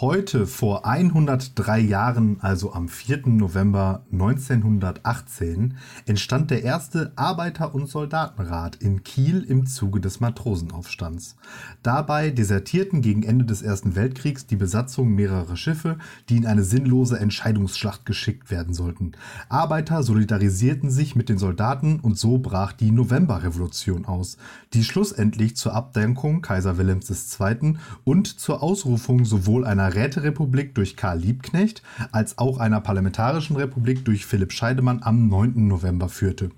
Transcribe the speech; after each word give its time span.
Heute 0.00 0.46
vor 0.46 0.86
103 0.86 1.78
Jahren, 1.78 2.38
also 2.40 2.72
am 2.72 2.88
4. 2.88 3.26
November 3.26 4.06
1918, 4.10 5.74
entstand 6.06 6.50
der 6.50 6.62
erste 6.62 7.12
Arbeiter- 7.16 7.74
und 7.74 7.86
Soldatenrat 7.86 8.76
in 8.76 9.02
Kiel 9.02 9.42
im 9.42 9.66
Zuge 9.66 10.00
des 10.00 10.18
Matrosenaufstands. 10.20 11.36
Dabei 11.82 12.30
desertierten 12.30 13.02
gegen 13.02 13.24
Ende 13.24 13.44
des 13.44 13.60
Ersten 13.60 13.94
Weltkriegs 13.94 14.46
die 14.46 14.56
Besatzung 14.56 15.10
mehrerer 15.10 15.58
Schiffe, 15.58 15.98
die 16.30 16.38
in 16.38 16.46
eine 16.46 16.64
sinnlose 16.64 17.18
Entscheidungsschlacht 17.18 18.06
geschickt 18.06 18.50
werden 18.50 18.72
sollten. 18.72 19.12
Arbeiter 19.50 20.02
solidarisierten 20.02 20.90
sich 20.90 21.14
mit 21.14 21.28
den 21.28 21.36
Soldaten 21.36 22.00
und 22.00 22.16
so 22.16 22.38
brach 22.38 22.72
die 22.72 22.90
Novemberrevolution 22.90 24.06
aus, 24.06 24.38
die 24.72 24.82
schlussendlich 24.82 25.56
zur 25.56 25.74
Abdankung 25.74 26.40
Kaiser 26.40 26.78
Wilhelms 26.78 27.10
II. 27.38 27.76
und 28.04 28.40
zur 28.40 28.62
Ausrufung 28.62 29.26
sowohl 29.26 29.66
einer 29.66 29.89
einer 29.90 29.94
Räterepublik 29.94 30.74
durch 30.74 30.96
Karl 30.96 31.18
Liebknecht 31.18 31.82
als 32.12 32.38
auch 32.38 32.58
einer 32.58 32.80
parlamentarischen 32.80 33.56
Republik 33.56 34.04
durch 34.04 34.26
Philipp 34.26 34.52
Scheidemann 34.52 35.02
am 35.02 35.28
9. 35.28 35.66
November 35.66 36.08
führte. 36.08 36.50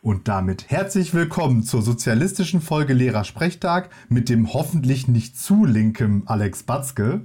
Und 0.00 0.28
damit 0.28 0.70
herzlich 0.70 1.12
willkommen 1.12 1.64
zur 1.64 1.82
sozialistischen 1.82 2.60
Folge 2.60 2.94
Lehrer 2.94 3.24
Sprechtag 3.24 3.90
mit 4.08 4.28
dem 4.28 4.52
hoffentlich 4.52 5.08
nicht 5.08 5.38
zu 5.38 5.64
linken 5.64 6.22
Alex 6.26 6.62
Batzke. 6.62 7.22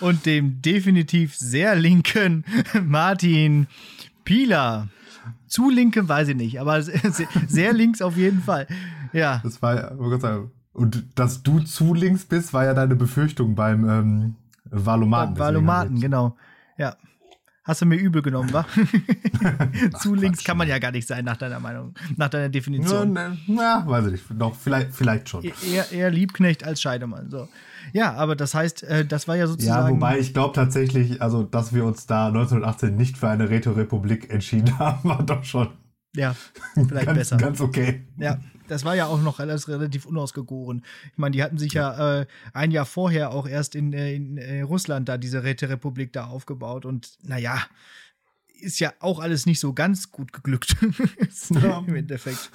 Und 0.00 0.26
dem 0.26 0.62
definitiv 0.62 1.36
sehr 1.36 1.74
linken 1.74 2.44
Martin 2.84 3.66
Pieler. 4.24 4.88
Zu 5.46 5.70
linke 5.70 6.08
weiß 6.08 6.28
ich 6.28 6.36
nicht, 6.36 6.60
aber 6.60 6.82
sehr, 7.48 7.72
links 7.72 8.00
auf 8.00 8.16
jeden 8.16 8.40
Fall. 8.42 8.66
Ja. 9.12 9.40
Das 9.44 9.60
war, 9.62 9.92
und 10.74 11.04
dass 11.14 11.42
du 11.42 11.60
zu 11.60 11.94
links 11.94 12.24
bist, 12.24 12.52
war 12.52 12.64
ja 12.64 12.74
deine 12.74 12.96
Befürchtung 12.96 13.54
beim 13.54 13.88
ähm, 13.88 14.36
Valomaten. 14.64 15.38
Valomaten, 15.38 16.00
genau. 16.00 16.36
Ja. 16.76 16.96
Hast 17.62 17.80
du 17.80 17.86
mir 17.86 17.96
übel 17.96 18.20
genommen, 18.20 18.52
wa? 18.52 18.66
zu 20.00 20.14
links 20.14 20.44
kann 20.44 20.58
man 20.58 20.68
ja 20.68 20.78
gar 20.78 20.90
nicht 20.90 21.08
sein, 21.08 21.24
nach 21.24 21.38
deiner 21.38 21.60
Meinung, 21.60 21.94
nach 22.16 22.28
deiner 22.28 22.50
Definition. 22.50 23.16
Ja, 23.16 23.28
ne, 23.28 23.38
na, 23.46 23.84
weiß 23.86 24.06
ich 24.06 24.12
nicht. 24.12 24.24
Doch, 24.36 24.54
vielleicht, 24.54 24.92
vielleicht 24.92 25.30
schon. 25.30 25.44
E-, 25.44 25.52
eher, 25.72 25.90
eher 25.90 26.10
Liebknecht 26.10 26.64
als 26.64 26.82
Scheidemann. 26.82 27.30
So. 27.30 27.48
Ja, 27.94 28.12
aber 28.14 28.36
das 28.36 28.54
heißt, 28.54 28.82
äh, 28.82 29.06
das 29.06 29.28
war 29.28 29.36
ja 29.36 29.46
sozusagen. 29.46 29.86
Ja, 29.86 29.94
wobei 29.94 30.18
ich 30.18 30.34
glaube 30.34 30.54
tatsächlich, 30.54 31.22
also, 31.22 31.42
dass 31.42 31.72
wir 31.72 31.86
uns 31.86 32.06
da 32.06 32.26
1918 32.26 32.96
nicht 32.96 33.16
für 33.16 33.28
eine 33.28 33.48
Rätorepublik 33.48 34.30
entschieden 34.30 34.78
haben, 34.78 35.08
war 35.08 35.22
doch 35.22 35.44
schon. 35.44 35.68
Ja, 36.14 36.36
vielleicht 36.74 37.06
ganz, 37.06 37.18
besser. 37.18 37.36
Ganz 37.38 37.60
okay. 37.60 38.06
Ja, 38.18 38.40
das 38.68 38.84
war 38.84 38.94
ja 38.94 39.06
auch 39.06 39.20
noch 39.20 39.40
alles 39.40 39.68
relativ 39.68 40.06
unausgegoren. 40.06 40.84
Ich 41.12 41.18
meine, 41.18 41.32
die 41.32 41.42
hatten 41.42 41.58
sich 41.58 41.72
ja 41.72 42.20
äh, 42.20 42.26
ein 42.52 42.70
Jahr 42.70 42.86
vorher 42.86 43.30
auch 43.32 43.46
erst 43.46 43.74
in, 43.74 43.92
äh, 43.92 44.14
in 44.14 44.38
äh, 44.38 44.62
Russland 44.62 45.08
da 45.08 45.18
diese 45.18 45.44
Räterepublik 45.44 46.12
da 46.12 46.26
aufgebaut 46.26 46.84
und 46.84 47.18
naja, 47.22 47.58
ist 48.60 48.80
ja 48.80 48.92
auch 49.00 49.20
alles 49.20 49.46
nicht 49.46 49.60
so 49.60 49.72
ganz 49.72 50.10
gut 50.10 50.32
geglückt 50.32 50.76
ja. 51.50 51.78
im 51.86 51.94
Endeffekt. 51.94 52.50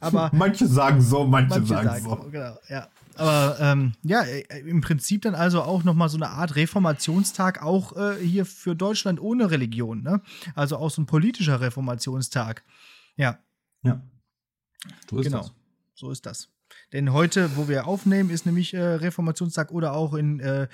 Aber 0.00 0.30
manche 0.32 0.66
sagen 0.66 1.00
so, 1.00 1.24
manche, 1.24 1.50
manche 1.50 1.66
sagen, 1.66 1.88
sagen, 1.88 2.04
so. 2.04 2.16
Genau, 2.30 2.56
ja. 2.68 2.88
Aber 3.16 3.58
ähm, 3.60 3.92
ja, 4.02 4.22
äh, 4.22 4.60
im 4.60 4.80
Prinzip 4.80 5.22
dann 5.22 5.34
also 5.34 5.62
auch 5.62 5.84
noch 5.84 5.94
mal 5.94 6.08
so 6.08 6.16
eine 6.16 6.30
Art 6.30 6.56
Reformationstag 6.56 7.62
auch 7.62 7.96
äh, 7.96 8.16
hier 8.16 8.46
für 8.46 8.74
Deutschland 8.74 9.20
ohne 9.20 9.50
Religion, 9.50 10.02
ne? 10.02 10.22
Also 10.54 10.78
auch 10.78 10.90
so 10.90 11.02
ein 11.02 11.06
politischer 11.06 11.60
Reformationstag. 11.60 12.64
Ja. 13.16 13.38
Ja. 13.82 14.00
So 15.10 15.18
ist 15.18 15.26
genau. 15.26 15.38
das. 15.38 15.52
So 15.94 16.10
ist 16.10 16.26
das. 16.26 16.48
Denn 16.92 17.12
heute, 17.12 17.56
wo 17.56 17.68
wir 17.68 17.86
aufnehmen, 17.86 18.30
ist 18.30 18.46
nämlich 18.46 18.74
äh, 18.74 18.80
Reformationstag 18.80 19.72
oder 19.72 19.92
auch 19.94 20.14
in 20.14 20.40
äh, 20.40 20.64
äh 20.64 20.68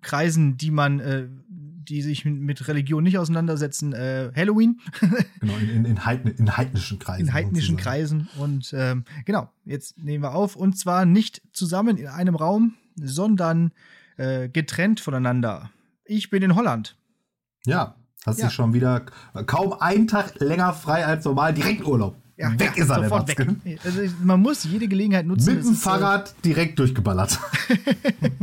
Kreisen, 0.00 0.56
die 0.56 0.70
man, 0.70 1.00
äh, 1.00 1.28
die 1.48 2.02
sich 2.02 2.24
mit 2.24 2.66
Religion 2.68 3.04
nicht 3.04 3.18
auseinandersetzen, 3.18 3.92
äh, 3.92 4.32
Halloween. 4.34 4.80
genau, 5.40 5.56
in, 5.56 5.84
in, 5.84 6.04
Heidn 6.04 6.28
in, 6.28 6.56
heidnischen 6.56 6.98
Kreisen. 6.98 7.26
In 7.26 7.32
heidnischen 7.32 7.76
Kreisen. 7.76 8.28
Und 8.38 8.72
ähm, 8.76 9.04
genau, 9.24 9.50
jetzt 9.64 9.98
nehmen 9.98 10.22
wir 10.22 10.34
auf. 10.34 10.56
Und 10.56 10.78
zwar 10.78 11.04
nicht 11.04 11.42
zusammen 11.52 11.96
in 11.96 12.08
einem 12.08 12.34
Raum, 12.34 12.74
sondern 12.96 13.72
äh, 14.16 14.48
getrennt 14.48 15.00
voneinander. 15.00 15.70
Ich 16.04 16.30
bin 16.30 16.42
in 16.42 16.54
Holland. 16.54 16.96
Ja, 17.66 17.96
hast 18.24 18.38
ja. 18.38 18.46
du 18.46 18.52
schon 18.52 18.74
wieder 18.74 19.06
kaum 19.46 19.72
einen 19.74 20.06
Tag 20.06 20.40
länger 20.40 20.72
frei 20.72 21.04
als 21.04 21.24
normal, 21.24 21.52
direkt 21.52 21.84
Urlaub. 21.84 22.16
Ja, 22.36 22.52
weg 22.58 22.72
ja, 22.76 22.84
ist 22.84 22.90
er, 22.90 23.02
sofort 23.02 23.28
weg. 23.28 23.46
Also 23.84 24.00
man 24.22 24.40
muss 24.40 24.64
jede 24.64 24.88
Gelegenheit 24.88 25.26
nutzen. 25.26 25.54
Mit 25.54 25.64
dem 25.64 25.72
äh, 25.72 25.76
Fahrrad 25.76 26.30
äh, 26.30 26.42
direkt 26.44 26.78
durchgeballert. 26.78 27.38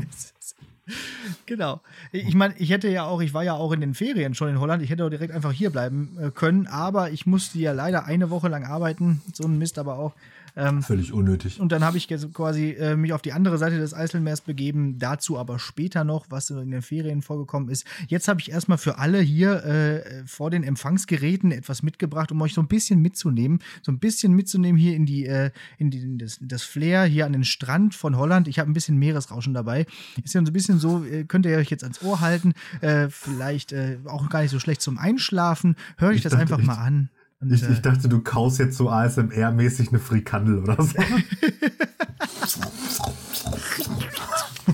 genau. 1.45 1.81
Ich 2.11 2.33
meine, 2.33 2.55
ich 2.57 2.71
hätte 2.71 2.89
ja 2.89 3.05
auch, 3.05 3.21
ich 3.21 3.33
war 3.33 3.43
ja 3.43 3.53
auch 3.53 3.71
in 3.71 3.81
den 3.81 3.93
Ferien 3.93 4.33
schon 4.33 4.49
in 4.49 4.59
Holland, 4.59 4.81
ich 4.81 4.89
hätte 4.89 5.05
auch 5.05 5.09
direkt 5.09 5.31
einfach 5.31 5.51
hier 5.51 5.69
bleiben 5.69 6.17
äh, 6.19 6.31
können, 6.31 6.65
aber 6.65 7.11
ich 7.11 7.27
musste 7.27 7.59
ja 7.59 7.71
leider 7.71 8.05
eine 8.05 8.31
Woche 8.31 8.47
lang 8.47 8.65
arbeiten. 8.65 9.21
So 9.31 9.43
ein 9.43 9.59
Mist 9.59 9.77
aber 9.77 9.99
auch. 9.99 10.13
Ähm, 10.55 10.83
Völlig 10.83 11.11
unnötig. 11.11 11.59
Und 11.59 11.71
dann 11.71 11.83
habe 11.83 11.97
ich 11.97 12.07
quasi 12.33 12.71
äh, 12.71 12.95
mich 12.95 13.11
auf 13.13 13.23
die 13.23 13.33
andere 13.33 13.57
Seite 13.57 13.77
des 13.77 13.93
Eiselmeers 13.93 14.41
begeben. 14.41 14.99
Dazu 14.99 15.39
aber 15.39 15.57
später 15.57 16.03
noch, 16.03 16.27
was 16.29 16.49
in 16.51 16.69
den 16.69 16.81
Ferien 16.83 17.23
vorgekommen 17.23 17.69
ist. 17.69 17.85
Jetzt 18.07 18.27
habe 18.27 18.39
ich 18.39 18.51
erstmal 18.51 18.77
für 18.77 18.99
alle 18.99 19.19
hier 19.19 19.63
äh, 19.65 20.23
vor 20.27 20.51
den 20.51 20.63
Empfangsgeräten 20.63 21.51
etwas 21.51 21.81
mitgebracht, 21.81 22.31
um 22.31 22.41
euch 22.41 22.53
so 22.53 22.61
ein 22.61 22.67
bisschen 22.67 23.01
mitzunehmen. 23.01 23.59
So 23.81 23.91
ein 23.91 23.97
bisschen 23.97 24.33
mitzunehmen 24.33 24.79
hier 24.79 24.95
in 24.95 25.07
die, 25.07 25.25
äh, 25.25 25.49
in, 25.79 25.89
die 25.89 25.99
in 25.99 26.17
das, 26.19 26.37
das 26.39 26.61
Flair 26.61 27.05
hier 27.05 27.25
an 27.25 27.33
den 27.33 27.45
Strand 27.45 27.95
von 27.95 28.15
Holland. 28.15 28.47
Ich 28.47 28.59
habe 28.59 28.69
ein 28.69 28.73
bisschen 28.73 28.97
Meeresrauschen 28.97 29.55
dabei. 29.55 29.87
Ist 30.23 30.35
ja 30.35 30.41
so 30.41 30.51
ein 30.51 30.53
bisschen 30.53 30.77
so, 30.77 31.03
äh, 31.03 31.23
könnt 31.23 31.47
ihr 31.47 31.57
euch 31.57 31.71
jetzt 31.71 31.83
ans 31.83 32.03
Ohr 32.03 32.21
halten. 32.21 32.53
Äh, 32.81 33.09
vielleicht 33.09 33.71
äh, 33.71 33.97
auch 34.05 34.29
gar 34.29 34.43
nicht 34.43 34.51
so 34.51 34.59
schlecht 34.59 34.81
zum 34.81 34.99
Einschlafen. 34.99 35.75
Hört 35.97 36.13
euch 36.13 36.21
das 36.21 36.33
einfach 36.33 36.59
mal 36.59 36.75
an. 36.75 37.09
Und, 37.43 37.51
ich, 37.53 37.63
ich, 37.63 37.77
äh, 37.77 37.81
dachte, 37.81 38.07
du 38.09 38.21
kaust 38.21 38.59
jetzt 38.59 38.77
so 38.77 38.89
ASMR-mäßig 38.89 39.89
eine 39.89 39.99
Frikandel 39.99 40.59
oder 40.59 40.81
so. 40.81 40.97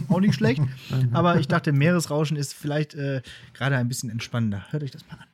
Auch 0.09 0.19
nicht 0.19 0.35
schlecht. 0.35 0.62
Aber 1.12 1.40
ich 1.40 1.47
dachte, 1.47 1.72
Meeresrauschen 1.72 2.38
ist 2.38 2.53
vielleicht 2.53 2.96
äh, 2.96 3.22
gerade 3.53 3.78
ein 3.78 3.88
bisschen 3.88 4.09
entspannender. 4.09 4.66
Hört 4.69 4.84
euch 4.84 4.91
das 4.91 5.06
mal 5.07 5.18
an. 5.18 5.28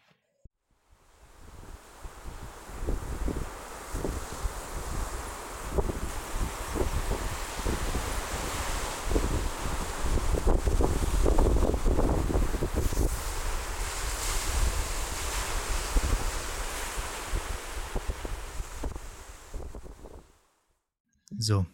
So. 21.38 21.66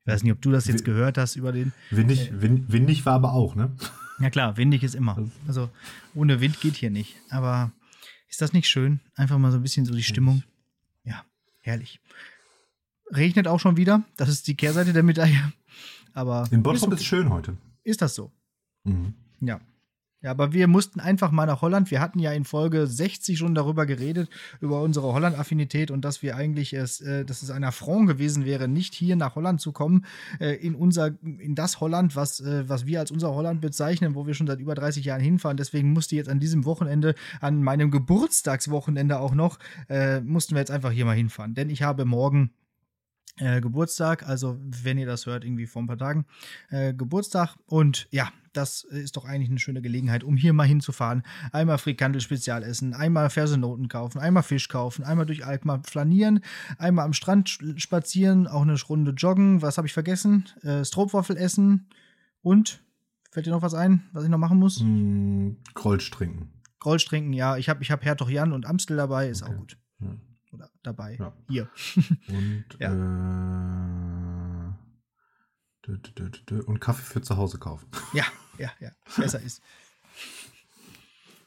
Ich 0.00 0.12
weiß 0.12 0.22
nicht, 0.22 0.32
ob 0.32 0.40
du 0.40 0.50
das 0.50 0.66
jetzt 0.66 0.84
gehört 0.84 1.18
hast 1.18 1.36
über 1.36 1.52
den. 1.52 1.72
Windig, 1.90 2.30
äh, 2.30 2.42
wind, 2.42 2.72
windig 2.72 3.04
war 3.04 3.14
aber 3.14 3.32
auch, 3.32 3.54
ne? 3.54 3.70
Ja 4.20 4.30
klar, 4.30 4.56
windig 4.56 4.82
ist 4.82 4.94
immer. 4.94 5.28
Also 5.46 5.70
ohne 6.14 6.40
Wind 6.40 6.60
geht 6.60 6.74
hier 6.74 6.90
nicht. 6.90 7.16
Aber 7.30 7.72
ist 8.28 8.40
das 8.40 8.52
nicht 8.52 8.68
schön? 8.68 9.00
Einfach 9.14 9.38
mal 9.38 9.52
so 9.52 9.58
ein 9.58 9.62
bisschen 9.62 9.84
so 9.84 9.94
die 9.94 10.02
Stimmung. 10.02 10.42
Ja, 11.04 11.24
herrlich. 11.60 12.00
Regnet 13.14 13.46
auch 13.46 13.60
schon 13.60 13.76
wieder. 13.76 14.02
Das 14.16 14.28
ist 14.28 14.46
die 14.48 14.56
Kehrseite 14.56 14.92
der 14.92 15.02
Medaille. 15.02 15.52
Aber. 16.14 16.48
In 16.50 16.62
Bottrop 16.62 16.92
ist, 16.92 17.00
ist 17.00 17.06
schön 17.06 17.30
heute. 17.30 17.56
Ist 17.84 18.02
das 18.02 18.14
so? 18.14 18.32
Mhm. 18.84 19.14
Ja. 19.40 19.60
Ja, 20.20 20.32
aber 20.32 20.52
wir 20.52 20.66
mussten 20.66 20.98
einfach 20.98 21.30
mal 21.30 21.46
nach 21.46 21.62
Holland. 21.62 21.92
Wir 21.92 22.00
hatten 22.00 22.18
ja 22.18 22.32
in 22.32 22.44
Folge 22.44 22.88
60 22.88 23.38
schon 23.38 23.54
darüber 23.54 23.86
geredet, 23.86 24.28
über 24.60 24.82
unsere 24.82 25.12
Holland-Affinität 25.12 25.92
und 25.92 26.04
dass 26.04 26.22
wir 26.22 26.34
eigentlich 26.34 26.72
es, 26.72 27.00
äh, 27.00 27.24
dass 27.24 27.42
es 27.42 27.50
ein 27.50 27.62
Affront 27.62 28.08
gewesen 28.08 28.44
wäre, 28.44 28.66
nicht 28.66 28.94
hier 28.94 29.14
nach 29.14 29.36
Holland 29.36 29.60
zu 29.60 29.70
kommen, 29.70 30.04
äh, 30.40 30.54
in 30.54 30.74
unser, 30.74 31.12
in 31.22 31.54
das 31.54 31.80
Holland, 31.80 32.16
was, 32.16 32.40
äh, 32.40 32.68
was 32.68 32.84
wir 32.84 32.98
als 32.98 33.12
unser 33.12 33.32
Holland 33.32 33.60
bezeichnen, 33.60 34.16
wo 34.16 34.26
wir 34.26 34.34
schon 34.34 34.48
seit 34.48 34.58
über 34.58 34.74
30 34.74 35.04
Jahren 35.04 35.20
hinfahren. 35.20 35.56
Deswegen 35.56 35.92
musste 35.92 36.16
jetzt 36.16 36.28
an 36.28 36.40
diesem 36.40 36.64
Wochenende, 36.64 37.14
an 37.40 37.62
meinem 37.62 37.92
Geburtstagswochenende 37.92 39.20
auch 39.20 39.34
noch, 39.34 39.60
äh, 39.88 40.20
mussten 40.20 40.56
wir 40.56 40.60
jetzt 40.60 40.72
einfach 40.72 40.90
hier 40.90 41.04
mal 41.04 41.14
hinfahren. 41.14 41.54
Denn 41.54 41.70
ich 41.70 41.82
habe 41.82 42.04
morgen 42.04 42.50
äh, 43.38 43.60
Geburtstag, 43.60 44.26
also 44.28 44.58
wenn 44.60 44.98
ihr 44.98 45.06
das 45.06 45.26
hört, 45.26 45.44
irgendwie 45.44 45.66
vor 45.66 45.82
ein 45.82 45.86
paar 45.86 45.98
Tagen, 45.98 46.26
äh, 46.70 46.92
Geburtstag. 46.94 47.54
Und 47.66 48.08
ja, 48.10 48.30
das 48.52 48.84
ist 48.84 49.16
doch 49.16 49.24
eigentlich 49.24 49.50
eine 49.50 49.58
schöne 49.58 49.82
Gelegenheit, 49.82 50.24
um 50.24 50.36
hier 50.36 50.52
mal 50.52 50.66
hinzufahren. 50.66 51.22
Einmal 51.52 51.78
Frikandel 51.78 52.20
Spezial 52.20 52.62
essen, 52.62 52.94
einmal 52.94 53.30
Fersenoten 53.30 53.88
kaufen, 53.88 54.18
einmal 54.18 54.42
Fisch 54.42 54.68
kaufen, 54.68 55.04
einmal 55.04 55.26
durch 55.26 55.44
Alkmaar 55.44 55.82
flanieren, 55.84 56.40
einmal 56.78 57.04
am 57.04 57.12
Strand 57.12 57.48
spazieren, 57.76 58.46
auch 58.46 58.62
eine 58.62 58.80
Runde 58.80 59.12
joggen. 59.12 59.62
Was 59.62 59.78
habe 59.78 59.86
ich 59.86 59.92
vergessen? 59.92 60.48
Äh, 60.62 60.84
Stroopwaffel 60.84 61.36
essen 61.36 61.88
und 62.42 62.82
fällt 63.30 63.46
dir 63.46 63.50
noch 63.50 63.62
was 63.62 63.74
ein, 63.74 64.08
was 64.12 64.24
ich 64.24 64.30
noch 64.30 64.38
machen 64.38 64.58
muss? 64.58 64.82
Mm, 64.82 65.50
Grolsch 65.74 66.10
trinken. 66.10 66.52
Grolsch 66.80 67.04
trinken, 67.04 67.32
ja. 67.32 67.56
Ich 67.56 67.68
habe 67.68 67.82
ich 67.82 67.90
hab 67.90 68.04
Hertog 68.04 68.30
Jan 68.30 68.52
und 68.52 68.66
Amstel 68.66 68.96
dabei, 68.96 69.28
ist 69.28 69.42
okay. 69.42 69.52
auch 69.52 69.56
gut. 69.56 69.78
Ja. 70.00 70.16
Oder 70.52 70.70
dabei. 70.82 71.16
Ja. 71.18 71.32
Hier. 71.48 71.68
Und 72.28 72.64
ja. 72.78 72.92
äh, 75.88 76.62
und 76.66 76.80
Kaffee 76.80 77.02
für 77.02 77.22
zu 77.22 77.36
Hause 77.36 77.58
kaufen. 77.58 77.88
Ja, 78.12 78.24
ja, 78.58 78.70
ja, 78.80 78.90
besser 79.16 79.40
ist. 79.40 79.62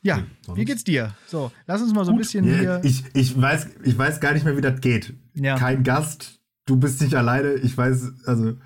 Ja, 0.02 0.24
Sonst? 0.42 0.58
wie 0.58 0.66
geht's 0.66 0.84
dir? 0.84 1.14
So, 1.28 1.52
lass 1.68 1.82
uns 1.82 1.94
mal 1.94 2.06
so 2.06 2.12
Gut. 2.12 2.18
ein 2.18 2.22
bisschen 2.22 2.46
hier. 2.46 2.82
Ich, 2.84 3.04
ich, 3.14 3.40
weiß, 3.40 3.68
ich 3.84 3.96
weiß 3.96 4.20
gar 4.20 4.34
nicht 4.34 4.46
mehr, 4.46 4.58
wie 4.58 4.62
das 4.62 4.82
geht. 4.82 5.14
Ja. 5.36 5.58
Kein 5.58 5.84
Gast, 5.84 6.40
du 6.66 6.78
bist 6.78 7.02
nicht 7.02 7.14
alleine. 7.14 7.54
Ich 7.54 7.78
weiß, 7.78 8.26
also 8.26 8.58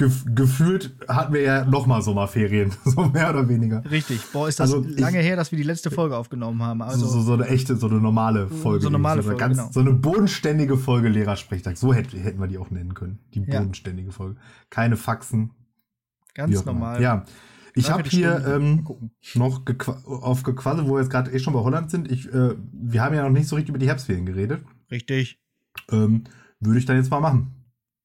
gef 0.00 0.24
gefühlt 0.26 0.96
hatten 1.08 1.34
wir 1.34 1.42
ja 1.42 1.64
nochmal 1.64 2.00
Sommerferien, 2.00 2.72
so 2.84 3.04
mehr 3.04 3.30
oder 3.30 3.48
weniger. 3.48 3.84
Richtig. 3.90 4.20
Boah, 4.32 4.48
ist 4.48 4.58
das 4.58 4.72
also 4.72 4.88
lange 4.88 5.20
ich, 5.20 5.26
her, 5.26 5.36
dass 5.36 5.52
wir 5.52 5.58
die 5.58 5.64
letzte 5.64 5.90
Folge 5.90 6.16
aufgenommen 6.16 6.62
haben. 6.62 6.80
Also 6.82 7.06
so, 7.06 7.20
so, 7.20 7.34
eine 7.34 7.46
echte, 7.46 7.76
so 7.76 7.86
eine 7.86 8.00
normale 8.00 8.48
Folge. 8.48 8.80
So 8.80 8.88
eine 8.88 8.96
normale 8.96 9.22
Folge, 9.22 9.38
ganz, 9.38 9.58
genau. 9.58 9.70
So 9.70 9.80
eine 9.80 9.92
bodenständige 9.92 10.76
Folge 10.76 11.08
Lehrersprechtag. 11.08 11.76
So 11.76 11.92
hätten, 11.92 12.18
hätten 12.18 12.40
wir 12.40 12.46
die 12.48 12.58
auch 12.58 12.70
nennen 12.70 12.94
können. 12.94 13.20
Die 13.34 13.40
bodenständige 13.40 14.08
ja. 14.08 14.14
Folge. 14.14 14.40
Keine 14.70 14.96
Faxen. 14.96 15.50
Ganz 16.34 16.64
normal. 16.64 17.02
Ja. 17.02 17.24
Ich 17.74 17.90
habe 17.90 18.08
hier 18.08 18.44
ähm, 18.46 18.86
noch 19.34 19.62
auf 20.06 20.42
gequasselt, 20.42 20.88
wo 20.88 20.94
wir 20.94 21.00
jetzt 21.00 21.10
gerade 21.10 21.30
eh 21.30 21.38
schon 21.38 21.52
bei 21.52 21.60
Holland 21.60 21.90
sind. 21.90 22.10
Ich, 22.10 22.26
äh, 22.32 22.54
wir 22.72 23.02
haben 23.02 23.14
ja 23.14 23.22
noch 23.22 23.30
nicht 23.30 23.46
so 23.46 23.56
richtig 23.56 23.70
über 23.70 23.78
die 23.78 23.86
Herbstferien 23.86 24.26
geredet. 24.26 24.64
Richtig. 24.90 25.40
Ähm, 25.90 26.24
Würde 26.58 26.78
ich 26.78 26.86
dann 26.86 26.96
jetzt 26.96 27.10
mal 27.10 27.20
machen. 27.20 27.54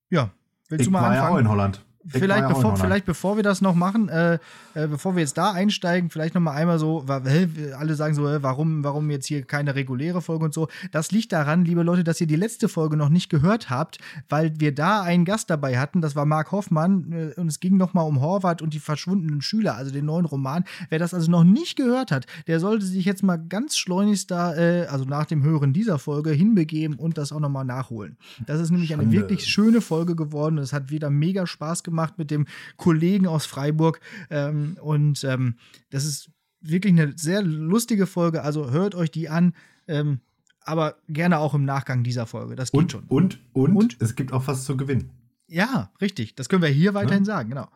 Ja. 0.10 0.32
Willst 0.70 0.82
ich 0.82 0.88
du 0.88 0.92
mal 0.92 1.02
war 1.02 1.10
anfangen? 1.12 1.28
ja 1.28 1.34
auch 1.36 1.40
in 1.40 1.50
Holland. 1.50 1.86
Vielleicht 2.08 2.48
bevor, 2.48 2.78
vielleicht 2.78 3.06
bevor 3.06 3.36
wir 3.36 3.44
das 3.44 3.62
noch 3.62 3.74
machen, 3.74 4.10
äh, 4.10 4.38
äh, 4.76 4.88
bevor 4.88 5.16
wir 5.16 5.22
jetzt 5.22 5.38
da 5.38 5.52
einsteigen, 5.52 6.12
vielleicht 6.12 6.36
noch 6.36 6.42
mal 6.42 6.54
einmal 6.54 6.78
so, 6.78 7.04
weil, 7.08 7.50
alle 7.80 7.96
sagen 7.96 8.14
so, 8.14 8.24
warum, 8.44 8.84
warum 8.84 9.10
jetzt 9.10 9.26
hier 9.26 9.44
keine 9.44 9.74
reguläre 9.74 10.22
Folge 10.22 10.46
und 10.46 10.54
so. 10.54 10.68
Das 10.92 11.12
liegt 11.12 11.32
daran, 11.32 11.66
liebe 11.66 11.82
Leute, 11.82 12.04
dass 12.04 12.22
ihr 12.22 12.28
die 12.28 12.36
letzte 12.36 12.70
Folge 12.70 12.96
noch 12.96 13.10
nicht 13.10 13.30
gehört 13.30 13.72
habt, 13.72 13.98
weil 14.30 14.54
wir 14.60 14.74
da 14.74 15.02
einen 15.02 15.26
Gast 15.26 15.50
dabei 15.50 15.80
hatten, 15.80 16.02
das 16.02 16.16
war 16.16 16.26
Marc 16.26 16.52
Hoffmann 16.52 17.12
äh, 17.12 17.40
und 17.40 17.48
es 17.48 17.60
ging 17.60 17.76
noch 17.76 17.96
mal 17.96 18.04
um 18.04 18.22
Horvath 18.22 18.62
und 18.62 18.76
die 18.76 18.80
verschwundenen 18.80 19.42
Schüler, 19.42 19.76
also 19.76 19.92
den 19.92 20.06
neuen 20.06 20.26
Roman. 20.26 20.64
Wer 20.90 21.00
das 21.00 21.14
also 21.14 21.32
noch 21.32 21.44
nicht 21.44 21.76
gehört 21.76 22.12
hat, 22.12 22.28
der 22.46 22.60
sollte 22.60 22.86
sich 22.86 23.06
jetzt 23.06 23.24
mal 23.24 23.38
ganz 23.38 23.78
schleunigst 23.78 24.30
da, 24.30 24.56
äh, 24.56 24.86
also 24.86 25.06
nach 25.06 25.26
dem 25.26 25.42
Hören 25.42 25.74
dieser 25.74 25.98
Folge 25.98 26.32
hinbegeben 26.32 26.98
und 26.98 27.18
das 27.18 27.32
auch 27.32 27.40
noch 27.40 27.50
mal 27.50 27.64
nachholen. 27.64 28.18
Das 28.46 28.62
ist 28.62 28.70
nämlich 28.70 28.94
eine 28.94 29.12
wirklich 29.12 29.48
schöne 29.48 29.82
Folge 29.82 30.16
geworden. 30.16 30.60
Es 30.60 30.72
hat 30.72 30.92
wieder 30.92 31.10
mega 31.10 31.48
Spaß 31.48 31.82
gemacht 31.82 31.95
gemacht 31.96 32.18
mit 32.18 32.32
dem 32.32 32.46
Kollegen 32.78 33.28
aus 33.28 33.46
Freiburg. 33.46 34.00
Ähm, 34.30 34.78
und 34.82 35.24
ähm, 35.24 35.56
das 35.90 36.06
ist 36.06 36.30
wirklich 36.62 36.94
eine 36.94 37.14
sehr 37.18 37.42
lustige 37.42 38.08
Folge. 38.08 38.44
Also 38.44 38.72
hört 38.72 38.96
euch 38.96 39.12
die 39.12 39.30
an. 39.30 39.54
Ähm, 39.88 40.20
aber 40.62 40.96
gerne 41.08 41.38
auch 41.40 41.54
im 41.54 41.64
Nachgang 41.64 42.04
dieser 42.04 42.26
Folge. 42.26 42.56
Das 42.56 42.72
geht 42.72 42.82
und, 42.82 42.92
schon. 42.92 43.04
Und, 43.04 43.40
und, 43.54 43.76
und 43.76 43.98
es 44.00 44.16
gibt 44.16 44.34
auch 44.34 44.48
was 44.48 44.66
zu 44.66 44.76
gewinnen. 44.76 45.12
Ja, 45.48 45.92
richtig. 46.02 46.36
Das 46.36 46.50
können 46.50 46.64
wir 46.64 46.70
hier 46.70 46.94
weiterhin 46.96 47.24
ja? 47.24 47.36
sagen, 47.36 47.50
genau. 47.50 47.70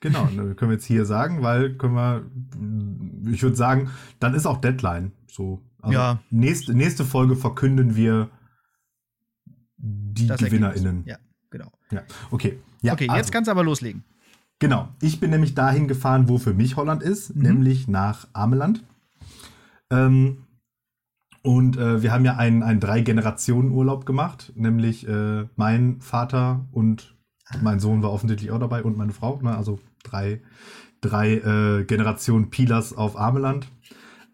Genau, 0.00 0.24
ne, 0.34 0.54
können 0.54 0.70
wir 0.70 0.76
jetzt 0.76 0.86
hier 0.86 1.04
sagen, 1.04 1.42
weil 1.42 1.76
können 1.76 1.94
wir, 1.94 2.24
ich 3.30 3.42
würde 3.42 3.56
sagen, 3.56 3.90
dann 4.18 4.34
ist 4.34 4.46
auch 4.46 4.60
Deadline. 4.60 5.12
So. 5.28 5.62
Also 5.80 5.92
ja. 5.92 6.22
Nächste, 6.30 6.74
nächste 6.74 7.04
Folge 7.04 7.36
verkünden 7.36 7.96
wir 7.96 8.30
die 9.76 10.26
das 10.26 10.40
GewinnerInnen. 10.40 11.04
Ja. 11.06 11.18
Ja, 11.92 12.02
okay. 12.30 12.58
Ja, 12.82 12.94
okay, 12.94 13.04
jetzt 13.04 13.12
also, 13.12 13.30
kannst 13.32 13.48
du 13.48 13.52
aber 13.52 13.62
loslegen. 13.62 14.02
Genau. 14.58 14.88
Ich 15.00 15.20
bin 15.20 15.30
nämlich 15.30 15.54
dahin 15.54 15.88
gefahren, 15.88 16.28
wo 16.28 16.38
für 16.38 16.54
mich 16.54 16.76
Holland 16.76 17.02
ist, 17.02 17.34
mhm. 17.34 17.42
nämlich 17.42 17.88
nach 17.88 18.28
Ameland. 18.32 18.82
Ähm, 19.90 20.44
und 21.42 21.76
äh, 21.76 22.02
wir 22.02 22.12
haben 22.12 22.24
ja 22.24 22.36
einen, 22.36 22.62
einen 22.62 22.80
Drei-Generationen-Urlaub 22.80 24.06
gemacht, 24.06 24.52
nämlich 24.54 25.06
äh, 25.08 25.46
mein 25.56 26.00
Vater 26.00 26.66
und 26.70 27.16
mein 27.60 27.80
Sohn 27.80 28.02
war 28.02 28.12
offensichtlich 28.12 28.50
auch 28.52 28.60
dabei 28.60 28.82
und 28.82 28.96
meine 28.96 29.12
Frau. 29.12 29.40
Ne? 29.42 29.54
Also 29.54 29.80
drei, 30.04 30.40
drei 31.00 31.34
äh, 31.34 31.84
Generationen 31.84 32.50
Pilas 32.50 32.96
auf 32.96 33.18
Ameland. 33.18 33.66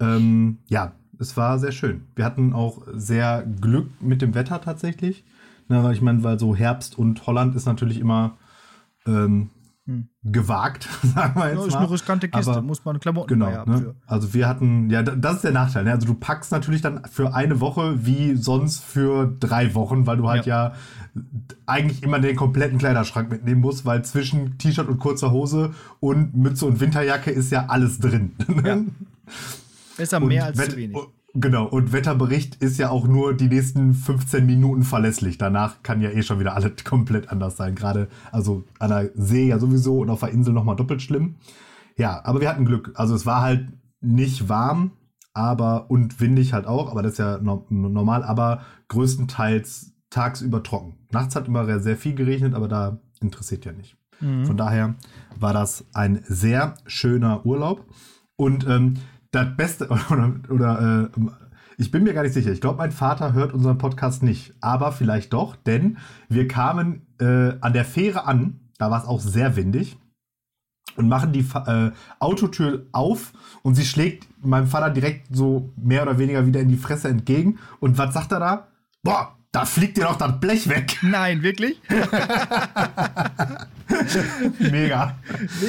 Ähm, 0.00 0.58
ja, 0.68 0.92
es 1.18 1.36
war 1.36 1.58
sehr 1.58 1.72
schön. 1.72 2.06
Wir 2.14 2.24
hatten 2.24 2.52
auch 2.52 2.82
sehr 2.92 3.44
Glück 3.60 3.88
mit 4.00 4.22
dem 4.22 4.34
Wetter 4.34 4.60
tatsächlich. 4.60 5.24
Na, 5.68 5.84
weil 5.84 5.94
ich 5.94 6.00
meine, 6.00 6.22
weil 6.24 6.38
so 6.38 6.56
Herbst 6.56 6.98
und 6.98 7.26
Holland 7.26 7.54
ist 7.54 7.66
natürlich 7.66 8.00
immer 8.00 8.36
ähm, 9.06 9.50
hm. 9.84 10.08
gewagt, 10.22 10.88
sagen 11.02 11.38
wir 11.40 11.48
jetzt 11.48 11.58
ja, 11.58 11.66
ist 11.66 11.72
mal. 11.72 11.78
eine 11.80 11.90
riskante 11.90 12.28
Kiste, 12.28 12.50
Aber, 12.50 12.62
muss 12.62 12.84
man 12.84 13.00
Klamotten 13.00 13.28
genau, 13.28 13.46
haben. 13.46 13.72
Ne? 13.72 13.94
Also 14.06 14.34
wir 14.34 14.48
hatten, 14.48 14.90
ja, 14.90 15.02
das 15.02 15.36
ist 15.36 15.44
der 15.44 15.52
Nachteil. 15.52 15.84
Ne? 15.84 15.92
Also 15.92 16.06
du 16.06 16.14
packst 16.14 16.52
natürlich 16.52 16.82
dann 16.82 17.04
für 17.04 17.34
eine 17.34 17.60
Woche 17.60 18.04
wie 18.04 18.36
sonst 18.36 18.82
für 18.82 19.34
drei 19.40 19.74
Wochen, 19.74 20.06
weil 20.06 20.16
du 20.16 20.28
halt 20.28 20.46
ja, 20.46 20.68
ja 20.68 20.74
eigentlich 21.66 22.02
immer 22.02 22.18
den 22.18 22.36
kompletten 22.36 22.78
Kleiderschrank 22.78 23.30
mitnehmen 23.30 23.60
musst, 23.60 23.84
weil 23.84 24.04
zwischen 24.04 24.58
T-Shirt 24.58 24.88
und 24.88 24.98
kurzer 24.98 25.30
Hose 25.30 25.74
und 26.00 26.36
Mütze 26.36 26.66
und 26.66 26.80
Winterjacke 26.80 27.30
ist 27.30 27.50
ja 27.50 27.66
alles 27.68 27.98
drin. 27.98 28.32
Ja. 28.64 28.78
Besser 29.96 30.20
mehr 30.20 30.46
als 30.46 30.58
zu 30.58 30.76
wenig. 30.76 30.96
Genau, 31.34 31.66
und 31.66 31.92
Wetterbericht 31.92 32.56
ist 32.56 32.78
ja 32.78 32.88
auch 32.88 33.06
nur 33.06 33.34
die 33.34 33.48
nächsten 33.48 33.92
15 33.92 34.46
Minuten 34.46 34.82
verlässlich. 34.82 35.36
Danach 35.36 35.82
kann 35.82 36.00
ja 36.00 36.10
eh 36.10 36.22
schon 36.22 36.40
wieder 36.40 36.54
alles 36.54 36.72
komplett 36.84 37.30
anders 37.30 37.56
sein. 37.56 37.74
Gerade, 37.74 38.08
also 38.32 38.64
an 38.78 38.90
der 38.90 39.10
See 39.14 39.48
ja 39.48 39.58
sowieso 39.58 39.98
und 39.98 40.10
auf 40.10 40.20
der 40.20 40.30
Insel 40.30 40.54
nochmal 40.54 40.76
doppelt 40.76 41.02
schlimm. 41.02 41.36
Ja, 41.96 42.24
aber 42.24 42.40
wir 42.40 42.48
hatten 42.48 42.64
Glück. 42.64 42.92
Also 42.94 43.14
es 43.14 43.26
war 43.26 43.42
halt 43.42 43.68
nicht 44.00 44.48
warm, 44.48 44.92
aber 45.34 45.90
und 45.90 46.20
windig 46.20 46.52
halt 46.52 46.66
auch, 46.66 46.90
aber 46.90 47.02
das 47.02 47.12
ist 47.12 47.18
ja 47.18 47.38
no 47.38 47.66
normal, 47.68 48.24
aber 48.24 48.62
größtenteils 48.88 49.92
tagsüber 50.10 50.62
trocken. 50.62 50.96
Nachts 51.12 51.36
hat 51.36 51.48
immer 51.48 51.78
sehr 51.80 51.96
viel 51.96 52.14
geregnet, 52.14 52.54
aber 52.54 52.68
da 52.68 53.00
interessiert 53.20 53.64
ja 53.64 53.72
nicht. 53.72 53.96
Mhm. 54.20 54.46
Von 54.46 54.56
daher 54.56 54.94
war 55.38 55.52
das 55.52 55.84
ein 55.92 56.22
sehr 56.26 56.74
schöner 56.86 57.44
Urlaub. 57.44 57.84
Und 58.36 58.66
ähm, 58.66 58.94
das 59.30 59.56
Beste, 59.56 59.88
oder, 60.10 60.34
oder 60.48 61.10
äh, 61.14 61.20
ich 61.76 61.90
bin 61.90 62.02
mir 62.02 62.12
gar 62.12 62.22
nicht 62.22 62.34
sicher. 62.34 62.50
Ich 62.50 62.60
glaube, 62.60 62.78
mein 62.78 62.90
Vater 62.92 63.32
hört 63.34 63.52
unseren 63.52 63.78
Podcast 63.78 64.22
nicht. 64.22 64.54
Aber 64.60 64.90
vielleicht 64.92 65.32
doch, 65.32 65.54
denn 65.54 65.98
wir 66.28 66.48
kamen 66.48 67.06
äh, 67.20 67.52
an 67.60 67.72
der 67.72 67.84
Fähre 67.84 68.26
an. 68.26 68.60
Da 68.78 68.90
war 68.90 69.00
es 69.00 69.08
auch 69.08 69.20
sehr 69.20 69.56
windig. 69.56 69.96
Und 70.96 71.08
machen 71.08 71.32
die 71.32 71.46
äh, 71.54 71.92
Autotür 72.18 72.86
auf 72.90 73.32
und 73.62 73.76
sie 73.76 73.84
schlägt 73.84 74.26
meinem 74.44 74.66
Vater 74.66 74.90
direkt 74.90 75.28
so 75.30 75.70
mehr 75.76 76.02
oder 76.02 76.18
weniger 76.18 76.44
wieder 76.44 76.58
in 76.58 76.68
die 76.68 76.76
Fresse 76.76 77.08
entgegen. 77.08 77.60
Und 77.78 77.98
was 77.98 78.12
sagt 78.12 78.32
er 78.32 78.40
da? 78.40 78.68
Boah, 79.04 79.37
da 79.52 79.64
fliegt 79.64 79.96
dir 79.96 80.04
doch 80.04 80.16
das 80.16 80.38
Blech 80.40 80.68
weg. 80.68 80.98
Nein, 81.02 81.42
wirklich? 81.42 81.80
Mega. 84.58 85.14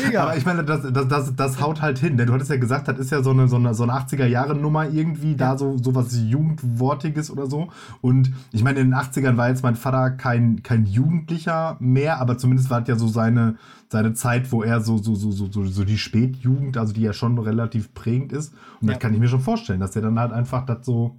Mega. 0.06 0.24
Aber 0.24 0.36
ich 0.36 0.46
meine, 0.46 0.66
das, 0.66 0.82
das, 0.92 1.08
das, 1.08 1.36
das 1.36 1.62
haut 1.62 1.82
halt 1.82 1.98
hin. 1.98 2.18
Denn 2.18 2.28
du 2.28 2.34
hattest 2.34 2.50
ja 2.50 2.58
gesagt, 2.58 2.90
das 2.90 3.00
ist 3.00 3.12
ja 3.12 3.24
so 3.24 3.32
eine, 3.32 3.48
so 3.48 3.56
eine, 3.56 3.74
so 3.74 3.84
eine 3.84 3.94
80er-Jahre-Nummer 3.94 4.90
irgendwie, 4.90 5.36
da 5.36 5.58
so, 5.58 5.78
so 5.78 5.96
was 5.96 6.14
Jugendwortiges 6.14 7.32
oder 7.32 7.48
so. 7.48 7.70
Und 8.02 8.32
ich 8.52 8.64
meine, 8.64 8.82
in 8.82 8.92
den 8.92 9.00
80ern 9.00 9.38
war 9.38 9.48
jetzt 9.48 9.64
mein 9.64 9.76
Vater 9.76 10.12
kein, 10.12 10.62
kein 10.62 10.86
Jugendlicher 10.86 11.78
mehr, 11.80 12.20
aber 12.20 12.38
zumindest 12.38 12.70
war 12.70 12.82
es 12.82 12.88
ja 12.90 12.98
so 12.98 13.08
seine, 13.08 13.56
seine 13.88 14.14
Zeit, 14.14 14.52
wo 14.52 14.62
er 14.62 14.82
so, 14.82 14.98
so, 14.98 15.16
so, 15.16 15.32
so, 15.32 15.50
so, 15.50 15.64
so 15.66 15.86
die 15.86 15.98
Spätjugend, 15.98 16.78
also 16.78 16.94
die 16.94 17.02
ja 17.02 17.14
schon 17.14 17.38
relativ 17.38 17.94
prägend 17.94 18.34
ist. 18.34 18.54
Und 18.82 18.90
ja. 18.90 18.96
das 18.96 19.02
kann 19.02 19.14
ich 19.14 19.20
mir 19.22 19.30
schon 19.30 19.40
vorstellen, 19.42 19.80
dass 19.80 19.92
der 19.92 20.02
dann 20.02 20.20
halt 20.20 20.34
einfach 20.34 20.66
das 20.66 20.86
so 20.86 21.16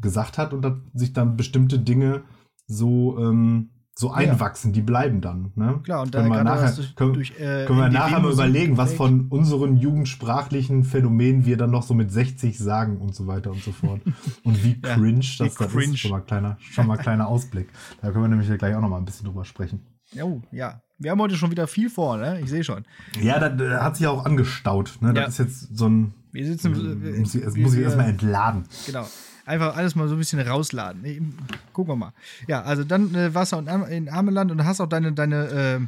gesagt 0.00 0.38
hat 0.38 0.52
und 0.52 0.62
dass 0.62 0.74
sich 0.94 1.12
dann 1.12 1.36
bestimmte 1.36 1.78
Dinge 1.78 2.22
so, 2.66 3.18
ähm, 3.18 3.70
so 3.94 4.10
einwachsen, 4.10 4.72
die 4.72 4.80
bleiben 4.80 5.20
dann. 5.20 5.52
Ne? 5.56 5.80
Klar, 5.82 6.02
und 6.02 6.14
da 6.14 6.20
können 6.20 6.32
wir 6.32 6.44
nachher, 6.44 6.72
durch, 6.72 6.94
können, 6.94 7.12
durch, 7.12 7.32
äh, 7.38 7.66
können 7.66 7.78
wir 7.78 7.90
nachher 7.90 8.20
mal 8.20 8.32
überlegen, 8.32 8.78
was 8.78 8.94
von 8.94 9.28
unseren 9.28 9.76
jugendsprachlichen 9.76 10.84
Phänomenen 10.84 11.44
wir 11.44 11.56
dann 11.56 11.70
noch 11.70 11.82
so 11.82 11.92
mit 11.92 12.10
60 12.10 12.58
sagen 12.58 12.98
und 12.98 13.14
so 13.14 13.26
weiter 13.26 13.50
und 13.50 13.62
so 13.62 13.72
fort. 13.72 14.00
und 14.44 14.64
wie 14.64 14.80
cringe 14.80 15.20
ja, 15.20 15.44
das 15.44 15.54
dann 15.56 15.78
ist. 15.78 15.98
Schon 15.98 16.12
mal 16.12 16.20
kleiner, 16.20 16.56
schon 16.60 16.86
mal 16.86 16.96
kleiner 16.96 17.28
Ausblick. 17.28 17.68
Da 18.00 18.10
können 18.10 18.24
wir 18.24 18.28
nämlich 18.28 18.58
gleich 18.58 18.74
auch 18.74 18.80
noch 18.80 18.88
mal 18.88 18.98
ein 18.98 19.04
bisschen 19.04 19.26
drüber 19.26 19.44
sprechen. 19.44 19.86
Oh, 20.20 20.40
ja. 20.50 20.80
Wir 20.98 21.10
haben 21.12 21.20
heute 21.20 21.36
schon 21.36 21.50
wieder 21.50 21.66
viel 21.66 21.88
vor, 21.88 22.16
ne? 22.16 22.40
Ich 22.40 22.50
sehe 22.50 22.64
schon. 22.64 22.84
Ja, 23.20 23.38
das 23.48 23.82
hat 23.82 23.96
sich 23.96 24.06
auch 24.06 24.24
angestaut. 24.24 24.98
Ne? 25.00 25.14
Das 25.14 25.22
ja. 25.22 25.28
ist 25.28 25.38
jetzt 25.38 25.76
so 25.76 25.88
ein. 25.88 26.14
Wir 26.32 26.46
sitzen. 26.46 26.72
Muss 27.20 27.34
ich, 27.34 27.56
muss 27.56 27.74
ich 27.74 27.80
erstmal 27.80 28.08
entladen. 28.08 28.64
Genau 28.86 29.06
einfach 29.50 29.76
alles 29.76 29.94
mal 29.94 30.08
so 30.08 30.14
ein 30.14 30.18
bisschen 30.18 30.40
rausladen. 30.40 31.34
Gucken 31.72 31.92
wir 31.92 31.96
mal. 31.96 32.12
Ja, 32.46 32.62
also 32.62 32.84
dann 32.84 33.14
äh, 33.14 33.34
warst 33.34 33.52
du 33.52 33.56
in 33.56 34.08
Ameland 34.08 34.50
und 34.50 34.64
hast 34.64 34.80
auch 34.80 34.88
deine, 34.88 35.12
deine 35.12 35.46
äh, 35.48 35.80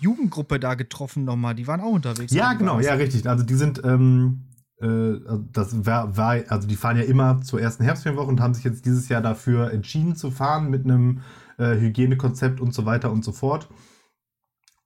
Jugendgruppe 0.00 0.58
da 0.58 0.74
getroffen 0.74 1.24
nochmal. 1.24 1.54
Die 1.54 1.66
waren 1.66 1.80
auch 1.80 1.92
unterwegs. 1.92 2.32
Ja, 2.32 2.54
genau, 2.54 2.80
ja, 2.80 2.94
richtig. 2.94 3.28
Also 3.28 3.44
die 3.44 3.54
sind, 3.54 3.82
ähm, 3.84 4.46
äh, 4.80 4.86
also 4.86 5.44
das 5.52 5.86
war, 5.86 6.16
war, 6.16 6.36
also 6.48 6.66
die 6.66 6.76
fahren 6.76 6.96
ja 6.96 7.04
immer 7.04 7.40
zur 7.42 7.60
ersten 7.60 7.84
Herbstferienwoche 7.84 8.28
und 8.28 8.40
haben 8.40 8.54
sich 8.54 8.64
jetzt 8.64 8.86
dieses 8.86 9.08
Jahr 9.08 9.20
dafür 9.20 9.70
entschieden 9.70 10.16
zu 10.16 10.30
fahren 10.30 10.70
mit 10.70 10.84
einem 10.84 11.20
äh, 11.58 11.78
Hygienekonzept 11.78 12.60
und 12.60 12.74
so 12.74 12.86
weiter 12.86 13.12
und 13.12 13.24
so 13.24 13.32
fort. 13.32 13.68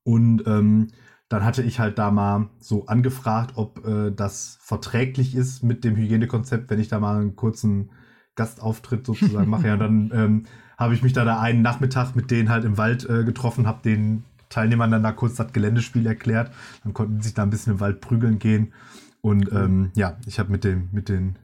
Und 0.03 0.47
ähm, 0.47 0.89
dann 1.29 1.45
hatte 1.45 1.63
ich 1.63 1.81
halt 1.81 1.99
da 1.99 2.11
mal 2.11 2.51
so 2.59 2.87
angefragt, 2.87 3.53
ob 3.57 3.87
äh, 3.87 4.11
das 4.11 4.59
verträglich 4.61 5.35
ist 5.35 5.63
mit 5.63 5.85
dem 5.85 5.97
Hygienekonzept, 5.97 6.69
wenn 6.71 6.81
ich 6.81 6.89
da 6.89 7.01
mal 7.01 7.21
einen 7.21 7.37
kurzen 7.37 7.91
Gastauftritt 8.37 9.07
sozusagen 9.07 9.51
mache. 9.51 9.67
Ja, 9.67 9.77
dann 9.77 10.11
ähm, 10.15 10.43
habe 10.77 10.95
ich 10.95 11.03
mich 11.03 11.13
da, 11.13 11.25
da 11.25 11.41
einen 11.41 11.63
Nachmittag 11.63 12.15
mit 12.17 12.31
denen 12.31 12.49
halt 12.49 12.65
im 12.65 12.77
Wald 12.77 13.09
äh, 13.09 13.25
getroffen, 13.25 13.67
habe 13.67 13.83
den 13.83 14.25
Teilnehmern 14.49 14.91
dann 14.91 15.03
da 15.03 15.13
kurz 15.13 15.35
das 15.35 15.53
Geländespiel 15.53 16.07
erklärt. 16.07 16.53
Dann 16.83 16.95
konnten 16.95 17.21
sie 17.21 17.29
sich 17.29 17.35
da 17.35 17.43
ein 17.43 17.51
bisschen 17.51 17.75
im 17.75 17.81
Wald 17.81 18.01
prügeln 18.01 18.39
gehen. 18.39 18.73
Und 19.21 19.51
ähm, 19.53 19.91
ja, 19.95 20.19
ich 20.27 20.39
habe 20.39 20.51
mit 20.51 20.65
dem, 20.65 20.91
mit, 20.93 21.09
den, 21.09 21.39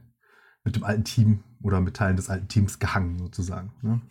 mit 0.63 0.75
dem 0.75 0.83
alten 0.83 1.03
Team 1.03 1.43
oder 1.63 1.81
mit 1.81 1.95
Teilen 1.95 2.15
des 2.15 2.29
alten 2.29 2.47
Teams 2.47 2.79
gehangen, 2.79 3.17
sozusagen. 3.17 3.73
Ne? 3.81 4.01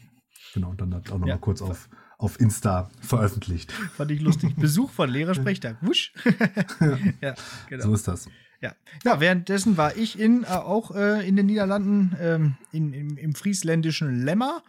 Genau, 0.54 0.70
und 0.70 0.80
dann 0.80 0.94
hat 0.94 1.10
auch 1.12 1.18
noch 1.18 1.26
ja, 1.26 1.34
mal 1.34 1.40
kurz 1.40 1.62
auf, 1.62 1.88
auf 2.18 2.40
Insta 2.40 2.90
veröffentlicht. 3.00 3.72
Fand 3.72 4.10
ich 4.10 4.20
lustig. 4.20 4.56
Besuch 4.56 4.90
von 4.90 5.08
Lehrersprechtag. 5.08 5.76
Wusch. 5.82 6.12
ja, 7.20 7.34
genau. 7.68 7.84
So 7.84 7.94
ist 7.94 8.08
das. 8.08 8.28
Ja. 8.62 8.74
ja, 9.04 9.20
währenddessen 9.20 9.78
war 9.78 9.96
ich 9.96 10.20
in, 10.20 10.44
äh, 10.44 10.48
auch 10.48 10.94
äh, 10.94 11.26
in 11.26 11.34
den 11.34 11.46
Niederlanden, 11.46 12.14
ähm, 12.20 12.56
in, 12.72 12.92
im, 12.92 13.16
im 13.16 13.34
friesländischen 13.34 14.22
Lemmer 14.22 14.62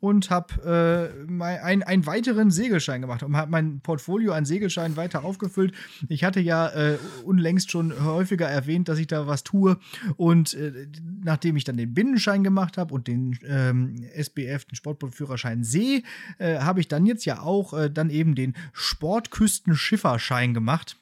und 0.00 0.30
habe 0.30 1.14
äh, 1.28 1.42
ein, 1.42 1.84
einen 1.84 2.06
weiteren 2.06 2.50
Segelschein 2.50 3.02
gemacht 3.02 3.22
und 3.22 3.36
habe 3.36 3.48
mein 3.48 3.78
Portfolio 3.80 4.32
an 4.32 4.46
Segelscheinen 4.46 4.96
weiter 4.96 5.24
aufgefüllt. 5.24 5.72
Ich 6.08 6.24
hatte 6.24 6.40
ja 6.40 6.68
äh, 6.70 6.98
unlängst 7.24 7.70
schon 7.70 7.94
häufiger 8.04 8.48
erwähnt, 8.48 8.88
dass 8.88 8.98
ich 8.98 9.06
da 9.06 9.28
was 9.28 9.44
tue 9.44 9.78
und 10.16 10.54
äh, 10.54 10.88
nachdem 11.22 11.54
ich 11.54 11.62
dann 11.62 11.76
den 11.76 11.94
Binnenschein 11.94 12.42
gemacht 12.42 12.76
habe 12.76 12.92
und 12.92 13.06
den 13.06 13.38
ähm, 13.46 14.04
SBF, 14.12 14.64
den 14.64 14.74
Sportbootführerschein 14.74 15.62
See, 15.62 16.02
äh, 16.38 16.58
habe 16.58 16.80
ich 16.80 16.88
dann 16.88 17.06
jetzt 17.06 17.24
ja 17.24 17.42
auch 17.42 17.74
dann 17.90 18.10
eben 18.10 18.34
den 18.34 18.54
Sportküstenschifferschein 18.72 20.52
gemacht 20.52 20.96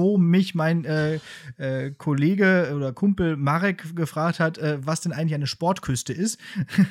wo 0.00 0.18
mich 0.18 0.54
mein 0.54 0.84
äh, 0.84 1.20
äh, 1.58 1.90
Kollege 1.92 2.72
oder 2.74 2.92
Kumpel 2.92 3.36
Marek 3.36 3.94
gefragt 3.94 4.40
hat, 4.40 4.58
äh, 4.58 4.78
was 4.80 5.02
denn 5.02 5.12
eigentlich 5.12 5.34
eine 5.34 5.46
Sportküste 5.46 6.12
ist. 6.12 6.38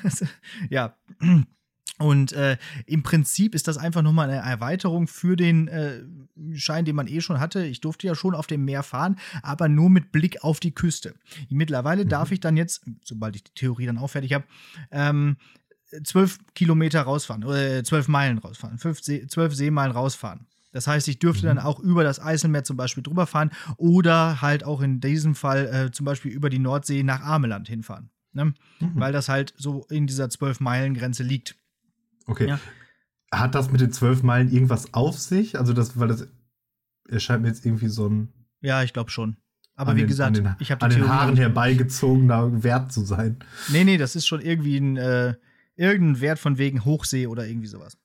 ja. 0.69 0.95
Und 1.97 2.31
äh, 2.31 2.57
im 2.85 3.03
Prinzip 3.03 3.53
ist 3.53 3.67
das 3.67 3.77
einfach 3.77 4.01
nochmal 4.01 4.29
eine 4.29 4.39
Erweiterung 4.39 5.07
für 5.07 5.35
den 5.35 5.67
äh, 5.67 5.99
Schein, 6.53 6.85
den 6.85 6.95
man 6.95 7.07
eh 7.07 7.19
schon 7.19 7.41
hatte. 7.41 7.65
Ich 7.65 7.81
durfte 7.81 8.07
ja 8.07 8.15
schon 8.15 8.35
auf 8.35 8.47
dem 8.47 8.63
Meer 8.63 8.83
fahren, 8.83 9.17
aber 9.43 9.67
nur 9.67 9.89
mit 9.89 10.13
Blick 10.13 10.41
auf 10.41 10.61
die 10.61 10.73
Küste. 10.73 11.13
Mittlerweile 11.49 12.05
mhm. 12.05 12.09
darf 12.09 12.31
ich 12.31 12.39
dann 12.39 12.55
jetzt, 12.55 12.85
sobald 13.03 13.35
ich 13.35 13.43
die 13.43 13.53
Theorie 13.53 13.85
dann 13.85 13.97
auch 13.97 14.11
fertig 14.11 14.31
habe, 14.31 14.45
ähm, 14.91 15.35
zwölf 16.03 16.39
Kilometer 16.55 17.01
rausfahren, 17.01 17.43
oder 17.43 17.83
zwölf 17.83 18.07
Meilen 18.07 18.37
rausfahren, 18.37 18.77
fünf 18.77 19.01
See, 19.01 19.27
zwölf 19.27 19.53
Seemeilen 19.53 19.91
rausfahren. 19.91 20.47
Das 20.71 20.87
heißt, 20.87 21.07
ich 21.07 21.19
dürfte 21.19 21.47
dann 21.47 21.57
mhm. 21.57 21.63
auch 21.63 21.79
über 21.79 22.03
das 22.03 22.21
Eiselmeer 22.21 22.63
zum 22.63 22.77
Beispiel 22.77 23.03
drüber 23.03 23.25
fahren 23.25 23.51
oder 23.77 24.41
halt 24.41 24.63
auch 24.63 24.81
in 24.81 24.99
diesem 24.99 25.35
Fall 25.35 25.65
äh, 25.67 25.91
zum 25.91 26.05
Beispiel 26.05 26.31
über 26.31 26.49
die 26.49 26.59
Nordsee 26.59 27.03
nach 27.03 27.21
Ameland 27.21 27.67
hinfahren. 27.67 28.09
Ne? 28.33 28.45
Mhm. 28.45 28.55
Weil 28.95 29.11
das 29.11 29.29
halt 29.29 29.53
so 29.57 29.85
in 29.89 30.07
dieser 30.07 30.25
12-Meilen-Grenze 30.25 31.23
liegt. 31.23 31.55
Okay. 32.27 32.47
Ja. 32.47 32.59
Hat 33.31 33.55
das 33.55 33.71
mit 33.71 33.81
den 33.81 33.91
12 33.91 34.23
Meilen 34.23 34.51
irgendwas 34.51 34.93
auf 34.93 35.17
sich? 35.17 35.57
Also, 35.57 35.73
das, 35.73 35.99
weil 35.99 36.07
das 36.07 36.27
erscheint 37.07 37.41
mir 37.41 37.49
jetzt 37.49 37.65
irgendwie 37.65 37.87
so 37.87 38.07
ein. 38.07 38.29
Ja, 38.61 38.83
ich 38.83 38.93
glaube 38.93 39.11
schon. 39.11 39.37
Aber 39.75 39.95
wie 39.95 40.01
den, 40.01 40.07
gesagt, 40.07 40.37
den, 40.37 40.55
ich 40.59 40.71
habe 40.71 40.81
an 40.85 40.91
den 40.91 41.07
Haaren 41.07 41.37
herbeigezogener 41.37 42.63
Wert 42.63 42.91
zu 42.91 43.01
sein. 43.01 43.37
Nee, 43.69 43.85
nee, 43.85 43.97
das 43.97 44.15
ist 44.15 44.27
schon 44.27 44.41
irgendwie 44.41 44.77
ein 44.77 44.97
äh, 44.97 45.35
irgendein 45.75 46.19
Wert 46.19 46.39
von 46.39 46.57
wegen 46.57 46.83
Hochsee 46.83 47.27
oder 47.27 47.47
irgendwie 47.47 47.67
sowas. 47.67 47.97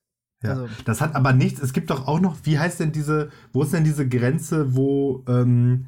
Ja. 0.44 0.50
Also, 0.50 0.68
das 0.84 1.00
hat 1.00 1.14
aber 1.14 1.32
nichts. 1.32 1.60
Es 1.60 1.72
gibt 1.72 1.90
doch 1.90 2.06
auch 2.06 2.20
noch, 2.20 2.36
wie 2.44 2.58
heißt 2.58 2.80
denn 2.80 2.92
diese, 2.92 3.30
wo 3.52 3.62
ist 3.62 3.72
denn 3.72 3.84
diese 3.84 4.08
Grenze, 4.08 4.76
wo 4.76 5.24
ähm, 5.28 5.86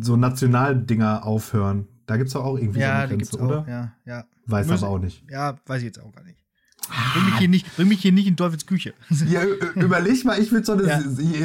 so 0.00 0.16
Nationaldinger 0.16 1.24
aufhören? 1.24 1.88
Da 2.06 2.16
gibt 2.16 2.28
es 2.28 2.34
doch 2.34 2.44
auch 2.44 2.56
irgendwie 2.56 2.80
ja, 2.80 2.96
so 2.96 3.02
eine 3.02 3.16
Grenze, 3.16 3.38
oder? 3.38 3.60
Auch, 3.60 3.68
ja, 3.68 3.92
ja. 4.04 4.24
Weiß 4.46 4.66
Müssen, 4.66 4.84
aber 4.84 4.94
auch 4.94 4.98
nicht. 4.98 5.24
Ja, 5.30 5.56
weiß 5.66 5.78
ich 5.78 5.84
jetzt 5.84 6.00
auch 6.00 6.12
gar 6.12 6.24
nicht. 6.24 6.42
Bring 6.88 7.24
mich, 7.26 7.38
hier 7.38 7.48
nicht, 7.48 7.76
bring 7.76 7.88
mich 7.88 8.00
hier 8.00 8.12
nicht 8.12 8.26
in 8.26 8.36
Teufels 8.36 8.66
Küche. 8.66 8.94
Ja, 9.28 9.42
überleg 9.74 10.24
mal, 10.24 10.38
ich 10.40 10.50
will 10.52 10.64
so 10.64 10.72
eine, 10.72 10.86
ja. 10.86 11.00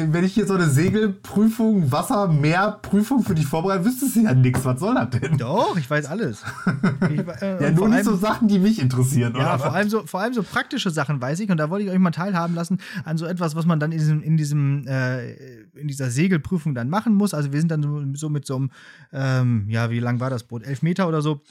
wenn 0.08 0.24
ich 0.24 0.32
hier 0.32 0.46
so 0.46 0.54
eine 0.54 0.70
Segelprüfung, 0.70 1.92
Wasser, 1.92 2.28
Meerprüfung 2.28 3.22
für 3.22 3.34
dich 3.34 3.46
vorbereite, 3.46 3.84
wüsstest 3.84 4.16
du 4.16 4.20
ja 4.20 4.34
nichts. 4.34 4.64
Was 4.64 4.80
soll 4.80 4.94
das 4.94 5.10
denn? 5.10 5.36
Doch, 5.36 5.76
ich 5.76 5.88
weiß 5.88 6.06
alles. 6.06 6.42
Ich, 7.10 7.20
äh, 7.42 7.62
ja, 7.62 7.70
nur 7.70 7.88
nicht 7.88 8.04
so 8.04 8.16
Sachen, 8.16 8.48
die 8.48 8.58
mich 8.58 8.80
interessieren. 8.80 9.34
Ja, 9.36 9.58
vor 9.58 9.74
allem, 9.74 9.90
so, 9.90 10.06
vor 10.06 10.20
allem 10.20 10.32
so 10.32 10.42
praktische 10.42 10.90
Sachen 10.90 11.20
weiß 11.20 11.40
ich 11.40 11.50
und 11.50 11.58
da 11.58 11.68
wollte 11.68 11.84
ich 11.84 11.90
euch 11.90 11.98
mal 11.98 12.10
teilhaben 12.10 12.54
lassen 12.54 12.78
an 13.04 13.18
so 13.18 13.26
etwas, 13.26 13.54
was 13.54 13.66
man 13.66 13.80
dann 13.80 13.92
in 13.92 13.98
diesem, 13.98 14.22
in 14.22 14.36
diesem, 14.36 14.86
äh, 14.86 15.32
in 15.74 15.88
dieser 15.88 16.10
Segelprüfung 16.10 16.74
dann 16.74 16.88
machen 16.88 17.14
muss. 17.14 17.34
Also 17.34 17.52
wir 17.52 17.60
sind 17.60 17.70
dann 17.70 17.82
so, 17.82 18.02
so 18.14 18.28
mit 18.30 18.46
so 18.46 18.56
einem, 18.56 18.70
ähm, 19.12 19.66
ja, 19.68 19.90
wie 19.90 20.00
lang 20.00 20.20
war 20.20 20.30
das 20.30 20.44
Boot? 20.44 20.64
Elf 20.64 20.82
Meter 20.82 21.08
oder 21.08 21.20
so 21.20 21.42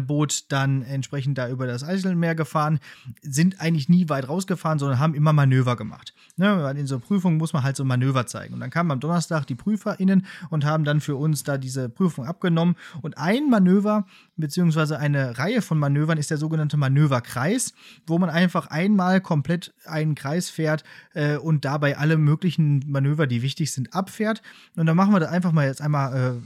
Boot 0.00 0.52
dann 0.52 0.82
entsprechend 0.82 1.38
da 1.38 1.48
über 1.48 1.66
das 1.66 1.82
Eiselmeer 1.82 2.34
gefahren, 2.34 2.78
sind 3.22 3.60
eigentlich 3.60 3.88
nie 3.88 4.08
weit 4.08 4.28
rausgefahren, 4.28 4.78
sondern 4.78 4.98
haben 4.98 5.14
immer 5.14 5.32
Manöver 5.32 5.76
gemacht. 5.76 6.14
Ne, 6.36 6.74
in 6.76 6.86
so 6.86 6.96
einer 6.96 7.04
Prüfung 7.04 7.36
muss 7.36 7.52
man 7.52 7.62
halt 7.62 7.76
so 7.76 7.84
Manöver 7.84 8.26
zeigen. 8.26 8.54
Und 8.54 8.60
dann 8.60 8.70
kamen 8.70 8.90
am 8.90 9.00
Donnerstag 9.00 9.46
die 9.46 9.54
PrüferInnen 9.54 10.26
und 10.50 10.64
haben 10.64 10.84
dann 10.84 11.00
für 11.00 11.16
uns 11.16 11.44
da 11.44 11.58
diese 11.58 11.88
Prüfung 11.88 12.26
abgenommen. 12.26 12.76
Und 13.02 13.18
ein 13.18 13.48
Manöver, 13.50 14.06
beziehungsweise 14.36 14.98
eine 14.98 15.38
Reihe 15.38 15.62
von 15.62 15.78
Manövern 15.78 16.18
ist 16.18 16.30
der 16.30 16.38
sogenannte 16.38 16.76
Manöverkreis, 16.76 17.72
wo 18.06 18.18
man 18.18 18.30
einfach 18.30 18.66
einmal 18.66 19.20
komplett 19.20 19.74
einen 19.84 20.14
Kreis 20.14 20.50
fährt 20.50 20.84
äh, 21.14 21.36
und 21.36 21.64
dabei 21.64 21.98
alle 21.98 22.16
möglichen 22.16 22.84
Manöver, 22.90 23.26
die 23.26 23.42
wichtig 23.42 23.72
sind, 23.72 23.94
abfährt. 23.94 24.42
Und 24.76 24.86
dann 24.86 24.96
machen 24.96 25.12
wir 25.12 25.20
da 25.20 25.28
einfach 25.30 25.52
mal 25.52 25.66
jetzt 25.66 25.82
einmal 25.82 26.40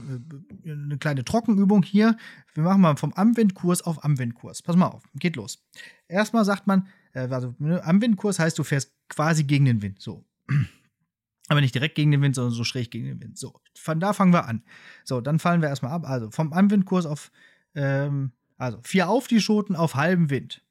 äh, 0.65 0.71
eine 0.71 0.97
kleine 0.97 1.23
Trockenübung 1.23 1.83
hier. 1.83 2.15
Wir 2.53 2.63
machen 2.63 2.81
mal 2.81 2.97
vom 2.97 3.13
Amwindkurs 3.19 3.81
auf 3.81 4.03
Amwindkurs. 4.03 4.61
Pass 4.61 4.75
mal 4.75 4.87
auf, 4.87 5.03
geht 5.15 5.35
los. 5.35 5.63
Erstmal 6.07 6.45
sagt 6.45 6.67
man, 6.67 6.87
äh, 7.13 7.27
also 7.27 7.53
ne, 7.59 7.83
Amwindkurs 7.83 8.39
heißt, 8.39 8.57
du 8.57 8.63
fährst 8.63 8.93
quasi 9.09 9.43
gegen 9.43 9.65
den 9.65 9.81
Wind. 9.81 10.01
So. 10.01 10.25
Aber 11.49 11.61
nicht 11.61 11.75
direkt 11.75 11.95
gegen 11.95 12.11
den 12.11 12.21
Wind, 12.21 12.35
sondern 12.35 12.53
so 12.53 12.63
schräg 12.63 12.91
gegen 12.91 13.05
den 13.05 13.21
Wind. 13.21 13.37
So, 13.37 13.59
von 13.75 13.99
da 13.99 14.13
fangen 14.13 14.33
wir 14.33 14.45
an. 14.45 14.63
So, 15.03 15.19
dann 15.19 15.39
fallen 15.39 15.61
wir 15.61 15.69
erstmal 15.69 15.91
ab. 15.91 16.07
Also 16.07 16.29
vom 16.31 16.53
Amwindkurs 16.53 17.05
auf, 17.05 17.31
ähm, 17.75 18.31
also 18.57 18.79
vier 18.83 19.09
auf 19.09 19.27
die 19.27 19.41
Schoten 19.41 19.75
auf 19.75 19.95
halbem 19.95 20.29
Wind. 20.29 20.63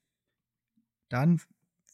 Dann 1.09 1.41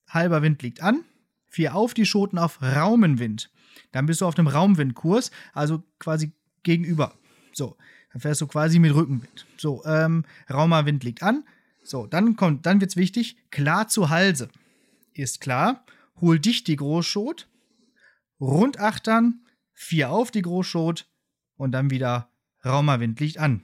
halber 0.09 0.43
Wind 0.43 0.63
liegt 0.63 0.83
an. 0.83 1.05
Vier 1.47 1.75
auf 1.75 1.95
die 1.95 2.05
Schoten 2.05 2.39
auf 2.39 2.61
Raumenwind. 2.61 3.51
Dann 3.93 4.07
bist 4.07 4.21
du 4.21 4.27
auf 4.27 4.39
einem 4.39 4.49
Raumwindkurs, 4.49 5.31
also 5.53 5.83
quasi 5.99 6.33
gegenüber. 6.63 7.15
So, 7.53 7.77
dann 8.15 8.21
fährst 8.21 8.41
du 8.41 8.47
quasi 8.47 8.79
mit 8.79 8.95
Rückenwind. 8.95 9.45
So, 9.57 9.85
ähm, 9.85 10.25
Raumerwind 10.49 11.03
liegt 11.03 11.25
an. 11.25 11.43
So, 11.83 12.07
dann 12.07 12.37
kommt, 12.37 12.65
dann 12.65 12.81
wird's 12.81 12.97
wichtig, 12.97 13.37
klar 13.51 13.89
zu 13.89 14.09
Halse. 14.09 14.49
Ist 15.15 15.41
klar, 15.41 15.85
hol 16.21 16.39
dich 16.39 16.63
die 16.63 16.77
Großschot, 16.77 17.49
rund 18.41 18.79
achtern, 18.79 19.41
vier 19.73 20.11
auf 20.11 20.31
die 20.31 20.43
Großschot 20.43 21.09
und 21.57 21.73
dann 21.73 21.91
wieder 21.91 22.31
Raumerwind 22.65 23.19
liegt 23.19 23.39
an. 23.39 23.63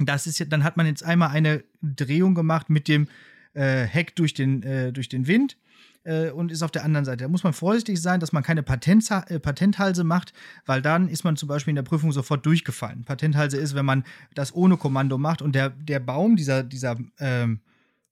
Das 0.00 0.26
ist 0.26 0.44
dann 0.50 0.64
hat 0.64 0.76
man 0.76 0.86
jetzt 0.86 1.04
einmal 1.04 1.30
eine 1.30 1.62
Drehung 1.80 2.34
gemacht 2.34 2.68
mit 2.68 2.88
dem 2.88 3.06
äh, 3.54 3.84
Heck 3.84 4.16
durch 4.16 4.34
den, 4.34 4.64
äh, 4.64 4.92
durch 4.92 5.08
den 5.08 5.28
Wind 5.28 5.56
äh, 6.04 6.30
und 6.30 6.52
ist 6.52 6.62
auf 6.62 6.70
der 6.70 6.84
anderen 6.84 7.04
Seite. 7.04 7.24
Da 7.24 7.28
muss 7.28 7.44
man 7.44 7.52
vorsichtig 7.52 8.00
sein, 8.00 8.20
dass 8.20 8.32
man 8.32 8.42
keine 8.42 8.62
Patent, 8.62 9.10
äh, 9.10 9.38
Patenthalse 9.40 10.04
macht, 10.04 10.32
weil 10.64 10.82
dann 10.82 11.08
ist 11.08 11.24
man 11.24 11.36
zum 11.36 11.48
Beispiel 11.48 11.72
in 11.72 11.76
der 11.76 11.82
Prüfung 11.82 12.12
sofort 12.12 12.46
durchgefallen. 12.46 13.04
Patenthalse 13.04 13.56
ist, 13.56 13.74
wenn 13.74 13.86
man 13.86 14.04
das 14.34 14.54
ohne 14.54 14.76
Kommando 14.76 15.18
macht 15.18 15.42
und 15.42 15.54
der, 15.54 15.70
der 15.70 16.00
Baum, 16.00 16.36
dieser, 16.36 16.62
dieser 16.62 16.96
ähm, 17.18 17.60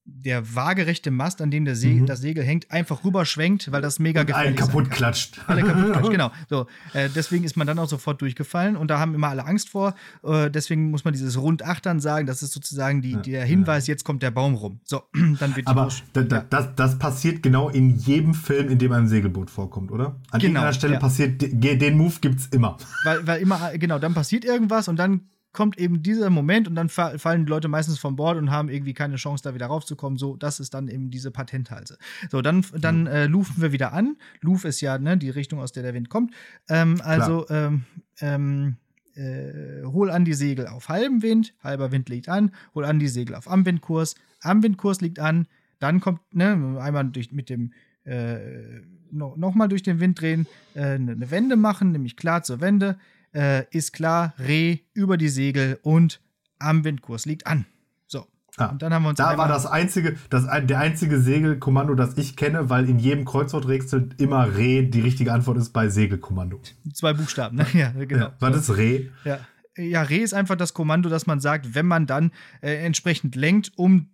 der 0.07 0.55
waagerechte 0.55 1.09
Mast, 1.09 1.41
an 1.41 1.49
dem 1.49 1.65
der 1.65 1.75
Se 1.75 1.87
mhm. 1.87 2.05
das 2.05 2.21
Segel 2.21 2.43
hängt, 2.43 2.69
einfach 2.69 3.03
rüberschwenkt, 3.03 3.71
weil 3.71 3.81
das 3.81 3.97
mega 3.97 4.21
gefährlich 4.23 4.55
ist. 4.55 4.61
Alle 4.61 4.71
kaputt 4.71 4.91
klatscht. 4.91 5.41
Alle 5.47 5.63
kaputt 5.63 5.93
klatscht, 5.93 6.11
genau. 6.11 6.31
So, 6.47 6.67
äh, 6.93 7.09
deswegen 7.13 7.43
ist 7.43 7.57
man 7.57 7.65
dann 7.65 7.79
auch 7.79 7.89
sofort 7.89 8.21
durchgefallen 8.21 8.75
und 8.75 8.89
da 8.89 8.99
haben 8.99 9.15
immer 9.15 9.29
alle 9.29 9.45
Angst 9.45 9.69
vor. 9.69 9.95
Äh, 10.23 10.51
deswegen 10.51 10.91
muss 10.91 11.05
man 11.05 11.13
dieses 11.13 11.41
Rundachtern 11.41 11.99
sagen, 11.99 12.27
das 12.27 12.43
ist 12.43 12.53
sozusagen 12.53 13.01
die, 13.01 13.15
der 13.15 13.45
Hinweis, 13.45 13.87
jetzt 13.87 14.03
kommt 14.03 14.21
der 14.21 14.31
Baum 14.31 14.53
rum. 14.53 14.79
So, 14.83 15.01
dann 15.39 15.55
wird 15.55 15.67
Aber 15.67 15.89
da, 16.13 16.21
da, 16.21 16.45
das, 16.49 16.75
das 16.75 16.99
passiert 16.99 17.41
genau 17.41 17.69
in 17.69 17.97
jedem 17.97 18.35
Film, 18.35 18.69
in 18.69 18.77
dem 18.77 18.91
ein 18.91 19.07
Segelboot 19.07 19.49
vorkommt, 19.49 19.91
oder? 19.91 20.05
An 20.05 20.39
genau, 20.39 20.43
irgendeiner 20.43 20.73
Stelle 20.73 20.99
passiert, 20.99 21.41
den 21.41 21.97
Move 21.97 22.13
gibt's 22.21 22.47
immer. 22.51 22.77
Weil, 23.03 23.25
weil 23.25 23.41
immer, 23.41 23.75
genau, 23.77 23.97
dann 23.97 24.13
passiert 24.13 24.45
irgendwas 24.45 24.87
und 24.87 24.97
dann 24.97 25.21
kommt 25.55 25.79
eben 25.79 26.03
dieser 26.03 26.29
Moment 26.29 26.67
und 26.67 26.75
dann 26.75 26.89
fallen 26.89 27.45
die 27.45 27.49
Leute 27.49 27.67
meistens 27.67 27.97
vom 27.97 28.15
Bord 28.15 28.37
und 28.37 28.51
haben 28.51 28.69
irgendwie 28.69 28.93
keine 28.93 29.15
Chance, 29.15 29.43
da 29.43 29.55
wieder 29.55 29.67
raufzukommen. 29.67 30.19
So, 30.19 30.35
das 30.35 30.59
ist 30.59 30.73
dann 30.73 30.87
eben 30.89 31.09
diese 31.09 31.31
Patenthalse. 31.31 31.97
So, 32.29 32.41
dann, 32.41 32.63
dann 32.77 33.07
äh, 33.07 33.25
lufen 33.25 33.61
wir 33.61 33.71
wieder 33.71 33.93
an. 33.93 34.17
Luf 34.41 34.65
ist 34.65 34.81
ja 34.81 34.97
ne, 34.97 35.17
die 35.17 35.29
Richtung, 35.29 35.59
aus 35.59 35.71
der 35.71 35.83
der 35.83 35.93
Wind 35.93 36.09
kommt. 36.09 36.33
Ähm, 36.69 37.01
also, 37.01 37.47
ähm, 37.49 37.85
ähm, 38.19 38.75
äh, 39.15 39.83
hol 39.85 40.11
an 40.11 40.25
die 40.25 40.33
Segel 40.33 40.67
auf 40.67 40.89
halbem 40.89 41.21
Wind, 41.21 41.53
halber 41.63 41.91
Wind 41.91 42.09
liegt 42.09 42.27
an, 42.27 42.51
hol 42.75 42.83
an 42.83 42.99
die 42.99 43.07
Segel 43.07 43.35
auf 43.35 43.49
Amwindkurs, 43.49 44.15
Amwindkurs 44.41 44.99
liegt 44.99 45.19
an, 45.19 45.47
dann 45.79 46.01
kommt, 46.01 46.19
ne, 46.33 46.77
einmal 46.81 47.05
durch, 47.05 47.31
mit 47.31 47.49
dem 47.49 47.71
äh, 48.03 48.81
no, 49.09 49.35
nochmal 49.37 49.69
durch 49.69 49.83
den 49.83 50.01
Wind 50.01 50.19
drehen, 50.19 50.47
äh, 50.73 50.95
eine 50.95 51.31
Wende 51.31 51.55
machen, 51.55 51.93
nämlich 51.93 52.17
klar 52.17 52.43
zur 52.43 52.59
Wende, 52.59 52.97
äh, 53.35 53.65
ist 53.69 53.93
klar, 53.93 54.33
Reh 54.39 54.79
über 54.93 55.17
die 55.17 55.29
Segel 55.29 55.79
und 55.83 56.21
am 56.57 56.83
Windkurs 56.83 57.25
liegt 57.25 57.45
an. 57.45 57.65
So. 58.07 58.25
Ah, 58.57 58.67
und 58.67 58.81
dann 58.81 58.93
haben 58.93 59.03
wir 59.03 59.09
uns 59.09 59.17
da 59.17 59.37
war 59.37 59.49
das 59.49 59.65
einzige, 59.65 60.15
das, 60.29 60.45
der 60.63 60.79
einzige 60.79 61.19
Segelkommando, 61.19 61.93
das 61.95 62.17
ich 62.17 62.37
kenne, 62.37 62.69
weil 62.69 62.89
in 62.89 62.97
jedem 62.97 63.25
Kreuzworträtsel 63.25 64.09
immer 64.17 64.55
Reh 64.55 64.83
die 64.83 65.01
richtige 65.01 65.33
Antwort 65.33 65.57
ist 65.57 65.71
bei 65.71 65.89
Segelkommando. 65.89 66.61
Zwei 66.93 67.13
Buchstaben, 67.13 67.57
ne? 67.57 67.67
Ja, 67.73 67.91
genau. 67.91 68.31
Ja, 68.39 68.47
ist 68.47 68.77
Reh? 68.77 69.09
Ja. 69.25 69.39
ja, 69.75 70.01
Reh 70.01 70.19
ist 70.19 70.33
einfach 70.33 70.55
das 70.55 70.73
Kommando, 70.73 71.09
das 71.09 71.27
man 71.27 71.41
sagt, 71.41 71.75
wenn 71.75 71.85
man 71.85 72.07
dann 72.07 72.31
äh, 72.61 72.75
entsprechend 72.85 73.35
lenkt, 73.35 73.73
um 73.75 74.09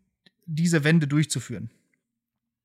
diese 0.48 0.84
Wende 0.84 1.08
durchzuführen. 1.08 1.70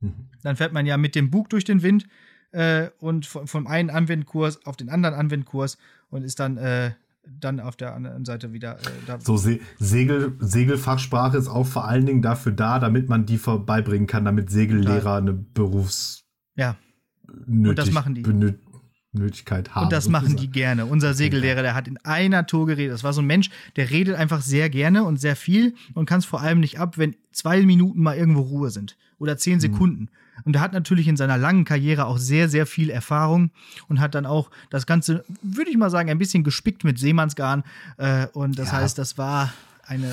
Mhm. 0.00 0.30
Dann 0.42 0.56
fährt 0.56 0.72
man 0.72 0.86
ja 0.86 0.96
mit 0.96 1.14
dem 1.14 1.30
Bug 1.30 1.50
durch 1.50 1.64
den 1.64 1.82
Wind 1.82 2.06
äh, 2.52 2.88
und 2.98 3.26
vom, 3.26 3.46
vom 3.46 3.66
einen 3.66 3.90
Anwendkurs 3.90 4.64
auf 4.64 4.76
den 4.76 4.88
anderen 4.88 5.14
Anwendkurs 5.14 5.76
und 6.10 6.22
ist 6.22 6.40
dann 6.40 6.56
äh, 6.56 6.92
dann 7.28 7.60
auf 7.60 7.76
der 7.76 7.94
anderen 7.94 8.24
Seite 8.24 8.52
wieder. 8.52 8.78
Äh, 9.08 9.18
so, 9.18 9.36
Se 9.36 9.58
Segel, 9.78 10.36
Segelfachsprache 10.38 11.36
ist 11.36 11.48
auch 11.48 11.66
vor 11.66 11.86
allen 11.86 12.06
Dingen 12.06 12.22
dafür 12.22 12.52
da, 12.52 12.78
damit 12.78 13.08
man 13.08 13.26
die 13.26 13.38
vorbeibringen 13.38 14.06
kann, 14.06 14.24
damit 14.24 14.50
Segellehrer 14.50 15.16
eine 15.16 15.32
Berufs. 15.32 16.24
Ja. 16.54 16.76
Nötig, 17.46 17.70
und 17.70 17.78
das 17.78 17.90
machen 17.90 18.14
die. 18.14 18.54
Nötigkeit 19.12 19.74
haben. 19.74 19.84
Und 19.84 19.92
das 19.92 20.04
sozusagen. 20.04 20.26
machen 20.26 20.36
die 20.36 20.50
gerne. 20.50 20.84
Unser 20.84 21.14
Segellehrer, 21.14 21.62
der 21.62 21.74
hat 21.74 21.88
in 21.88 21.96
einer 21.98 22.46
Tour 22.46 22.66
geredet. 22.66 22.92
Das 22.92 23.02
war 23.02 23.14
so 23.14 23.22
ein 23.22 23.26
Mensch, 23.26 23.50
der 23.76 23.88
redet 23.90 24.14
einfach 24.14 24.42
sehr 24.42 24.68
gerne 24.68 25.04
und 25.04 25.18
sehr 25.18 25.36
viel 25.36 25.74
und 25.94 26.06
kann 26.06 26.18
es 26.18 26.26
vor 26.26 26.42
allem 26.42 26.60
nicht 26.60 26.78
ab, 26.78 26.98
wenn 26.98 27.16
zwei 27.32 27.62
Minuten 27.62 28.02
mal 28.02 28.16
irgendwo 28.16 28.42
Ruhe 28.42 28.70
sind 28.70 28.96
oder 29.18 29.36
zehn 29.36 29.54
mhm. 29.54 29.60
Sekunden. 29.60 30.00
Mhm. 30.02 30.08
Und 30.44 30.56
er 30.56 30.60
hat 30.60 30.72
natürlich 30.72 31.08
in 31.08 31.16
seiner 31.16 31.38
langen 31.38 31.64
Karriere 31.64 32.06
auch 32.06 32.18
sehr, 32.18 32.48
sehr 32.48 32.66
viel 32.66 32.90
Erfahrung 32.90 33.50
und 33.88 34.00
hat 34.00 34.14
dann 34.14 34.26
auch 34.26 34.50
das 34.70 34.86
Ganze, 34.86 35.24
würde 35.42 35.70
ich 35.70 35.76
mal 35.76 35.90
sagen, 35.90 36.10
ein 36.10 36.18
bisschen 36.18 36.44
gespickt 36.44 36.84
mit 36.84 36.98
Seemannsgarn. 36.98 37.64
Äh, 37.96 38.26
und 38.32 38.58
das 38.58 38.68
ja. 38.68 38.78
heißt, 38.78 38.98
das 38.98 39.16
war 39.16 39.52
eine 39.86 40.12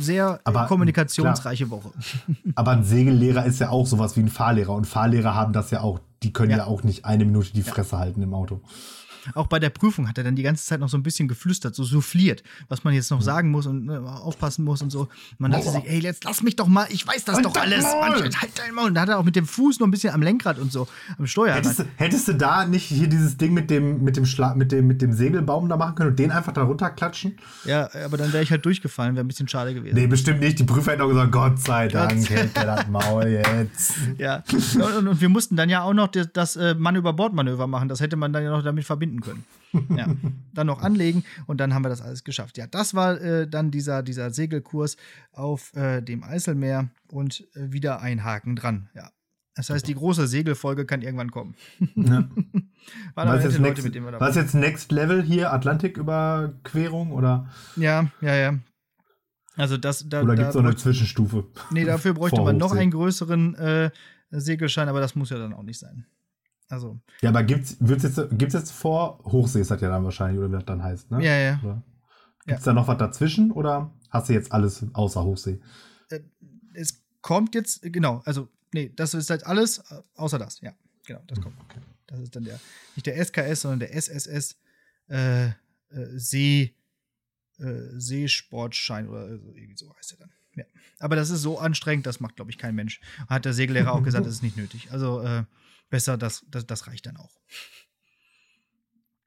sehr 0.00 0.40
aber, 0.44 0.66
kommunikationsreiche 0.66 1.66
klar. 1.66 1.84
Woche. 1.84 1.92
Aber 2.56 2.72
ein 2.72 2.82
Segellehrer 2.82 3.46
ist 3.46 3.60
ja 3.60 3.68
auch 3.68 3.86
sowas 3.86 4.16
wie 4.16 4.20
ein 4.20 4.28
Fahrlehrer 4.28 4.74
und 4.74 4.86
Fahrlehrer 4.86 5.36
haben 5.36 5.52
das 5.52 5.70
ja 5.70 5.82
auch 5.82 6.00
die 6.24 6.32
können 6.32 6.50
ja, 6.50 6.58
ja 6.58 6.66
auch 6.66 6.82
nicht 6.82 7.04
eine 7.04 7.24
Minute 7.24 7.52
die 7.52 7.62
Fresse 7.62 7.92
ja. 7.92 7.98
halten 8.00 8.22
im 8.22 8.34
Auto. 8.34 8.60
Auch 9.34 9.46
bei 9.46 9.58
der 9.58 9.70
Prüfung 9.70 10.08
hat 10.08 10.18
er 10.18 10.24
dann 10.24 10.36
die 10.36 10.42
ganze 10.42 10.64
Zeit 10.64 10.80
noch 10.80 10.88
so 10.88 10.96
ein 10.96 11.02
bisschen 11.02 11.28
geflüstert, 11.28 11.74
so 11.74 11.84
souffliert, 11.84 12.42
was 12.68 12.84
man 12.84 12.94
jetzt 12.94 13.10
noch 13.10 13.22
sagen 13.22 13.50
muss 13.50 13.66
und 13.66 13.88
äh, 13.88 13.96
aufpassen 13.96 14.64
muss 14.64 14.82
und 14.82 14.90
so. 14.90 15.08
Man 15.38 15.50
dachte 15.50 15.70
sich, 15.70 15.84
ey, 15.86 16.00
jetzt 16.00 16.24
lass 16.24 16.42
mich 16.42 16.56
doch 16.56 16.66
mal, 16.66 16.86
ich 16.90 17.06
weiß 17.06 17.24
das 17.24 17.36
halt 17.36 17.46
doch 17.46 17.56
alles. 17.56 17.82
Maul. 17.82 18.30
Halt 18.34 18.52
dein 18.56 18.74
Maul. 18.74 18.88
Und 18.88 18.94
da 18.94 19.02
hat 19.02 19.08
er 19.08 19.18
auch 19.18 19.24
mit 19.24 19.36
dem 19.36 19.46
Fuß 19.46 19.80
noch 19.80 19.86
ein 19.86 19.90
bisschen 19.90 20.12
am 20.12 20.22
Lenkrad 20.22 20.58
und 20.58 20.72
so, 20.72 20.86
am 21.18 21.26
Steuer. 21.26 21.54
Hättest, 21.54 21.80
du, 21.80 21.84
hättest 21.96 22.28
du 22.28 22.34
da 22.34 22.66
nicht 22.66 22.84
hier 22.84 23.08
dieses 23.08 23.36
Ding 23.36 23.54
mit 23.54 23.70
dem, 23.70 24.02
mit 24.02 24.16
dem, 24.16 24.26
Schla 24.26 24.54
mit 24.54 24.72
dem, 24.72 24.86
mit 24.86 25.02
dem 25.02 25.12
Segelbaum 25.12 25.68
da 25.68 25.76
machen 25.76 25.94
können 25.94 26.10
und 26.10 26.18
den 26.18 26.30
einfach 26.30 26.52
da 26.52 26.62
runterklatschen? 26.62 27.38
Ja, 27.64 27.88
aber 28.04 28.16
dann 28.16 28.32
wäre 28.32 28.42
ich 28.42 28.50
halt 28.50 28.64
durchgefallen, 28.64 29.14
wäre 29.14 29.24
ein 29.24 29.28
bisschen 29.28 29.48
schade 29.48 29.74
gewesen. 29.74 29.94
Nee, 29.94 30.06
bestimmt 30.06 30.40
nicht. 30.40 30.58
Die 30.58 30.64
Prüfer 30.64 30.92
hätten 30.92 31.02
auch 31.02 31.08
gesagt, 31.08 31.32
Gott 31.32 31.58
sei 31.60 31.88
Dank, 31.88 32.28
hält 32.28 32.56
der 32.56 32.66
das 32.66 32.88
Maul 32.88 33.26
jetzt. 33.26 33.94
Ja, 34.18 34.42
und, 34.74 35.08
und, 35.08 35.20
wir 35.20 35.28
mussten 35.28 35.56
dann 35.56 35.68
ja 35.68 35.82
auch 35.82 35.94
noch 35.94 36.08
das, 36.08 36.28
das 36.32 36.56
äh, 36.56 36.74
Mann 36.74 36.96
über 36.96 37.12
Bord 37.12 37.32
Manöver 37.32 37.66
machen. 37.66 37.88
Das 37.88 38.00
hätte 38.00 38.16
man 38.16 38.32
dann 38.32 38.44
ja 38.44 38.50
noch 38.50 38.62
damit 38.62 38.84
verbinden 38.84 39.13
können. 39.20 39.44
Ja, 39.96 40.06
dann 40.54 40.66
noch 40.68 40.82
anlegen 40.82 41.24
und 41.46 41.58
dann 41.58 41.74
haben 41.74 41.84
wir 41.84 41.88
das 41.88 42.00
alles 42.00 42.22
geschafft. 42.22 42.58
Ja, 42.58 42.66
das 42.66 42.94
war 42.94 43.20
äh, 43.20 43.48
dann 43.48 43.70
dieser, 43.70 44.02
dieser 44.02 44.30
Segelkurs 44.30 44.96
auf 45.32 45.74
äh, 45.74 46.00
dem 46.00 46.22
Eiselmeer 46.22 46.90
und 47.08 47.46
äh, 47.54 47.72
wieder 47.72 48.00
ein 48.00 48.22
Haken 48.22 48.54
dran. 48.56 48.88
Ja. 48.94 49.10
Das 49.56 49.70
heißt, 49.70 49.86
die 49.86 49.94
große 49.94 50.26
Segelfolge 50.26 50.84
kann 50.84 51.02
irgendwann 51.02 51.30
kommen. 51.30 51.54
Ja. 51.94 52.28
was, 53.14 53.44
jetzt 53.44 53.58
Leute, 53.58 53.82
next, 53.82 54.20
was 54.20 54.34
jetzt 54.34 54.54
Next 54.54 54.90
Level 54.90 55.22
hier? 55.22 55.52
Atlantiküberquerung 55.52 57.12
oder? 57.12 57.48
Ja, 57.76 58.10
ja, 58.20 58.34
ja. 58.34 58.58
Also 59.56 59.76
das, 59.76 60.08
da, 60.08 60.22
oder 60.22 60.34
gibt 60.34 60.48
es 60.48 60.54
noch 60.56 60.64
eine 60.64 60.74
Zwischenstufe? 60.74 61.46
Nee, 61.70 61.84
dafür 61.84 62.14
bräuchte 62.14 62.42
man 62.42 62.56
noch 62.56 62.72
einen 62.72 62.90
größeren 62.90 63.54
äh, 63.54 63.90
Segelschein, 64.30 64.88
aber 64.88 65.00
das 65.00 65.14
muss 65.14 65.30
ja 65.30 65.38
dann 65.38 65.54
auch 65.54 65.62
nicht 65.62 65.78
sein. 65.78 66.06
Also. 66.68 66.98
Ja, 67.20 67.30
aber 67.30 67.42
gibt's, 67.42 67.76
wird's 67.80 68.04
jetzt, 68.04 68.20
gibt's 68.32 68.54
jetzt 68.54 68.72
vor 68.72 69.18
Hochsee 69.24 69.60
ist 69.60 69.70
das 69.70 69.80
ja 69.80 69.88
dann 69.88 70.04
wahrscheinlich, 70.04 70.38
oder 70.38 70.48
wie 70.48 70.54
das 70.54 70.64
dann 70.64 70.82
heißt, 70.82 71.10
ne? 71.10 71.22
Ja, 71.24 71.36
ja. 71.38 71.82
Gibt 72.46 72.58
es 72.58 72.64
ja. 72.64 72.72
da 72.72 72.74
noch 72.74 72.88
was 72.88 72.98
dazwischen 72.98 73.50
oder 73.50 73.90
hast 74.10 74.28
du 74.28 74.32
jetzt 74.32 74.52
alles 74.52 74.84
außer 74.92 75.22
Hochsee? 75.22 75.60
Äh, 76.10 76.20
es 76.74 77.02
kommt 77.20 77.54
jetzt, 77.54 77.82
genau, 77.82 78.22
also, 78.24 78.48
nee, 78.72 78.92
das 78.94 79.14
ist 79.14 79.30
halt 79.30 79.46
alles 79.46 79.78
äh, 79.78 80.02
außer 80.16 80.38
das, 80.38 80.60
ja. 80.60 80.72
Genau, 81.06 81.20
das 81.26 81.40
kommt. 81.40 81.56
Okay. 81.64 81.80
Das 82.06 82.20
ist 82.20 82.34
dann 82.36 82.44
der, 82.44 82.60
nicht 82.96 83.06
der 83.06 83.22
SKS, 83.22 83.62
sondern 83.62 83.80
der 83.80 83.94
SSS 83.94 84.56
äh, 85.08 85.46
äh, 85.46 85.52
See, 86.16 86.74
äh, 87.58 87.98
Seesportschein 87.98 89.08
oder 89.08 89.28
irgendwie 89.28 89.76
so 89.76 89.94
heißt 89.96 90.12
er 90.12 90.18
dann. 90.18 90.30
Ja. 90.54 90.64
Aber 90.98 91.16
das 91.16 91.30
ist 91.30 91.42
so 91.42 91.58
anstrengend, 91.58 92.06
das 92.06 92.20
macht, 92.20 92.36
glaube 92.36 92.50
ich, 92.50 92.58
kein 92.58 92.74
Mensch. 92.74 93.00
Hat 93.28 93.44
der 93.44 93.52
Segellehrer 93.52 93.92
auch 93.92 94.02
gesagt, 94.02 94.26
das 94.26 94.34
ist 94.34 94.42
nicht 94.42 94.56
nötig. 94.56 94.92
Also, 94.92 95.20
äh, 95.20 95.44
besser, 95.94 96.18
das, 96.18 96.44
das, 96.50 96.66
das 96.66 96.88
reicht 96.88 97.06
dann 97.06 97.16
auch. 97.16 97.30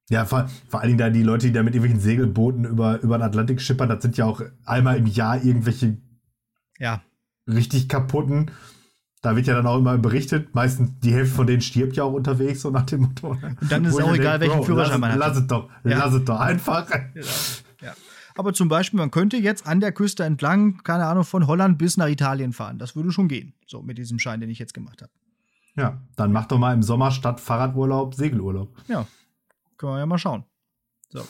Ja, 0.10 0.26
vor, 0.26 0.50
vor 0.68 0.82
allen 0.82 0.90
Dingen 0.90 0.98
da 0.98 1.10
die 1.10 1.24
Leute, 1.24 1.48
die 1.48 1.54
da 1.54 1.64
mit 1.64 1.74
irgendwelchen 1.74 2.02
Segelbooten 2.02 2.66
über, 2.66 3.00
über 3.02 3.18
den 3.18 3.24
Atlantik 3.24 3.62
schippern, 3.62 3.88
das 3.88 4.02
sind 4.02 4.18
ja 4.18 4.26
auch 4.26 4.42
einmal 4.66 4.98
im 4.98 5.06
Jahr 5.06 5.42
irgendwelche 5.42 5.98
ja. 6.78 7.02
richtig 7.48 7.88
kaputten. 7.88 8.52
Da 9.22 9.38
wird 9.38 9.48
ja 9.48 9.56
dann 9.56 9.66
auch 9.66 9.78
immer 9.78 9.98
berichtet, 9.98 10.54
meistens 10.54 11.00
die 11.00 11.14
Hälfte 11.14 11.36
von 11.36 11.48
denen 11.48 11.62
stirbt 11.62 11.96
ja 11.96 12.04
auch 12.04 12.12
unterwegs, 12.12 12.62
so 12.62 12.70
nach 12.70 12.86
dem 12.86 13.02
Motto. 13.02 13.30
Und 13.30 13.72
dann 13.72 13.86
ist 13.86 13.94
es 13.94 14.04
auch 14.04 14.14
egal, 14.14 14.40
denke, 14.40 14.56
welchen 14.56 14.66
Führerschein 14.66 15.00
man 15.00 15.12
hat. 15.14 15.20
Lass 15.20 15.38
es 15.38 15.48
doch, 15.48 15.70
ja. 15.86 15.98
lass 16.00 16.14
es 16.14 16.26
doch 16.26 16.40
einfach. 16.40 16.86
Genau. 17.14 17.28
Ja. 17.82 17.94
Aber 18.36 18.54
zum 18.54 18.68
Beispiel, 18.68 18.98
man 19.00 19.12
könnte 19.12 19.38
jetzt 19.38 19.66
an 19.66 19.80
der 19.80 19.94
Küste 19.94 20.26
entlang, 20.26 20.84
keine 20.84 21.06
Ahnung, 21.06 21.24
von 21.24 21.48
Holland 21.48 21.78
bis 21.78 21.96
nach 21.96 22.08
Italien 22.08 22.52
fahren. 22.52 22.78
Das 22.78 22.96
würde 22.96 23.12
schon 23.12 23.30
gehen, 23.30 23.54
so 23.66 23.82
mit 23.82 23.98
diesem 23.98 24.20
Schein, 24.20 24.42
den 24.42 24.50
ich 24.50 24.60
jetzt 24.60 24.74
gemacht 24.74 25.02
habe. 25.02 25.12
Ja, 25.78 26.02
dann 26.16 26.32
mach 26.32 26.48
doch 26.48 26.58
mal 26.58 26.74
im 26.74 26.82
Sommer 26.82 27.12
statt 27.12 27.40
Fahrradurlaub 27.40 28.16
Segelurlaub. 28.16 28.76
Ja, 28.88 29.06
können 29.78 29.94
wir 29.94 30.00
ja 30.00 30.06
mal 30.06 30.18
schauen. 30.18 30.44
So. 31.10 31.22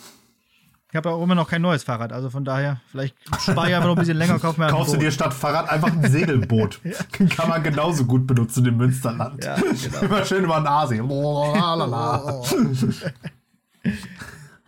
Ich 0.90 0.96
habe 0.96 1.10
ja 1.10 1.16
auch 1.16 1.22
immer 1.22 1.36
noch 1.36 1.50
kein 1.50 1.62
neues 1.62 1.84
Fahrrad, 1.84 2.14
also 2.14 2.30
von 2.30 2.46
daher, 2.46 2.80
vielleicht 2.90 3.14
spare 3.42 3.68
ich 3.68 3.76
einfach 3.76 3.90
noch 3.90 3.98
ein 3.98 4.00
bisschen 4.00 4.16
länger, 4.16 4.40
kauf 4.40 4.58
mir 4.58 4.68
Kaufst 4.68 4.94
du 4.94 4.98
dir 4.98 5.12
statt 5.12 5.34
Fahrrad 5.34 5.70
einfach 5.70 5.92
ein 5.92 6.10
Segelboot. 6.10 6.80
ja. 6.86 6.94
Kann 7.28 7.50
man 7.50 7.62
genauso 7.62 8.06
gut 8.06 8.26
benutzen 8.26 8.66
im 8.66 8.78
Münsterland. 8.78 9.44
Ja, 9.44 9.58
genau. 9.58 10.00
Immer 10.00 10.24
schön 10.24 10.46
über 10.46 10.62
den 10.62 10.68
Aasee. 10.68 11.00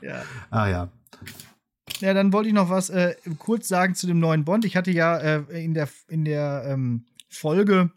ja. 0.01 0.21
Ah 0.49 0.67
ja. 0.67 0.89
Ja, 2.01 2.13
dann 2.13 2.33
wollte 2.33 2.49
ich 2.49 2.55
noch 2.55 2.69
was 2.69 2.89
äh, 2.89 3.15
kurz 3.37 3.69
sagen 3.69 3.95
zu 3.95 4.05
dem 4.05 4.19
neuen 4.19 4.43
Bond. 4.43 4.65
Ich 4.65 4.75
hatte 4.75 4.91
ja 4.91 5.15
äh, 5.17 5.63
in 5.63 5.73
der, 5.73 5.87
in 6.09 6.25
der 6.25 6.63
ähm, 6.67 7.05
Folge 7.29 7.91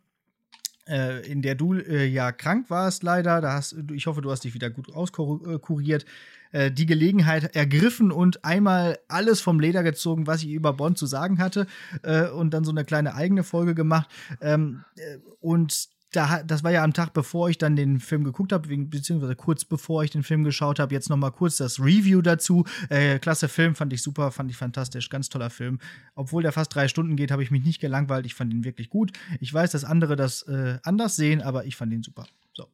äh, 0.89 1.27
in 1.31 1.43
der 1.43 1.55
du 1.55 1.75
äh, 1.75 2.07
ja 2.07 2.33
krank 2.33 2.71
warst, 2.71 3.03
leider. 3.03 3.41
Da 3.41 3.55
hast, 3.55 3.77
ich 3.93 4.07
hoffe, 4.07 4.23
du 4.23 4.31
hast 4.31 4.45
dich 4.45 4.55
wieder 4.55 4.71
gut 4.71 4.93
auskuriert. 4.93 6.05
Äh, 6.53 6.71
die 6.71 6.87
Gelegenheit 6.87 7.57
ergriffen 7.57 8.13
und 8.13 8.45
einmal 8.45 8.99
alles 9.09 9.41
vom 9.41 9.59
Leder 9.59 9.83
gezogen, 9.83 10.27
was 10.27 10.43
ich 10.43 10.51
über 10.51 10.73
Bond 10.73 10.99
zu 10.99 11.07
sagen 11.07 11.39
hatte, 11.39 11.67
äh, 12.03 12.29
und 12.29 12.53
dann 12.53 12.65
so 12.65 12.71
eine 12.71 12.85
kleine 12.85 13.15
eigene 13.15 13.43
Folge 13.43 13.75
gemacht. 13.75 14.11
Ähm, 14.41 14.85
äh, 14.97 15.19
und 15.41 15.89
da, 16.13 16.43
das 16.43 16.63
war 16.63 16.71
ja 16.71 16.85
am 16.85 16.93
Tag, 16.93 17.15
bevor 17.15 17.49
ich 17.49 17.57
dann 17.57 17.75
den 17.75 17.99
Film 17.99 18.23
geguckt 18.23 18.53
habe, 18.53 18.69
beziehungsweise 18.69 19.35
kurz 19.35 19.65
bevor 19.65 20.05
ich 20.05 20.11
den 20.11 20.23
Film 20.23 20.45
geschaut 20.45 20.79
habe. 20.79 20.93
Jetzt 20.95 21.09
noch 21.09 21.17
mal 21.17 21.31
kurz 21.31 21.57
das 21.57 21.81
Review 21.81 22.21
dazu. 22.21 22.65
Äh, 22.91 23.19
klasse 23.19 23.49
Film, 23.49 23.75
fand 23.75 23.93
ich 23.95 24.03
super, 24.03 24.31
fand 24.31 24.51
ich 24.51 24.57
fantastisch, 24.57 25.09
ganz 25.09 25.31
toller 25.31 25.49
Film. 25.49 25.79
Obwohl 26.15 26.43
der 26.43 26.53
fast 26.53 26.75
drei 26.75 26.87
Stunden 26.87 27.17
geht, 27.17 27.31
habe 27.31 27.43
ich 27.43 27.51
mich 27.51 27.65
nicht 27.65 27.81
gelangweilt. 27.81 28.27
Ich 28.27 28.35
fand 28.35 28.53
ihn 28.53 28.63
wirklich 28.65 28.91
gut. 28.91 29.13
Ich 29.41 29.53
weiß, 29.53 29.73
dass 29.73 29.85
andere 29.85 30.15
das 30.15 30.43
äh, 30.43 30.79
anders 30.83 31.17
sehen, 31.17 31.41
aber 31.41 31.65
ich 31.65 31.77
fand 31.77 31.93
ihn 31.93 32.03
super. 32.03 32.27
So, 32.53 32.69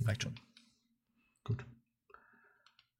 reicht 0.00 0.24
schon. 0.24 0.34
Gut. 1.44 1.64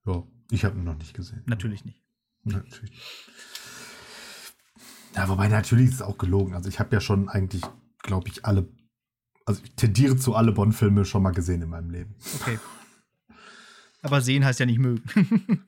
Ja, 0.06 0.22
ich 0.52 0.64
habe 0.64 0.78
ihn 0.78 0.84
noch 0.84 0.96
nicht 0.96 1.14
gesehen. 1.14 1.42
Natürlich 1.46 1.84
nicht. 1.84 2.00
Natürlich. 2.44 2.92
Ja, 5.16 5.28
wobei 5.28 5.48
natürlich 5.48 5.88
ist 5.88 5.94
es 5.94 6.02
auch 6.02 6.16
gelogen. 6.16 6.54
Also 6.54 6.68
ich 6.68 6.78
habe 6.78 6.94
ja 6.94 7.00
schon 7.00 7.28
eigentlich, 7.28 7.62
glaube 7.98 8.28
ich, 8.28 8.44
alle 8.44 8.68
also 9.50 9.62
ich 9.64 9.74
tendiere 9.74 10.16
zu 10.16 10.34
alle 10.34 10.52
Bond-Filme 10.52 11.04
schon 11.04 11.22
mal 11.22 11.32
gesehen 11.32 11.62
in 11.62 11.68
meinem 11.68 11.90
Leben. 11.90 12.14
Okay. 12.40 12.58
Aber 14.02 14.20
sehen 14.20 14.44
heißt 14.44 14.60
ja 14.60 14.66
nicht 14.66 14.78
mögen. 14.78 15.02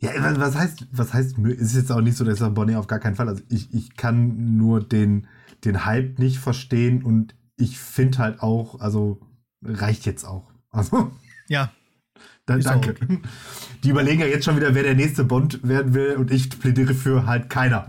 ja, 0.00 0.10
was 0.38 0.56
heißt, 0.56 0.88
was 0.92 1.14
heißt, 1.14 1.38
es 1.38 1.60
ist 1.60 1.76
jetzt 1.76 1.92
auch 1.92 2.00
nicht 2.00 2.16
so, 2.16 2.24
dass 2.24 2.40
ich 2.40 2.48
Bonnie 2.48 2.74
auf 2.74 2.86
gar 2.86 2.98
keinen 2.98 3.14
Fall. 3.14 3.28
Also 3.28 3.42
ich, 3.48 3.72
ich 3.72 3.96
kann 3.96 4.56
nur 4.56 4.82
den, 4.82 5.28
den 5.64 5.84
Hype 5.84 6.18
nicht 6.18 6.38
verstehen 6.38 7.02
und 7.04 7.34
ich 7.56 7.78
finde 7.78 8.18
halt 8.18 8.40
auch, 8.40 8.80
also 8.80 9.20
reicht 9.62 10.04
jetzt 10.04 10.24
auch. 10.24 10.50
Also. 10.70 11.12
Ja. 11.48 11.70
Dann, 12.46 12.60
danke. 12.60 12.90
Okay. 12.90 13.20
Die 13.84 13.90
überlegen 13.90 14.20
ja 14.20 14.26
jetzt 14.26 14.44
schon 14.44 14.56
wieder, 14.56 14.74
wer 14.74 14.82
der 14.82 14.94
nächste 14.94 15.24
Bond 15.24 15.66
werden 15.66 15.94
will 15.94 16.16
und 16.16 16.30
ich 16.30 16.50
plädiere 16.50 16.94
für 16.94 17.26
halt 17.26 17.48
keiner. 17.48 17.86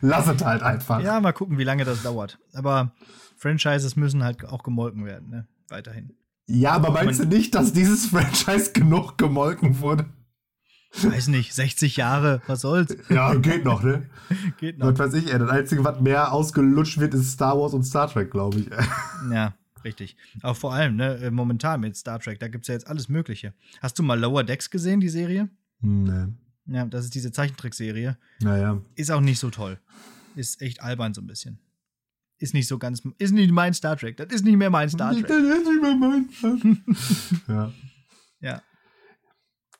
Lass 0.00 0.28
es 0.28 0.44
halt 0.44 0.62
einfach. 0.62 1.00
Ja, 1.00 1.20
mal 1.20 1.32
gucken, 1.32 1.58
wie 1.58 1.64
lange 1.64 1.84
das 1.84 2.02
dauert. 2.02 2.38
Aber 2.52 2.92
Franchises 3.42 3.96
müssen 3.96 4.22
halt 4.22 4.44
auch 4.44 4.62
gemolken 4.62 5.04
werden, 5.04 5.28
ne? 5.28 5.48
Weiterhin. 5.68 6.14
Ja, 6.46 6.72
aber 6.72 6.92
meinst 6.92 7.20
du 7.20 7.26
nicht, 7.26 7.54
dass 7.54 7.72
dieses 7.72 8.06
Franchise 8.10 8.72
genug 8.72 9.18
gemolken 9.18 9.80
wurde? 9.80 10.06
Weiß 10.94 11.26
nicht, 11.28 11.52
60 11.52 11.96
Jahre, 11.96 12.42
was 12.46 12.60
soll's? 12.60 12.94
Ja, 13.08 13.34
geht 13.34 13.64
noch, 13.64 13.82
ne? 13.82 14.08
geht 14.58 14.78
noch. 14.78 14.88
Was 14.88 14.98
weiß 14.98 15.14
ich, 15.14 15.32
ey, 15.32 15.38
das 15.38 15.50
Einzige, 15.50 15.82
was 15.84 16.00
mehr 16.00 16.32
ausgelutscht 16.32 16.98
wird, 16.98 17.14
ist 17.14 17.32
Star 17.32 17.58
Wars 17.58 17.74
und 17.74 17.82
Star 17.82 18.08
Trek, 18.08 18.30
glaube 18.30 18.58
ich. 18.58 18.70
Ja, 19.32 19.54
richtig. 19.84 20.16
Aber 20.42 20.54
vor 20.54 20.72
allem, 20.72 20.96
ne, 20.96 21.16
äh, 21.16 21.30
momentan 21.30 21.80
mit 21.80 21.96
Star 21.96 22.20
Trek, 22.20 22.38
da 22.38 22.46
gibt's 22.46 22.68
ja 22.68 22.74
jetzt 22.74 22.86
alles 22.86 23.08
Mögliche. 23.08 23.54
Hast 23.80 23.98
du 23.98 24.02
mal 24.02 24.20
Lower 24.20 24.44
Decks 24.44 24.70
gesehen, 24.70 25.00
die 25.00 25.08
Serie? 25.08 25.48
Nee. 25.80 26.26
Ja, 26.66 26.84
das 26.86 27.06
ist 27.06 27.14
diese 27.14 27.32
Zeichentrickserie. 27.32 28.16
Naja. 28.40 28.80
Ist 28.94 29.10
auch 29.10 29.20
nicht 29.20 29.40
so 29.40 29.50
toll. 29.50 29.80
Ist 30.36 30.62
echt 30.62 30.80
albern 30.80 31.12
so 31.12 31.22
ein 31.22 31.26
bisschen. 31.26 31.58
Ist 32.42 32.54
nicht 32.54 32.66
so 32.66 32.76
ganz, 32.78 33.02
ist 33.18 33.32
nicht 33.32 33.52
mein 33.52 33.72
Star 33.72 33.96
Trek. 33.96 34.16
Das 34.16 34.26
ist 34.32 34.44
nicht 34.44 34.56
mehr 34.56 34.68
mein 34.70 34.88
Star 34.90 35.12
Trek. 35.12 35.26
Das 35.28 35.38
ist 35.38 35.64
nicht 35.64 35.80
mehr 35.80 35.94
mein 35.94 36.28
Star 36.30 36.56
Trek. 36.58 36.78
ja. 37.48 37.72
Ja. 38.40 38.62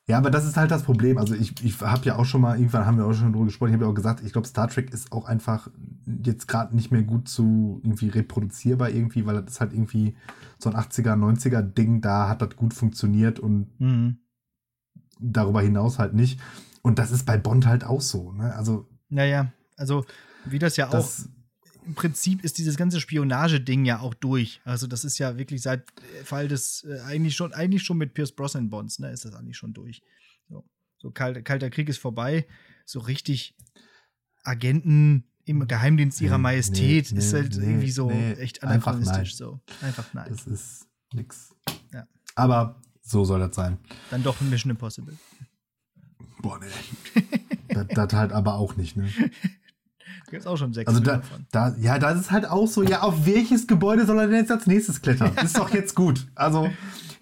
Ja, 0.07 0.17
aber 0.17 0.29
das 0.31 0.45
ist 0.45 0.55
halt 0.57 0.71
das 0.71 0.83
Problem. 0.83 1.17
Also 1.17 1.33
ich, 1.33 1.53
ich 1.63 1.79
habe 1.81 2.05
ja 2.05 2.15
auch 2.17 2.25
schon 2.25 2.41
mal, 2.41 2.57
irgendwann 2.57 2.85
haben 2.85 2.97
wir 2.97 3.05
auch 3.05 3.13
schon 3.13 3.31
drüber 3.33 3.45
gesprochen, 3.45 3.69
ich 3.69 3.73
habe 3.75 3.85
ja 3.85 3.89
auch 3.91 3.95
gesagt, 3.95 4.21
ich 4.23 4.31
glaube, 4.33 4.47
Star 4.47 4.67
Trek 4.69 4.91
ist 4.93 5.11
auch 5.11 5.25
einfach 5.25 5.69
jetzt 6.23 6.47
gerade 6.47 6.73
nicht 6.75 6.91
mehr 6.91 7.03
gut 7.03 7.27
zu 7.29 7.81
irgendwie 7.83 8.07
reproduzierbar 8.09 8.89
irgendwie, 8.89 9.25
weil 9.25 9.41
das 9.41 9.53
ist 9.55 9.61
halt 9.61 9.73
irgendwie 9.73 10.15
so 10.57 10.69
ein 10.69 10.75
80er, 10.77 11.15
90er 11.15 11.61
Ding, 11.61 11.99
da 12.01 12.27
hat 12.29 12.41
das 12.41 12.55
gut 12.55 12.73
funktioniert 12.73 13.39
und 13.39 13.67
Mhm. 13.79 14.17
darüber 15.19 15.61
hinaus 15.61 15.99
halt 15.99 16.13
nicht. 16.13 16.39
Und 16.81 16.99
das 16.99 17.11
ist 17.11 17.25
bei 17.25 17.37
Bond 17.37 17.65
halt 17.65 17.83
auch 17.85 18.01
so. 18.01 18.31
Ne? 18.33 18.53
Also 18.55 18.87
Naja, 19.09 19.51
also 19.77 20.05
wie 20.45 20.59
das 20.59 20.75
ja 20.75 20.87
auch 20.87 20.91
das, 20.91 21.29
im 21.85 21.95
Prinzip 21.95 22.43
ist 22.43 22.57
dieses 22.57 22.77
ganze 22.77 22.99
Spionage-Ding 22.99 23.85
ja 23.85 23.99
auch 23.99 24.13
durch. 24.13 24.61
Also 24.65 24.87
das 24.87 25.05
ist 25.05 25.17
ja 25.17 25.37
wirklich 25.37 25.61
seit 25.61 25.81
äh, 25.81 26.23
Fall 26.23 26.47
des 26.47 26.83
äh, 26.83 26.99
eigentlich 27.01 27.35
schon 27.35 27.53
eigentlich 27.53 27.83
schon 27.83 27.97
mit 27.97 28.13
Pierce 28.13 28.31
Brosnan 28.31 28.69
Bonds, 28.69 28.99
ne, 28.99 29.11
ist 29.11 29.25
das 29.25 29.35
eigentlich 29.35 29.57
schon 29.57 29.73
durch. 29.73 30.01
So, 30.49 30.63
so 30.97 31.11
kalt, 31.11 31.43
kalter 31.45 31.69
Krieg 31.69 31.89
ist 31.89 31.97
vorbei. 31.99 32.47
So 32.85 32.99
richtig 32.99 33.55
Agenten 34.43 35.25
im 35.45 35.67
Geheimdienst 35.67 36.21
ihrer 36.21 36.37
Nee, 36.37 36.43
Majestät 36.43 37.11
nee, 37.11 37.19
ist 37.19 37.33
halt 37.33 37.57
nee, 37.57 37.63
irgendwie 37.65 37.91
so 37.91 38.09
echt 38.09 38.63
anachronistisch. 38.63 39.35
So 39.35 39.59
einfach 39.81 40.13
nein. 40.13 40.27
das 40.29 40.47
ist 40.47 40.87
nix. 41.13 41.53
Ja. 41.91 42.07
Aber 42.35 42.81
so 43.01 43.25
soll 43.25 43.39
das 43.39 43.55
sein. 43.55 43.77
Dann 44.09 44.23
doch 44.23 44.39
Mission 44.41 44.71
Impossible. 44.71 45.17
Boah, 46.41 46.59
nee. 46.59 47.21
das, 47.69 47.87
das 47.87 48.13
halt 48.13 48.31
aber 48.31 48.55
auch 48.55 48.75
nicht, 48.75 48.95
ne? 48.97 49.09
Gibt's 50.33 50.47
auch 50.47 50.57
schon 50.57 50.73
sechs 50.73 50.87
Also 50.89 50.99
da, 50.99 51.21
da, 51.51 51.75
ja, 51.79 51.99
das 51.99 52.19
ist 52.19 52.31
halt 52.31 52.49
auch 52.49 52.67
so, 52.67 52.81
ja, 52.83 53.01
auf 53.03 53.25
welches 53.25 53.67
Gebäude 53.67 54.05
soll 54.05 54.17
er 54.19 54.27
denn 54.27 54.37
jetzt 54.37 54.51
als 54.51 54.65
nächstes 54.67 55.01
klettern? 55.01 55.31
Ist 55.43 55.57
doch 55.57 55.69
jetzt 55.73 55.93
gut. 55.95 56.25
Also, 56.35 56.69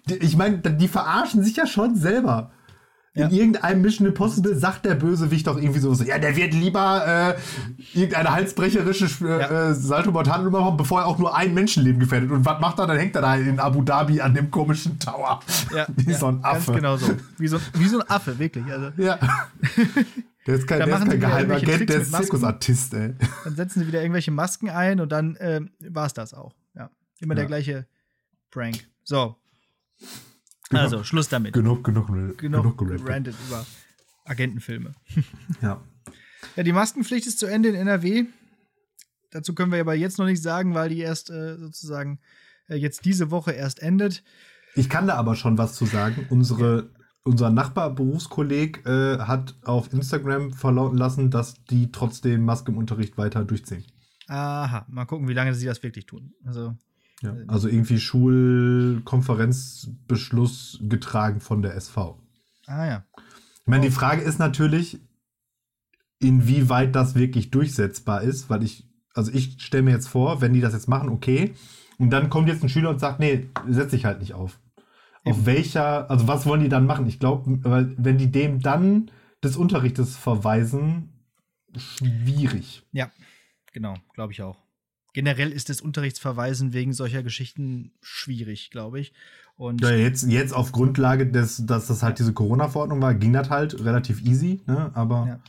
die- 0.08 0.14
ich 0.16 0.36
meine, 0.36 0.58
die 0.58 0.88
verarschen 0.88 1.42
sich 1.44 1.54
ja 1.56 1.66
schon 1.66 1.94
selber. 1.94 2.50
In 3.14 3.24
Ja. 3.24 3.28
irgendeinem 3.30 3.82
Mission 3.82 4.06
Impossible 4.08 4.56
sagt 4.56 4.86
der 4.86 4.94
Bösewicht 4.94 5.46
doch 5.46 5.58
irgendwie 5.58 5.80
so, 5.80 5.92
ja, 6.02 6.18
der 6.18 6.34
wird 6.34 6.54
lieber 6.54 7.06
äh, 7.06 7.34
irgendeine 7.92 8.32
halsbrecherische 8.32 9.04
äh, 9.26 9.40
Ja. 9.40 9.68
äh, 9.70 9.74
Salto 9.74 10.10
Mortale 10.12 10.48
machen, 10.48 10.78
bevor 10.78 11.00
er 11.02 11.06
auch 11.08 11.18
nur 11.18 11.36
ein 11.36 11.52
Menschenleben 11.52 12.00
gefährdet. 12.00 12.30
Und 12.30 12.46
was 12.46 12.58
macht 12.62 12.78
er? 12.78 12.86
Dann 12.86 12.96
hängt 12.96 13.14
er 13.14 13.20
da 13.20 13.34
in 13.36 13.60
Abu 13.60 13.82
Dhabi 13.82 14.22
an 14.22 14.32
dem 14.32 14.50
komischen 14.50 14.98
Tower. 14.98 15.40
Ja, 15.76 15.84
Wie 15.94 16.10
ja, 16.10 16.16
so 16.18 16.28
ein 16.28 16.42
Affe. 16.42 16.72
Ganz 16.72 16.76
genau 16.80 16.96
so. 16.96 17.08
Wie 17.36 17.48
so, 17.48 17.58
wie 17.74 17.84
so 17.86 18.00
ein 18.00 18.08
Affe, 18.08 18.38
wirklich. 18.38 18.64
Also, 18.72 18.88
Ja. 18.96 19.18
Der 20.46 20.54
ist 20.56 20.66
kein, 20.66 20.80
Da 20.80 20.86
der 20.86 20.94
ist 20.94 21.00
kein 21.02 21.10
sie 21.10 21.16
wieder 21.16 21.28
geheimer 21.28 21.54
irgendwelche 21.54 21.66
Agent, 21.66 21.78
Tricks 21.90 21.92
der 21.92 22.02
ist. 22.02 22.12
Zirkusartist, 22.26 22.94
ey. 22.94 23.14
dann 23.44 23.56
setzen 23.56 23.80
sie 23.80 23.86
wieder 23.86 24.00
irgendwelche 24.02 24.30
Masken 24.30 24.70
ein 24.70 25.00
und 25.00 25.10
dann 25.12 25.36
ähm, 25.40 25.70
war 25.80 26.06
es 26.06 26.14
das 26.14 26.34
auch. 26.34 26.54
Ja. 26.74 26.90
Immer 27.20 27.34
der 27.34 27.44
Ja. 27.44 27.48
gleiche 27.48 27.86
Prank. 28.50 28.84
So. 29.04 29.36
Also, 30.70 31.04
Schluss 31.04 31.28
damit. 31.28 31.52
Genug, 31.52 31.84
genug, 31.84 32.06
genug, 32.08 32.38
Genug 32.38 32.78
genug 32.78 33.04
gerantet 33.06 33.36
über 33.48 33.64
Agentenfilme. 34.24 34.94
Ja. 35.60 35.82
Ja, 36.56 36.64
die 36.64 36.72
Maskenpflicht 36.72 37.28
ist 37.28 37.38
zu 37.38 37.46
Ende 37.46 37.68
in 37.68 37.76
NRW. 37.76 38.24
Dazu 39.30 39.54
können 39.54 39.70
wir 39.70 39.80
aber 39.80 39.94
jetzt 39.94 40.18
noch 40.18 40.26
nicht 40.26 40.42
sagen, 40.42 40.74
weil 40.74 40.88
die 40.88 40.98
erst 40.98 41.30
äh, 41.30 41.56
sozusagen 41.56 42.18
äh, 42.68 42.74
jetzt 42.74 43.04
diese 43.04 43.30
Woche 43.30 43.52
erst 43.52 43.80
endet. 43.80 44.24
Ich 44.74 44.90
kann 44.90 45.06
da 45.06 45.14
aber 45.14 45.36
schon 45.36 45.56
was 45.56 45.74
zu 45.74 45.86
sagen. 45.86 46.26
Unsere, 46.30 46.90
unser 47.24 47.50
Nachbar-Berufskolleg 47.50 48.84
äh, 48.86 49.18
hat 49.18 49.54
auf 49.64 49.92
Instagram 49.92 50.52
verlauten 50.52 50.96
lassen, 50.96 51.30
dass 51.30 51.62
die 51.64 51.90
trotzdem 51.92 52.44
Maske 52.44 52.72
im 52.72 52.78
Unterricht 52.78 53.16
weiter 53.18 53.44
durchziehen. 53.44 53.84
Aha, 54.28 54.86
mal 54.88 55.04
gucken, 55.04 55.28
wie 55.28 55.34
lange 55.34 55.54
sie 55.54 55.66
das 55.66 55.82
wirklich 55.82 56.06
tun. 56.06 56.32
Also, 56.44 56.74
Ja. 57.22 57.34
Äh, 57.36 57.44
Also 57.46 57.68
irgendwie 57.68 58.00
Schulkonferenzbeschluss 58.00 60.78
getragen 60.82 61.40
von 61.40 61.62
der 61.62 61.76
SV. 61.76 62.18
ah 62.66 62.86
ja. 62.86 63.04
Ich 63.16 63.66
meine, 63.68 63.84
die 63.84 63.90
Frage 63.92 64.22
ist 64.22 64.40
natürlich, 64.40 65.00
inwieweit 66.18 66.96
das 66.96 67.14
wirklich 67.14 67.50
durchsetzbar 67.50 68.22
ist, 68.22 68.50
weil 68.50 68.64
ich, 68.64 68.88
also 69.14 69.30
ich 69.32 69.62
stelle 69.62 69.84
mir 69.84 69.92
jetzt 69.92 70.08
vor, 70.08 70.40
wenn 70.40 70.52
die 70.52 70.60
das 70.60 70.72
jetzt 70.72 70.88
machen, 70.88 71.08
okay, 71.10 71.54
und 71.98 72.10
dann 72.10 72.28
kommt 72.30 72.48
jetzt 72.48 72.64
ein 72.64 72.68
Schüler 72.68 72.90
und 72.90 72.98
sagt, 72.98 73.20
nee, 73.20 73.48
setz 73.68 73.92
dich 73.92 74.04
halt 74.04 74.18
nicht 74.20 74.34
auf. 74.34 74.58
Auf 75.24 75.46
welcher, 75.46 76.10
also 76.10 76.26
was 76.26 76.46
wollen 76.46 76.62
die 76.62 76.68
dann 76.68 76.86
machen? 76.86 77.06
Ich 77.06 77.20
glaube, 77.20 77.58
weil 77.62 77.94
wenn 77.96 78.18
die 78.18 78.30
dem 78.30 78.60
dann 78.60 79.10
des 79.42 79.56
Unterrichtes 79.56 80.16
verweisen, 80.16 81.10
schwierig. 81.76 82.84
Ja, 82.92 83.10
genau, 83.72 83.94
glaube 84.14 84.32
ich 84.32 84.42
auch. 84.42 84.58
Generell 85.14 85.52
ist 85.52 85.68
das 85.68 85.80
Unterrichtsverweisen 85.80 86.72
wegen 86.72 86.92
solcher 86.92 87.22
Geschichten 87.22 87.92
schwierig, 88.00 88.70
glaube 88.70 88.98
ich. 88.98 89.12
Und 89.56 89.82
Ja, 89.82 89.90
jetzt, 89.90 90.24
jetzt 90.24 90.54
auf 90.54 90.72
Grundlage 90.72 91.30
des, 91.30 91.66
dass 91.66 91.86
das 91.86 92.02
halt 92.02 92.18
diese 92.18 92.32
Corona-Verordnung 92.32 93.00
war, 93.02 93.14
ging 93.14 93.32
das 93.32 93.50
halt 93.50 93.84
relativ 93.84 94.22
easy, 94.22 94.62
ne? 94.66 94.90
Aber 94.94 95.26
Ja. 95.28 95.40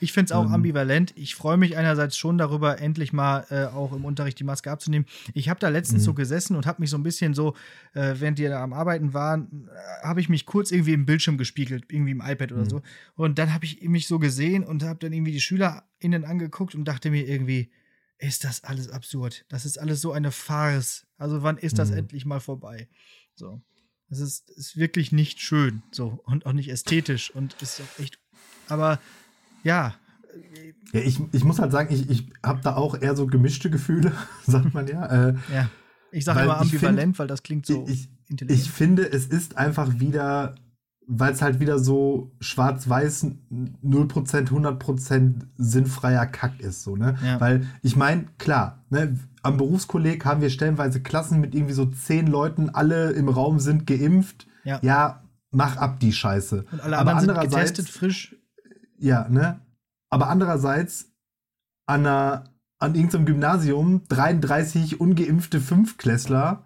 Ich 0.00 0.12
finde 0.12 0.26
es 0.26 0.32
auch 0.32 0.44
Ähm. 0.46 0.54
ambivalent. 0.54 1.12
Ich 1.16 1.34
freue 1.34 1.56
mich 1.56 1.76
einerseits 1.76 2.16
schon 2.16 2.38
darüber, 2.38 2.80
endlich 2.80 3.12
mal 3.12 3.46
äh, 3.50 3.64
auch 3.66 3.92
im 3.92 4.04
Unterricht 4.04 4.38
die 4.38 4.44
Maske 4.44 4.70
abzunehmen. 4.70 5.06
Ich 5.34 5.48
habe 5.48 5.60
da 5.60 5.68
letztens 5.68 6.02
Mhm. 6.02 6.06
so 6.06 6.14
gesessen 6.14 6.56
und 6.56 6.66
habe 6.66 6.80
mich 6.80 6.90
so 6.90 6.96
ein 6.98 7.02
bisschen 7.02 7.34
so, 7.34 7.54
äh, 7.94 8.14
während 8.18 8.38
die 8.38 8.44
da 8.44 8.62
am 8.62 8.72
Arbeiten 8.72 9.14
waren, 9.14 9.68
äh, 9.68 10.06
habe 10.06 10.20
ich 10.20 10.28
mich 10.28 10.46
kurz 10.46 10.70
irgendwie 10.70 10.92
im 10.92 11.06
Bildschirm 11.06 11.38
gespiegelt, 11.38 11.86
irgendwie 11.88 12.12
im 12.12 12.20
iPad 12.20 12.52
oder 12.52 12.62
Mhm. 12.64 12.70
so. 12.70 12.82
Und 13.14 13.38
dann 13.38 13.52
habe 13.54 13.64
ich 13.64 13.82
mich 13.82 14.06
so 14.06 14.18
gesehen 14.18 14.64
und 14.64 14.82
habe 14.82 14.98
dann 14.98 15.12
irgendwie 15.12 15.32
die 15.32 15.40
SchülerInnen 15.40 16.24
angeguckt 16.24 16.74
und 16.74 16.84
dachte 16.86 17.10
mir 17.10 17.26
irgendwie, 17.26 17.70
ist 18.18 18.42
das 18.44 18.64
alles 18.64 18.90
absurd? 18.90 19.44
Das 19.48 19.64
ist 19.64 19.78
alles 19.78 20.00
so 20.00 20.12
eine 20.12 20.32
Farce. 20.32 21.06
Also 21.18 21.42
wann 21.42 21.56
ist 21.56 21.78
das 21.78 21.90
Mhm. 21.90 21.98
endlich 21.98 22.26
mal 22.26 22.40
vorbei? 22.40 22.88
So. 23.34 23.62
Das 24.10 24.20
ist, 24.20 24.48
ist 24.50 24.76
wirklich 24.76 25.12
nicht 25.12 25.38
schön. 25.40 25.82
So. 25.92 26.20
Und 26.24 26.46
auch 26.46 26.52
nicht 26.54 26.68
ästhetisch. 26.70 27.30
Und 27.30 27.54
ist 27.60 27.80
auch 27.80 28.00
echt. 28.02 28.18
Aber 28.66 28.98
ja. 29.62 29.94
ja, 30.92 31.00
ich, 31.00 31.20
ich 31.32 31.44
muss 31.44 31.58
halt 31.58 31.72
sagen, 31.72 31.92
ich, 31.92 32.08
ich 32.10 32.30
habe 32.44 32.60
da 32.62 32.76
auch 32.76 33.00
eher 33.00 33.16
so 33.16 33.26
gemischte 33.26 33.70
Gefühle, 33.70 34.12
sagt 34.46 34.74
man 34.74 34.86
ja. 34.86 35.06
Äh, 35.06 35.34
Ja. 35.52 35.68
Ich 36.10 36.24
sage 36.24 36.40
immer 36.40 36.58
ambivalent, 36.58 37.18
weil 37.18 37.26
das 37.26 37.42
klingt 37.42 37.66
so 37.66 37.86
ich, 37.86 38.08
intelligent. 38.28 38.60
Ich 38.66 38.70
finde, 38.70 39.10
es 39.10 39.26
ist 39.26 39.58
einfach 39.58 40.00
wieder, 40.00 40.54
weil 41.06 41.32
es 41.32 41.42
halt 41.42 41.60
wieder 41.60 41.78
so 41.78 42.32
schwarz-weiß 42.40 43.26
0%, 43.84 44.48
100% 44.48 45.34
sinnfreier 45.56 46.26
Kack 46.26 46.60
ist. 46.60 46.82
So, 46.82 46.96
ne? 46.96 47.16
Ja. 47.22 47.40
Weil 47.40 47.66
ich 47.82 47.96
meine, 47.96 48.24
klar, 48.38 48.84
ne, 48.90 49.18
am 49.42 49.56
Berufskolleg 49.56 50.24
haben 50.24 50.40
wir 50.40 50.50
stellenweise 50.50 51.02
Klassen 51.02 51.40
mit 51.40 51.54
irgendwie 51.54 51.74
so 51.74 51.86
zehn 51.86 52.26
Leuten, 52.26 52.70
alle 52.70 53.10
im 53.10 53.28
Raum 53.28 53.60
sind 53.60 53.86
geimpft. 53.86 54.46
Ja. 54.64 54.80
Ja, 54.82 55.22
mach 55.50 55.76
ab 55.76 56.00
die 56.00 56.12
Scheiße. 56.12 56.64
und 56.70 56.80
alle 56.80 56.98
Aber 56.98 57.16
anderen 57.16 57.40
sind 57.40 57.50
getestet, 57.50 57.88
frisch. 57.88 58.34
Ja, 58.98 59.28
ne? 59.28 59.60
Aber 60.10 60.28
andererseits 60.28 61.12
an, 61.86 62.06
einer, 62.06 62.44
an 62.78 62.94
irgendeinem 62.94 63.26
Gymnasium 63.26 64.02
33 64.08 65.00
ungeimpfte 65.00 65.60
Fünftklässler, 65.60 66.64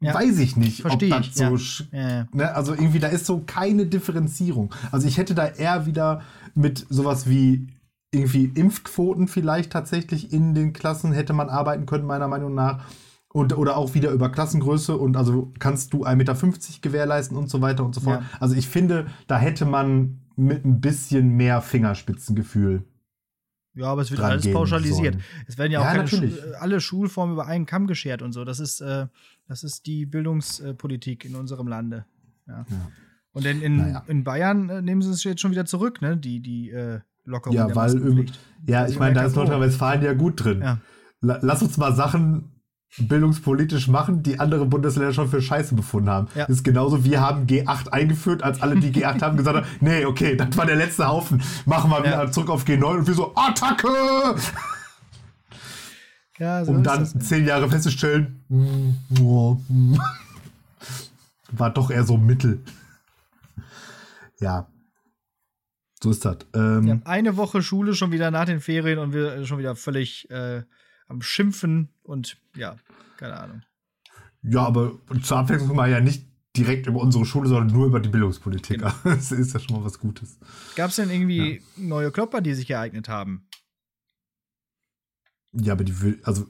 Ja. 0.00 0.14
weiß 0.14 0.38
ich 0.38 0.56
nicht, 0.56 0.80
Versteh 0.82 1.12
ob 1.12 1.22
das 1.22 1.34
so 1.34 1.84
ja. 1.92 2.26
Ne, 2.32 2.54
also 2.54 2.72
irgendwie, 2.72 3.00
da 3.00 3.08
ist 3.08 3.26
so 3.26 3.42
keine 3.46 3.86
Differenzierung. 3.86 4.74
Also 4.92 5.06
ich 5.06 5.18
hätte 5.18 5.34
da 5.34 5.46
eher 5.46 5.86
wieder 5.86 6.22
mit 6.54 6.86
sowas 6.88 7.28
wie 7.28 7.68
irgendwie 8.12 8.46
Impfquoten 8.46 9.28
vielleicht 9.28 9.70
tatsächlich 9.72 10.32
in 10.32 10.54
den 10.54 10.72
Klassen 10.72 11.12
hätte 11.12 11.32
man 11.32 11.48
arbeiten 11.48 11.86
können, 11.86 12.06
meiner 12.06 12.28
Meinung 12.28 12.54
nach. 12.54 12.84
Und, 13.32 13.56
oder 13.56 13.76
auch 13.76 13.94
wieder 13.94 14.10
über 14.10 14.28
Klassengröße 14.28 14.96
und 14.96 15.16
also 15.16 15.52
kannst 15.60 15.92
du 15.92 16.04
1,50 16.04 16.16
Meter 16.16 16.34
gewährleisten 16.82 17.36
und 17.36 17.48
so 17.48 17.60
weiter 17.60 17.84
und 17.84 17.94
so 17.94 18.00
fort. 18.00 18.22
Ja. 18.22 18.26
Also 18.40 18.56
ich 18.56 18.66
finde, 18.68 19.06
da 19.28 19.38
hätte 19.38 19.66
man 19.66 20.18
mit 20.46 20.64
ein 20.64 20.80
bisschen 20.80 21.36
mehr 21.36 21.60
Fingerspitzengefühl. 21.62 22.84
ja, 23.74 23.86
aber 23.86 24.02
es 24.02 24.10
wird 24.10 24.20
alles 24.20 24.50
pauschalisiert. 24.52 25.14
sollen. 25.14 25.24
Es 25.46 25.56
werden 25.58 25.72
ja 25.72 25.80
auch 25.80 25.94
Ja. 25.94 26.06
Schu- 26.06 26.24
äh, 26.24 26.54
alle 26.58 26.80
Schulformen 26.80 27.34
über 27.34 27.46
einen 27.46 27.66
Kamm 27.66 27.86
geschert 27.86 28.20
und 28.22 28.32
so. 28.32 28.44
Das 28.44 28.58
ist, 28.60 28.80
äh, 28.80 29.06
das 29.46 29.62
ist 29.62 29.86
die 29.86 30.06
Bildungspolitik 30.06 31.24
in 31.24 31.36
unserem 31.36 31.68
Lande. 31.68 32.04
Ja. 32.46 32.64
Ja. 32.68 32.90
Und 33.32 33.46
in, 33.46 33.62
in, 33.62 33.76
Naja. 33.76 34.04
in 34.08 34.24
Bayern 34.24 34.68
äh, 34.70 34.82
nehmen 34.82 35.02
sie 35.02 35.10
es 35.10 35.22
jetzt 35.22 35.40
schon 35.40 35.52
wieder 35.52 35.64
zurück, 35.64 36.02
ne? 36.02 36.16
Die, 36.16 36.40
die 36.40 36.70
äh, 36.70 37.00
Lockerung 37.24 37.56
Ja, 37.56 37.72
weil 37.76 38.26
ja, 38.66 38.88
ich 38.88 38.98
meine, 38.98 39.14
da 39.14 39.22
ist. 39.24 39.36
Nordrhein-Westfalen 39.36 40.02
ja 40.02 40.14
gut 40.14 40.42
drin. 40.44 40.60
Ja. 40.62 40.78
La- 41.20 41.38
Lass 41.40 41.62
uns 41.62 41.76
mal 41.76 41.94
Sachen 41.94 42.50
bildungspolitisch 42.98 43.88
machen, 43.88 44.22
die 44.22 44.40
andere 44.40 44.66
Bundesländer 44.66 45.12
schon 45.12 45.28
für 45.28 45.40
Scheiße 45.40 45.74
befunden 45.74 46.10
haben. 46.10 46.28
Ja. 46.34 46.44
ist 46.46 46.64
genauso, 46.64 47.04
wir 47.04 47.20
haben 47.20 47.46
G8 47.46 47.88
eingeführt, 47.88 48.42
als 48.42 48.62
alle, 48.62 48.76
die 48.76 48.90
G8 48.90 49.22
haben, 49.22 49.36
gesagt 49.36 49.56
haben, 49.56 49.66
nee, 49.80 50.04
okay, 50.04 50.36
das 50.36 50.56
war 50.56 50.66
der 50.66 50.76
letzte 50.76 51.06
Haufen, 51.06 51.42
machen 51.66 51.90
wir 51.90 52.04
wieder 52.04 52.30
zurück 52.32 52.50
auf 52.50 52.64
G9 52.64 52.98
und 52.98 53.06
wir 53.06 53.14
so, 53.14 53.32
Attacke! 53.36 53.88
Ja, 56.38 56.64
so 56.64 56.72
um 56.72 56.82
dann 56.82 57.04
zehn 57.04 57.44
Jahre 57.44 57.68
festzustellen, 57.68 58.42
war 61.52 61.70
doch 61.70 61.90
eher 61.90 62.04
so 62.04 62.16
Mittel. 62.16 62.62
Ja. 64.40 64.66
So 66.02 66.10
ist 66.10 66.24
das. 66.24 66.38
Ähm, 66.54 67.02
eine 67.04 67.36
Woche 67.36 67.60
Schule 67.60 67.94
schon 67.94 68.10
wieder 68.10 68.30
nach 68.30 68.46
den 68.46 68.60
Ferien 68.60 68.98
und 68.98 69.12
wir 69.12 69.44
schon 69.44 69.58
wieder 69.58 69.76
völlig 69.76 70.30
äh, 70.30 70.62
am 71.10 71.22
Schimpfen 71.22 71.88
und 72.02 72.38
ja, 72.54 72.76
keine 73.16 73.38
Ahnung. 73.38 73.62
Ja, 74.42 74.62
aber 74.62 74.98
zur 75.22 75.38
Abwechslung 75.38 75.76
mal 75.76 75.90
ja 75.90 76.00
nicht 76.00 76.26
direkt 76.56 76.86
über 76.86 77.00
unsere 77.00 77.26
Schule, 77.26 77.48
sondern 77.48 77.66
nur 77.68 77.86
über 77.86 78.00
die 78.00 78.08
Bildungspolitik. 78.08 78.78
Genau. 78.78 78.92
Das 79.04 79.32
ist 79.32 79.52
ja 79.52 79.60
schon 79.60 79.76
mal 79.76 79.84
was 79.84 79.98
Gutes. 79.98 80.38
Gab 80.76 80.90
es 80.90 80.96
denn 80.96 81.10
irgendwie 81.10 81.56
ja. 81.56 81.60
neue 81.76 82.10
Klopper, 82.10 82.40
die 82.40 82.54
sich 82.54 82.70
ereignet 82.70 83.08
haben? 83.08 83.46
Ja, 85.52 85.74
aber 85.74 85.84
die 85.84 86.00
will, 86.00 86.20
also 86.22 86.46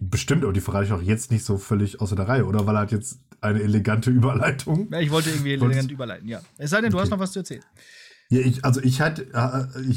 bestimmt, 0.00 0.42
aber 0.44 0.52
die 0.52 0.62
verrate 0.62 0.86
ich 0.86 0.92
auch 0.92 1.02
jetzt 1.02 1.30
nicht 1.30 1.44
so 1.44 1.58
völlig 1.58 2.00
außer 2.00 2.16
der 2.16 2.26
Reihe, 2.26 2.46
oder? 2.46 2.66
Weil 2.66 2.76
er 2.76 2.80
hat 2.82 2.92
jetzt 2.92 3.20
eine 3.42 3.60
elegante 3.60 4.10
Überleitung. 4.10 4.88
Ja, 4.90 5.00
ich 5.00 5.10
wollte 5.10 5.30
irgendwie 5.30 5.52
elegant 5.52 5.90
überleiten, 5.90 6.28
ja. 6.28 6.40
Es 6.56 6.70
sei 6.70 6.80
denn, 6.80 6.90
du 6.90 6.96
okay. 6.96 7.04
hast 7.04 7.10
noch 7.10 7.18
was 7.18 7.32
zu 7.32 7.40
erzählen. 7.40 7.62
Ja, 8.32 8.40
ich, 8.40 8.64
also 8.64 8.80
ich 8.80 9.02
hatte 9.02 9.26
äh, 9.34 9.90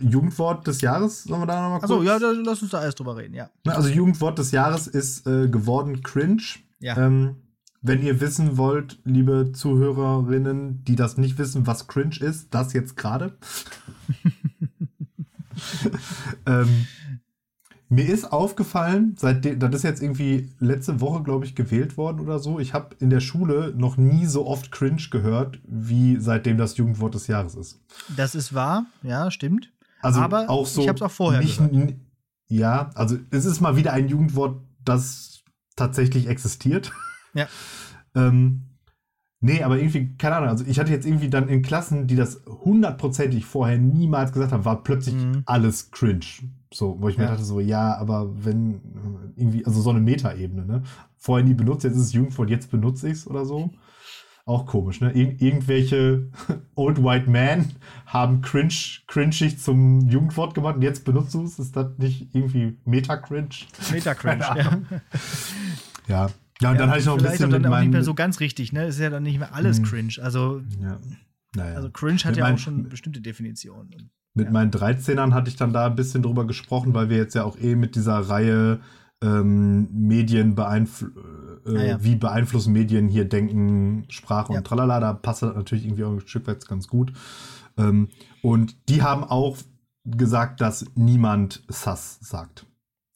Jugendwort 0.00 0.66
des 0.66 0.80
Jahres, 0.80 1.24
sollen 1.24 1.42
wir 1.42 1.46
da 1.46 1.60
nochmal 1.60 1.80
kurz? 1.80 1.90
Achso, 1.90 2.02
ja, 2.02 2.16
lass 2.16 2.62
uns 2.62 2.70
da 2.70 2.82
erst 2.82 2.98
drüber 2.98 3.18
reden, 3.18 3.34
ja. 3.34 3.50
Also 3.66 3.90
Jugendwort 3.90 4.38
des 4.38 4.50
Jahres 4.50 4.86
ist 4.86 5.26
äh, 5.26 5.48
geworden 5.48 6.02
cringe. 6.02 6.42
Ja. 6.80 6.96
Ähm, 6.96 7.36
wenn 7.82 8.02
ihr 8.02 8.18
wissen 8.22 8.56
wollt, 8.56 8.98
liebe 9.04 9.52
Zuhörerinnen, 9.52 10.84
die 10.84 10.96
das 10.96 11.18
nicht 11.18 11.36
wissen, 11.36 11.66
was 11.66 11.86
cringe 11.86 12.16
ist, 12.18 12.54
das 12.54 12.72
jetzt 12.72 12.96
gerade. 12.96 13.36
ähm, 16.46 16.86
mir 17.92 18.08
ist 18.08 18.32
aufgefallen, 18.32 19.16
seitdem, 19.18 19.58
das 19.58 19.74
ist 19.74 19.82
jetzt 19.82 20.02
irgendwie 20.02 20.50
letzte 20.60 21.02
Woche, 21.02 21.22
glaube 21.22 21.44
ich, 21.44 21.54
gewählt 21.54 21.98
worden 21.98 22.20
oder 22.20 22.38
so. 22.38 22.58
Ich 22.58 22.72
habe 22.72 22.96
in 23.00 23.10
der 23.10 23.20
Schule 23.20 23.74
noch 23.76 23.98
nie 23.98 24.24
so 24.24 24.46
oft 24.46 24.72
cringe 24.72 25.02
gehört, 25.10 25.60
wie 25.64 26.16
seitdem 26.18 26.56
das 26.56 26.78
Jugendwort 26.78 27.14
des 27.14 27.26
Jahres 27.26 27.54
ist. 27.54 27.82
Das 28.16 28.34
ist 28.34 28.54
wahr, 28.54 28.86
ja, 29.02 29.30
stimmt. 29.30 29.70
Also 30.00 30.20
Aber 30.20 30.48
auch 30.48 30.66
so 30.66 30.80
ich 30.80 30.88
habe 30.88 30.96
es 30.96 31.02
auch 31.02 31.10
vorher 31.10 31.42
nicht, 31.42 31.58
gehört. 31.58 31.94
Ja, 32.48 32.90
also 32.94 33.18
es 33.30 33.44
ist 33.44 33.60
mal 33.60 33.76
wieder 33.76 33.92
ein 33.92 34.08
Jugendwort, 34.08 34.62
das 34.82 35.42
tatsächlich 35.76 36.28
existiert. 36.28 36.92
Ja. 37.34 37.46
ähm, 38.14 38.71
nee, 39.42 39.62
aber 39.62 39.76
irgendwie, 39.76 40.14
keine 40.16 40.36
Ahnung, 40.36 40.48
also 40.48 40.64
ich 40.66 40.78
hatte 40.78 40.90
jetzt 40.90 41.04
irgendwie 41.04 41.28
dann 41.28 41.48
in 41.48 41.60
Klassen, 41.60 42.06
die 42.06 42.16
das 42.16 42.42
hundertprozentig 42.46 43.44
vorher 43.44 43.76
niemals 43.76 44.32
gesagt 44.32 44.52
haben, 44.52 44.64
war 44.64 44.82
plötzlich 44.82 45.16
mhm. 45.16 45.42
alles 45.44 45.90
cringe. 45.90 46.24
So, 46.72 46.96
wo 47.00 47.08
ich 47.08 47.16
ja. 47.16 47.24
mir 47.24 47.28
dachte, 47.28 47.44
so, 47.44 47.60
ja, 47.60 47.96
aber 47.98 48.30
wenn 48.44 48.80
irgendwie, 49.36 49.66
also 49.66 49.82
so 49.82 49.90
eine 49.90 50.00
Metaebene, 50.00 50.64
ne? 50.64 50.82
Vorher 51.18 51.44
nie 51.44 51.54
benutzt, 51.54 51.84
jetzt 51.84 51.96
ist 51.96 52.02
es 52.02 52.12
Jugendwort, 52.14 52.48
jetzt 52.48 52.70
benutze 52.70 53.08
ich 53.08 53.14
es 53.14 53.26
oder 53.26 53.44
so. 53.44 53.70
Auch 54.44 54.66
komisch, 54.66 55.00
ne? 55.00 55.12
Ir 55.12 55.40
irgendwelche 55.40 56.30
Old 56.74 57.02
White 57.02 57.28
Men 57.30 57.72
haben 58.06 58.40
cringe, 58.40 58.74
cringig 59.06 59.58
zum 59.58 60.08
Jugendwort 60.08 60.54
gemacht 60.54 60.76
und 60.76 60.82
jetzt 60.82 61.04
benutzt 61.04 61.34
du 61.34 61.44
es. 61.44 61.58
Ist 61.58 61.76
das 61.76 61.98
nicht 61.98 62.34
irgendwie 62.34 62.78
Meta-Cringe? 62.84 63.50
Meta-Cringe, 63.92 64.40
ja. 64.56 64.82
ja. 66.08 66.30
Ja, 66.62 66.70
und 66.70 66.76
ja, 66.76 66.80
dann 66.80 66.90
hatte 66.90 67.00
ich 67.00 67.06
noch 67.06 67.18
ein 67.18 67.22
bisschen 67.22 67.50
dann 67.50 67.62
mit 67.62 67.70
auch 67.70 67.80
nicht 67.80 67.92
mehr 67.92 68.04
so 68.04 68.14
ganz 68.14 68.40
richtig, 68.40 68.72
ne? 68.72 68.86
Ist 68.86 69.00
ja 69.00 69.10
dann 69.10 69.24
nicht 69.24 69.38
mehr 69.38 69.54
alles 69.54 69.78
hm. 69.78 69.84
cringe. 69.84 70.14
Also, 70.22 70.62
ja. 70.80 70.98
naja. 71.56 71.74
also 71.74 71.90
cringe 71.90 72.18
hat 72.18 72.30
mit 72.30 72.36
ja 72.36 72.52
auch 72.52 72.58
schon 72.58 72.88
bestimmte 72.88 73.20
Definitionen. 73.20 74.10
Mit 74.34 74.46
ja. 74.46 74.52
meinen 74.52 74.70
13ern 74.70 75.32
hatte 75.32 75.50
ich 75.50 75.56
dann 75.56 75.72
da 75.72 75.86
ein 75.86 75.96
bisschen 75.96 76.22
drüber 76.22 76.46
gesprochen, 76.46 76.94
weil 76.94 77.08
wir 77.08 77.16
jetzt 77.16 77.34
ja 77.34 77.44
auch 77.44 77.58
eh 77.58 77.74
mit 77.74 77.96
dieser 77.96 78.16
Reihe 78.16 78.80
ähm, 79.22 79.88
Medien 79.92 80.54
beeinfl 80.54 81.12
äh, 81.66 81.76
ah, 81.76 81.84
ja. 81.84 82.04
wie 82.04 82.16
beeinflussen 82.16 82.72
Medien 82.72 83.08
hier 83.08 83.28
Denken, 83.28 84.04
Sprache 84.08 84.52
und 84.52 84.66
tralala, 84.66 84.98
da 85.00 85.12
passt 85.12 85.42
das 85.42 85.54
natürlich 85.54 85.84
irgendwie 85.84 86.04
auch 86.04 86.12
ein 86.12 86.20
Stück 86.26 86.46
weit 86.46 86.66
ganz 86.66 86.88
gut. 86.88 87.12
Ähm, 87.76 88.08
und 88.42 88.88
die 88.88 89.02
haben 89.02 89.24
auch 89.24 89.56
gesagt, 90.04 90.60
dass 90.60 90.84
niemand 90.94 91.62
Sass 91.68 92.18
sagt. 92.20 92.66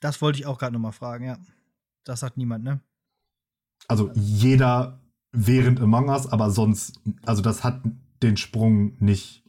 Das 0.00 0.22
wollte 0.22 0.38
ich 0.38 0.46
auch 0.46 0.58
gerade 0.58 0.72
nochmal 0.72 0.92
fragen, 0.92 1.24
ja. 1.24 1.38
Das 2.04 2.20
sagt 2.20 2.36
niemand, 2.36 2.62
ne? 2.62 2.80
Also 3.88 4.10
jeder 4.14 5.00
während 5.32 5.80
Among 5.80 6.08
Us, 6.08 6.26
aber 6.26 6.50
sonst, 6.50 7.00
also 7.24 7.42
das 7.42 7.64
hat 7.64 7.82
den 8.22 8.36
Sprung 8.36 8.96
nicht 8.98 9.44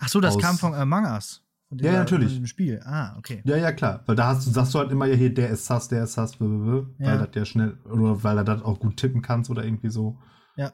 Ach 0.00 0.08
so, 0.08 0.20
das 0.20 0.36
aus, 0.36 0.42
kam 0.42 0.58
von 0.58 0.74
Among 0.74 1.04
Us. 1.04 1.44
Von 1.68 1.78
dieser, 1.78 1.92
ja, 1.92 1.98
natürlich. 1.98 2.34
Von 2.34 2.46
Spiel. 2.46 2.80
Ah, 2.84 3.16
okay. 3.18 3.42
Ja, 3.44 3.56
ja, 3.56 3.72
klar. 3.72 4.02
Weil 4.06 4.16
da 4.16 4.28
hast 4.28 4.46
du, 4.46 4.50
sagst 4.50 4.74
du 4.74 4.78
halt 4.78 4.90
immer 4.90 5.06
ja 5.06 5.14
hier, 5.14 5.32
der 5.32 5.50
ist 5.50 5.66
sass, 5.66 5.88
der 5.88 6.04
ist 6.04 6.14
sass, 6.14 6.40
weil 6.40 6.86
ja. 6.98 7.18
das 7.18 7.34
ja 7.34 7.44
schnell, 7.44 7.78
oder 7.84 8.22
weil 8.24 8.38
er 8.38 8.44
das 8.44 8.62
auch 8.62 8.80
gut 8.80 8.96
tippen 8.96 9.22
kannst 9.22 9.50
oder 9.50 9.64
irgendwie 9.64 9.90
so. 9.90 10.18
Ja. 10.56 10.72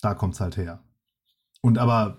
Da 0.00 0.14
kommt's 0.14 0.40
halt 0.40 0.56
her. 0.56 0.82
Und 1.60 1.78
aber, 1.78 2.18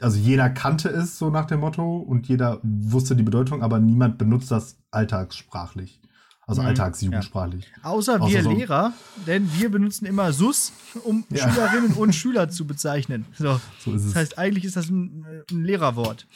also 0.00 0.18
jeder 0.18 0.50
kannte 0.50 0.88
es 0.88 1.16
so 1.16 1.30
nach 1.30 1.46
dem 1.46 1.60
Motto 1.60 1.98
und 1.98 2.28
jeder 2.28 2.60
wusste 2.62 3.14
die 3.14 3.22
Bedeutung, 3.22 3.62
aber 3.62 3.78
niemand 3.78 4.18
benutzt 4.18 4.50
das 4.50 4.76
alltagssprachlich. 4.90 6.00
Also 6.46 6.60
mhm. 6.60 6.68
alltagsjugendsprachlich. 6.68 7.64
Ja. 7.76 7.90
Außer, 7.90 8.20
Außer 8.20 8.32
wir 8.32 8.42
so 8.42 8.50
Lehrer, 8.50 8.92
denn 9.26 9.50
wir 9.54 9.70
benutzen 9.70 10.04
immer 10.04 10.32
SUS, 10.32 10.72
um 11.04 11.24
ja. 11.30 11.48
Schülerinnen 11.48 11.94
und 11.94 12.14
Schüler 12.14 12.50
zu 12.50 12.66
bezeichnen. 12.66 13.24
So. 13.38 13.60
so 13.78 13.92
das 13.92 14.14
heißt, 14.14 14.38
eigentlich 14.38 14.64
ist 14.64 14.76
das 14.76 14.90
ein, 14.90 15.24
ein 15.50 15.64
Lehrerwort. 15.64 16.26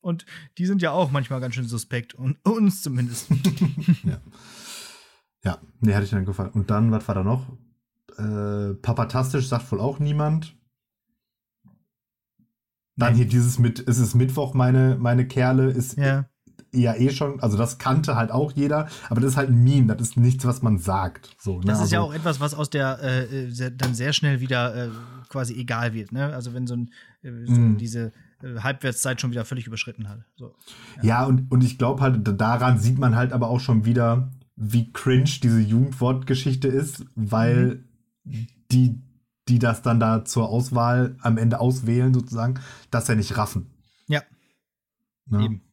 Und 0.00 0.24
die 0.56 0.66
sind 0.66 0.82
ja 0.82 0.92
auch 0.92 1.10
manchmal 1.10 1.40
ganz 1.40 1.56
schön 1.56 1.68
suspekt. 1.68 2.14
Und 2.14 2.38
uns 2.44 2.82
zumindest. 2.82 3.28
ja. 4.04 4.20
Ja, 5.44 5.58
nee, 5.80 5.92
hätte 5.92 6.04
ich 6.04 6.10
dann 6.10 6.24
gefallen. 6.24 6.50
Und 6.50 6.70
dann, 6.70 6.90
was 6.90 7.06
war 7.08 7.14
da 7.14 7.22
noch? 7.22 7.46
Äh, 8.16 8.74
Papatastisch 8.74 9.48
sagt 9.48 9.70
wohl 9.70 9.80
auch 9.80 9.98
niemand. 9.98 10.56
Dann 12.96 13.14
hier 13.14 13.26
dieses 13.26 13.58
mit, 13.58 13.78
ist 13.78 13.98
es 13.98 14.14
Mittwoch, 14.14 14.54
meine, 14.54 14.96
meine 14.98 15.28
Kerle, 15.28 15.70
ist 15.70 15.98
ja 15.98 16.26
ja 16.72 16.94
eh 16.94 17.10
schon, 17.10 17.40
also 17.40 17.56
das 17.56 17.78
kannte 17.78 18.16
halt 18.16 18.30
auch 18.30 18.52
jeder, 18.52 18.88
aber 19.08 19.20
das 19.20 19.32
ist 19.32 19.36
halt 19.36 19.50
ein 19.50 19.62
Meme, 19.62 19.94
das 19.94 20.08
ist 20.08 20.16
nichts, 20.16 20.44
was 20.44 20.62
man 20.62 20.78
sagt. 20.78 21.34
So, 21.38 21.58
ne? 21.58 21.66
Das 21.66 21.78
ist 21.78 21.82
also, 21.82 21.94
ja 21.94 22.00
auch 22.02 22.14
etwas, 22.14 22.40
was 22.40 22.54
aus 22.54 22.70
der 22.70 23.02
äh, 23.02 23.50
sehr, 23.50 23.70
dann 23.70 23.94
sehr 23.94 24.12
schnell 24.12 24.40
wieder 24.40 24.86
äh, 24.86 24.90
quasi 25.28 25.54
egal 25.54 25.94
wird, 25.94 26.12
ne? 26.12 26.34
Also 26.34 26.54
wenn 26.54 26.66
so, 26.66 26.74
ein, 26.74 26.90
äh, 27.22 27.30
so 27.46 27.60
mm. 27.60 27.78
diese 27.78 28.12
äh, 28.42 28.60
Halbwertszeit 28.60 29.20
schon 29.20 29.30
wieder 29.30 29.44
völlig 29.44 29.66
überschritten 29.66 30.08
hat. 30.08 30.20
So, 30.36 30.54
ja. 30.96 31.04
ja, 31.04 31.24
und, 31.24 31.50
und 31.50 31.64
ich 31.64 31.78
glaube 31.78 32.02
halt, 32.02 32.20
daran 32.40 32.78
sieht 32.78 32.98
man 32.98 33.16
halt 33.16 33.32
aber 33.32 33.48
auch 33.48 33.60
schon 33.60 33.84
wieder, 33.84 34.30
wie 34.56 34.92
cringe 34.92 35.30
diese 35.42 35.60
Jugendwortgeschichte 35.60 36.68
ist, 36.68 37.04
weil 37.14 37.84
mhm. 38.24 38.46
die, 38.70 39.02
die 39.48 39.58
das 39.58 39.82
dann 39.82 40.00
da 40.00 40.24
zur 40.24 40.48
Auswahl 40.48 41.16
am 41.20 41.38
Ende 41.38 41.60
auswählen, 41.60 42.12
sozusagen, 42.12 42.60
das 42.90 43.08
ja 43.08 43.14
nicht 43.14 43.36
raffen. 43.36 43.70
Ja. 44.08 44.22
Ne? 45.26 45.44
Eben. 45.44 45.65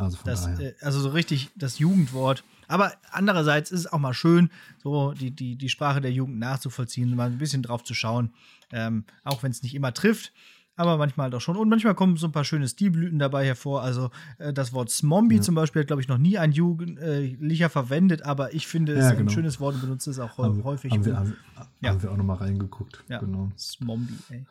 Also, 0.00 0.16
von 0.16 0.30
das, 0.30 0.44
daher. 0.44 0.60
Äh, 0.60 0.74
also 0.80 1.00
so 1.00 1.10
richtig 1.10 1.50
das 1.56 1.78
Jugendwort. 1.78 2.44
Aber 2.68 2.92
andererseits 3.10 3.72
ist 3.72 3.80
es 3.80 3.92
auch 3.92 3.98
mal 3.98 4.14
schön, 4.14 4.50
so 4.82 5.12
die, 5.12 5.32
die, 5.32 5.56
die 5.56 5.68
Sprache 5.68 6.00
der 6.00 6.12
Jugend 6.12 6.38
nachzuvollziehen, 6.38 7.14
mal 7.16 7.26
ein 7.26 7.38
bisschen 7.38 7.62
drauf 7.62 7.82
zu 7.82 7.94
schauen. 7.94 8.32
Ähm, 8.72 9.04
auch 9.24 9.42
wenn 9.42 9.50
es 9.50 9.64
nicht 9.64 9.74
immer 9.74 9.92
trifft, 9.92 10.32
aber 10.76 10.96
manchmal 10.96 11.30
doch 11.30 11.40
schon. 11.40 11.56
Und 11.56 11.68
manchmal 11.68 11.96
kommen 11.96 12.16
so 12.16 12.28
ein 12.28 12.32
paar 12.32 12.44
schöne 12.44 12.68
Stilblüten 12.68 13.18
dabei 13.18 13.44
hervor. 13.44 13.82
Also 13.82 14.10
äh, 14.38 14.52
das 14.52 14.72
Wort 14.72 14.88
Smombie 14.88 15.36
ja. 15.36 15.42
zum 15.42 15.56
Beispiel 15.56 15.80
hat, 15.80 15.88
glaube 15.88 16.00
ich, 16.00 16.06
noch 16.06 16.18
nie 16.18 16.38
ein 16.38 16.52
Jugendlicher 16.52 17.68
verwendet, 17.68 18.22
aber 18.22 18.54
ich 18.54 18.68
finde 18.68 18.92
es 18.92 19.04
ja, 19.04 19.10
genau. 19.10 19.22
ein 19.22 19.34
schönes 19.34 19.58
Wort 19.58 19.74
und 19.74 19.80
benutze 19.80 20.10
es 20.10 20.20
auch 20.20 20.38
haben 20.38 20.62
häufig. 20.62 20.92
Haben 20.92 21.04
wir, 21.04 21.16
haben, 21.16 21.36
ja. 21.80 21.90
haben 21.90 22.02
wir 22.02 22.12
auch 22.12 22.16
noch 22.16 22.24
mal 22.24 22.34
reingeguckt. 22.34 23.02
Ja. 23.08 23.18
Genau. 23.18 23.50
Smombie, 23.58 24.16
ey. 24.30 24.46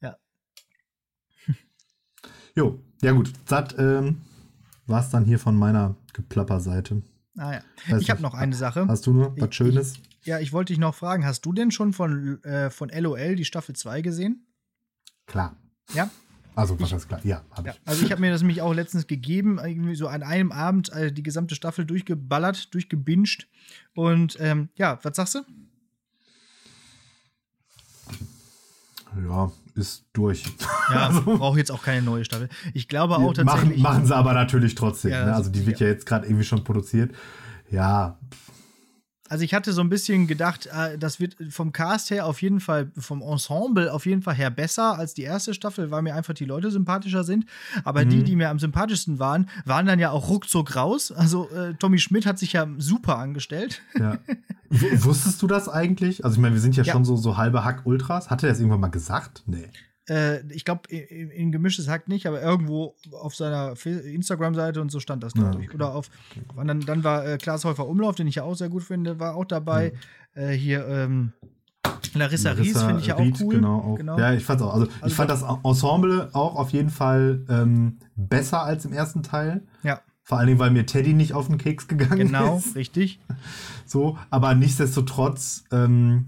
Ja. 0.00 0.16
jo, 2.56 2.80
ja 3.02 3.12
gut. 3.12 3.30
Das, 3.46 3.74
ähm 3.78 4.22
war 4.86 5.00
es 5.00 5.10
dann 5.10 5.24
hier 5.24 5.38
von 5.38 5.56
meiner 5.56 5.96
Geplapper-Seite. 6.12 7.02
Ah 7.36 7.54
ja. 7.54 7.60
Weiß 7.88 8.02
ich 8.02 8.10
habe 8.10 8.22
noch 8.22 8.34
eine 8.34 8.54
Sache. 8.54 8.86
Hast 8.86 9.06
du 9.06 9.12
noch 9.12 9.34
was 9.36 9.54
Schönes? 9.54 9.94
Ich, 10.20 10.26
ja, 10.26 10.38
ich 10.38 10.52
wollte 10.52 10.72
dich 10.72 10.78
noch 10.78 10.94
fragen, 10.94 11.24
hast 11.24 11.44
du 11.44 11.52
denn 11.52 11.70
schon 11.70 11.92
von, 11.92 12.42
äh, 12.44 12.70
von 12.70 12.90
LOL 12.90 13.34
die 13.36 13.44
Staffel 13.44 13.74
2 13.74 14.02
gesehen? 14.02 14.46
Klar. 15.26 15.56
Ja? 15.94 16.10
Also, 16.54 16.78
was 16.78 16.92
ist 16.92 17.08
klar? 17.08 17.20
Ja, 17.24 17.42
habe 17.50 17.68
ja. 17.68 17.74
ich. 17.74 17.80
Also, 17.84 18.04
ich 18.04 18.12
habe 18.12 18.20
mir 18.20 18.30
das 18.30 18.42
nämlich 18.42 18.62
auch 18.62 18.72
letztens 18.72 19.08
gegeben, 19.08 19.58
irgendwie 19.58 19.96
so 19.96 20.06
an 20.06 20.22
einem 20.22 20.52
Abend 20.52 20.92
äh, 20.92 21.10
die 21.10 21.24
gesamte 21.24 21.56
Staffel 21.56 21.84
durchgeballert, 21.84 22.72
durchgebinged. 22.72 23.48
Und 23.94 24.36
ähm, 24.40 24.68
ja, 24.76 24.98
was 25.02 25.16
sagst 25.16 25.34
du? 25.34 25.40
Ja, 29.28 29.52
ist 29.74 30.04
durch. 30.12 30.44
Ja, 30.90 31.06
also, 31.08 31.22
braucht 31.22 31.58
jetzt 31.58 31.70
auch 31.70 31.82
keine 31.82 32.02
neue 32.02 32.24
Staffel. 32.24 32.48
Ich 32.72 32.88
glaube 32.88 33.16
auch 33.16 33.32
tatsächlich. 33.32 33.82
Machen, 33.82 33.82
machen 33.82 34.06
sie 34.06 34.14
aber 34.14 34.32
natürlich 34.32 34.74
trotzdem. 34.74 35.12
Ja, 35.12 35.26
ne? 35.26 35.34
Also 35.34 35.50
die 35.50 35.66
wird 35.66 35.80
ja, 35.80 35.86
ja 35.86 35.92
jetzt 35.92 36.06
gerade 36.06 36.26
irgendwie 36.26 36.44
schon 36.44 36.64
produziert. 36.64 37.14
Ja, 37.70 38.18
also 39.34 39.42
ich 39.42 39.52
hatte 39.52 39.72
so 39.72 39.80
ein 39.80 39.88
bisschen 39.88 40.28
gedacht, 40.28 40.66
äh, 40.66 40.96
das 40.96 41.18
wird 41.18 41.34
vom 41.50 41.72
Cast 41.72 42.12
her 42.12 42.24
auf 42.24 42.40
jeden 42.40 42.60
Fall, 42.60 42.92
vom 42.96 43.20
Ensemble 43.20 43.92
auf 43.92 44.06
jeden 44.06 44.22
Fall 44.22 44.36
her 44.36 44.48
besser 44.48 44.96
als 44.96 45.12
die 45.12 45.22
erste 45.22 45.54
Staffel, 45.54 45.90
weil 45.90 46.02
mir 46.02 46.14
einfach 46.14 46.34
die 46.34 46.44
Leute 46.44 46.70
sympathischer 46.70 47.24
sind. 47.24 47.44
Aber 47.82 48.04
mhm. 48.04 48.10
die, 48.10 48.22
die 48.22 48.36
mir 48.36 48.48
am 48.48 48.60
sympathischsten 48.60 49.18
waren, 49.18 49.50
waren 49.64 49.86
dann 49.86 49.98
ja 49.98 50.12
auch 50.12 50.28
ruckzuck 50.28 50.76
raus. 50.76 51.10
Also 51.10 51.50
äh, 51.50 51.74
Tommy 51.74 51.98
Schmidt 51.98 52.26
hat 52.26 52.38
sich 52.38 52.52
ja 52.52 52.68
super 52.78 53.18
angestellt. 53.18 53.82
Ja. 53.98 54.18
Wusstest 54.70 55.42
du 55.42 55.48
das 55.48 55.68
eigentlich? 55.68 56.24
Also 56.24 56.36
ich 56.36 56.40
meine, 56.40 56.54
wir 56.54 56.62
sind 56.62 56.76
ja, 56.76 56.84
ja. 56.84 56.92
schon 56.92 57.04
so, 57.04 57.16
so 57.16 57.36
halbe 57.36 57.64
Hack-Ultras. 57.64 58.30
Hat 58.30 58.44
er 58.44 58.50
das 58.50 58.60
irgendwann 58.60 58.78
mal 58.82 58.86
gesagt? 58.86 59.42
Nee 59.46 59.68
äh, 60.08 60.46
ich 60.52 60.64
glaube, 60.64 60.88
in, 60.88 61.30
in 61.30 61.52
gemischtes 61.52 61.88
Hack 61.88 62.08
nicht, 62.08 62.26
aber 62.26 62.42
irgendwo 62.42 62.94
auf 63.12 63.34
seiner 63.34 63.74
Instagram-Seite 63.84 64.80
und 64.80 64.90
so 64.90 65.00
stand 65.00 65.22
das, 65.22 65.32
glaube 65.32 65.60
ich. 65.60 65.68
Okay. 65.68 65.76
Oder 65.76 65.94
auf, 65.94 66.10
dann, 66.56 66.80
dann 66.80 67.04
war 67.04 67.26
äh, 67.26 67.38
Klaas 67.38 67.64
Häufer 67.64 67.86
Umlauf, 67.86 68.14
den 68.14 68.26
ich 68.26 68.36
ja 68.36 68.42
auch 68.42 68.54
sehr 68.54 68.68
gut 68.68 68.82
finde, 68.82 69.18
war 69.18 69.34
auch 69.34 69.46
dabei. 69.46 69.92
Ja. 70.34 70.42
Äh, 70.42 70.52
hier, 70.52 70.86
ähm, 70.86 71.32
Larissa, 72.14 72.50
Larissa 72.50 72.80
Ries 72.80 72.82
finde 72.82 73.00
ich 73.00 73.06
ja 73.06 73.16
auch 73.16 73.40
cool. 73.40 73.54
Genau, 73.54 73.78
auch. 73.78 73.96
genau. 73.96 74.18
Ja, 74.18 74.32
ich 74.32 74.44
fand's 74.44 74.62
auch. 74.62 74.74
Also, 74.74 74.86
also 74.86 75.06
ich 75.06 75.14
fand 75.14 75.30
das 75.30 75.42
Ensemble 75.42 76.30
auch 76.32 76.56
auf 76.56 76.70
jeden 76.70 76.90
Fall 76.90 77.44
ähm, 77.48 77.98
besser 78.16 78.62
als 78.62 78.84
im 78.84 78.92
ersten 78.92 79.22
Teil. 79.22 79.62
Ja. 79.82 80.00
Vor 80.22 80.38
allen 80.38 80.46
Dingen, 80.46 80.58
weil 80.58 80.70
mir 80.70 80.86
Teddy 80.86 81.12
nicht 81.12 81.34
auf 81.34 81.48
den 81.48 81.58
Keks 81.58 81.88
gegangen 81.88 82.18
genau, 82.18 82.56
ist. 82.56 82.64
Genau, 82.64 82.74
richtig. 82.76 83.20
So, 83.84 84.18
aber 84.30 84.54
nichtsdestotrotz, 84.54 85.64
ähm, 85.70 86.26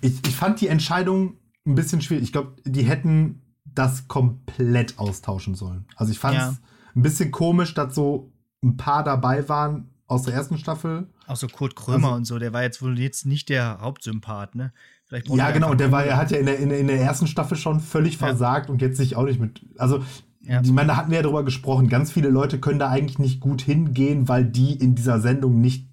ich, 0.00 0.26
ich 0.26 0.34
fand 0.34 0.60
die 0.60 0.68
Entscheidung 0.68 1.36
ein 1.66 1.74
bisschen 1.74 2.00
schwierig. 2.00 2.24
Ich 2.24 2.32
glaube, 2.32 2.56
die 2.64 2.82
hätten 2.82 3.42
das 3.64 4.08
komplett 4.08 4.98
austauschen 4.98 5.54
sollen. 5.54 5.86
Also 5.96 6.12
ich 6.12 6.18
fand 6.18 6.36
es 6.36 6.42
ja. 6.42 6.56
ein 6.94 7.02
bisschen 7.02 7.30
komisch, 7.30 7.74
dass 7.74 7.94
so 7.94 8.32
ein 8.62 8.76
paar 8.76 9.04
dabei 9.04 9.48
waren 9.48 9.90
aus 10.06 10.22
der 10.22 10.34
ersten 10.34 10.58
Staffel. 10.58 11.08
Auch 11.26 11.36
so 11.36 11.48
Kurt 11.48 11.76
Krömer 11.76 12.08
also, 12.08 12.16
und 12.16 12.24
so, 12.26 12.38
der 12.38 12.52
war 12.52 12.62
jetzt 12.62 12.82
wohl 12.82 12.98
jetzt 12.98 13.26
nicht 13.26 13.48
der 13.48 13.78
Hauptsympath, 13.80 14.54
ne? 14.54 14.72
ja, 15.10 15.50
genau, 15.52 15.70
und 15.70 15.80
der 15.80 15.92
war, 15.92 16.04
er 16.04 16.16
hat 16.16 16.30
ja 16.30 16.38
in 16.38 16.46
der, 16.46 16.58
in 16.58 16.70
der, 16.70 16.78
in 16.78 16.88
der 16.88 17.00
ersten 17.00 17.26
Staffel 17.26 17.56
schon 17.56 17.80
völlig 17.80 18.14
ja. 18.14 18.18
versagt 18.18 18.68
und 18.68 18.82
jetzt 18.82 18.96
sich 18.96 19.16
auch 19.16 19.24
nicht 19.24 19.38
mit. 19.38 19.64
Also, 19.78 20.04
ja. 20.40 20.60
ich 20.60 20.72
meine, 20.72 20.88
da 20.88 20.96
hatten 20.96 21.10
wir 21.10 21.18
ja 21.18 21.22
drüber 21.22 21.44
gesprochen. 21.44 21.88
Ganz 21.88 22.10
viele 22.10 22.30
Leute 22.30 22.58
können 22.58 22.78
da 22.78 22.90
eigentlich 22.90 23.18
nicht 23.18 23.40
gut 23.40 23.62
hingehen, 23.62 24.28
weil 24.28 24.44
die 24.44 24.74
in 24.74 24.94
dieser 24.94 25.20
Sendung 25.20 25.60
nicht 25.60 25.88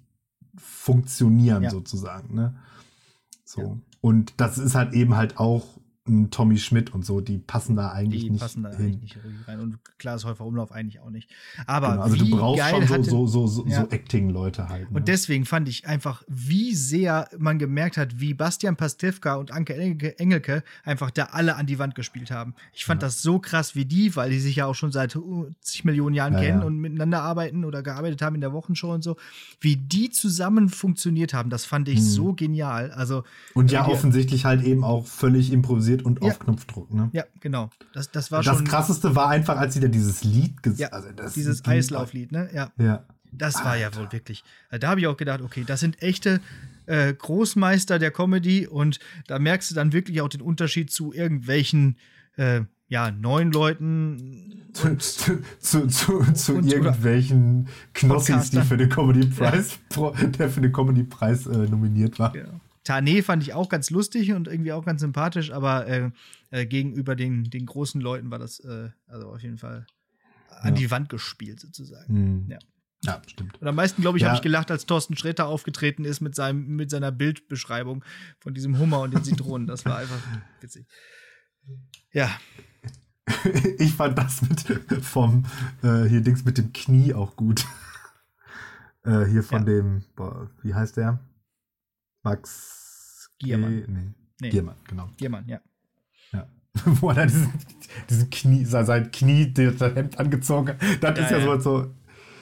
funktionieren, 0.56 1.62
ja. 1.62 1.70
sozusagen. 1.70 2.34
Ne? 2.34 2.56
So. 3.44 3.80
Und 4.02 4.34
das 4.36 4.58
ist 4.58 4.74
halt 4.74 4.92
eben 4.92 5.16
halt 5.16 5.38
auch 5.38 5.64
Tommy 6.30 6.58
Schmidt 6.58 6.92
und 6.92 7.04
so, 7.04 7.20
die 7.20 7.38
passen 7.38 7.76
da 7.76 7.92
eigentlich 7.92 8.24
die 8.24 8.30
nicht 8.30 8.40
passen 8.40 8.64
da 8.64 8.70
hin. 8.70 8.86
eigentlich 8.86 9.14
nicht 9.14 9.18
rein. 9.46 9.60
Und 9.60 9.78
Klaas 9.98 10.24
Häufer 10.24 10.44
Umlauf 10.44 10.72
eigentlich 10.72 10.98
auch 10.98 11.10
nicht. 11.10 11.30
Aber 11.68 11.92
genau, 11.92 12.02
also 12.02 12.16
du 12.16 12.28
brauchst 12.28 12.68
schon 12.68 12.86
so, 13.04 13.04
so, 13.04 13.26
so, 13.26 13.46
so, 13.46 13.66
ja. 13.68 13.82
so 13.82 13.88
Acting-Leute 13.88 14.68
halt. 14.68 14.90
Ne? 14.90 14.96
Und 14.96 15.06
deswegen 15.06 15.44
fand 15.44 15.68
ich 15.68 15.86
einfach, 15.86 16.24
wie 16.26 16.74
sehr 16.74 17.28
man 17.38 17.60
gemerkt 17.60 17.98
hat, 17.98 18.18
wie 18.18 18.34
Bastian 18.34 18.74
Pastewka 18.74 19.36
und 19.36 19.52
Anke 19.52 19.76
Engelke 20.18 20.64
einfach 20.82 21.12
da 21.12 21.26
alle 21.26 21.54
an 21.54 21.66
die 21.66 21.78
Wand 21.78 21.94
gespielt 21.94 22.32
haben. 22.32 22.54
Ich 22.72 22.84
fand 22.84 23.00
ja. 23.00 23.06
das 23.06 23.22
so 23.22 23.38
krass 23.38 23.76
wie 23.76 23.84
die, 23.84 24.16
weil 24.16 24.30
die 24.30 24.40
sich 24.40 24.56
ja 24.56 24.66
auch 24.66 24.74
schon 24.74 24.90
seit 24.90 25.16
zig 25.60 25.84
Millionen 25.84 26.16
Jahren 26.16 26.32
ja, 26.34 26.40
kennen 26.40 26.64
und 26.64 26.78
miteinander 26.78 27.22
arbeiten 27.22 27.64
oder 27.64 27.84
gearbeitet 27.84 28.22
haben 28.22 28.34
in 28.34 28.40
der 28.40 28.52
Wochenshow 28.52 28.92
und 28.92 29.04
so. 29.04 29.16
Wie 29.60 29.76
die 29.76 30.10
zusammen 30.10 30.68
funktioniert 30.68 31.32
haben, 31.32 31.48
das 31.48 31.64
fand 31.64 31.88
ich 31.88 31.98
hm. 31.98 32.04
so 32.04 32.32
genial. 32.32 32.90
Also, 32.90 33.22
und 33.54 33.70
ja, 33.70 33.86
offensichtlich 33.86 34.44
halt 34.44 34.64
eben 34.64 34.82
auch 34.82 35.06
völlig 35.06 35.52
improvisiert 35.52 35.91
synchronisiert 35.92 36.02
und 36.04 36.22
ja. 36.22 36.30
auf 36.30 36.38
Knopfdruck. 36.38 36.92
Ne? 36.92 37.10
Ja, 37.12 37.24
genau. 37.40 37.70
Das, 37.92 38.10
das 38.10 38.30
war 38.30 38.42
das 38.42 38.56
schon. 38.56 38.64
Das 38.64 38.72
krasseste 38.72 39.14
war 39.14 39.28
einfach, 39.28 39.56
als 39.56 39.74
sie 39.74 39.80
da 39.80 39.88
dieses 39.88 40.24
Lied 40.24 40.62
gesagt 40.62 40.80
ja, 40.80 40.88
also 40.88 41.08
Dieses 41.34 41.64
Eislauflied, 41.64 42.32
ne? 42.32 42.48
Ja. 42.52 42.72
ja. 42.78 43.04
Das 43.32 43.56
Alter. 43.56 43.68
war 43.68 43.76
ja 43.76 43.94
wohl 43.96 44.12
wirklich. 44.12 44.44
Also 44.68 44.80
da 44.80 44.90
habe 44.90 45.00
ich 45.00 45.06
auch 45.06 45.16
gedacht, 45.16 45.40
okay, 45.40 45.64
das 45.66 45.80
sind 45.80 46.02
echte 46.02 46.40
äh, 46.86 47.14
Großmeister 47.14 47.98
der 47.98 48.10
Comedy 48.10 48.66
und 48.66 48.98
da 49.26 49.38
merkst 49.38 49.70
du 49.70 49.74
dann 49.74 49.92
wirklich 49.92 50.20
auch 50.20 50.28
den 50.28 50.42
Unterschied 50.42 50.90
zu 50.90 51.12
irgendwelchen 51.12 51.96
äh, 52.36 52.62
ja, 52.88 53.10
neun 53.10 53.52
Leuten. 53.52 54.58
Zu, 54.72 54.96
zu, 54.96 55.42
zu, 55.58 55.86
zu, 55.86 56.32
zu 56.32 56.54
irgendwelchen 56.54 57.68
Knossis, 57.92 58.48
die 58.48 58.62
für 58.62 58.78
den 58.78 58.88
Comedy 58.88 59.26
Preis, 59.26 59.78
ja. 59.94 60.12
der 60.12 60.48
für 60.48 60.62
den 60.62 60.72
Comedy 60.72 61.02
Preis 61.02 61.46
äh, 61.46 61.68
nominiert 61.68 62.18
war. 62.18 62.32
Genau. 62.32 62.58
Tane 62.84 63.22
fand 63.22 63.42
ich 63.42 63.54
auch 63.54 63.68
ganz 63.68 63.90
lustig 63.90 64.32
und 64.32 64.48
irgendwie 64.48 64.72
auch 64.72 64.84
ganz 64.84 65.00
sympathisch, 65.00 65.52
aber 65.52 65.86
äh, 65.86 66.10
äh, 66.50 66.66
gegenüber 66.66 67.14
den, 67.14 67.44
den 67.44 67.66
großen 67.66 68.00
Leuten 68.00 68.30
war 68.30 68.38
das 68.38 68.60
äh, 68.60 68.90
also 69.06 69.28
auf 69.28 69.42
jeden 69.42 69.58
Fall 69.58 69.86
an 70.48 70.74
ja. 70.74 70.80
die 70.80 70.90
Wand 70.90 71.08
gespielt, 71.08 71.60
sozusagen. 71.60 72.12
Mhm. 72.12 72.50
Ja. 72.50 72.58
Ja, 73.04 73.20
stimmt. 73.26 73.60
Und 73.60 73.66
am 73.66 73.74
meisten, 73.74 74.00
glaube 74.00 74.16
ich, 74.16 74.22
ja. 74.22 74.28
habe 74.28 74.36
ich 74.36 74.42
gelacht, 74.42 74.70
als 74.70 74.86
Thorsten 74.86 75.16
Sträter 75.16 75.48
aufgetreten 75.48 76.04
ist 76.04 76.20
mit, 76.20 76.36
seinem, 76.36 76.76
mit 76.76 76.88
seiner 76.88 77.10
Bildbeschreibung 77.10 78.04
von 78.38 78.54
diesem 78.54 78.78
Hummer 78.78 79.00
und 79.00 79.12
den 79.12 79.24
Zitronen. 79.24 79.66
Das 79.66 79.84
war 79.84 79.98
einfach 79.98 80.20
witzig. 80.60 80.86
Ja. 82.12 82.30
Ich 83.78 83.94
fand 83.94 84.18
das 84.18 84.42
mit 84.42 84.60
vom 85.04 85.46
äh, 85.82 86.04
hier 86.04 86.20
Dings 86.20 86.44
mit 86.44 86.58
dem 86.58 86.72
Knie 86.72 87.14
auch 87.14 87.36
gut. 87.36 87.64
Äh, 89.04 89.26
hier 89.26 89.42
von 89.42 89.60
ja. 89.60 89.64
dem, 89.64 90.04
boah, 90.16 90.50
wie 90.62 90.74
heißt 90.74 90.96
der? 90.96 91.20
Max 92.22 93.30
Giermann. 93.38 93.84
Nee. 93.88 94.14
nee. 94.40 94.50
Giermann, 94.50 94.76
genau. 94.88 95.08
Giermann, 95.16 95.48
ja. 95.48 95.60
Ja. 96.32 96.46
Wo 96.84 97.10
er 97.10 97.14
dann 97.14 97.28
diesen, 97.28 97.52
diesen 98.08 98.30
Knie, 98.30 98.64
sein 98.64 99.10
Knie, 99.10 99.52
das 99.52 99.80
Hemd 99.80 100.18
angezogen 100.18 100.68
hat. 100.68 100.80
Das 101.00 101.18
ja, 101.18 101.24
ist 101.24 101.30
ja, 101.30 101.38
ja. 101.38 101.60
so. 101.60 101.90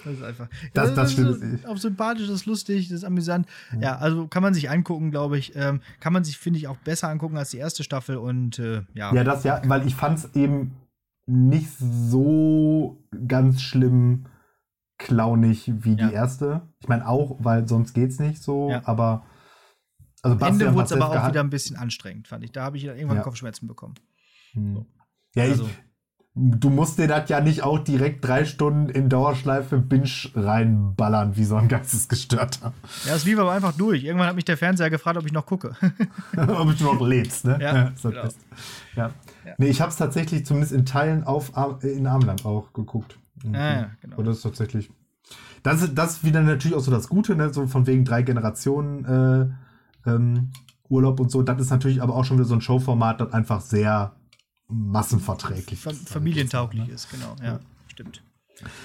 Das 0.04 0.14
ist 0.14 0.22
einfach. 0.22 0.48
Das, 0.72 0.94
das, 0.94 0.94
das 0.94 1.12
stimmt. 1.12 1.66
auch 1.66 1.76
sympathisch, 1.76 2.26
das 2.26 2.36
ist 2.36 2.46
lustig, 2.46 2.88
das 2.88 2.98
ist 2.98 3.04
amüsant. 3.04 3.46
Ja, 3.74 3.80
ja 3.80 3.96
also 3.96 4.28
kann 4.28 4.42
man 4.42 4.54
sich 4.54 4.70
angucken, 4.70 5.10
glaube 5.10 5.38
ich. 5.38 5.54
Ähm, 5.56 5.80
kann 6.00 6.12
man 6.12 6.24
sich, 6.24 6.38
finde 6.38 6.58
ich, 6.58 6.68
auch 6.68 6.78
besser 6.78 7.08
angucken 7.08 7.36
als 7.36 7.50
die 7.50 7.58
erste 7.58 7.84
Staffel 7.84 8.16
und 8.16 8.58
äh, 8.58 8.82
ja. 8.94 9.14
Ja, 9.14 9.24
das 9.24 9.44
ja, 9.44 9.60
weil 9.66 9.86
ich 9.86 9.94
fand 9.94 10.18
es 10.18 10.34
eben 10.34 10.76
nicht 11.26 11.70
so 11.78 12.98
ganz 13.26 13.62
schlimm 13.62 14.26
clownig 14.98 15.70
wie 15.84 15.96
ja. 15.96 16.08
die 16.08 16.14
erste. 16.14 16.62
Ich 16.80 16.88
meine 16.88 17.06
auch, 17.06 17.36
weil 17.40 17.68
sonst 17.68 17.94
geht's 17.94 18.18
nicht 18.18 18.42
so, 18.42 18.70
ja. 18.70 18.82
aber 18.84 19.24
also 20.22 20.36
Am 20.36 20.52
Ende 20.52 20.74
wurde 20.74 20.84
es 20.84 20.92
aber 20.92 21.10
auch 21.10 21.28
wieder 21.28 21.40
ein 21.40 21.50
bisschen 21.50 21.76
anstrengend, 21.76 22.28
fand 22.28 22.44
ich. 22.44 22.52
Da 22.52 22.64
habe 22.64 22.76
ich 22.76 22.84
irgendwann 22.84 23.18
ja. 23.18 23.22
Kopfschmerzen 23.22 23.66
bekommen. 23.66 23.94
Hm. 24.52 24.84
Ja, 25.34 25.44
also. 25.44 25.64
ich, 25.64 25.70
du 26.34 26.70
musst 26.70 26.98
dir 26.98 27.08
das 27.08 27.28
ja 27.28 27.40
nicht 27.40 27.62
auch 27.62 27.78
direkt 27.78 28.24
drei 28.24 28.44
Stunden 28.44 28.88
in 28.88 29.08
Dauerschleife 29.08 29.78
Binge 29.78 30.10
reinballern, 30.34 31.36
wie 31.36 31.44
so 31.44 31.56
ein 31.56 31.68
Geistesgestörter. 31.68 32.72
Ja, 33.06 33.14
es 33.14 33.24
lief 33.24 33.38
aber 33.38 33.52
einfach 33.52 33.72
durch. 33.72 34.04
Irgendwann 34.04 34.28
hat 34.28 34.36
mich 34.36 34.44
der 34.44 34.56
Fernseher 34.56 34.90
gefragt, 34.90 35.16
ob 35.16 35.26
ich 35.26 35.32
noch 35.32 35.46
gucke. 35.46 35.74
ob 36.36 36.72
ich 36.72 36.80
noch 36.80 37.00
lebst, 37.00 37.44
ne? 37.44 37.58
Ja, 37.60 37.74
ja, 37.74 37.92
genau. 38.02 38.22
ja. 38.96 39.10
ja. 39.44 39.54
Nee, 39.58 39.68
ich 39.68 39.80
habe 39.80 39.90
es 39.90 39.96
tatsächlich 39.96 40.46
zumindest 40.46 40.72
in 40.72 40.84
Teilen 40.84 41.24
auf, 41.24 41.52
in 41.82 42.06
Armland 42.06 42.44
auch 42.44 42.72
geguckt. 42.72 43.18
Mhm. 43.42 43.54
Ah, 43.54 43.74
ja, 43.74 43.90
genau. 44.00 44.16
Und 44.16 44.26
das 44.26 44.36
ist 44.36 44.42
tatsächlich. 44.42 44.90
Das 45.62 45.82
ist, 45.82 45.94
das 45.96 46.24
wieder 46.24 46.40
natürlich 46.42 46.76
auch 46.76 46.80
so 46.80 46.90
das 46.90 47.08
Gute, 47.08 47.36
ne? 47.36 47.52
so 47.52 47.66
von 47.66 47.86
wegen 47.86 48.04
drei 48.04 48.22
Generationen 48.22 49.04
äh, 49.04 49.69
ähm, 50.06 50.50
Urlaub 50.88 51.20
und 51.20 51.30
so. 51.30 51.42
Das 51.42 51.60
ist 51.60 51.70
natürlich 51.70 52.02
aber 52.02 52.14
auch 52.14 52.24
schon 52.24 52.36
wieder 52.38 52.46
so 52.46 52.54
ein 52.54 52.60
Showformat, 52.60 53.20
das 53.20 53.32
einfach 53.32 53.60
sehr 53.60 54.14
massenverträglich 54.68 55.80
Fam 55.80 55.94
familientauglich 55.94 56.88
ist, 56.88 57.04
ist, 57.04 57.10
genau. 57.10 57.36
Ja, 57.40 57.44
ja. 57.44 57.60
stimmt. 57.88 58.22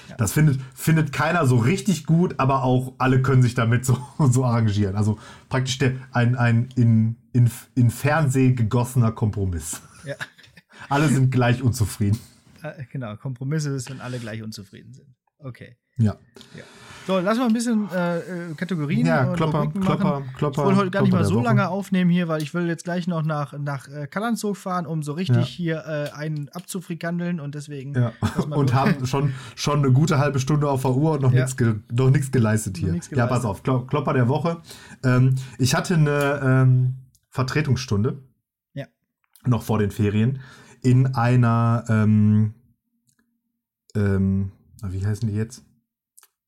Ja. 0.10 0.16
Das 0.16 0.32
findet, 0.32 0.62
findet 0.74 1.12
keiner 1.12 1.46
so 1.46 1.58
richtig 1.58 2.06
gut, 2.06 2.36
aber 2.40 2.64
auch 2.64 2.94
alle 2.98 3.22
können 3.22 3.42
sich 3.42 3.56
damit 3.56 3.86
so, 3.86 3.98
so 4.30 4.46
arrangieren. 4.46 4.96
Also 4.96 5.20
praktisch 5.50 5.78
der, 5.78 5.96
ein, 6.12 6.36
ein 6.36 6.70
in, 6.76 7.18
in, 7.34 7.52
in 7.76 7.90
Fernseh 7.90 8.54
gegossener 8.54 9.12
Kompromiss. 9.12 9.82
Ja. 10.06 10.16
Alle 10.90 11.10
sind 11.10 11.32
gleich 11.32 11.62
unzufrieden. 11.62 12.20
Äh, 12.62 12.86
genau, 12.92 13.16
Kompromisse 13.18 13.72
ist, 13.72 13.90
wenn 13.90 14.02
alle 14.02 14.20
gleich 14.20 14.44
unzufrieden 14.44 14.94
sind. 14.94 15.16
Okay. 15.40 15.78
Ja. 15.98 16.16
ja. 16.56 16.64
So, 17.08 17.20
lass 17.20 17.38
mal 17.38 17.46
ein 17.46 17.54
bisschen 17.54 17.88
äh, 17.92 18.18
äh 18.18 18.54
Kategorien 18.56 19.06
ja, 19.06 19.30
und 19.30 19.36
Klopper, 19.36 19.68
Klopper, 19.68 20.24
Klopper, 20.36 20.62
Ich 20.62 20.66
wollte 20.66 20.80
heute 20.80 20.92
gar 20.92 21.04
nicht 21.04 21.12
mal 21.12 21.24
so 21.24 21.40
lange 21.40 21.70
aufnehmen 21.70 22.10
hier, 22.10 22.28
weil 22.28 22.42
ich 22.42 22.56
will 22.56 22.68
jetzt 22.68 22.84
gleich 22.84 23.06
noch 23.06 23.22
nach, 23.22 23.54
nach 23.60 23.88
äh, 23.88 24.08
Kalanzog 24.08 24.58
fahren, 24.58 24.88
um 24.88 25.04
so 25.04 25.14
richtig 25.14 25.38
ja. 25.38 25.44
hier 25.44 25.86
äh, 25.86 26.16
einen 26.16 26.50
abzufrikandeln 26.50 27.40
und 27.40 27.54
deswegen. 27.54 27.94
Ja. 27.94 28.12
und 28.50 28.74
haben 28.74 29.06
schon, 29.06 29.36
schon 29.56 29.80
eine 29.84 29.92
gute 29.92 30.18
halbe 30.18 30.40
Stunde 30.40 30.68
auf 30.68 30.82
der 30.82 30.96
Uhr 30.96 31.12
und 31.12 31.22
noch 31.22 31.32
ja. 31.32 31.46
nichts 31.46 32.32
geleistet 32.32 32.78
hier. 32.78 32.90
Geleistet. 32.90 33.18
Ja, 33.18 33.28
pass 33.28 33.46
auf, 33.46 33.62
Klopper 33.62 34.14
der 34.14 34.28
Woche. 34.28 34.62
Ähm, 35.04 35.36
ich 35.60 35.76
hatte 35.76 35.94
eine 35.94 36.42
ähm, 36.44 36.96
Vertretungsstunde. 37.30 38.18
Ja. 38.74 38.88
Noch 39.46 39.62
vor 39.62 39.78
den 39.78 39.92
Ferien 39.92 40.40
in 40.82 41.14
einer 41.14 41.86
ähm, 41.88 42.56
ähm, 43.96 44.52
wie 44.84 45.06
heißen 45.06 45.28
die 45.30 45.36
jetzt? 45.36 45.64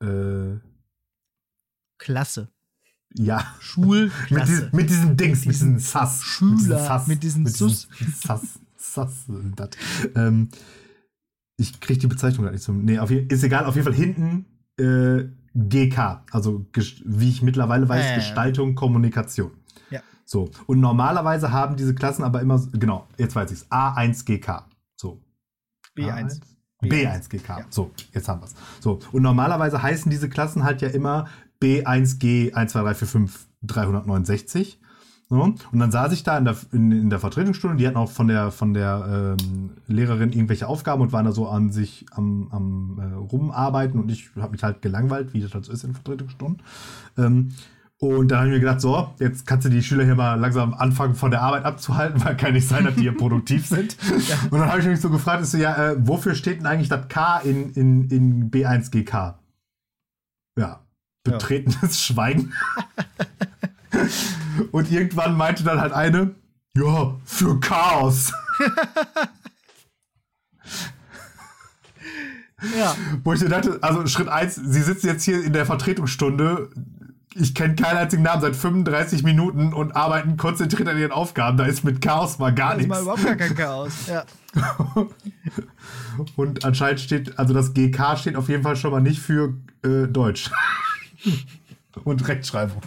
Äh, 0.02 0.60
Klasse. 1.98 2.50
Ja. 3.16 3.56
Schulklasse. 3.60 4.64
mit, 4.66 4.74
mit 4.74 4.89
diesen 4.89 5.18
Dings, 5.18 5.45
mit 5.45 5.56
diesen 5.56 5.80
Sass. 5.80 6.22
Schüler, 6.24 7.04
mit 7.08 7.24
diesen 7.24 7.45
Sus. 7.45 7.88
Sass, 8.22 8.60
Sass. 8.76 9.26
Ähm, 10.16 10.50
ich 11.58 11.80
kriege 11.80 12.00
die 12.00 12.08
Bezeichnung 12.08 12.45
gar 12.45 12.52
nicht 12.52 12.64
zum. 12.64 12.86
Nee, 12.86 13.00
auf, 13.00 13.10
ist 13.10 13.43
egal, 13.43 13.66
auf 13.66 13.76
jeden 13.76 13.86
Fall 13.86 13.95
hinten 13.95 14.45
äh, 14.80 15.28
GK. 15.56 16.24
Also, 16.32 16.66
wie 17.06 17.30
ich 17.30 17.41
mittlerweile 17.41 17.89
weiß, 17.89 18.06
äh. 18.06 18.16
Gestaltung, 18.16 18.76
Kommunikation. 18.76 19.52
Ja. 19.89 20.02
So. 20.26 20.52
Und 20.68 20.80
normalerweise 20.80 21.52
haben 21.52 21.76
diese 21.76 21.95
Klassen 21.95 22.24
aber 22.24 22.41
immer, 22.41 22.62
genau, 22.74 23.08
jetzt 23.18 23.36
weiß 23.36 23.52
ich's, 23.52 23.66
A1 23.72 24.26
GK. 24.26 24.68
So. 24.95 25.22
B1. 25.98 26.39
A1. 26.39 26.41
B1GK. 26.84 27.48
Ja. 27.48 27.66
So, 27.70 27.92
jetzt 28.14 28.28
haben 28.28 28.42
wir 28.42 28.46
es. 28.46 28.56
So, 28.80 29.00
und 29.12 29.22
normalerweise 29.24 29.82
heißen 29.82 30.10
diese 30.10 30.30
Klassen 30.30 30.64
halt 30.64 30.82
ja 30.82 30.90
immer 30.90 31.28
B1G 31.62 32.52
12345 32.52 33.48
369. 33.64 34.80
So. 35.30 35.42
Und 35.42 35.60
dann 35.74 35.92
saß 35.92 36.14
ich 36.14 36.24
da 36.24 36.38
in 36.38 36.46
der, 36.46 36.56
in, 36.72 36.92
in, 36.92 37.10
der 37.10 37.20
Vertretungsstunde, 37.20 37.76
die 37.76 37.86
hatten 37.86 37.98
auch 37.98 38.10
von 38.10 38.30
der, 38.30 38.50
von 38.50 38.74
der 38.74 39.36
ähm, 39.42 39.72
Lehrerin 39.88 40.32
irgendwelche 40.32 40.68
Aufgaben 40.68 41.02
und 41.02 41.12
waren 41.12 41.26
da 41.26 41.34
so 41.34 41.50
an 41.50 41.70
sich 41.70 42.06
am, 42.12 42.48
am 42.52 43.00
äh, 43.00 43.14
Rumarbeiten 43.14 44.00
und 44.00 44.10
ich 44.10 44.30
habe 44.38 44.54
mich 44.54 44.64
halt 44.64 44.82
gelangweilt, 44.82 45.34
wie 45.34 45.42
das 45.42 45.54
halt 45.54 45.66
so 45.66 45.74
ist 45.74 45.84
in 45.84 45.94
Vertretungsstunden. 45.94 46.64
Ähm, 47.18 47.50
und 48.00 48.28
dann 48.28 48.39
habe 48.39 48.50
ich 48.50 48.54
mir 48.54 48.60
gedacht, 48.60 48.80
so, 48.80 49.16
jetzt 49.20 49.48
kannst 49.48 49.66
du 49.66 49.70
die 49.70 49.82
Schüler 49.82 50.06
hier 50.06 50.14
mal 50.14 50.36
langsam 50.36 50.76
anfangen, 50.76 51.16
von 51.16 51.32
der 51.32 51.41
Arbeit 51.41 51.66
abzuhalten, 51.66 52.24
weil 52.26 52.38
kann 52.38 52.54
nicht 52.54 52.68
sein, 52.68 52.86
dass 52.86 52.93
die 52.95 53.02
hier 53.02 53.18
produktiv 53.18 53.68
sind. 53.68 53.98
Ja. 54.28 54.36
Und 54.50 54.60
dann 54.60 54.70
habe 54.70 54.80
ich 54.80 54.86
mich 54.86 55.00
so 55.00 55.10
gefragt, 55.10 55.41
ist 55.43 55.52
so, 55.52 55.58
ja, 55.58 55.91
äh, 55.91 55.95
wofür 56.00 56.36
steht 56.36 56.60
denn 56.60 56.66
eigentlich 56.66 56.89
das 56.89 57.08
K 57.08 57.39
in, 57.39 57.72
in, 57.74 58.10
in 58.10 58.52
B1GK? 58.52 59.36
Ja, 60.60 60.82
betretenes 61.24 61.82
ja. 61.82 61.89
Schweigen. 61.89 62.52
Und 64.72 64.91
irgendwann 64.91 65.38
meinte 65.38 65.64
dann 65.64 65.80
halt 65.80 65.93
eine, 65.93 66.36
ja, 66.76 67.16
für 67.24 67.60
Chaos. 67.60 68.34
ja. 72.78 72.95
Wo 73.24 73.34
ich 73.34 73.43
dachte, 73.45 73.80
also 73.82 74.06
Schritt 74.08 74.28
1, 74.28 74.56
sie 74.56 74.82
sitzt 74.82 75.04
jetzt 75.04 75.24
hier 75.24 75.43
in 75.43 75.54
der 75.54 75.66
Vertretungsstunde. 75.66 76.70
Ich 77.36 77.54
kenne 77.54 77.76
keinen 77.76 77.98
einzigen 77.98 78.24
Namen 78.24 78.42
seit 78.42 78.56
35 78.56 79.24
Minuten 79.24 79.74
und 79.74 79.96
arbeiten 79.96 80.38
konzentriert 80.38 80.88
an 80.88 80.98
ihren 80.98 81.12
Aufgaben. 81.12 81.58
Da 81.58 81.66
ist 81.66 81.84
mit 81.84 82.02
Chaos 82.02 82.40
mal 82.40 82.54
gar 82.54 82.76
nichts. 82.76 82.90
Da 82.90 83.00
ist 83.00 83.06
mal 83.06 83.14
überhaupt 83.14 83.26
gar 83.26 83.36
kein 83.36 83.56
Chaos, 83.56 83.94
ja. 84.08 84.26
und 86.36 86.66
anscheinend 86.66 87.00
steht, 87.00 87.38
also 87.38 87.54
das 87.54 87.74
GK 87.74 88.18
steht 88.18 88.36
auf 88.36 88.50
jeden 88.50 88.64
Fall 88.64 88.76
schon 88.76 88.92
mal 88.92 89.02
nicht 89.02 89.20
für 89.20 89.54
äh, 89.84 90.08
Deutsch. 90.08 90.50
und 92.04 92.28
Rechtschreibung. 92.28 92.82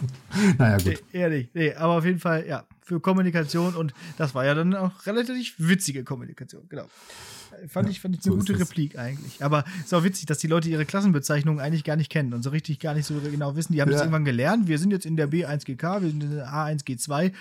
Naja, 0.57 0.77
gut. 0.77 1.03
Nee, 1.13 1.19
ehrlich, 1.19 1.49
nee, 1.53 1.73
aber 1.73 1.93
auf 1.93 2.05
jeden 2.05 2.19
Fall, 2.19 2.45
ja, 2.47 2.65
für 2.81 2.99
Kommunikation 2.99 3.75
und 3.75 3.93
das 4.17 4.35
war 4.35 4.45
ja 4.45 4.53
dann 4.53 4.75
auch 4.75 5.05
relativ 5.05 5.55
witzige 5.57 6.03
Kommunikation, 6.03 6.67
genau. 6.67 6.87
Fand 7.67 7.89
ich, 7.89 7.99
fand 7.99 8.15
ich 8.15 8.25
eine 8.25 8.33
so 8.33 8.37
gute 8.37 8.59
Replik 8.59 8.97
eigentlich. 8.97 9.43
Aber 9.43 9.63
es 9.79 9.85
ist 9.85 9.93
auch 9.93 10.03
witzig, 10.03 10.25
dass 10.25 10.39
die 10.39 10.47
Leute 10.47 10.69
ihre 10.69 10.85
Klassenbezeichnungen 10.85 11.59
eigentlich 11.59 11.83
gar 11.83 11.95
nicht 11.95 12.09
kennen 12.09 12.33
und 12.33 12.43
so 12.43 12.49
richtig 12.49 12.79
gar 12.79 12.93
nicht 12.93 13.05
so 13.05 13.15
genau 13.19 13.55
wissen. 13.55 13.73
Die 13.73 13.81
haben 13.81 13.89
ja. 13.89 13.93
das 13.93 14.01
irgendwann 14.01 14.25
gelernt. 14.25 14.67
Wir 14.67 14.79
sind 14.79 14.91
jetzt 14.91 15.05
in 15.05 15.15
der 15.15 15.29
B1GK, 15.29 16.01
wir 16.01 16.09
sind 16.09 16.23
in 16.23 16.35
der 16.35 16.47
A1G2. 16.47 17.31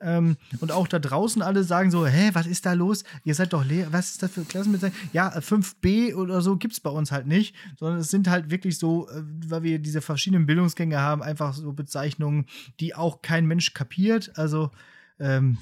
Ähm, 0.00 0.36
und 0.60 0.72
auch 0.72 0.88
da 0.88 0.98
draußen 0.98 1.42
alle 1.42 1.64
sagen 1.64 1.90
so: 1.90 2.06
Hä, 2.06 2.30
was 2.32 2.46
ist 2.46 2.66
da 2.66 2.72
los? 2.72 3.04
Ihr 3.24 3.34
seid 3.34 3.52
doch 3.52 3.64
Lehrer. 3.64 3.92
Was 3.92 4.10
ist 4.10 4.22
das 4.22 4.30
für 4.30 4.44
Klassenbezeichnung? 4.44 4.98
Ja, 5.12 5.30
5B 5.38 6.14
oder 6.14 6.40
so 6.40 6.56
gibt 6.56 6.74
es 6.74 6.80
bei 6.80 6.90
uns 6.90 7.12
halt 7.12 7.26
nicht, 7.26 7.54
sondern 7.78 8.00
es 8.00 8.10
sind 8.10 8.28
halt 8.28 8.50
wirklich 8.50 8.78
so, 8.78 9.08
äh, 9.08 9.22
weil 9.46 9.62
wir 9.62 9.78
diese 9.78 10.00
verschiedenen 10.00 10.46
Bildungsgänge 10.46 10.98
haben, 10.98 11.22
einfach 11.22 11.54
so 11.54 11.72
Bezeichnungen, 11.72 12.46
die 12.80 12.94
auch 12.94 13.22
kein 13.22 13.46
Mensch 13.46 13.74
kapiert. 13.74 14.32
Also, 14.36 14.70
ähm, 15.18 15.58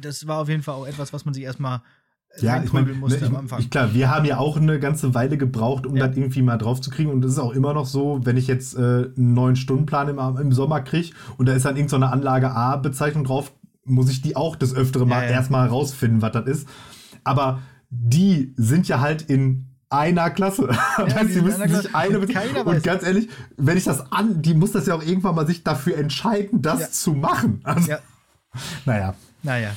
das 0.00 0.26
war 0.26 0.38
auf 0.38 0.48
jeden 0.48 0.62
Fall 0.62 0.74
auch 0.74 0.86
etwas, 0.86 1.12
was 1.12 1.24
man 1.24 1.34
sich 1.34 1.42
erstmal 1.42 1.82
ja, 2.40 2.62
ich 2.62 2.72
meine, 2.72 2.92
ne, 2.92 3.06
ich, 3.06 3.58
ich, 3.58 3.70
klar, 3.70 3.94
wir 3.94 4.10
haben 4.10 4.24
ja 4.24 4.38
auch 4.38 4.56
eine 4.56 4.78
ganze 4.78 5.14
Weile 5.14 5.38
gebraucht, 5.38 5.86
um 5.86 5.96
ja. 5.96 6.06
das 6.06 6.16
irgendwie 6.16 6.42
mal 6.42 6.58
drauf 6.58 6.80
zu 6.80 6.90
kriegen. 6.90 7.10
Und 7.10 7.24
es 7.24 7.32
ist 7.32 7.38
auch 7.38 7.52
immer 7.52 7.74
noch 7.74 7.86
so, 7.86 8.20
wenn 8.24 8.36
ich 8.36 8.46
jetzt 8.46 8.76
äh, 8.76 8.80
einen 9.16 9.34
neuen 9.34 9.56
Stundenplan 9.56 10.08
im, 10.08 10.18
im 10.18 10.52
Sommer 10.52 10.80
kriege 10.80 11.14
und 11.38 11.48
da 11.48 11.54
ist 11.54 11.64
dann 11.64 11.76
irgendeine 11.76 12.06
so 12.06 12.12
Anlage 12.12 12.50
A-Bezeichnung 12.50 13.24
drauf, 13.24 13.52
muss 13.84 14.10
ich 14.10 14.22
die 14.22 14.36
auch 14.36 14.56
das 14.56 14.74
Öfteren 14.74 15.08
ja, 15.08 15.16
mal 15.16 15.24
ja. 15.24 15.30
erstmal 15.30 15.68
rausfinden, 15.68 16.22
was 16.22 16.32
das 16.32 16.46
ist. 16.46 16.68
Aber 17.24 17.60
die 17.90 18.52
sind 18.56 18.88
ja 18.88 19.00
halt 19.00 19.22
in 19.22 19.66
einer 19.88 20.30
Klasse. 20.30 20.68
Ja, 20.98 21.14
heißt, 21.14 21.32
sie 21.32 21.42
müssen 21.42 21.68
sich 21.68 21.94
eine 21.94 22.18
und, 22.18 22.66
und 22.66 22.82
ganz 22.82 23.02
ehrlich, 23.02 23.28
wenn 23.56 23.76
ich 23.76 23.84
das 23.84 24.10
an, 24.12 24.42
die 24.42 24.54
muss 24.54 24.72
das 24.72 24.86
ja 24.86 24.94
auch 24.94 25.02
irgendwann 25.02 25.34
mal 25.34 25.46
sich 25.46 25.62
dafür 25.62 25.96
entscheiden, 25.96 26.62
das 26.62 26.92
zu 26.92 27.12
machen. 27.12 27.60
Also, 27.64 27.90
ja. 27.90 27.98
Naja. 28.84 29.14
Naja, 29.42 29.70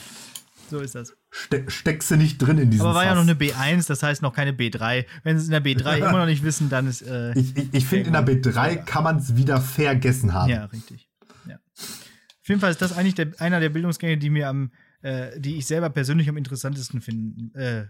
so 0.69 0.79
ist 0.79 0.95
das 0.95 1.18
ste 1.31 1.63
steckst 1.67 2.09
du 2.11 2.15
nicht 2.15 2.37
drin 2.37 2.57
in 2.57 2.71
diesem 2.71 2.85
Aber 2.85 2.95
war 2.95 3.03
Fass. 3.03 3.11
ja 3.11 3.15
noch 3.15 3.29
eine 3.29 3.33
B1, 3.33 3.87
das 3.87 4.03
heißt 4.03 4.21
noch 4.21 4.33
keine 4.33 4.51
B3. 4.51 5.05
Wenn 5.23 5.37
sie 5.37 5.43
es 5.43 5.47
in 5.47 5.51
der 5.51 5.63
B3 5.63 5.97
immer 6.09 6.19
noch 6.19 6.25
nicht 6.25 6.43
wissen, 6.43 6.69
dann 6.69 6.87
ist. 6.87 7.01
Äh, 7.01 7.37
ich 7.37 7.55
ich, 7.55 7.73
ich 7.73 7.85
finde, 7.85 8.07
in 8.07 8.13
der 8.13 8.25
B3 8.25 8.77
kann 8.77 9.03
man 9.03 9.17
es 9.17 9.35
wieder 9.35 9.61
vergessen 9.61 10.33
haben. 10.33 10.49
Ja, 10.49 10.65
richtig. 10.65 11.07
Ja. 11.47 11.55
Auf 11.55 12.47
jeden 12.47 12.59
Fall 12.59 12.71
ist 12.71 12.81
das 12.81 12.97
eigentlich 12.97 13.15
der, 13.15 13.31
einer 13.39 13.59
der 13.59 13.69
Bildungsgänge, 13.69 14.17
die 14.17 14.29
mir 14.29 14.49
am. 14.49 14.71
Äh, 15.01 15.39
die 15.39 15.55
ich 15.55 15.65
selber 15.65 15.89
persönlich 15.89 16.27
am 16.27 16.35
interessantesten 16.35 16.99
find, 16.99 17.55
äh, 17.55 17.83
äh, 17.83 17.87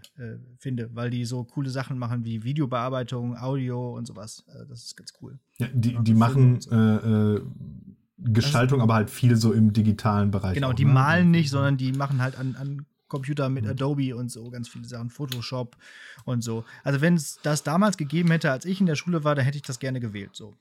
finde, 0.58 0.90
weil 0.94 1.10
die 1.10 1.24
so 1.24 1.42
coole 1.42 1.68
Sachen 1.68 1.98
machen 1.98 2.24
wie 2.24 2.44
Videobearbeitung, 2.44 3.36
Audio 3.36 3.96
und 3.96 4.06
sowas. 4.06 4.44
Äh, 4.46 4.64
das 4.68 4.84
ist 4.84 4.96
ganz 4.96 5.12
cool. 5.20 5.40
Ja, 5.58 5.66
die, 5.72 5.98
die 6.00 6.14
machen 6.14 6.60
so. 6.60 6.70
Äh, 6.70 7.40
Gestaltung, 8.22 8.80
aber 8.80 8.94
halt 8.94 9.10
viel 9.10 9.36
so 9.36 9.52
im 9.52 9.72
digitalen 9.72 10.30
Bereich. 10.30 10.54
Genau, 10.54 10.70
auch, 10.70 10.74
die 10.74 10.84
ne? 10.84 10.92
malen 10.92 11.30
nicht, 11.30 11.50
sondern 11.50 11.76
die 11.76 11.92
machen 11.92 12.20
halt 12.20 12.38
an, 12.38 12.56
an 12.56 12.86
Computer 13.10 13.50
mit 13.50 13.64
mhm. 13.64 13.70
Adobe 13.72 14.16
und 14.16 14.30
so, 14.30 14.50
ganz 14.50 14.70
viele 14.70 14.86
Sachen, 14.86 15.10
Photoshop 15.10 15.76
und 16.24 16.42
so. 16.42 16.64
Also 16.82 17.02
wenn 17.02 17.14
es 17.14 17.38
das 17.42 17.62
damals 17.62 17.98
gegeben 17.98 18.30
hätte, 18.30 18.50
als 18.50 18.64
ich 18.64 18.80
in 18.80 18.86
der 18.86 18.96
Schule 18.96 19.22
war, 19.24 19.34
dann 19.34 19.44
hätte 19.44 19.58
ich 19.58 19.62
das 19.62 19.78
gerne 19.78 20.00
gewählt. 20.00 20.30
So. 20.32 20.54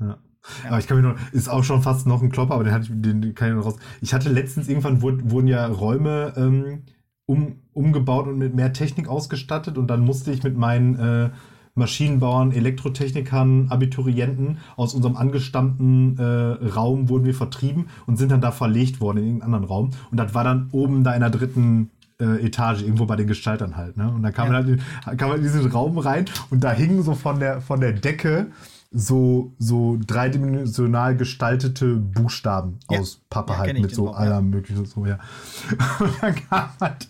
Ja. 0.00 0.18
Ja. 0.64 0.70
Aber 0.70 0.78
ich 0.78 0.86
kann 0.86 0.96
mir 0.96 1.02
nur, 1.02 1.16
ist 1.32 1.48
auch 1.48 1.64
schon 1.64 1.82
fast 1.82 2.06
noch 2.06 2.22
ein 2.22 2.30
Klopper, 2.30 2.54
aber 2.54 2.64
den 2.64 2.72
hatte 2.72 2.84
ich, 2.84 2.90
den 2.94 3.34
kann 3.34 3.48
ich 3.48 3.54
noch 3.54 3.66
raus. 3.66 3.76
Ich 4.00 4.14
hatte 4.14 4.28
letztens 4.28 4.68
irgendwann 4.68 5.02
wurden, 5.02 5.30
wurden 5.30 5.46
ja 5.46 5.66
Räume 5.66 6.32
ähm, 6.36 6.84
um, 7.26 7.60
umgebaut 7.72 8.26
und 8.26 8.38
mit 8.38 8.54
mehr 8.54 8.72
Technik 8.72 9.08
ausgestattet 9.08 9.76
und 9.76 9.88
dann 9.88 10.00
musste 10.00 10.32
ich 10.32 10.42
mit 10.42 10.56
meinen 10.56 10.98
äh, 10.98 11.30
Maschinenbauern, 11.78 12.52
Elektrotechnikern, 12.52 13.68
Abiturienten 13.70 14.58
aus 14.76 14.94
unserem 14.94 15.16
angestammten 15.16 16.18
äh, 16.18 16.66
Raum 16.68 17.08
wurden 17.08 17.24
wir 17.24 17.34
vertrieben 17.34 17.86
und 18.06 18.16
sind 18.16 18.30
dann 18.30 18.40
da 18.40 18.50
verlegt 18.50 19.00
worden 19.00 19.18
in 19.18 19.24
irgendeinen 19.24 19.54
anderen 19.54 19.64
Raum. 19.72 19.90
Und 20.10 20.18
das 20.18 20.34
war 20.34 20.44
dann 20.44 20.68
oben 20.72 21.04
da 21.04 21.14
in 21.14 21.20
der 21.20 21.30
dritten 21.30 21.90
äh, 22.20 22.44
Etage, 22.46 22.82
irgendwo 22.82 23.06
bei 23.06 23.16
den 23.16 23.26
Gestaltern 23.26 23.76
halt. 23.76 23.96
Ne? 23.96 24.10
Und 24.10 24.22
dann 24.22 24.32
kam, 24.32 24.52
ja. 24.52 24.60
man 24.60 24.80
halt, 25.04 25.18
kam 25.18 25.28
man 25.30 25.38
in 25.38 25.44
diesen 25.44 25.70
Raum 25.70 25.98
rein 25.98 26.26
und 26.50 26.64
da 26.64 26.72
hingen 26.72 27.02
so 27.02 27.14
von 27.14 27.40
der, 27.40 27.60
von 27.60 27.80
der 27.80 27.92
Decke 27.92 28.48
so, 28.90 29.52
so 29.58 29.98
dreidimensional 30.06 31.14
gestaltete 31.14 31.96
Buchstaben 31.96 32.80
ja. 32.90 33.00
aus 33.00 33.20
Pappe 33.28 33.52
ja, 33.52 33.58
halt 33.58 33.78
mit 33.80 33.94
so 33.94 34.12
aller 34.12 34.36
ja. 34.36 34.40
möglichen 34.40 34.86
so, 34.86 35.04
ja. 35.04 35.18
Und 35.98 36.12
dann 36.20 36.34
kam 36.48 36.70
halt 36.80 37.08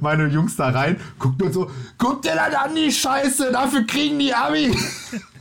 meine 0.00 0.28
Jungs 0.28 0.56
da 0.56 0.68
rein, 0.68 0.96
guckten 1.18 1.48
und 1.48 1.52
so, 1.52 1.70
guck 1.98 2.22
dir 2.22 2.34
das 2.36 2.54
an, 2.54 2.74
die 2.76 2.92
Scheiße, 2.92 3.50
dafür 3.50 3.84
kriegen 3.86 4.18
die 4.18 4.32
Abi. 4.32 4.76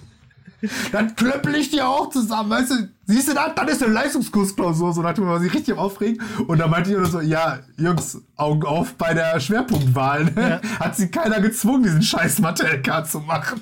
dann 0.92 1.16
klöppel 1.16 1.56
ich 1.56 1.70
die 1.70 1.82
auch 1.82 2.10
zusammen, 2.10 2.50
weißt 2.50 2.72
du, 2.72 2.90
siehst 3.06 3.28
du 3.28 3.34
das? 3.34 3.54
Dann 3.56 3.68
ist 3.68 3.84
eine 3.84 3.94
Leistungskursklausur, 3.94 4.94
so 4.94 5.02
nachdem 5.02 5.26
man 5.26 5.42
sich 5.42 5.54
richtig 5.54 5.78
aufregt. 5.78 6.22
Und 6.48 6.58
dann 6.58 6.72
meinte 6.72 6.92
ich 6.92 6.98
nur 6.98 7.06
so, 7.06 7.22
ja, 7.22 7.60
Jungs, 7.78 8.22
Augen 8.36 8.66
auf 8.66 8.96
bei 8.96 9.14
der 9.14 9.40
Schwerpunktwahl. 9.40 10.26
Ne? 10.26 10.62
Hat 10.80 10.96
sie 10.96 11.10
keiner 11.10 11.42
gezwungen, 11.42 11.84
diesen 11.84 12.02
scheiß 12.02 12.40
Mathe-LK 12.40 13.06
zu 13.06 13.20
machen. 13.20 13.62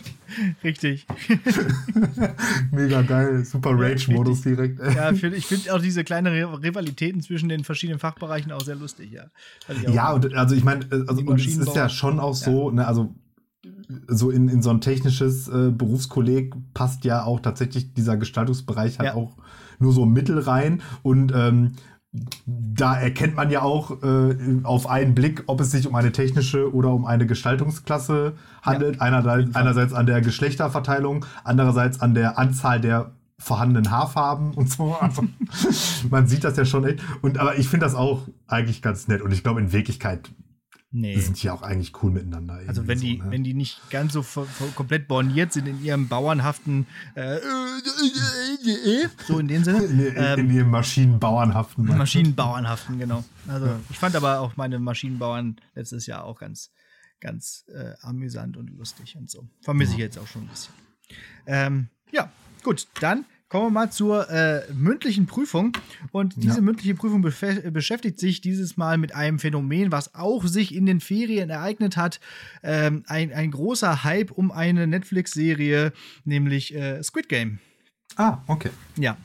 Richtig. 0.63 1.05
Mega 2.71 3.01
geil. 3.01 3.45
Super 3.45 3.71
Rage-Modus 3.73 4.41
direkt. 4.41 4.79
Ja, 4.79 5.11
ich 5.11 5.45
finde 5.45 5.73
auch 5.73 5.81
diese 5.81 6.03
kleinen 6.03 6.33
Rivalitäten 6.33 7.21
zwischen 7.21 7.49
den 7.49 7.63
verschiedenen 7.63 7.99
Fachbereichen 7.99 8.51
auch 8.51 8.61
sehr 8.61 8.75
lustig, 8.75 9.11
ja. 9.11 9.25
Ja, 9.91 10.11
und 10.11 10.33
also 10.33 10.55
ich 10.55 10.63
meine, 10.63 10.85
also, 10.91 11.21
und 11.21 11.39
es 11.39 11.57
ist 11.57 11.75
ja 11.75 11.89
schon 11.89 12.19
auch 12.19 12.35
so, 12.35 12.69
ja. 12.69 12.75
ne, 12.75 12.87
also 12.87 13.15
so 14.07 14.29
in, 14.29 14.49
in 14.49 14.61
so 14.61 14.69
ein 14.69 14.81
technisches 14.81 15.47
äh, 15.47 15.71
Berufskolleg 15.71 16.53
passt 16.73 17.05
ja 17.05 17.23
auch 17.23 17.39
tatsächlich 17.39 17.93
dieser 17.93 18.17
Gestaltungsbereich 18.17 18.99
halt 18.99 19.09
ja. 19.09 19.15
auch 19.15 19.37
nur 19.79 19.93
so 19.93 20.05
mittel 20.05 20.39
rein 20.39 20.81
und 21.01 21.31
ähm, 21.35 21.73
da 22.45 22.95
erkennt 22.95 23.35
man 23.35 23.49
ja 23.49 23.63
auch 23.63 24.03
äh, 24.03 24.35
auf 24.63 24.87
einen 24.87 25.15
Blick, 25.15 25.43
ob 25.47 25.59
es 25.61 25.71
sich 25.71 25.87
um 25.87 25.95
eine 25.95 26.11
technische 26.11 26.73
oder 26.73 26.93
um 26.93 27.05
eine 27.05 27.25
Gestaltungsklasse 27.25 28.33
handelt. 28.61 28.97
Ja, 28.97 29.01
einerseits, 29.01 29.55
einerseits 29.55 29.93
an 29.93 30.05
der 30.05 30.21
Geschlechterverteilung, 30.21 31.25
andererseits 31.43 32.01
an 32.01 32.13
der 32.13 32.37
Anzahl 32.37 32.79
der 32.79 33.11
vorhandenen 33.39 33.91
Haarfarben 33.91 34.53
und 34.53 34.69
so. 34.69 34.95
Also, 35.01 35.23
man 36.09 36.27
sieht 36.27 36.43
das 36.43 36.55
ja 36.55 36.65
schon 36.65 36.85
echt. 36.85 37.03
Und 37.21 37.39
aber 37.39 37.57
ich 37.57 37.67
finde 37.67 37.85
das 37.85 37.95
auch 37.95 38.27
eigentlich 38.47 38.81
ganz 38.81 39.07
nett. 39.07 39.21
Und 39.21 39.33
ich 39.33 39.43
glaube, 39.43 39.59
in 39.59 39.73
Wirklichkeit 39.73 40.31
Nee. 40.95 41.15
Die 41.15 41.21
sind 41.21 41.41
ja 41.41 41.53
auch 41.53 41.63
eigentlich 41.63 41.91
cool 42.03 42.11
miteinander. 42.11 42.61
Also 42.67 42.85
wenn 42.85 42.99
die, 42.99 43.17
so, 43.17 43.23
ne? 43.23 43.31
wenn 43.31 43.43
die 43.43 43.55
nicht 43.55 43.89
ganz 43.89 44.13
so 44.13 44.23
komplett 44.75 45.07
borniert 45.07 45.51
sind 45.51 45.67
in 45.67 45.83
ihrem 45.83 46.07
bauernhaften 46.07 46.85
äh, 47.15 47.39
so 49.27 49.39
in 49.39 49.47
dem 49.47 49.63
Sinne. 49.63 49.83
In, 49.85 50.13
ähm, 50.15 50.39
in 50.39 50.53
ihrem 50.53 50.69
Maschinenbauernhaften. 50.69 51.85
Maschinenbauernhaften, 51.85 52.99
genau. 52.99 53.23
Also 53.47 53.69
ich 53.89 53.97
fand 53.97 54.15
aber 54.15 54.39
auch 54.39 54.55
meine 54.55 54.77
Maschinenbauern 54.77 55.55
letztes 55.73 56.05
Jahr 56.05 56.25
auch 56.25 56.39
ganz, 56.39 56.71
ganz 57.19 57.65
äh, 57.73 57.93
amüsant 58.01 58.55
und 58.55 58.69
lustig 58.69 59.15
und 59.17 59.31
so. 59.31 59.47
Vermisse 59.61 59.93
ich 59.93 59.97
jetzt 59.97 60.19
auch 60.19 60.27
schon 60.27 60.43
ein 60.43 60.49
bisschen. 60.49 60.75
Ähm, 61.47 61.87
ja, 62.11 62.31
gut, 62.63 62.87
dann 63.01 63.25
Kommen 63.53 63.67
wir 63.67 63.81
mal 63.81 63.91
zur 63.91 64.27
äh, 64.31 64.63
mündlichen 64.73 65.27
Prüfung. 65.27 65.77
Und 66.11 66.33
diese 66.37 66.55
ja. 66.55 66.61
mündliche 66.61 66.95
Prüfung 66.95 67.21
beschäftigt 67.21 68.19
sich 68.19 68.41
dieses 68.41 68.77
Mal 68.77 68.97
mit 68.97 69.13
einem 69.13 69.37
Phänomen, 69.37 69.91
was 69.91 70.15
auch 70.15 70.47
sich 70.47 70.73
in 70.73 70.87
den 70.87 70.99
Ferien 70.99 71.51
ereignet 71.51 71.95
hat. 71.95 72.19
Ähm, 72.63 73.03
ein, 73.05 73.31
ein 73.31 73.51
großer 73.51 74.03
Hype 74.03 74.31
um 74.31 74.51
eine 74.51 74.87
Netflix-Serie, 74.87 75.93
nämlich 76.25 76.73
äh, 76.73 77.03
Squid 77.03 77.29
Game. 77.29 77.59
Ah, 78.15 78.39
okay. 78.47 78.71
Ja, 78.95 79.17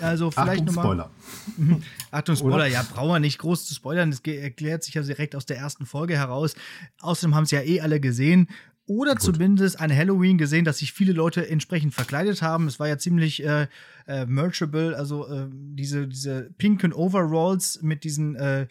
also 0.00 0.32
vielleicht 0.32 0.64
nochmal. 0.64 0.84
Spoiler. 0.84 1.10
Achtung, 2.10 2.34
Spoiler, 2.34 2.54
Oder? 2.56 2.66
ja, 2.66 2.84
brauchen 2.92 3.10
wir 3.10 3.20
nicht 3.20 3.38
groß 3.38 3.66
zu 3.66 3.74
spoilern. 3.74 4.10
Das 4.10 4.18
erklärt 4.18 4.82
sich 4.82 4.94
ja 4.94 5.02
direkt 5.02 5.36
aus 5.36 5.46
der 5.46 5.58
ersten 5.58 5.86
Folge 5.86 6.16
heraus. 6.16 6.56
Außerdem 7.02 7.36
haben 7.36 7.44
es 7.44 7.52
ja 7.52 7.60
eh 7.60 7.80
alle 7.80 8.00
gesehen 8.00 8.48
oder 8.86 9.12
Gut. 9.12 9.22
zumindest 9.22 9.80
ein 9.80 9.94
Halloween 9.94 10.38
gesehen, 10.38 10.64
dass 10.64 10.78
sich 10.78 10.92
viele 10.92 11.12
Leute 11.12 11.48
entsprechend 11.48 11.94
verkleidet 11.94 12.42
haben. 12.42 12.68
Es 12.68 12.78
war 12.78 12.88
ja 12.88 12.98
ziemlich 12.98 13.44
äh, 13.44 13.66
äh, 14.06 14.26
merchable, 14.26 14.96
also 14.96 15.26
äh, 15.26 15.48
diese, 15.50 16.06
diese 16.06 16.50
pinken 16.56 16.92
Overalls 16.92 17.82
mit 17.82 18.04
diesen 18.04 18.36
äh, 18.36 18.66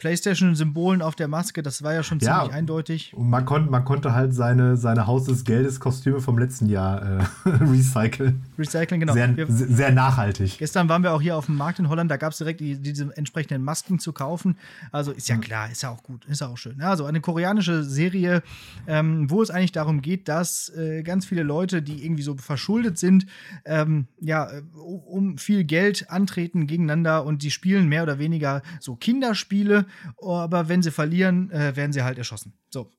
PlayStation-Symbolen 0.00 1.02
auf 1.02 1.14
der 1.14 1.28
Maske, 1.28 1.62
das 1.62 1.82
war 1.82 1.94
ja 1.94 2.02
schon 2.02 2.20
ziemlich 2.20 2.48
ja, 2.48 2.50
eindeutig. 2.50 3.12
Und 3.14 3.28
man, 3.28 3.44
konnt, 3.44 3.70
man 3.70 3.84
konnte 3.84 4.14
halt 4.14 4.34
seine, 4.34 4.76
seine 4.76 5.06
Haus 5.06 5.24
des 5.24 5.44
Geldes 5.44 5.78
Kostüme 5.78 6.20
vom 6.20 6.38
letzten 6.38 6.68
Jahr 6.68 7.20
äh, 7.20 7.24
recyceln. 7.44 8.42
Recyceln, 8.58 9.00
genau. 9.00 9.12
Sehr, 9.12 9.34
sehr, 9.48 9.92
nachhaltig. 9.92 10.56
Gestern 10.58 10.88
waren 10.88 11.02
wir 11.02 11.12
auch 11.12 11.20
hier 11.20 11.36
auf 11.36 11.46
dem 11.46 11.56
Markt 11.56 11.78
in 11.78 11.88
Holland, 11.90 12.10
da 12.10 12.16
gab 12.16 12.32
es 12.32 12.38
direkt 12.38 12.60
die, 12.60 12.76
diese 12.78 13.14
entsprechenden 13.16 13.62
Masken 13.62 13.98
zu 13.98 14.12
kaufen. 14.12 14.56
Also 14.90 15.12
ist 15.12 15.28
ja 15.28 15.36
klar, 15.36 15.70
ist 15.70 15.82
ja 15.82 15.90
auch 15.90 16.02
gut, 16.02 16.24
ist 16.24 16.40
ja 16.40 16.48
auch 16.48 16.56
schön. 16.56 16.80
Also 16.80 17.04
eine 17.04 17.20
koreanische 17.20 17.84
Serie, 17.84 18.42
ähm, 18.86 19.30
wo 19.30 19.42
es 19.42 19.50
eigentlich 19.50 19.72
darum 19.72 20.00
geht, 20.00 20.28
dass 20.28 20.70
äh, 20.70 21.02
ganz 21.02 21.26
viele 21.26 21.42
Leute, 21.42 21.82
die 21.82 22.04
irgendwie 22.04 22.22
so 22.22 22.36
verschuldet 22.36 22.98
sind, 22.98 23.26
ähm, 23.66 24.06
ja, 24.18 24.50
äh, 24.50 24.62
um 24.74 25.36
viel 25.36 25.64
Geld 25.64 26.10
antreten 26.10 26.66
gegeneinander 26.66 27.26
und 27.26 27.42
die 27.42 27.50
spielen 27.50 27.86
mehr 27.86 28.02
oder 28.02 28.18
weniger 28.18 28.62
so 28.80 28.96
Kinderspiele 28.96 29.84
aber 30.20 30.68
wenn 30.68 30.82
sie 30.82 30.90
verlieren, 30.90 31.50
äh, 31.50 31.76
werden 31.76 31.92
sie 31.92 32.02
halt 32.02 32.18
erschossen. 32.18 32.52
So. 32.70 32.90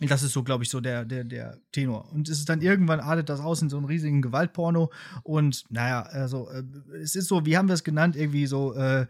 Das 0.00 0.24
ist 0.24 0.32
so, 0.32 0.42
glaube 0.42 0.64
ich, 0.64 0.70
so 0.70 0.80
der, 0.80 1.04
der, 1.04 1.22
der 1.22 1.58
Tenor. 1.70 2.10
Und 2.12 2.28
es 2.28 2.38
ist 2.38 2.48
dann 2.48 2.60
irgendwann 2.60 2.98
artet 2.98 3.28
das 3.28 3.38
aus 3.38 3.62
in 3.62 3.70
so 3.70 3.76
einen 3.76 3.86
riesigen 3.86 4.22
Gewaltporno. 4.22 4.90
Und 5.22 5.64
naja, 5.70 6.02
also 6.02 6.50
äh, 6.50 6.64
es 7.00 7.14
ist 7.14 7.28
so, 7.28 7.46
wie 7.46 7.56
haben 7.56 7.68
wir 7.68 7.74
es 7.74 7.84
genannt, 7.84 8.16
irgendwie 8.16 8.46
so, 8.46 8.74
äh, 8.74 9.06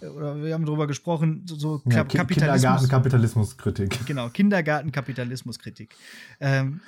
oder 0.00 0.42
wir 0.42 0.52
haben 0.52 0.66
darüber 0.66 0.86
gesprochen, 0.86 1.44
so 1.46 1.82
ja, 1.86 2.04
Kapitalismus. 2.04 2.28
Kindergarten-Kapitalismuskritik. 2.28 4.06
Genau, 4.06 4.28
Kindergarten-Kapitalismuskritik. 4.28 5.94
Ähm, 6.40 6.80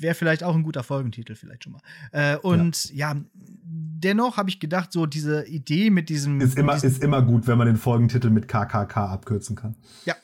Wäre 0.00 0.14
vielleicht 0.14 0.42
auch 0.42 0.54
ein 0.54 0.62
guter 0.62 0.82
Folgentitel, 0.82 1.34
vielleicht 1.34 1.64
schon 1.64 1.72
mal. 1.72 1.80
Äh, 2.12 2.36
und 2.36 2.92
ja, 2.92 3.12
ja 3.12 3.20
dennoch 3.68 4.36
habe 4.36 4.50
ich 4.50 4.60
gedacht, 4.60 4.92
so 4.92 5.06
diese 5.06 5.46
Idee 5.46 5.90
mit 5.90 6.08
diesem. 6.08 6.40
Ist 6.40 6.56
immer, 6.56 6.74
diesem 6.74 6.88
ist 6.88 7.02
immer 7.02 7.22
gut, 7.22 7.46
wenn 7.46 7.58
man 7.58 7.66
den 7.66 7.76
Folgentitel 7.76 8.30
mit 8.30 8.48
KKK 8.48 9.06
abkürzen 9.06 9.56
kann. 9.56 9.74
Ja. 10.04 10.14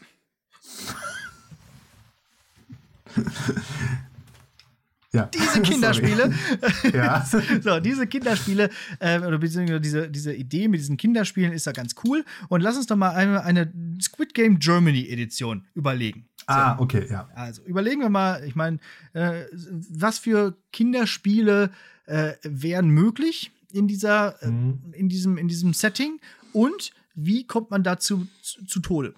ja. 5.12 5.26
Diese 5.26 5.62
Kinderspiele. 5.62 6.32
ja. 6.92 7.24
so, 7.62 7.80
diese 7.80 8.06
Kinderspiele, 8.06 8.70
äh, 9.00 9.18
oder 9.20 9.38
beziehungsweise 9.38 9.80
diese, 9.80 10.10
diese 10.10 10.34
Idee 10.34 10.68
mit 10.68 10.80
diesen 10.80 10.96
Kinderspielen 10.96 11.52
ist 11.52 11.66
ja 11.66 11.72
ganz 11.72 11.94
cool. 12.04 12.24
Und 12.48 12.60
lass 12.60 12.76
uns 12.76 12.86
doch 12.86 12.96
mal 12.96 13.10
eine, 13.10 13.42
eine 13.44 13.72
Squid 14.00 14.34
Game 14.34 14.58
Germany 14.58 15.08
Edition 15.08 15.66
überlegen. 15.74 16.28
Ah, 16.46 16.76
okay, 16.78 17.06
ja. 17.10 17.28
Also 17.34 17.62
überlegen 17.62 18.00
wir 18.00 18.08
mal, 18.08 18.44
ich 18.44 18.54
meine, 18.54 18.78
äh, 19.12 19.44
was 19.52 20.18
für 20.18 20.56
Kinderspiele 20.72 21.70
äh, 22.06 22.32
wären 22.42 22.88
möglich 22.88 23.52
in 23.72 23.88
dieser, 23.88 24.42
äh, 24.42 24.48
mhm. 24.48 24.92
äh, 24.92 24.98
in 24.98 25.08
diesem, 25.08 25.38
in 25.38 25.48
diesem 25.48 25.72
Setting 25.74 26.20
und 26.52 26.92
wie 27.14 27.46
kommt 27.46 27.70
man 27.70 27.82
dazu 27.82 28.26
zu, 28.42 28.64
zu 28.66 28.80
Tode? 28.80 29.14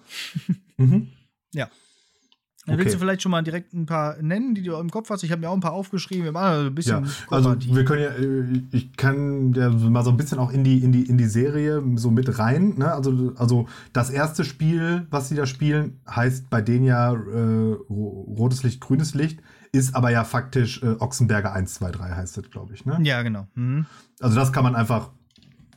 mhm. 0.77 1.09
Ja. 1.53 1.69
Okay. 2.67 2.79
willst 2.79 2.95
du 2.95 2.99
vielleicht 2.99 3.21
schon 3.21 3.31
mal 3.31 3.41
direkt 3.43 3.73
ein 3.73 3.85
paar 3.85 4.21
nennen, 4.21 4.53
die 4.53 4.61
du 4.61 4.75
im 4.75 4.89
Kopf 4.89 5.09
hast? 5.09 5.23
Ich 5.23 5.31
habe 5.31 5.39
mir 5.39 5.49
auch 5.49 5.53
ein 5.53 5.61
paar 5.61 5.71
aufgeschrieben. 5.71 6.25
Wir 6.25 6.33
machen 6.33 6.67
ein 6.67 6.75
bisschen. 6.75 7.05
Ja, 7.05 7.11
also 7.29 7.55
wir 7.59 7.85
können 7.85 8.01
ja, 8.01 8.09
äh, 8.09 8.61
ich 8.71 8.97
kann 8.97 9.53
ja 9.53 9.69
mal 9.69 10.03
so 10.03 10.09
ein 10.09 10.17
bisschen 10.17 10.37
auch 10.37 10.51
in 10.51 10.65
die, 10.65 10.83
in 10.83 10.91
die, 10.91 11.03
in 11.03 11.17
die 11.17 11.27
Serie 11.27 11.81
so 11.95 12.11
mit 12.11 12.39
rein. 12.39 12.73
Ne? 12.77 12.91
Also, 12.91 13.33
also 13.37 13.67
das 13.93 14.09
erste 14.09 14.43
Spiel, 14.43 15.07
was 15.09 15.29
sie 15.29 15.35
da 15.35 15.45
spielen, 15.45 16.01
heißt 16.09 16.49
bei 16.49 16.61
denen 16.61 16.83
ja 16.83 17.13
äh, 17.13 17.73
rotes 17.89 18.63
Licht, 18.63 18.81
grünes 18.81 19.13
Licht, 19.13 19.39
ist 19.71 19.95
aber 19.95 20.11
ja 20.11 20.25
faktisch 20.25 20.83
äh, 20.83 20.95
Ochsenberger 20.99 21.53
1, 21.53 21.73
2, 21.75 21.91
3 21.91 22.09
heißt 22.15 22.37
das, 22.37 22.49
glaube 22.49 22.73
ich. 22.73 22.85
Ne? 22.85 22.99
Ja, 23.01 23.21
genau. 23.23 23.47
Mhm. 23.55 23.85
Also 24.19 24.35
das 24.35 24.51
kann 24.51 24.63
man 24.63 24.75
einfach 24.75 25.11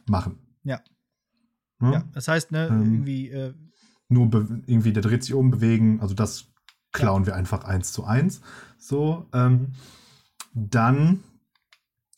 machen. 0.08 0.38
Ja. 0.64 0.80
Ja, 1.80 1.92
ja 1.92 2.04
das 2.12 2.26
heißt, 2.26 2.50
ne, 2.50 2.66
ähm, 2.66 2.82
irgendwie. 2.82 3.30
Äh, 3.30 3.54
nur 4.08 4.28
irgendwie, 4.66 4.92
der 4.92 5.02
dreht 5.02 5.22
sich 5.22 5.34
um, 5.34 5.52
bewegen, 5.52 6.00
also 6.00 6.14
das 6.14 6.49
klauen 6.92 7.24
ja. 7.24 7.28
wir 7.28 7.36
einfach 7.36 7.64
eins 7.64 7.92
zu 7.92 8.04
eins. 8.04 8.40
So, 8.78 9.26
ähm, 9.32 9.72
dann 10.54 11.20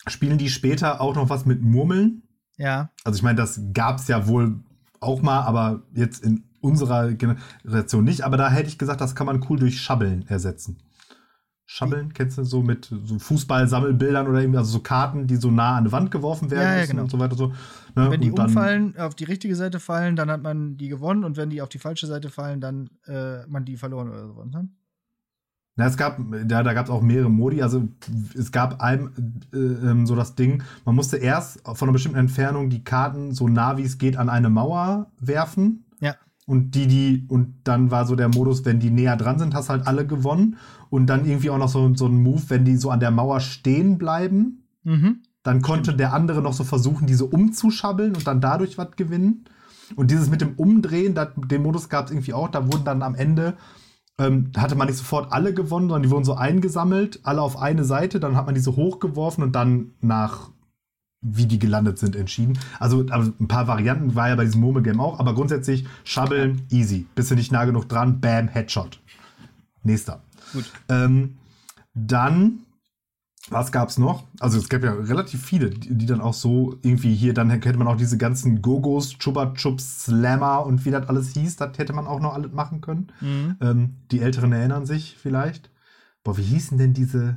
spielen 0.07 0.39
die 0.39 0.51
später 0.51 1.01
auch 1.01 1.15
noch 1.15 1.29
was 1.29 1.45
mit 1.47 1.63
Murmeln. 1.63 2.23
Ja. 2.57 2.91
Also 3.05 3.17
ich 3.17 3.23
meine, 3.23 3.37
das 3.37 3.61
gab 3.73 3.99
es 3.99 4.09
ja 4.09 4.27
wohl 4.27 4.61
auch 5.01 5.23
mal, 5.23 5.41
aber 5.43 5.83
jetzt 5.95 6.23
in 6.23 6.45
unserer 6.61 7.13
Generation 7.13 8.05
nicht. 8.05 8.23
Aber 8.23 8.37
da 8.37 8.51
hätte 8.51 8.69
ich 8.69 8.79
gesagt, 8.79 9.01
das 9.01 9.15
kann 9.15 9.27
man 9.27 9.45
cool 9.49 9.59
durch 9.59 9.81
Schabbeln 9.81 10.27
ersetzen. 10.29 10.79
Schabbeln, 11.73 12.13
kennst 12.13 12.37
du 12.37 12.45
so 12.45 12.61
mit 12.61 12.93
so 13.05 13.19
Fußball-Sammelbildern 13.19 14.29
oder 14.29 14.43
irgendwie, 14.43 14.59
also 14.59 14.73
so 14.73 14.81
Karten, 14.81 15.27
die 15.27 15.37
so 15.37 15.51
nah 15.51 15.77
an 15.77 15.85
die 15.85 15.93
Wand 15.93 16.11
geworfen 16.11 16.51
werden 16.51 16.71
ja, 16.71 16.81
ja, 16.81 16.85
genau. 16.85 17.05
und 17.05 17.11
so 17.11 17.19
weiter. 17.19 17.35
So, 17.35 17.47
ne? 17.97 18.11
Wenn 18.11 18.21
die 18.21 18.31
und 18.31 18.39
umfallen, 18.39 18.95
auf 18.99 19.15
die 19.15 19.25
richtige 19.25 19.57
Seite 19.57 19.81
fallen, 19.81 20.15
dann 20.15 20.31
hat 20.31 20.43
man 20.43 20.77
die 20.77 20.89
gewonnen 20.89 21.25
und 21.25 21.39
wenn 21.39 21.49
die 21.49 21.63
auf 21.63 21.71
die 21.71 21.79
falsche 21.79 22.07
Seite 22.07 22.29
fallen, 22.29 22.61
dann 22.61 22.91
äh, 23.07 23.47
man 23.47 23.65
die 23.65 23.79
verloren 23.79 24.11
oder 24.11 24.29
so. 24.29 24.45
Ne? 24.45 24.69
Na, 25.77 25.87
es 25.87 25.97
gab, 25.97 26.19
ja, 26.19 26.63
da 26.63 26.75
gab 26.75 26.85
es 26.85 26.91
auch 26.91 27.01
mehrere 27.01 27.31
Modi. 27.31 27.63
Also 27.63 27.89
es 28.39 28.53
gab 28.53 28.83
einem 28.83 29.41
äh, 29.55 29.57
ähm, 29.57 30.07
so 30.07 30.15
das 30.15 30.35
Ding, 30.35 30.63
man 30.85 30.95
musste 30.95 31.17
erst 31.17 31.67
von 31.67 31.89
einer 31.89 31.95
bestimmten 31.95 32.19
Entfernung 32.19 32.69
die 32.69 32.85
Karten 32.85 33.33
so 33.33 33.49
nah 33.49 33.79
wie 33.79 33.85
es 33.85 33.97
geht 33.97 34.19
an 34.19 34.29
eine 34.29 34.51
Mauer 34.51 35.11
werfen. 35.21 35.87
Und 36.53 36.75
die, 36.75 36.87
die, 36.87 37.25
und 37.29 37.55
dann 37.65 37.91
war 37.91 38.05
so 38.05 38.15
der 38.15 38.29
Modus, 38.29 38.67
wenn 38.67 38.79
die 38.79 38.91
näher 38.91 39.17
dran 39.17 39.39
sind, 39.39 39.55
hast 39.55 39.71
halt 39.71 39.87
alle 39.87 40.07
gewonnen. 40.07 40.59
Und 40.91 41.07
dann 41.07 41.25
irgendwie 41.25 41.49
auch 41.49 41.57
noch 41.57 41.71
so, 41.71 41.95
so 41.95 42.05
ein 42.05 42.23
Move, 42.23 42.43
wenn 42.49 42.67
die 42.67 42.77
so 42.77 42.91
an 42.91 43.01
der 43.01 43.11
Mauer 43.11 43.41
stehen 43.41 43.97
bleiben, 43.97 44.63
mhm. 44.85 45.23
dann 45.43 45.63
konnte 45.63 45.85
Stimmt. 45.85 46.01
der 46.01 46.13
andere 46.13 46.43
noch 46.43 46.53
so 46.53 46.63
versuchen, 46.63 47.07
diese 47.07 47.25
umzuschabbeln 47.25 48.15
und 48.15 48.27
dann 48.27 48.43
dadurch 48.43 48.77
was 48.77 48.91
gewinnen. 48.97 49.47
Und 49.97 50.11
dieses 50.11 50.29
mit 50.29 50.43
dem 50.43 50.53
Umdrehen, 50.57 51.15
dat, 51.15 51.33
den 51.51 51.63
Modus 51.63 51.89
gab 51.89 52.05
es 52.05 52.11
irgendwie 52.11 52.35
auch, 52.35 52.51
da 52.51 52.71
wurden 52.71 52.85
dann 52.85 53.03
am 53.03 53.15
Ende, 53.15 53.55
ähm, 54.19 54.51
hatte 54.55 54.75
man 54.75 54.89
nicht 54.89 54.99
sofort 54.99 55.33
alle 55.33 55.55
gewonnen, 55.55 55.89
sondern 55.89 56.03
die 56.03 56.11
wurden 56.11 56.27
so 56.27 56.35
eingesammelt, 56.35 57.21
alle 57.23 57.41
auf 57.41 57.59
eine 57.59 57.85
Seite, 57.85 58.21
dann 58.21 58.37
hat 58.37 58.45
man 58.45 58.55
diese 58.55 58.77
hochgeworfen 58.77 59.43
und 59.43 59.53
dann 59.53 59.93
nach 60.03 60.51
wie 61.23 61.47
die 61.47 61.59
gelandet 61.59 61.99
sind, 61.99 62.17
entschieden. 62.17 62.59
Also, 62.81 63.07
ein 63.09 63.49
paar 63.49 63.69
Varianten 63.69 64.15
war 64.15 64.29
ja 64.29 64.35
bei 64.35 64.45
diesem 64.45 64.61
Murmel-Game 64.61 65.01
auch, 65.01 65.21
aber 65.21 65.35
grundsätzlich 65.35 65.87
Schabbeln, 66.05 66.63
easy. 66.71 67.07
Bist 67.15 67.31
du 67.31 67.37
nicht 67.37 67.53
nah 67.53 67.65
genug 67.65 67.89
dran, 67.89 68.21
bam, 68.21 68.49
Headshot. 68.49 69.01
Nächster. 69.85 70.23
Gut. 70.53 70.65
Ähm, 70.89 71.37
dann, 71.95 72.61
was 73.51 73.73
gab 73.73 73.89
es 73.89 73.99
noch? 73.99 74.25
Also 74.41 74.59
es 74.59 74.69
gab 74.69 74.83
ja 74.83 74.93
relativ 74.93 75.45
viele, 75.45 75.71
die, 75.71 75.95
die, 75.95 76.07
dann 76.07 76.21
auch 76.21 76.35
so 76.35 76.77
irgendwie 76.83 77.15
hier, 77.15 77.35
dann 77.35 77.51
hätte 77.51 77.79
man 77.79 77.89
auch 77.89 77.97
diese 77.97 78.19
ganzen 78.19 78.63
Gogos, 78.63 79.19
Chuba 79.19 79.55
Chups, 79.55 80.05
Slammer 80.05 80.65
und 80.67 80.85
wie 80.85 80.91
das 80.91 81.09
alles 81.09 81.31
hieß, 81.35 81.57
das 81.57 81.79
hätte 81.79 81.93
man 81.93 82.07
auch 82.07 82.21
noch 82.21 82.35
alles 82.35 82.53
machen 82.53 82.81
können. 82.81 83.13
Mhm. 83.21 83.57
Ähm, 83.61 83.97
die 84.11 84.21
Älteren 84.21 84.53
erinnern 84.53 84.87
sich 84.87 85.17
vielleicht. 85.21 85.71
Boah, 86.25 86.37
wie 86.37 86.43
hießen 86.43 86.79
denn 86.79 86.95
diese, 86.95 87.37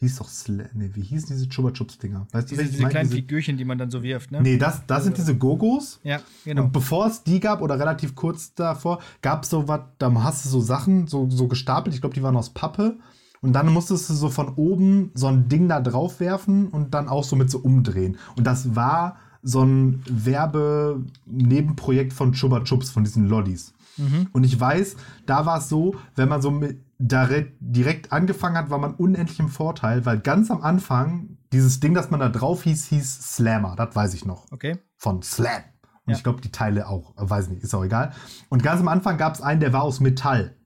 hieß 0.00 0.16
doch 0.16 0.28
Slam, 0.28 0.66
nee, 0.72 0.90
wie 0.94 1.02
hießen 1.02 1.28
diese 1.28 1.48
Chuba 1.48 1.72
Chups 1.72 1.98
Dinger? 1.98 2.26
Weißt 2.32 2.50
diese, 2.50 2.64
du, 2.64 2.70
diese 2.70 2.86
kleinen 2.86 3.10
diese, 3.10 3.20
Figürchen, 3.20 3.58
die 3.58 3.66
man 3.66 3.76
dann 3.76 3.90
so 3.90 4.02
wirft, 4.02 4.32
ne? 4.32 4.40
Nee, 4.40 4.56
das, 4.56 4.86
das 4.86 5.04
sind 5.04 5.18
diese 5.18 5.36
Gogos. 5.36 6.00
Ja, 6.02 6.20
genau. 6.44 6.64
Und 6.64 6.72
bevor 6.72 7.06
es 7.06 7.22
die 7.22 7.38
gab 7.38 7.60
oder 7.60 7.78
relativ 7.78 8.14
kurz 8.14 8.54
davor, 8.54 9.00
gab 9.20 9.44
es 9.44 9.50
so 9.50 9.68
was, 9.68 9.80
da 9.98 10.12
hast 10.24 10.44
du 10.44 10.48
so 10.48 10.60
Sachen 10.60 11.06
so, 11.06 11.28
so 11.28 11.48
gestapelt, 11.48 11.94
ich 11.94 12.00
glaube, 12.00 12.14
die 12.14 12.22
waren 12.22 12.36
aus 12.36 12.50
Pappe. 12.50 12.96
Und 13.42 13.54
dann 13.54 13.72
musstest 13.72 14.10
du 14.10 14.14
so 14.14 14.28
von 14.28 14.52
oben 14.56 15.12
so 15.14 15.26
ein 15.26 15.48
Ding 15.48 15.66
da 15.68 15.80
drauf 15.80 16.20
werfen 16.20 16.68
und 16.68 16.92
dann 16.92 17.08
auch 17.08 17.24
so 17.24 17.36
mit 17.36 17.50
so 17.50 17.58
umdrehen. 17.58 18.18
Und 18.36 18.46
das 18.46 18.74
war 18.74 19.16
so 19.42 19.62
ein 19.62 20.02
Werbe-Nebenprojekt 20.06 22.12
von 22.12 22.32
Chuba 22.32 22.62
Chups, 22.64 22.90
von 22.90 23.04
diesen 23.04 23.28
Lollis. 23.28 23.72
Mhm. 23.96 24.26
Und 24.32 24.44
ich 24.44 24.60
weiß, 24.60 24.96
da 25.24 25.46
war 25.46 25.56
es 25.58 25.70
so, 25.70 25.94
wenn 26.16 26.28
man 26.28 26.42
so 26.42 26.50
mit 26.50 26.80
direkt, 27.00 27.56
direkt 27.60 28.12
angefangen 28.12 28.56
hat, 28.56 28.70
war 28.70 28.78
man 28.78 28.94
unendlich 28.94 29.40
im 29.40 29.48
Vorteil, 29.48 30.04
weil 30.04 30.18
ganz 30.20 30.50
am 30.50 30.62
Anfang 30.62 31.38
dieses 31.52 31.80
Ding, 31.80 31.94
das 31.94 32.10
man 32.10 32.20
da 32.20 32.28
drauf 32.28 32.62
hieß, 32.64 32.86
hieß 32.86 33.34
Slammer. 33.36 33.74
Das 33.76 33.96
weiß 33.96 34.14
ich 34.14 34.24
noch. 34.24 34.46
Okay. 34.52 34.78
Von 34.96 35.22
Slam. 35.22 35.62
Und 36.04 36.12
ja. 36.12 36.16
ich 36.16 36.22
glaube, 36.22 36.40
die 36.40 36.52
Teile 36.52 36.86
auch. 36.88 37.14
Weiß 37.16 37.48
nicht, 37.48 37.62
ist 37.62 37.74
auch 37.74 37.84
egal. 37.84 38.12
Und 38.50 38.62
ganz 38.62 38.80
am 38.80 38.88
Anfang 38.88 39.16
gab 39.16 39.34
es 39.34 39.40
einen, 39.40 39.60
der 39.60 39.72
war 39.72 39.82
aus 39.82 40.00
Metall. 40.00 40.56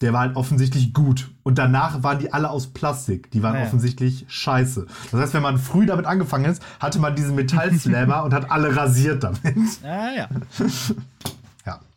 Der 0.00 0.12
war 0.12 0.20
halt 0.20 0.36
offensichtlich 0.36 0.92
gut. 0.92 1.30
Und 1.42 1.58
danach 1.58 2.02
waren 2.02 2.18
die 2.18 2.32
alle 2.32 2.50
aus 2.50 2.68
Plastik. 2.68 3.30
Die 3.30 3.42
waren 3.42 3.56
ah, 3.56 3.60
ja. 3.60 3.66
offensichtlich 3.66 4.26
scheiße. 4.28 4.86
Das 5.10 5.20
heißt, 5.20 5.34
wenn 5.34 5.42
man 5.42 5.58
früh 5.58 5.86
damit 5.86 6.06
angefangen 6.06 6.44
ist, 6.44 6.62
hatte 6.78 6.98
man 6.98 7.16
diesen 7.16 7.34
Metallslammer 7.34 8.22
und 8.24 8.34
hat 8.34 8.50
alle 8.50 8.76
rasiert 8.76 9.24
damit. 9.24 9.56
Ah 9.84 10.10
ja. 10.16 10.28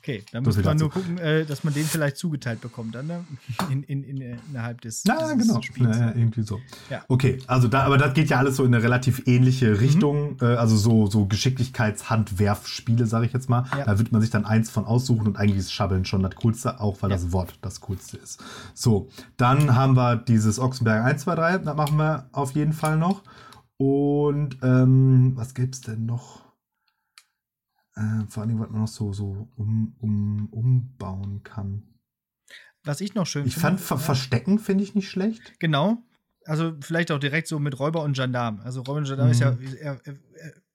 Okay, 0.01 0.23
dann 0.31 0.43
muss 0.43 0.57
man 0.63 0.77
nur 0.77 0.89
gucken, 0.89 1.19
äh, 1.19 1.45
dass 1.45 1.63
man 1.63 1.75
den 1.75 1.85
vielleicht 1.85 2.17
zugeteilt 2.17 2.59
bekommt, 2.59 2.95
dann 2.95 3.05
ne? 3.05 3.23
in, 3.69 3.83
in, 3.83 4.03
in, 4.03 4.39
innerhalb 4.49 4.81
des, 4.81 5.03
ja, 5.03 5.31
genau. 5.33 5.61
Spiels. 5.61 5.95
Ja, 5.95 6.07
irgendwie 6.15 6.41
so. 6.41 6.59
Ja. 6.89 7.05
Okay, 7.07 7.37
also 7.45 7.67
da, 7.67 7.83
aber 7.83 7.99
das 7.99 8.15
geht 8.15 8.31
ja 8.31 8.39
alles 8.39 8.55
so 8.55 8.63
in 8.63 8.73
eine 8.73 8.83
relativ 8.83 9.27
ähnliche 9.27 9.79
Richtung, 9.79 10.31
mhm. 10.31 10.37
äh, 10.41 10.55
also 10.55 10.75
so, 10.75 11.05
so 11.05 11.27
Geschicklichkeitshandwerfspiele, 11.27 13.05
sage 13.05 13.27
ich 13.27 13.33
jetzt 13.33 13.47
mal. 13.47 13.65
Ja. 13.77 13.85
Da 13.85 13.99
wird 13.99 14.11
man 14.11 14.21
sich 14.21 14.31
dann 14.31 14.43
eins 14.43 14.71
von 14.71 14.85
aussuchen 14.85 15.27
und 15.27 15.37
eigentlich 15.37 15.59
ist 15.59 15.71
Schabbeln 15.71 16.03
schon 16.03 16.23
das 16.23 16.33
Coolste, 16.33 16.79
auch 16.79 16.97
weil 17.01 17.11
das 17.11 17.31
Wort 17.31 17.53
das 17.61 17.79
Coolste 17.81 18.17
ist. 18.17 18.43
So, 18.73 19.07
dann 19.37 19.75
haben 19.75 19.95
wir 19.95 20.15
dieses 20.15 20.57
Ochsenberg 20.57 21.05
1, 21.05 21.21
2, 21.21 21.35
3, 21.35 21.57
das 21.59 21.77
machen 21.77 21.97
wir 21.97 22.25
auf 22.31 22.53
jeden 22.53 22.73
Fall 22.73 22.97
noch. 22.97 23.21
Und 23.77 24.57
ähm, 24.63 25.33
was 25.35 25.53
gibt's 25.53 25.81
denn 25.81 26.07
noch? 26.07 26.50
Äh, 27.95 28.25
vor 28.27 28.43
allem, 28.43 28.59
was 28.59 28.69
man 28.69 28.81
noch 28.81 28.87
so, 28.87 29.11
so 29.13 29.49
um, 29.55 29.95
um, 29.99 30.47
umbauen 30.51 31.43
kann. 31.43 31.83
Was 32.83 33.01
ich 33.01 33.13
noch 33.13 33.27
schön 33.27 33.45
ich 33.45 33.55
finde. 33.55 33.75
Ich 33.75 33.81
fand 33.81 33.89
ja. 33.89 34.05
Verstecken 34.05 34.59
finde 34.59 34.83
ich 34.83 34.95
nicht 34.95 35.09
schlecht. 35.09 35.59
Genau. 35.59 35.97
Also 36.45 36.75
vielleicht 36.81 37.11
auch 37.11 37.19
direkt 37.19 37.47
so 37.47 37.59
mit 37.59 37.79
Räuber 37.79 38.01
und 38.01 38.15
Gendarm. 38.15 38.61
Also 38.61 38.81
Räuber 38.81 38.99
und 38.99 39.07
Gendarm 39.07 39.27
mhm. 39.27 39.31
ist 39.31 39.39
ja 39.39 39.57
er, 39.79 39.99
er, 40.05 40.15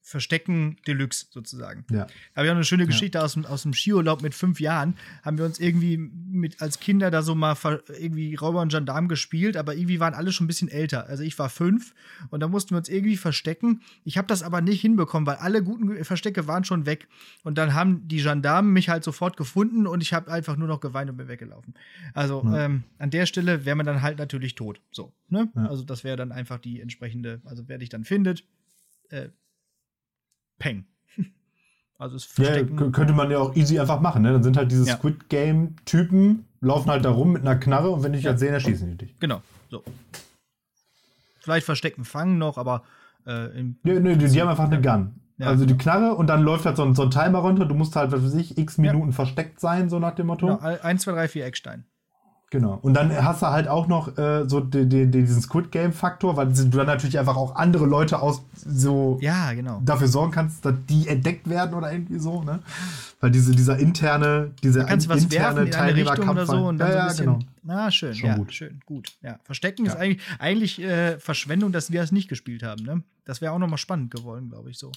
Verstecken 0.06 0.76
Deluxe 0.86 1.26
sozusagen. 1.30 1.84
Ja. 1.90 2.04
Da 2.04 2.36
habe 2.36 2.46
ich 2.46 2.50
auch 2.52 2.54
eine 2.54 2.64
schöne 2.64 2.86
Geschichte 2.86 3.18
ja. 3.18 3.24
aus, 3.24 3.32
dem, 3.32 3.44
aus 3.44 3.64
dem 3.64 3.74
Skiurlaub 3.74 4.22
mit 4.22 4.36
fünf 4.36 4.60
Jahren. 4.60 4.96
Haben 5.24 5.36
wir 5.36 5.44
uns 5.44 5.58
irgendwie 5.58 5.96
mit 5.96 6.62
als 6.62 6.78
Kinder 6.78 7.10
da 7.10 7.22
so 7.22 7.34
mal 7.34 7.56
irgendwie 7.98 8.36
Räuber 8.36 8.60
und 8.60 8.70
Gendarm 8.70 9.08
gespielt, 9.08 9.56
aber 9.56 9.74
irgendwie 9.74 9.98
waren 9.98 10.14
alle 10.14 10.30
schon 10.30 10.44
ein 10.44 10.46
bisschen 10.46 10.68
älter. 10.68 11.08
Also 11.08 11.24
ich 11.24 11.36
war 11.40 11.48
fünf 11.48 11.92
und 12.30 12.38
da 12.38 12.46
mussten 12.46 12.70
wir 12.70 12.78
uns 12.78 12.88
irgendwie 12.88 13.16
verstecken. 13.16 13.82
Ich 14.04 14.16
habe 14.16 14.28
das 14.28 14.44
aber 14.44 14.60
nicht 14.60 14.80
hinbekommen, 14.80 15.26
weil 15.26 15.38
alle 15.38 15.60
guten 15.64 16.04
Verstecke 16.04 16.46
waren 16.46 16.62
schon 16.62 16.86
weg. 16.86 17.08
Und 17.42 17.58
dann 17.58 17.74
haben 17.74 18.06
die 18.06 18.22
Gendarmen 18.22 18.72
mich 18.72 18.88
halt 18.88 19.02
sofort 19.02 19.36
gefunden 19.36 19.88
und 19.88 20.04
ich 20.04 20.12
habe 20.12 20.30
einfach 20.30 20.56
nur 20.56 20.68
noch 20.68 20.78
geweint 20.78 21.10
und 21.10 21.16
bin 21.16 21.26
weggelaufen. 21.26 21.74
Also 22.14 22.44
ja. 22.44 22.66
ähm, 22.66 22.84
an 22.98 23.10
der 23.10 23.26
Stelle 23.26 23.64
wäre 23.64 23.74
man 23.74 23.86
dann 23.86 24.02
halt 24.02 24.18
natürlich 24.20 24.54
tot. 24.54 24.80
So, 24.92 25.12
ne? 25.30 25.50
Ja. 25.56 25.66
Also 25.66 25.82
das 25.82 26.04
wäre 26.04 26.16
dann 26.16 26.30
einfach 26.30 26.60
die 26.60 26.80
entsprechende, 26.80 27.40
also 27.44 27.64
wer 27.66 27.78
dich 27.78 27.88
dann 27.88 28.04
findet, 28.04 28.44
äh, 29.08 29.30
Peng. 30.58 30.84
Also 31.98 32.16
es 32.16 32.28
ja, 32.36 32.62
könnte 32.62 33.14
man 33.14 33.30
ja 33.30 33.38
auch 33.38 33.56
easy 33.56 33.80
einfach 33.80 34.02
machen, 34.02 34.20
ne? 34.20 34.30
Dann 34.30 34.42
sind 34.42 34.58
halt 34.58 34.70
diese 34.70 34.86
ja. 34.86 34.98
Squid 34.98 35.30
Game-Typen, 35.30 36.44
laufen 36.60 36.90
halt 36.90 37.06
da 37.06 37.10
rum 37.10 37.32
mit 37.32 37.40
einer 37.40 37.56
Knarre 37.56 37.88
und 37.88 38.02
wenn 38.02 38.12
die 38.12 38.18
dich 38.18 38.26
halt 38.26 38.38
sehen, 38.38 38.52
erschießen 38.52 38.90
die 38.90 38.96
dich. 38.98 39.18
Genau, 39.18 39.40
so. 39.70 39.82
Vielleicht 41.40 41.64
verstecken, 41.64 42.04
fangen 42.04 42.36
noch, 42.36 42.58
aber 42.58 42.82
äh, 43.26 43.58
im 43.58 43.78
nee, 43.82 43.98
nee, 43.98 44.16
die, 44.16 44.28
die 44.28 44.42
haben 44.42 44.48
einfach 44.48 44.64
eine 44.64 44.82
Gun. 44.82 45.14
Ja, 45.38 45.46
also 45.46 45.64
die. 45.64 45.76
Knarre 45.76 46.14
und 46.14 46.26
dann 46.26 46.42
läuft 46.42 46.66
halt 46.66 46.76
so 46.76 46.84
ein, 46.84 46.94
so 46.94 47.04
ein 47.04 47.10
Timer 47.10 47.38
runter, 47.38 47.64
du 47.64 47.74
musst 47.74 47.96
halt, 47.96 48.12
was 48.12 48.22
weiß 48.22 48.34
ich, 48.34 48.58
x 48.58 48.76
Minuten 48.76 49.12
versteckt 49.12 49.58
sein, 49.60 49.88
so 49.88 49.98
nach 49.98 50.14
dem 50.14 50.26
Motto. 50.26 50.58
Genau, 50.58 50.60
1, 50.60 51.02
2, 51.02 51.12
3, 51.12 51.28
4 51.28 51.46
Eckstein. 51.46 51.84
Genau. 52.50 52.78
Und 52.80 52.94
dann 52.94 53.12
hast 53.24 53.42
du 53.42 53.46
halt 53.46 53.66
auch 53.66 53.88
noch 53.88 54.16
äh, 54.16 54.48
so 54.48 54.60
die, 54.60 54.88
die, 54.88 55.10
diesen 55.10 55.42
Squid 55.42 55.72
Game 55.72 55.92
Faktor, 55.92 56.36
weil 56.36 56.46
du 56.52 56.68
dann 56.68 56.86
natürlich 56.86 57.18
einfach 57.18 57.36
auch 57.36 57.56
andere 57.56 57.86
Leute 57.86 58.22
aus 58.22 58.42
so 58.54 59.18
ja, 59.20 59.52
genau. 59.52 59.80
dafür 59.84 60.06
sorgen 60.06 60.30
kannst, 60.30 60.64
dass 60.64 60.74
die 60.88 61.08
entdeckt 61.08 61.50
werden 61.50 61.74
oder 61.74 61.90
irgendwie 61.90 62.20
so, 62.20 62.44
ne? 62.44 62.60
Weil 63.20 63.32
diese, 63.32 63.50
dieser 63.50 63.78
interne, 63.78 64.52
diese 64.62 64.80
da 64.80 64.84
kannst 64.84 65.06
du 65.06 65.10
was 65.10 65.24
interne 65.24 65.56
werfen 65.56 65.72
in 65.72 65.74
eine 65.74 65.96
Richtung 65.96 66.28
oder 66.28 66.46
so 66.46 66.68
und 66.68 66.78
dann 66.78 66.92
ja, 66.92 66.94
so 66.94 67.00
ein 67.00 67.08
bisschen, 67.08 67.48
genau. 67.62 67.78
Ah, 67.80 67.90
schön, 67.90 68.14
Schon 68.14 68.28
ja, 68.28 68.36
gut. 68.36 68.54
schön, 68.54 68.80
gut. 68.86 69.08
Ja, 69.22 69.40
Verstecken 69.42 69.84
ja. 69.84 69.92
ist 69.92 69.98
eigentlich, 69.98 70.22
eigentlich 70.38 70.80
äh, 70.80 71.18
Verschwendung, 71.18 71.72
dass 71.72 71.90
wir 71.90 72.00
das 72.00 72.12
nicht 72.12 72.28
gespielt 72.28 72.62
haben, 72.62 72.84
ne? 72.84 73.02
Das 73.24 73.40
wäre 73.40 73.52
auch 73.52 73.58
noch 73.58 73.68
mal 73.68 73.76
spannend 73.76 74.12
geworden, 74.12 74.50
glaube 74.50 74.70
ich 74.70 74.78
so. 74.78 74.92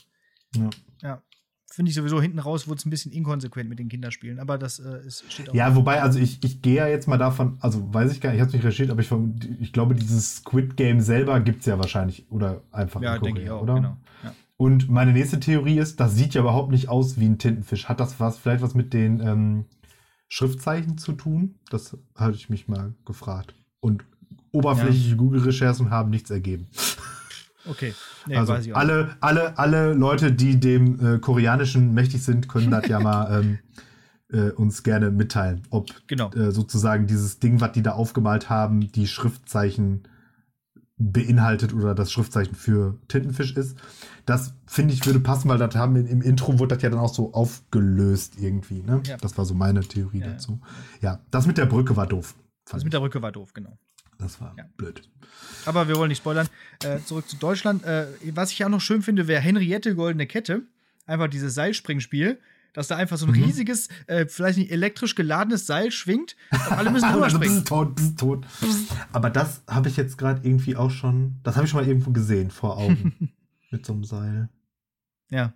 Ja. 0.55 0.69
Ja 1.01 1.21
finde 1.71 1.89
ich 1.89 1.95
sowieso 1.95 2.21
hinten 2.21 2.39
raus 2.39 2.67
wurde 2.67 2.79
es 2.79 2.85
ein 2.85 2.89
bisschen 2.89 3.11
inkonsequent 3.11 3.69
mit 3.69 3.79
den 3.79 3.89
Kinderspielen, 3.89 4.39
aber 4.39 4.57
das 4.57 4.79
äh, 4.79 5.05
ist, 5.05 5.31
steht 5.31 5.49
auch. 5.49 5.53
Ja, 5.53 5.75
wobei, 5.75 6.01
also 6.01 6.19
ich, 6.19 6.43
ich 6.43 6.61
gehe 6.61 6.75
ja 6.75 6.87
jetzt 6.87 7.07
mal 7.07 7.17
davon, 7.17 7.57
also 7.59 7.93
weiß 7.93 8.11
ich 8.11 8.21
gar 8.21 8.29
nicht, 8.31 8.37
ich 8.37 8.41
habe 8.41 8.49
es 8.49 8.53
nicht 8.53 8.63
recherchiert, 8.63 8.91
aber 8.91 9.01
ich, 9.01 9.11
ich 9.59 9.73
glaube, 9.73 9.95
dieses 9.95 10.37
Squid 10.37 10.77
Game 10.77 11.01
selber 11.01 11.39
gibt 11.39 11.61
es 11.61 11.65
ja 11.65 11.77
wahrscheinlich 11.77 12.25
oder 12.29 12.61
einfach 12.71 13.01
ja, 13.01 13.15
in 13.15 13.19
Korea, 13.19 13.33
denke 13.33 13.41
ich 13.43 13.51
auch, 13.51 13.61
oder? 13.61 13.75
Genau. 13.75 13.97
Ja. 14.23 14.33
Und 14.57 14.89
meine 14.89 15.13
nächste 15.13 15.39
Theorie 15.39 15.79
ist, 15.79 15.99
das 15.99 16.15
sieht 16.15 16.33
ja 16.33 16.41
überhaupt 16.41 16.71
nicht 16.71 16.89
aus 16.89 17.17
wie 17.17 17.25
ein 17.25 17.37
Tintenfisch. 17.37 17.87
Hat 17.87 18.01
das 18.01 18.19
was, 18.19 18.37
vielleicht 18.37 18.61
was 18.61 18.75
mit 18.75 18.93
den 18.93 19.21
ähm, 19.21 19.65
Schriftzeichen 20.27 20.97
zu 20.97 21.13
tun? 21.13 21.55
Das 21.69 21.97
hatte 22.15 22.35
ich 22.35 22.49
mich 22.49 22.67
mal 22.67 22.93
gefragt. 23.05 23.55
Und 23.79 24.03
oberflächliche 24.51 25.11
ja. 25.11 25.15
Google-Recherchen 25.15 25.91
haben 25.91 26.09
nichts 26.09 26.29
ergeben. 26.29 26.67
Okay. 27.65 27.93
Nee, 28.25 28.37
also 28.37 28.53
alle, 28.73 29.17
alle, 29.19 29.57
alle 29.57 29.93
Leute, 29.93 30.31
die 30.31 30.59
dem 30.59 31.15
äh, 31.15 31.19
Koreanischen 31.19 31.93
mächtig 31.93 32.23
sind, 32.23 32.47
können 32.47 32.71
das 32.71 32.87
ja 32.87 32.99
mal 33.01 33.39
ähm, 33.39 33.59
äh, 34.31 34.51
uns 34.51 34.83
gerne 34.83 35.11
mitteilen, 35.11 35.63
ob 35.69 35.89
genau. 36.07 36.31
äh, 36.31 36.51
sozusagen 36.51 37.07
dieses 37.07 37.39
Ding, 37.39 37.61
was 37.61 37.71
die 37.73 37.81
da 37.81 37.91
aufgemalt 37.91 38.49
haben, 38.49 38.91
die 38.91 39.07
Schriftzeichen 39.07 40.07
beinhaltet 40.99 41.73
oder 41.73 41.95
das 41.95 42.11
Schriftzeichen 42.11 42.55
für 42.55 42.99
Tintenfisch 43.07 43.55
ist. 43.55 43.77
Das 44.25 44.53
finde 44.67 44.93
ich 44.93 45.05
würde 45.05 45.21
passen, 45.21 45.47
weil 45.47 45.57
das 45.57 45.73
haben 45.75 45.95
im 45.95 46.21
Intro 46.21 46.59
wurde 46.59 46.75
das 46.75 46.83
ja 46.83 46.89
dann 46.89 46.99
auch 46.99 47.13
so 47.13 47.33
aufgelöst 47.33 48.33
irgendwie. 48.37 48.83
Ne? 48.83 49.01
Ja. 49.05 49.17
Das 49.17 49.37
war 49.37 49.45
so 49.45 49.53
meine 49.53 49.79
Theorie 49.79 50.19
ja, 50.19 50.27
dazu. 50.27 50.59
Ja, 51.01 51.21
das 51.31 51.47
mit 51.47 51.57
der 51.57 51.65
Brücke 51.65 51.95
war 51.95 52.05
doof. 52.05 52.35
Das 52.69 52.83
mit 52.83 52.93
der 52.93 52.99
Brücke 52.99 53.21
war 53.21 53.31
doof, 53.31 53.53
genau. 53.53 53.79
Das 54.19 54.39
war 54.41 54.53
ja. 54.57 54.65
blöd. 54.77 55.01
Aber 55.65 55.87
wir 55.87 55.95
wollen 55.95 56.09
nicht 56.09 56.19
spoilern. 56.19 56.47
Äh, 56.83 56.99
zurück 56.99 57.27
zu 57.27 57.37
Deutschland. 57.37 57.83
Äh, 57.83 58.07
was 58.33 58.51
ich 58.51 58.63
auch 58.63 58.69
noch 58.69 58.81
schön 58.81 59.01
finde, 59.01 59.27
wäre 59.27 59.41
Henriette 59.41 59.95
Goldene 59.95 60.27
Kette. 60.27 60.63
Einfach 61.05 61.29
dieses 61.29 61.55
Seilspringspiel. 61.55 62.39
Dass 62.73 62.87
da 62.87 62.97
einfach 62.97 63.17
so 63.17 63.25
ein 63.25 63.31
mhm. 63.31 63.43
riesiges, 63.43 63.89
äh, 64.05 64.27
vielleicht 64.27 64.59
nicht 64.59 64.71
elektrisch 64.71 65.15
geladenes 65.15 65.65
Seil 65.65 65.91
schwingt. 65.91 66.35
Und 66.51 66.71
alle 66.71 66.91
müssen 66.91 67.09
drüber 67.13 67.29
springen. 67.29 67.55
bist 67.55 67.67
tot, 67.67 67.95
bist 67.95 68.19
tot. 68.19 68.45
Aber 69.11 69.31
das 69.31 69.63
habe 69.67 69.89
ich 69.89 69.97
jetzt 69.97 70.17
gerade 70.17 70.47
irgendwie 70.47 70.75
auch 70.75 70.91
schon, 70.91 71.39
das 71.43 71.55
habe 71.55 71.65
ich 71.65 71.71
schon 71.71 71.81
mal 71.81 71.87
irgendwo 71.87 72.11
gesehen 72.11 72.51
vor 72.51 72.77
Augen. 72.77 73.31
Mit 73.71 73.85
so 73.85 73.93
einem 73.93 74.03
Seil. 74.03 74.49
Ja. 75.29 75.53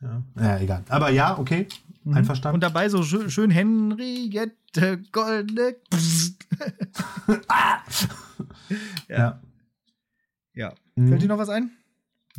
Ja, 0.00 0.22
ja 0.38 0.58
egal. 0.58 0.84
Aber 0.88 1.10
ja, 1.10 1.38
okay. 1.38 1.66
Mhm. 2.04 2.14
Einverstanden. 2.14 2.54
Und 2.54 2.60
dabei 2.62 2.88
so 2.88 3.02
schön, 3.02 3.30
schön 3.30 3.50
Henriette 3.50 5.02
Goldene. 5.12 5.76
ah! 7.48 7.78
ja. 9.08 9.16
ja. 9.16 9.40
ja. 10.54 10.74
Mhm. 10.94 11.08
Fällt 11.08 11.22
dir 11.22 11.28
noch 11.28 11.38
was 11.38 11.48
ein? 11.48 11.70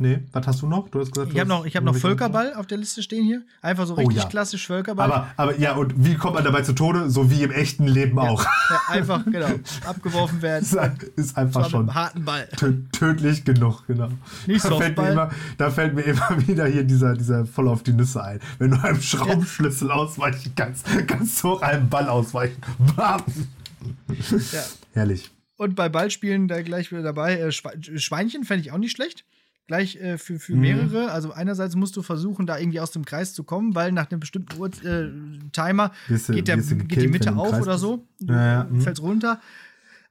Nee, 0.00 0.20
was 0.32 0.46
hast 0.46 0.62
du 0.62 0.68
noch? 0.68 0.88
Du 0.88 1.00
hast 1.00 1.12
gesagt, 1.12 1.32
ich 1.32 1.40
habe 1.40 1.48
noch, 1.48 1.66
hab 1.66 1.82
noch 1.82 1.96
Völkerball 1.96 2.54
auf 2.54 2.66
der 2.66 2.78
Liste 2.78 3.02
stehen 3.02 3.24
hier. 3.24 3.42
Einfach 3.62 3.86
so 3.86 3.94
oh 3.94 3.96
richtig 3.96 4.18
oh, 4.18 4.22
ja. 4.22 4.28
klassisch 4.28 4.66
Völkerball. 4.66 5.10
Aber, 5.10 5.28
aber 5.36 5.58
ja, 5.58 5.74
und 5.74 5.92
wie 6.04 6.14
kommt 6.14 6.34
man 6.34 6.44
dabei 6.44 6.62
zu 6.62 6.72
Tode? 6.72 7.10
So 7.10 7.30
wie 7.32 7.42
im 7.42 7.50
echten 7.50 7.86
Leben 7.86 8.16
ja. 8.16 8.22
auch. 8.22 8.44
Ja, 8.44 8.80
einfach, 8.88 9.24
genau. 9.30 9.48
Abgeworfen 9.84 10.40
werden. 10.40 10.64
ist 11.16 11.36
einfach 11.36 11.68
schon. 11.68 11.94
Harten 11.94 12.24
Ball. 12.24 12.48
Tödlich 12.92 13.44
genug, 13.44 13.86
genau. 13.88 14.08
Nicht 14.46 14.64
da 14.64 14.76
fällt, 14.76 14.96
mir 14.96 15.10
immer, 15.10 15.30
da 15.56 15.70
fällt 15.70 15.94
mir 15.94 16.02
immer 16.02 16.28
wieder 16.46 16.66
hier 16.66 16.84
dieser, 16.84 17.14
dieser 17.14 17.44
voll 17.44 17.66
auf 17.66 17.82
die 17.82 17.92
Nüsse 17.92 18.22
ein. 18.22 18.40
Wenn 18.58 18.70
du 18.70 18.82
einem 18.82 19.00
Schraubenschlüssel 19.00 19.90
ausweichen 19.90 20.52
kannst, 20.54 20.86
kannst 21.08 21.42
du 21.42 21.54
auch 21.54 21.62
einem 21.62 21.88
Ball 21.88 22.08
ausweichen. 22.08 22.56
Bam! 22.96 23.22
Ja. 24.52 24.64
Herrlich. 24.92 25.30
Und 25.56 25.74
bei 25.74 25.88
Ballspielen 25.88 26.46
da 26.46 26.62
gleich 26.62 26.92
wieder 26.92 27.02
dabei. 27.02 27.38
Äh, 27.40 27.50
Schweinchen 27.52 28.44
fände 28.44 28.64
ich 28.64 28.72
auch 28.72 28.78
nicht 28.78 28.92
schlecht. 28.92 29.24
Gleich 29.68 29.96
äh, 29.96 30.18
für, 30.18 30.38
für 30.40 30.54
mhm. 30.54 30.60
mehrere. 30.60 31.10
Also 31.12 31.32
einerseits 31.32 31.76
musst 31.76 31.96
du 31.96 32.02
versuchen, 32.02 32.46
da 32.46 32.58
irgendwie 32.58 32.80
aus 32.80 32.90
dem 32.90 33.04
Kreis 33.04 33.34
zu 33.34 33.44
kommen, 33.44 33.74
weil 33.74 33.92
nach 33.92 34.10
einem 34.10 34.18
bestimmten 34.18 34.58
Uhr, 34.58 34.70
äh, 34.82 35.10
Timer 35.52 35.92
du, 36.08 36.16
geht, 36.32 36.48
der, 36.48 36.56
gekillt, 36.56 36.88
geht 36.88 37.02
die 37.02 37.08
Mitte 37.08 37.36
auf 37.36 37.60
oder 37.60 37.78
so. 37.78 38.06
Du 38.18 38.32
ja, 38.32 38.46
ja. 38.46 38.64
Mhm. 38.64 38.80
fällst 38.80 39.02
runter. 39.02 39.40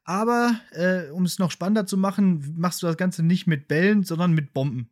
Aber 0.03 0.55
äh, 0.71 1.09
um 1.09 1.25
es 1.25 1.39
noch 1.39 1.51
spannender 1.51 1.85
zu 1.85 1.97
machen, 1.97 2.53
machst 2.55 2.81
du 2.81 2.87
das 2.87 2.95
Ganze 2.95 3.23
nicht 3.23 3.47
mit 3.47 3.67
Bällen, 3.67 4.03
sondern 4.03 4.31
mit 4.31 4.53
Bomben 4.53 4.89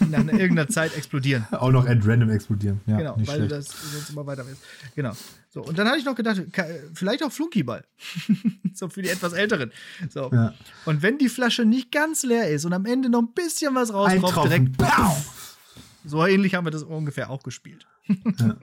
nach 0.00 0.18
irgendeiner 0.20 0.68
Zeit 0.68 0.96
explodieren. 0.96 1.46
Auch 1.52 1.70
noch 1.70 1.86
at 1.86 1.98
random 2.06 2.30
explodieren. 2.30 2.80
Ja, 2.86 2.96
genau, 2.96 3.16
weil 3.16 3.24
schlecht. 3.24 3.40
du 3.42 3.48
das 3.48 3.66
sonst 3.66 4.10
immer 4.10 4.26
weiter 4.26 4.46
willst. 4.46 4.62
Genau. 4.94 5.12
So, 5.50 5.62
und 5.62 5.78
dann 5.78 5.86
hatte 5.86 5.98
ich 5.98 6.04
noch 6.04 6.16
gedacht, 6.16 6.42
vielleicht 6.94 7.22
auch 7.22 7.30
Flunkyball. 7.30 7.84
so 8.74 8.88
für 8.88 9.02
die 9.02 9.08
etwas 9.08 9.34
Älteren. 9.34 9.70
So. 10.10 10.30
Ja. 10.32 10.52
Und 10.84 11.02
wenn 11.02 11.18
die 11.18 11.28
Flasche 11.28 11.64
nicht 11.64 11.92
ganz 11.92 12.24
leer 12.24 12.50
ist 12.50 12.64
und 12.64 12.72
am 12.72 12.86
Ende 12.86 13.08
noch 13.08 13.22
ein 13.22 13.32
bisschen 13.32 13.74
was 13.74 13.92
rauskommt, 13.92 14.44
direkt. 14.46 14.76
Pow! 14.76 15.30
So 16.04 16.26
ähnlich 16.26 16.54
haben 16.54 16.66
wir 16.66 16.72
das 16.72 16.82
ungefähr 16.82 17.30
auch 17.30 17.42
gespielt. 17.42 17.86
Ja. 18.06 18.56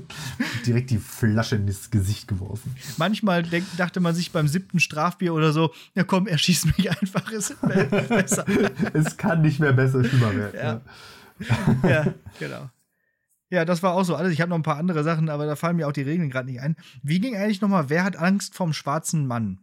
Direkt 0.66 0.90
die 0.90 0.98
Flasche 0.98 1.56
ins 1.56 1.90
Gesicht 1.90 2.26
geworfen. 2.28 2.74
Manchmal 2.96 3.42
denk, 3.42 3.64
dachte 3.76 4.00
man 4.00 4.14
sich 4.14 4.32
beim 4.32 4.48
siebten 4.48 4.80
Strafbier 4.80 5.34
oder 5.34 5.52
so, 5.52 5.72
ja 5.94 6.04
komm, 6.04 6.26
er 6.26 6.38
schießt 6.38 6.78
mich 6.78 6.90
einfach, 6.90 7.30
es 7.32 7.50
ist 7.50 7.60
besser. 8.08 8.46
es 8.94 9.16
kann 9.16 9.42
nicht 9.42 9.60
mehr 9.60 9.72
besser, 9.72 10.04
schlimmer 10.04 10.34
werden. 10.34 10.80
Ja. 11.82 11.88
ja, 11.88 12.14
genau. 12.38 12.70
Ja, 13.50 13.64
das 13.64 13.82
war 13.82 13.94
auch 13.94 14.04
so 14.04 14.14
alles. 14.14 14.32
Ich 14.32 14.40
habe 14.40 14.50
noch 14.50 14.58
ein 14.58 14.62
paar 14.62 14.76
andere 14.76 15.04
Sachen, 15.04 15.28
aber 15.28 15.46
da 15.46 15.56
fallen 15.56 15.76
mir 15.76 15.88
auch 15.88 15.92
die 15.92 16.02
Regeln 16.02 16.30
gerade 16.30 16.50
nicht 16.50 16.60
ein. 16.60 16.76
Wie 17.02 17.20
ging 17.20 17.36
eigentlich 17.36 17.60
nochmal, 17.60 17.88
wer 17.88 18.04
hat 18.04 18.16
Angst 18.16 18.54
vom 18.54 18.72
schwarzen 18.72 19.26
Mann? 19.26 19.60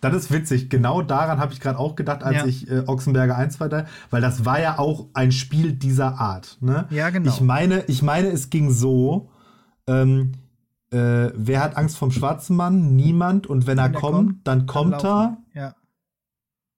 Das 0.00 0.14
ist 0.14 0.32
witzig. 0.32 0.70
Genau 0.70 1.02
daran 1.02 1.38
habe 1.38 1.52
ich 1.52 1.60
gerade 1.60 1.78
auch 1.78 1.96
gedacht, 1.96 2.22
als 2.22 2.36
ja. 2.36 2.46
ich 2.46 2.70
äh, 2.70 2.84
Ochsenberger 2.86 3.36
1 3.36 3.60
war, 3.60 3.86
weil 4.10 4.20
das 4.20 4.44
war 4.44 4.60
ja 4.60 4.78
auch 4.78 5.06
ein 5.14 5.32
Spiel 5.32 5.72
dieser 5.72 6.18
Art. 6.18 6.58
Ne? 6.60 6.86
Ja, 6.90 7.10
genau. 7.10 7.30
Ich 7.30 7.40
meine, 7.40 7.84
ich 7.86 8.02
meine, 8.02 8.28
es 8.28 8.50
ging 8.50 8.70
so. 8.70 9.30
Ähm, 9.86 10.32
äh, 10.90 11.30
wer 11.34 11.62
hat 11.62 11.76
Angst 11.76 11.96
vom 11.96 12.10
schwarzen 12.10 12.56
Mann? 12.56 12.94
Niemand. 12.96 13.46
Und 13.46 13.66
wenn, 13.66 13.78
wenn 13.78 13.84
er 13.84 13.90
kommt, 13.90 14.12
kommt, 14.14 14.46
dann 14.46 14.66
kommt 14.66 15.04
dann 15.04 15.38
er. 15.54 15.62
Ja. 15.62 15.74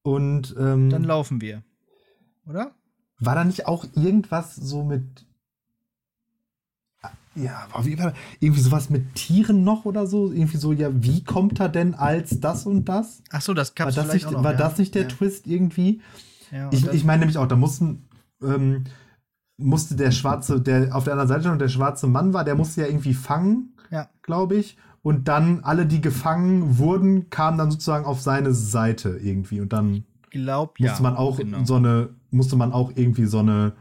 Und 0.03 0.55
ähm, 0.59 0.91
dann 0.91 1.05
laufen 1.05 1.41
wir. 1.41 1.63
Oder? 2.47 2.73
War 3.19 3.35
da 3.35 3.45
nicht 3.45 3.67
auch 3.67 3.85
irgendwas 3.95 4.57
so 4.57 4.83
mit 4.85 5.28
ja, 7.39 7.66
wie 7.82 7.99
war 7.99 8.12
irgendwie 8.41 8.61
sowas 8.61 8.91
mit 8.91 9.14
Tieren 9.14 9.64
noch 9.64 9.84
oder 9.84 10.07
so? 10.07 10.32
Irgendwie 10.32 10.57
so, 10.57 10.72
ja, 10.72 10.91
wie 10.93 11.24
kommt 11.24 11.61
er 11.61 11.68
denn 11.68 11.95
als 11.95 12.41
das 12.41 12.66
und 12.66 12.86
das? 12.86 13.22
Ach 13.30 13.41
so, 13.41 13.55
das 13.55 13.74
gab 13.74 13.89
es 13.89 13.95
vielleicht 13.95 14.14
nicht, 14.14 14.26
auch 14.26 14.32
noch, 14.32 14.45
War 14.45 14.53
ja. 14.53 14.59
das 14.59 14.78
nicht 14.78 14.95
der 14.95 15.03
ja. 15.03 15.09
Twist 15.09 15.47
irgendwie? 15.47 16.01
Ja, 16.51 16.68
ich, 16.72 16.86
ich 16.89 17.05
meine 17.05 17.20
nämlich 17.20 17.39
auch, 17.39 17.47
da 17.47 17.57
mussten, 17.57 18.09
ähm, 18.43 18.84
musste 19.57 19.97
der 19.97 20.11
schwarze, 20.11 20.61
der 20.61 20.95
auf 20.95 21.05
der 21.05 21.14
anderen 21.14 21.28
Seite 21.28 21.49
noch 21.49 21.59
der 21.59 21.68
schwarze 21.68 22.07
Mann 22.07 22.32
war, 22.32 22.45
der 22.45 22.55
musste 22.55 22.82
ja 22.82 22.86
irgendwie 22.86 23.14
fangen, 23.14 23.74
ja. 23.91 24.09
glaube 24.22 24.57
ich. 24.57 24.76
Und 25.03 25.28
dann 25.28 25.61
alle, 25.61 25.86
die 25.86 26.01
gefangen 26.01 26.78
wurden, 26.78 27.30
kamen 27.30 27.59
dann 27.59 27.70
sozusagen 27.70 28.05
auf 28.05 28.20
seine 28.20 28.53
Seite 28.53 29.18
irgendwie. 29.22 29.61
Und 29.61 29.72
dann 29.72 30.05
Glaub, 30.30 30.78
musste 30.78 31.03
man 31.03 31.16
auch 31.16 31.39
genau. 31.39 31.64
so 31.64 31.76
eine, 31.76 32.11
musste 32.30 32.57
man 32.57 32.72
auch 32.72 32.93
irgendwie 32.95 33.26
so 33.26 33.39
eine 33.39 33.72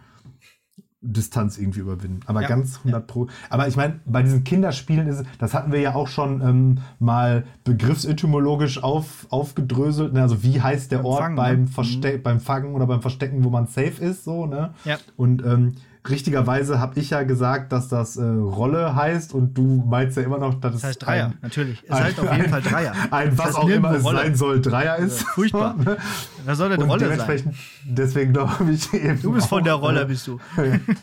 Distanz 1.01 1.57
irgendwie 1.59 1.81
überwinden. 1.81 2.21
Aber 2.25 2.41
Ja, 2.41 2.47
ganz 2.47 2.77
100 2.79 3.05
Pro. 3.05 3.27
Aber 3.49 3.67
ich 3.67 3.75
meine, 3.75 3.99
bei 4.05 4.23
diesen 4.23 4.43
Kinderspielen 4.43 5.07
ist 5.07 5.19
es, 5.19 5.27
das 5.37 5.53
hatten 5.53 5.71
wir 5.71 5.79
ja 5.79 5.93
auch 5.93 6.07
schon 6.07 6.41
ähm, 6.41 6.79
mal 6.99 7.45
begriffsetymologisch 7.63 8.81
auf, 8.81 9.27
aufgedröselt. 9.29 10.13
Ne? 10.13 10.21
Also 10.23 10.41
wie 10.41 10.59
heißt 10.59 10.91
der 10.91 10.97
Beim 10.97 11.05
Ort 11.05 11.21
Fangen, 11.21 11.35
beim, 11.35 11.61
ne? 11.61 11.67
Verste 11.67 12.17
beim 12.17 12.39
Fangen 12.39 12.73
oder 12.73 12.87
beim 12.87 13.01
Verstecken, 13.01 13.43
wo 13.43 13.49
man 13.49 13.67
safe 13.67 14.03
ist, 14.03 14.23
so, 14.23 14.47
ne? 14.47 14.73
Ja. 14.85 14.97
Und 15.15 15.45
ähm, 15.45 15.75
richtigerweise 16.09 16.79
habe 16.79 16.99
ich 16.99 17.09
ja 17.11 17.23
gesagt, 17.23 17.71
dass 17.71 17.87
das 17.87 18.17
äh, 18.17 18.23
Rolle 18.23 18.95
heißt 18.95 19.33
und 19.33 19.57
du 19.57 19.83
meinst 19.87 20.17
ja 20.17 20.23
immer 20.23 20.37
noch, 20.37 20.53
dass 20.59 20.73
Das 20.73 20.81
es 20.83 20.87
heißt 20.89 21.05
Dreier, 21.05 21.25
ein, 21.27 21.33
natürlich. 21.41 21.83
Es 21.85 21.91
ein- 21.91 22.03
heißt 22.03 22.19
auf 22.19 22.31
jeden 22.35 22.49
Fall 22.49 22.61
Dreier. 22.63 22.93
ein 23.11 23.29
Das 23.35 23.37
was 23.47 23.55
auch 23.55 23.67
immer 23.69 23.91
es 23.91 24.03
Rolle. 24.03 24.17
sein 24.19 24.35
soll, 24.35 24.61
Dreier 24.61 24.97
ist. 24.97 25.21
Ja, 25.21 25.27
furchtbar. 25.33 25.75
Da 26.45 26.55
soll 26.55 26.71
eine 26.71 26.81
Und 26.83 26.89
Rolle 26.89 26.99
sein. 27.01 27.09
dementsprechend, 27.09 27.55
deswegen 27.85 28.33
glaube 28.33 28.53
ich 28.71 28.93
eben. 28.93 29.21
Du 29.21 29.33
bist 29.33 29.47
von 29.47 29.63
der 29.63 29.75
auch, 29.75 29.81
Rolle, 29.81 30.01
äh, 30.01 30.05
bist 30.05 30.25
du. 30.27 30.39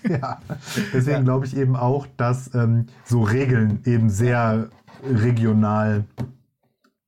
ja, 0.09 0.39
deswegen 0.93 1.17
Ja. 1.19 1.23
glaube 1.23 1.47
ich 1.47 1.57
eben 1.57 1.77
auch, 1.77 2.07
dass 2.17 2.55
ähm, 2.55 2.87
so 3.05 3.23
Regeln 3.23 3.81
eben 3.85 4.09
sehr 4.09 4.69
regional 5.07 6.05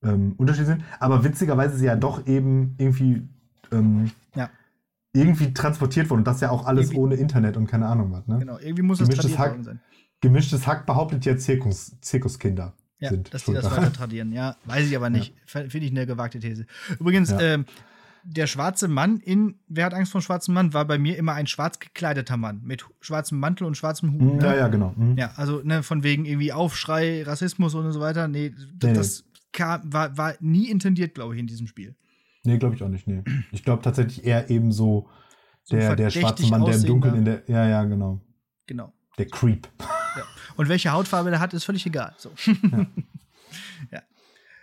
ähm, 0.03 0.35
unterschiedlich 0.37 0.75
sind. 0.77 0.83
Aber 0.99 1.23
witzigerweise 1.23 1.77
sie 1.77 1.85
ja 1.85 1.95
doch 1.95 2.27
eben 2.27 2.75
irgendwie 2.77 3.23
ähm. 3.71 4.11
Irgendwie 5.13 5.53
transportiert 5.53 6.09
wurden. 6.09 6.19
Und 6.19 6.27
das 6.27 6.41
ja 6.41 6.49
auch 6.51 6.65
alles 6.65 6.87
Irgendwie- 6.87 6.99
ohne 6.99 7.15
Internet 7.15 7.57
und 7.57 7.67
keine 7.67 7.87
Ahnung 7.87 8.11
was. 8.11 8.27
Ne? 8.27 8.39
Genau, 8.39 8.57
irgendwie 8.59 8.83
muss 8.83 8.99
es 8.99 9.07
Gemischtes 9.07 9.31
tradiert 9.31 9.39
Hack. 9.39 9.51
worden 9.51 9.63
sein. 9.63 9.79
Gemischtes 10.21 10.67
Hack 10.67 10.85
behauptet 10.85 11.25
ja 11.25 11.37
Zirkus, 11.37 11.95
Zirkuskinder 12.01 12.73
Ja, 12.99 13.09
sind. 13.09 13.33
dass 13.33 13.45
die 13.45 13.53
das 13.53 13.65
weiter 13.69 13.93
tradieren. 13.93 14.31
Ja, 14.31 14.57
weiß 14.65 14.87
ich 14.87 14.95
aber 14.95 15.09
nicht. 15.09 15.33
F- 15.45 15.71
Finde 15.71 15.85
ich 15.85 15.91
eine 15.91 16.05
gewagte 16.05 16.39
These. 16.39 16.65
Übrigens, 16.99 17.29
Ja. 17.31 17.39
ähm, 17.39 17.65
der 18.23 18.47
schwarze 18.47 18.87
Mann 18.89 19.17
in 19.19 19.55
Wer 19.69 19.85
hat 19.85 19.93
Angst 19.93 20.11
vor 20.11 20.19
dem 20.19 20.23
schwarzen 20.25 20.53
Mann 20.53 20.73
war 20.73 20.83
bei 20.85 20.97
mir 20.97 21.17
immer 21.17 21.33
ein 21.33 21.47
schwarz 21.47 21.79
gekleideter 21.79 22.35
Mann 22.35 22.61
mit 22.63 22.83
schwarzem 22.99 23.39
Mantel 23.39 23.65
und 23.65 23.77
schwarzem 23.77 24.11
Hut. 24.13 24.21
Mhm, 24.21 24.37
ne? 24.37 24.43
Ja, 24.43 24.55
ja, 24.55 24.67
genau. 24.67 24.93
Mhm. 24.97 25.15
Ja, 25.17 25.31
also 25.37 25.61
ne, 25.63 25.81
von 25.81 26.03
wegen 26.03 26.25
irgendwie 26.25 26.51
Aufschrei, 26.51 27.23
Rassismus 27.23 27.73
und 27.73 27.89
so 27.93 27.99
weiter. 28.01 28.27
Nee, 28.27 28.53
Nee, 28.83 28.93
das 28.93 29.23
kam, 29.53 29.81
war, 29.93 30.17
war 30.17 30.33
nie 30.41 30.69
intendiert, 30.69 31.13
glaube 31.15 31.35
ich, 31.35 31.39
in 31.39 31.47
diesem 31.47 31.67
Spiel. 31.67 31.95
Nee, 32.47 32.57
glaube 32.57 32.75
ich 32.75 32.83
auch 32.83 32.87
nicht. 32.87 33.07
Nee. 33.07 33.23
Ich 33.51 33.63
glaube 33.63 33.83
tatsächlich 33.83 34.25
eher 34.25 34.49
eben 34.49 34.71
so 34.71 35.09
So 35.65 35.75
der, 35.75 35.95
der 35.95 36.09
verdächtig 36.09 36.21
schwarze 36.21 36.47
Mann, 36.47 36.63
der 36.63 36.75
im 36.75 36.85
Dunkeln 36.85 37.15
in 37.15 37.25
der. 37.25 37.43
Ja, 37.47 37.67
ja, 37.67 37.83
genau. 37.83 38.21
Genau. 38.67 38.93
Der 39.17 39.25
Creep. 39.25 39.67
Ja. 39.79 40.23
Und 40.55 40.69
welche 40.69 40.91
Hautfarbe 40.93 41.29
der 41.29 41.41
hat, 41.41 41.53
ist 41.53 41.65
völlig 41.65 41.85
egal. 41.85 42.15
So. 42.17 42.31
ja. 43.91 44.01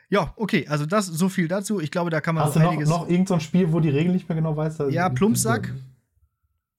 ja, 0.09 0.33
okay, 0.37 0.67
also 0.67 0.87
das 0.87 1.07
so 1.07 1.29
viel 1.29 1.47
dazu. 1.47 1.79
Ich 1.79 1.91
glaube, 1.91 2.09
da 2.09 2.23
kann 2.23 2.35
man 2.35 2.45
Hast 2.45 2.57
du 2.57 2.61
noch 2.61 2.75
noch, 2.75 3.03
irgendein 3.03 3.27
so 3.27 3.35
ein 3.35 3.41
Spiel, 3.41 3.71
wo 3.71 3.81
die 3.81 3.91
Regel 3.91 4.13
nicht 4.13 4.27
mehr 4.29 4.37
genau 4.37 4.57
weiß? 4.57 4.79
Ja, 4.89 5.11
Plumpsack. 5.11 5.75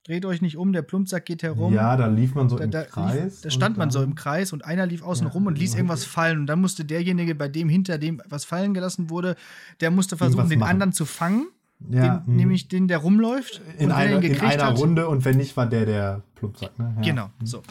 Dreht 0.06 0.24
euch 0.24 0.40
nicht 0.40 0.56
um, 0.56 0.72
der 0.72 0.82
Plumpsack 0.82 1.24
geht 1.26 1.42
herum. 1.42 1.74
Ja, 1.74 1.96
da 1.96 2.06
lief 2.06 2.34
man 2.36 2.48
so 2.48 2.56
da, 2.56 2.64
im 2.64 2.70
da, 2.70 2.84
Kreis. 2.84 3.14
lief, 3.24 3.40
da 3.42 3.50
stand 3.50 3.76
man 3.76 3.90
so 3.90 4.02
im 4.02 4.14
Kreis 4.14 4.52
und 4.52 4.64
einer 4.64 4.86
lief 4.86 5.02
außen 5.02 5.26
Ja, 5.26 5.32
rum 5.32 5.46
und 5.46 5.58
ließ 5.58 5.74
irgendwas 5.74 6.04
fallen. 6.04 6.38
Und 6.40 6.46
dann 6.46 6.60
musste 6.60 6.84
derjenige, 6.84 7.34
bei 7.34 7.48
dem 7.48 7.68
hinter 7.68 7.98
dem 7.98 8.22
was 8.28 8.44
fallen 8.44 8.72
gelassen 8.72 9.10
wurde, 9.10 9.34
der 9.80 9.90
musste 9.90 10.16
versuchen, 10.16 10.48
den 10.48 10.60
machen. 10.60 10.70
anderen 10.70 10.92
zu 10.92 11.06
fangen. 11.06 11.48
Ja, 11.90 12.18
den, 12.18 12.30
mhm. 12.32 12.36
nämlich 12.36 12.68
den, 12.68 12.88
der 12.88 12.98
rumläuft. 12.98 13.60
in 13.78 13.90
er 13.90 13.96
einer, 13.96 14.22
in 14.22 14.40
einer 14.40 14.66
hat, 14.66 14.78
Runde 14.78 15.08
und 15.08 15.24
wenn 15.24 15.36
nicht, 15.36 15.56
war 15.56 15.66
der 15.66 15.84
der 15.86 16.22
Plumpsack. 16.36 16.78
Ne? 16.78 16.94
Ja. 16.98 17.02
Genau, 17.02 17.30
so. 17.42 17.62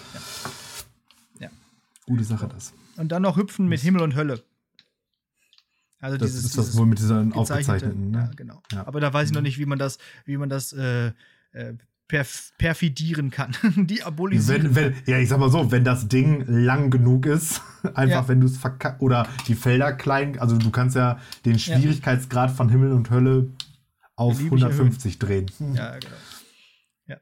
Ja. 1.39 1.49
Gute 2.05 2.23
Sache 2.23 2.47
das. 2.47 2.73
Und 2.97 3.11
dann 3.11 3.21
noch 3.23 3.37
hüpfen 3.37 3.67
mit 3.67 3.79
Himmel 3.79 4.01
und 4.03 4.15
Hölle. 4.15 4.43
Also 5.99 6.17
Das 6.17 6.29
dieses, 6.31 6.45
ist 6.45 6.57
das 6.57 6.77
wohl 6.77 6.85
mit 6.85 6.99
diesen 6.99 7.31
gezeichnete- 7.31 7.37
aufgezeichneten. 7.39 8.13
Ja, 8.13 8.19
Ne? 8.25 8.31
genau. 8.35 8.61
Ja. 8.71 8.85
Aber 8.85 8.99
da 8.99 9.11
weiß 9.11 9.29
ich 9.29 9.33
noch 9.33 9.41
nicht, 9.41 9.57
wie 9.57 9.65
man 9.65 9.79
das, 9.79 9.97
wie 10.25 10.37
man 10.37 10.49
das 10.49 10.71
äh, 10.73 11.07
äh, 11.53 11.73
perf 12.07 12.51
perfidieren 12.57 13.31
kann. 13.31 13.55
Diabolisieren. 13.75 14.75
Wenn, 14.75 14.93
wenn, 14.93 15.03
ja, 15.07 15.17
ich 15.19 15.29
sag 15.29 15.39
mal 15.39 15.49
so, 15.49 15.71
wenn 15.71 15.83
das 15.83 16.07
Ding 16.07 16.45
lang 16.47 16.91
genug 16.91 17.25
ist, 17.25 17.61
einfach 17.95 18.21
Ja. 18.23 18.27
wenn 18.27 18.41
du 18.41 18.47
es 18.47 18.57
verkackst, 18.57 19.01
oder 19.01 19.27
die 19.47 19.55
Felder 19.55 19.93
klein, 19.93 20.37
also 20.39 20.57
du 20.57 20.69
kannst 20.71 20.95
ja 20.95 21.19
den 21.45 21.57
Schwierigkeitsgrad 21.59 22.51
von 22.51 22.69
Himmel 22.69 22.91
und 22.91 23.09
Hölle 23.09 23.49
auf 24.15 24.37
Beliebig 24.37 24.63
150 24.63 25.19
drehen. 25.19 25.51
Ja, 25.73 25.97
genau. 25.97 26.15
Ja. 27.07 27.17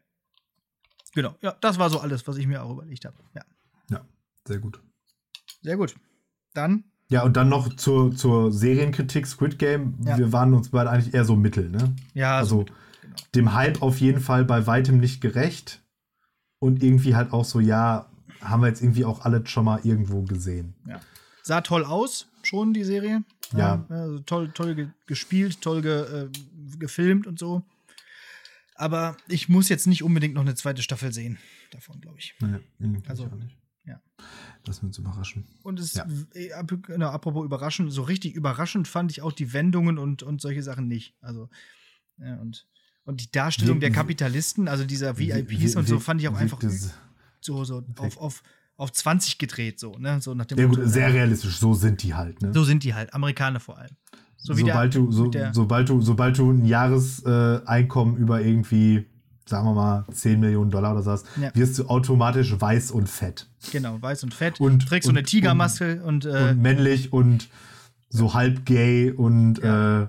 Genau. 1.15 1.35
Ja, 1.41 1.55
das 1.61 1.79
war 1.79 1.89
so 1.89 1.99
alles, 1.99 2.27
was 2.27 2.37
ich 2.37 2.47
mir 2.47 2.63
auch 2.63 2.71
überlegt 2.71 3.05
habe. 3.05 3.15
Ja. 3.35 3.41
Ja, 3.89 4.01
sehr 4.47 4.59
gut. 4.59 4.79
Sehr 5.61 5.77
gut. 5.77 5.95
Dann, 6.53 6.83
Ja, 7.09 7.23
und 7.23 7.37
dann 7.37 7.49
noch 7.49 7.73
zur, 7.75 8.15
zur 8.15 8.51
Serienkritik 8.51 9.25
Squid 9.27 9.57
Game. 9.57 9.95
Ja. 10.05 10.17
Wir 10.17 10.31
waren 10.33 10.53
uns 10.53 10.69
beide 10.69 10.89
eigentlich 10.89 11.13
eher 11.13 11.25
so 11.25 11.35
mittel, 11.35 11.69
ne? 11.69 11.95
ja, 12.13 12.37
Also 12.37 12.65
so, 12.67 12.73
genau. 13.15 13.27
dem 13.35 13.53
Hype 13.53 13.81
auf 13.81 13.99
jeden 13.99 14.19
Fall 14.21 14.45
bei 14.45 14.65
weitem 14.67 14.99
nicht 14.99 15.21
gerecht. 15.21 15.81
Und 16.59 16.81
irgendwie 16.81 17.15
halt 17.15 17.33
auch 17.33 17.43
so, 17.45 17.59
ja, 17.59 18.09
haben 18.41 18.61
wir 18.61 18.67
jetzt 18.69 18.81
irgendwie 18.81 19.03
auch 19.05 19.25
alles 19.25 19.49
schon 19.49 19.65
mal 19.65 19.79
irgendwo 19.83 20.23
gesehen. 20.23 20.75
ja. 20.87 20.99
Sah 21.45 21.59
toll 21.59 21.83
aus, 21.83 22.29
schon 22.41 22.73
die 22.73 22.85
Serie. 22.85 23.21
Ja. 23.53 23.85
also 23.89 24.19
toll, 24.19 24.49
toll 24.53 24.75
ge 24.75 24.87
gespielt, 25.07 25.59
toll 25.59 25.81
ge 25.81 26.23
äh, 26.23 26.29
gefilmt 26.79 27.27
und 27.27 27.37
so. 27.37 27.63
Aber 28.75 29.17
ich 29.27 29.49
muss 29.49 29.67
jetzt 29.69 29.85
nicht 29.85 30.03
unbedingt 30.03 30.33
noch 30.35 30.41
eine 30.41 30.55
zweite 30.55 30.81
Staffel 30.81 31.11
sehen 31.13 31.37
davon, 31.71 31.99
glaube 31.99 32.17
ich. 32.19 32.33
Nee, 32.39 32.59
irgendwie 32.79 33.07
Also, 33.09 33.25
nicht. 33.27 33.57
ja. 33.85 34.01
Lass 34.65 34.79
uns 34.79 34.97
überraschen. 34.97 35.45
Und 35.63 35.79
es, 35.81 35.93
Ja. 35.95 36.07
äh, 36.33 36.53
ap- 36.53 36.81
genau, 36.83 37.09
apropos 37.09 37.43
überraschend, 37.45 37.91
so 37.91 38.03
richtig 38.03 38.35
überraschend 38.35 38.87
fand 38.87 39.11
ich 39.11 39.21
auch 39.21 39.33
die 39.33 39.51
Wendungen 39.51 39.97
und, 39.97 40.23
und 40.23 40.39
solche 40.41 40.63
Sachen 40.63 40.87
nicht. 40.87 41.15
Also, 41.21 41.49
ja, 42.17 42.37
und, 42.39 42.67
und 43.05 43.21
die 43.21 43.31
Darstellung 43.31 43.79
der 43.79 43.91
Kapitalisten, 43.91 44.67
also 44.67 44.85
dieser 44.85 45.17
VIPs 45.17 45.75
und 45.75 45.87
so, 45.87 45.99
fand 45.99 46.21
ich 46.21 46.27
auch 46.29 46.35
einfach 46.37 46.59
so, 47.41 47.63
so 47.65 47.83
auf, 47.97 48.17
auf, 48.17 48.43
auf 48.77 48.91
20 48.91 49.37
gedreht, 49.37 49.79
so, 49.79 49.97
ne? 49.97 50.21
So 50.21 50.33
nach 50.33 50.45
dem 50.45 50.57
Ja, 50.57 50.65
gut, 50.67 50.77
Motto, 50.77 50.89
sehr 50.89 51.13
realistisch, 51.13 51.57
so 51.57 51.73
sind 51.73 52.01
die 52.03 52.13
halt, 52.13 52.41
ne? 52.41 52.53
So 52.53 52.63
sind 52.63 52.83
die 52.83 52.93
halt, 52.93 53.13
Amerikaner 53.13 53.59
vor 53.59 53.77
allem. 53.77 53.91
So 54.37 54.55
wie 54.57 54.61
sobald, 54.61 54.93
der, 54.93 55.01
du, 55.01 55.11
so, 55.11 55.31
sobald, 55.53 55.89
du, 55.89 56.01
sobald 56.01 56.37
du 56.37 56.51
ein 56.51 56.65
Jahreseinkommen 56.65 57.63
äh, 57.63 57.67
Einkommen 57.69 58.17
über 58.17 58.41
irgendwie, 58.41 59.05
sagen 59.45 59.65
wir 59.67 59.73
mal, 59.73 60.05
10 60.11 60.39
Millionen 60.39 60.69
Dollar 60.71 60.93
oder 60.93 61.03
so 61.03 61.11
hast, 61.11 61.25
Ja. 61.41 61.51
wirst 61.55 61.79
du 61.79 61.85
automatisch 61.87 62.53
weiß 62.59 62.91
und 62.91 63.07
fett. 63.09 63.47
genau, 63.71 64.01
weiß 64.01 64.23
und 64.23 64.33
fett, 64.33 64.59
Und- 64.59 64.87
trägst 64.87 65.05
so 65.05 65.11
und- 65.11 65.17
eine 65.17 65.25
Tigermaske 65.25 66.01
und, 66.03 66.25
äh, 66.25 66.49
und 66.51 66.61
männlich 66.61 67.11
und 67.13 67.47
so 68.09 68.33
halb 68.33 68.65
gay 68.65 69.11
und 69.11 69.59
Ja. 69.59 70.03
äh, 70.03 70.07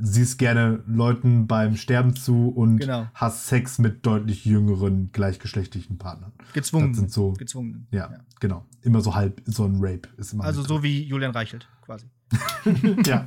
siehst 0.00 0.38
gerne 0.38 0.82
Leuten 0.86 1.46
beim 1.46 1.76
Sterben 1.76 2.16
zu 2.16 2.48
und 2.48 2.78
Genau. 2.78 3.06
hast 3.14 3.46
Sex 3.46 3.78
mit 3.78 4.04
deutlich 4.04 4.44
jüngeren 4.44 5.10
gleichgeschlechtlichen 5.12 5.96
Partnern. 5.98 6.32
gezwungen. 6.52 6.88
das 6.92 6.98
sind 6.98 7.12
so- 7.12 7.32
gezwungen. 7.34 7.86
Ja, 7.92 8.10
genau. 8.40 8.64
Immer 8.82 9.00
so 9.00 9.14
halb, 9.14 9.42
so 9.46 9.64
ein 9.64 9.76
Rape 9.80 10.08
ist 10.16 10.32
immer. 10.32 10.44
Also 10.44 10.62
so 10.62 10.82
wie 10.82 11.02
Julian 11.04 11.30
Reichelt, 11.32 11.68
quasi. 11.84 12.06
ja, 13.06 13.26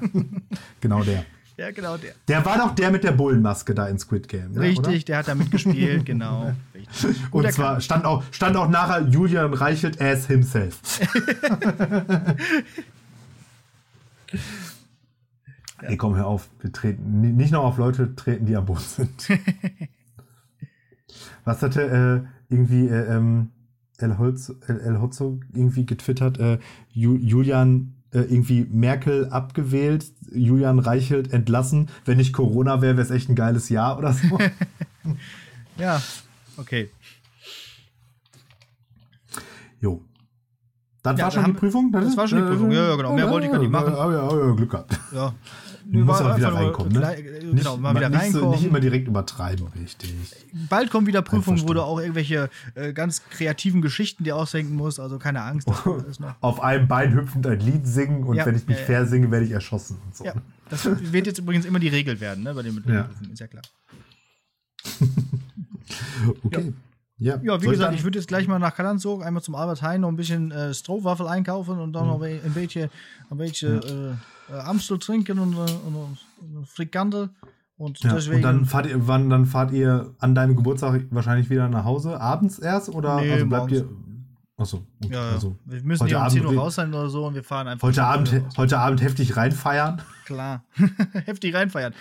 genau 0.82 1.04
der. 1.04 1.26
Ja, 1.58 1.72
genau 1.72 1.98
der. 1.98 2.14
Der 2.28 2.46
war 2.46 2.58
doch 2.58 2.74
der 2.76 2.90
mit 2.92 3.04
der 3.04 3.12
Bullenmaske 3.12 3.74
da 3.76 3.88
in 3.88 4.00
Squid 4.00 4.28
Game. 4.30 4.52
Ne, 4.54 4.62
Richtig, 4.62 4.80
oder? 4.88 5.00
der 5.00 5.18
hat 5.18 5.28
da 5.28 5.36
mitgespielt, 5.36 6.06
genau. 6.06 6.54
Richtig. 6.74 7.18
Und 7.32 7.52
zwar 7.52 7.82
stand 7.82 8.06
auch, 8.06 8.24
stand 8.32 8.56
auch 8.56 8.70
nachher 8.70 9.08
Julian 9.08 9.54
Reichelt 9.54 10.02
as 10.02 10.26
himself. 10.28 10.80
Ey, 15.82 15.98
komm, 15.98 16.16
hör 16.16 16.28
auf. 16.28 16.50
Wir 16.60 16.72
treten 16.72 17.22
nicht 17.36 17.52
noch 17.52 17.64
auf 17.64 17.78
Leute 17.78 18.16
treten, 18.16 18.46
die 18.46 18.56
am 18.56 18.66
Boden 18.66 18.80
sind. 18.80 19.30
Was 21.46 21.62
hatte 21.62 22.26
äh, 22.50 22.54
irgendwie 22.54 22.88
äh, 22.88 23.16
ähm, 23.16 23.50
El, 23.98 24.18
Holz, 24.18 24.54
El, 24.68 24.80
El 24.80 25.02
Hotzo 25.02 25.40
irgendwie 25.54 25.86
getwittert? 25.86 26.40
Äh, 26.40 26.60
Ju, 26.92 27.16
Julian 27.16 27.96
äh, 28.12 28.20
irgendwie 28.22 28.68
Merkel 28.70 29.30
abgewählt, 29.30 30.06
Julian 30.32 30.80
Reichelt 30.80 31.32
entlassen. 31.34 31.90
Wenn 32.06 32.18
nicht 32.18 32.34
Corona 32.34 32.82
wäre, 32.82 32.98
wäre 32.98 33.06
es 33.06 33.12
echt 33.12 33.30
ein 33.30 33.36
geiles 33.36 33.70
Jahr 33.70 33.98
oder 33.98 34.14
so. 34.14 34.38
ja, 35.78 36.02
okay. 36.58 36.90
Jo. 39.80 40.04
Das 41.02 41.18
ja, 41.18 41.26
war 41.26 41.32
schon 41.32 41.46
die 41.46 41.54
Prüfung? 41.54 41.92
Das, 41.92 42.04
das 42.04 42.18
war 42.18 42.28
schon 42.28 42.40
die 42.40 42.50
Prüfung, 42.50 42.72
ja, 42.72 42.90
ja 42.90 42.96
genau. 42.96 43.14
Mehr 43.14 43.30
wollte 43.30 43.46
ich 43.46 43.52
gar 43.52 43.60
nicht 43.60 43.72
machen. 43.72 43.94
Ja, 43.94 44.12
ja, 44.12 44.48
ja, 44.48 44.52
Glück 44.54 44.72
gehabt. 44.72 45.00
Ja. 45.14 45.34
Du 45.92 46.00
musst 46.00 46.22
auch 46.22 46.38
wieder 46.38 46.54
reinkommen, 46.54 46.94
ne? 46.94 47.16
Genau, 47.20 47.54
nicht, 47.54 47.82
mal 47.82 47.96
wieder 47.96 48.10
nicht 48.10 48.22
reinkommen. 48.22 48.44
So, 48.44 48.52
nicht 48.52 48.66
immer 48.66 48.80
direkt 48.80 49.08
übertreiben, 49.08 49.68
richtig. 49.80 50.14
Bald 50.70 50.92
kommen 50.92 51.08
wieder 51.08 51.24
Prüfungen, 51.24 51.68
wo 51.68 51.74
du 51.74 51.82
auch 51.82 52.00
irgendwelche 52.00 52.50
äh, 52.76 52.94
ganz 52.94 53.24
kreativen 53.30 53.82
Geschichten 53.82 54.24
dir 54.24 54.36
ausdenken 54.36 54.76
musst, 54.76 55.00
also 55.00 55.18
keine 55.18 55.42
Angst. 55.42 55.68
Auf 56.42 56.62
einem 56.62 56.88
Bein 56.88 57.14
hüpfend 57.14 57.48
ein 57.48 57.60
Lied 57.60 57.88
singen 57.88 58.24
und 58.24 58.36
ja, 58.36 58.46
wenn 58.46 58.56
ich 58.56 58.68
mich 58.68 58.78
fair 58.78 59.08
singe, 59.08 59.32
werde 59.32 59.46
ich 59.46 59.52
erschossen 59.52 59.98
und 60.06 60.16
so. 60.16 60.26
Ja, 60.26 60.34
das 60.70 60.88
wird 61.12 61.26
jetzt 61.26 61.40
übrigens 61.40 61.66
immer 61.66 61.80
die 61.80 61.88
Regel 61.88 62.20
werden, 62.20 62.44
ne, 62.44 62.54
bei 62.54 62.62
den 62.62 62.76
Prüfungen, 62.76 63.32
ist 63.34 63.40
ja 63.40 63.48
klar. 63.48 63.64
okay. 66.44 66.74
Ja, 67.18 67.40
ja 67.42 67.60
wie 67.62 67.66
Soll 67.66 67.74
gesagt, 67.74 67.94
ich, 67.94 68.00
ich 68.00 68.04
würde 68.04 68.20
jetzt 68.20 68.28
gleich 68.28 68.48
mal 68.48 68.60
nach 68.60 68.76
Kalanzog 68.76 69.26
einmal 69.26 69.42
zum 69.42 69.56
Albert 69.56 69.82
Heijn 69.82 70.02
noch 70.02 70.10
ein 70.10 70.16
bisschen 70.16 70.52
äh, 70.52 70.74
Strohwaffel 70.74 71.28
einkaufen 71.28 71.80
und 71.80 71.94
dann 71.94 72.04
mhm. 72.04 72.10
noch 72.10 72.22
ein 72.22 72.54
bisschen, 72.54 72.90
ein 73.30 73.38
bisschen 73.38 73.82
ja. 73.82 74.18
Äh, 74.52 74.60
Amstel 74.60 75.00
trinken 75.00 75.40
und, 75.40 75.54
äh, 75.54 75.58
und, 75.58 76.18
und 76.56 76.68
Frikandel. 76.68 77.30
Und, 77.78 78.04
ja, 78.04 78.14
deswegen, 78.14 78.38
und 78.38 78.42
dann 78.42 78.66
fahrt 78.66 78.88
ihr, 78.88 79.08
wann 79.08 79.30
dann 79.30 79.46
fahrt 79.46 79.72
ihr 79.72 80.14
an 80.20 80.36
deinem 80.36 80.58
Geburtstag 80.58 81.06
wahrscheinlich 81.12 81.50
wieder 81.50 81.70
nach 81.70 81.86
Hause? 81.86 82.20
Abends 82.20 82.60
erst 82.60 82.90
oder 82.90 83.22
nee, 83.22 83.32
also 83.32 83.46
bleibt 83.46 83.72
morgens. 83.72 83.80
ihr? 83.80 83.90
Achso, 84.58 84.84
okay, 85.02 85.14
ja, 85.14 85.28
ja. 85.28 85.32
Also 85.32 85.56
wir 85.64 85.82
müssen 85.84 86.08
hier 86.08 86.20
um 86.20 86.30
10 86.30 86.46
Uhr 86.46 86.56
raus 86.56 86.76
sein 86.76 86.94
oder 86.94 87.10
so 87.10 87.26
und 87.26 87.36
wir 87.36 87.44
fahren 87.44 87.70
einfach. 87.70 87.88
Heute 87.88 88.04
Abend, 88.04 88.44
heute 88.58 88.78
Abend 88.78 89.02
heftig 89.02 89.38
reinfeiern. 89.38 90.02
Klar, 90.26 90.66
heftig 91.26 91.56
reinfeiern. 91.56 91.94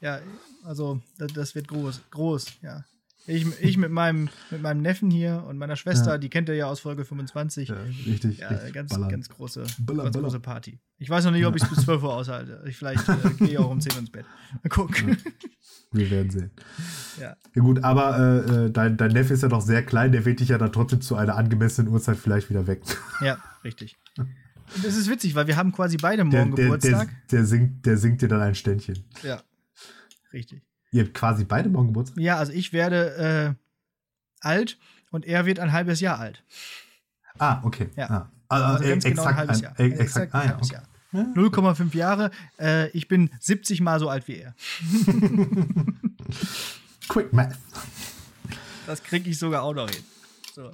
Ja, 0.00 0.20
also 0.64 1.00
das, 1.18 1.34
das 1.34 1.54
wird 1.54 1.68
groß, 1.68 2.00
groß, 2.10 2.46
ja. 2.62 2.84
Ich, 3.28 3.46
ich 3.60 3.76
mit, 3.76 3.90
meinem, 3.90 4.30
mit 4.50 4.62
meinem 4.62 4.80
Neffen 4.80 5.10
hier 5.10 5.44
und 5.46 5.58
meiner 5.58 5.76
Schwester, 5.76 6.12
ja. 6.12 6.18
die 6.18 6.30
kennt 6.30 6.48
ihr 6.48 6.54
ja 6.54 6.66
aus 6.66 6.80
Folge 6.80 7.04
25. 7.04 7.68
Ja, 7.68 7.76
richtig. 8.06 8.38
Ja, 8.38 8.48
richtig 8.48 8.72
ganz, 8.72 8.90
ballern. 8.90 9.10
ganz, 9.10 9.28
große, 9.28 9.66
Ballern, 9.80 10.04
ganz 10.04 10.14
ballern. 10.14 10.30
große 10.30 10.40
Party. 10.40 10.80
Ich 10.96 11.10
weiß 11.10 11.26
noch 11.26 11.32
nicht, 11.32 11.44
ob 11.44 11.54
ich 11.54 11.62
es 11.62 11.68
bis 11.68 11.84
12 11.84 12.02
Uhr 12.02 12.14
aushalte. 12.14 12.64
Ich, 12.66 12.78
vielleicht 12.78 13.06
äh, 13.06 13.16
gehe 13.38 13.48
ich 13.48 13.58
auch 13.58 13.70
um 13.70 13.82
10 13.82 13.92
Uhr 13.92 13.98
ins 13.98 14.10
Bett. 14.10 14.24
Mal 14.62 14.70
gucken. 14.70 15.18
Wir 15.92 16.10
werden 16.10 16.30
sehen. 16.30 16.50
Ja. 17.20 17.36
gut, 17.54 17.84
aber 17.84 18.46
äh, 18.46 18.70
dein, 18.70 18.96
dein 18.96 19.12
Neffe 19.12 19.34
ist 19.34 19.42
ja 19.42 19.48
noch 19.48 19.60
sehr 19.60 19.84
klein, 19.84 20.12
der 20.12 20.24
wird 20.24 20.40
dich 20.40 20.48
ja 20.48 20.56
dann 20.56 20.72
trotzdem 20.72 21.02
zu 21.02 21.14
einer 21.14 21.36
angemessenen 21.36 21.92
Uhrzeit 21.92 22.16
vielleicht 22.16 22.48
wieder 22.48 22.66
wecken. 22.66 22.88
Ja, 23.20 23.38
richtig. 23.62 23.96
Und 24.16 24.84
das 24.84 24.96
ist 24.96 25.10
witzig, 25.10 25.34
weil 25.34 25.48
wir 25.48 25.56
haben 25.56 25.72
quasi 25.72 25.98
beide 25.98 26.24
morgen 26.24 26.54
der, 26.54 26.56
der, 26.56 26.64
Geburtstag. 26.64 27.08
Der, 27.30 27.38
der, 27.40 27.46
singt, 27.46 27.84
der 27.84 27.96
singt 27.98 28.22
dir 28.22 28.28
dann 28.28 28.40
ein 28.40 28.54
Ständchen. 28.54 29.04
Ja, 29.22 29.42
richtig. 30.32 30.62
Ihr 30.90 31.04
habt 31.04 31.14
quasi 31.14 31.44
beide 31.44 31.68
morgen 31.68 31.88
Geburtstag? 31.88 32.18
Ja, 32.22 32.36
also 32.36 32.52
ich 32.52 32.72
werde 32.72 33.56
äh, 33.56 34.46
alt 34.46 34.78
und 35.10 35.26
er 35.26 35.46
wird 35.46 35.58
ein 35.58 35.72
halbes 35.72 36.00
Jahr 36.00 36.18
alt. 36.18 36.42
Ah, 37.38 37.60
okay. 37.64 37.88
Ja. 37.96 38.10
Ah. 38.10 38.30
Also, 38.48 38.64
also 38.64 38.84
ganz 38.84 39.04
exakt 39.04 39.16
genau 39.16 39.24
ein 39.24 39.36
halbes 39.36 39.60
Jahr. 39.60 39.74
Ein, 39.78 39.92
exakt, 39.92 40.34
ein 40.34 40.48
halbes 40.48 40.70
ah, 40.70 40.74
ja, 40.74 40.78
okay. 40.78 40.86
Jahr. 41.12 41.26
0,5 41.34 41.96
Jahre. 41.96 42.30
Äh, 42.58 42.90
ich 42.90 43.08
bin 43.08 43.30
70 43.40 43.80
Mal 43.80 43.98
so 44.00 44.08
alt 44.08 44.28
wie 44.28 44.36
er. 44.38 44.54
Quick 47.08 47.32
Math. 47.32 47.56
Das 48.86 49.02
kriege 49.02 49.28
ich 49.30 49.38
sogar 49.38 49.62
auch 49.62 49.74
noch 49.74 49.88
hin. 49.88 50.02
So. 50.54 50.70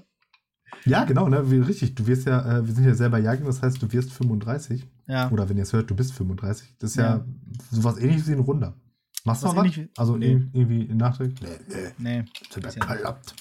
Ja, 0.84 1.04
genau, 1.04 1.28
ne? 1.28 1.50
Wie, 1.50 1.58
richtig. 1.58 1.94
Du 1.94 2.06
wirst 2.06 2.26
ja, 2.26 2.58
äh, 2.58 2.66
wir 2.66 2.74
sind 2.74 2.84
ja 2.84 2.94
selber 2.94 3.18
Jahrgang, 3.18 3.46
das 3.46 3.62
heißt, 3.62 3.80
du 3.80 3.92
wirst 3.92 4.12
35. 4.12 4.86
Ja. 5.06 5.30
Oder 5.30 5.48
wenn 5.48 5.56
ihr 5.56 5.62
es 5.62 5.72
hört, 5.72 5.90
du 5.90 5.94
bist 5.94 6.12
35. 6.14 6.76
Das 6.78 6.90
ist 6.90 6.96
ja, 6.96 7.16
Ja. 7.16 7.24
sowas 7.70 7.98
ähnliches 7.98 8.26
wie 8.28 8.32
ein 8.32 8.40
Runder. 8.40 8.74
Machst 9.24 9.42
du 9.42 9.46
Was 9.48 9.56
ähnlich 9.56 9.88
Also 9.96 10.16
Nee. 10.16 10.42
irgendwie 10.52 10.84
nachträglich? 10.92 11.40
Nee, 11.68 11.74
nee. 11.98 12.24
Nee. 12.24 12.24
Er 12.64 12.70
klappt. 12.98 13.34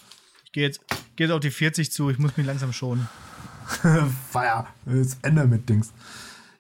Ich 0.46 0.52
gehe 0.54 0.64
jetzt, 0.64 0.82
geh 1.16 1.24
jetzt 1.26 1.32
auf 1.34 1.40
die 1.42 1.52
40 1.52 1.92
zu, 1.92 2.10
ich 2.10 2.20
muss 2.20 2.38
mich 2.38 2.46
langsam 2.46 2.72
schonen. 2.74 3.08
Feier. 4.32 4.68
Das 4.86 5.18
Ende 5.22 5.46
mit 5.48 5.68
Dings. 5.68 5.92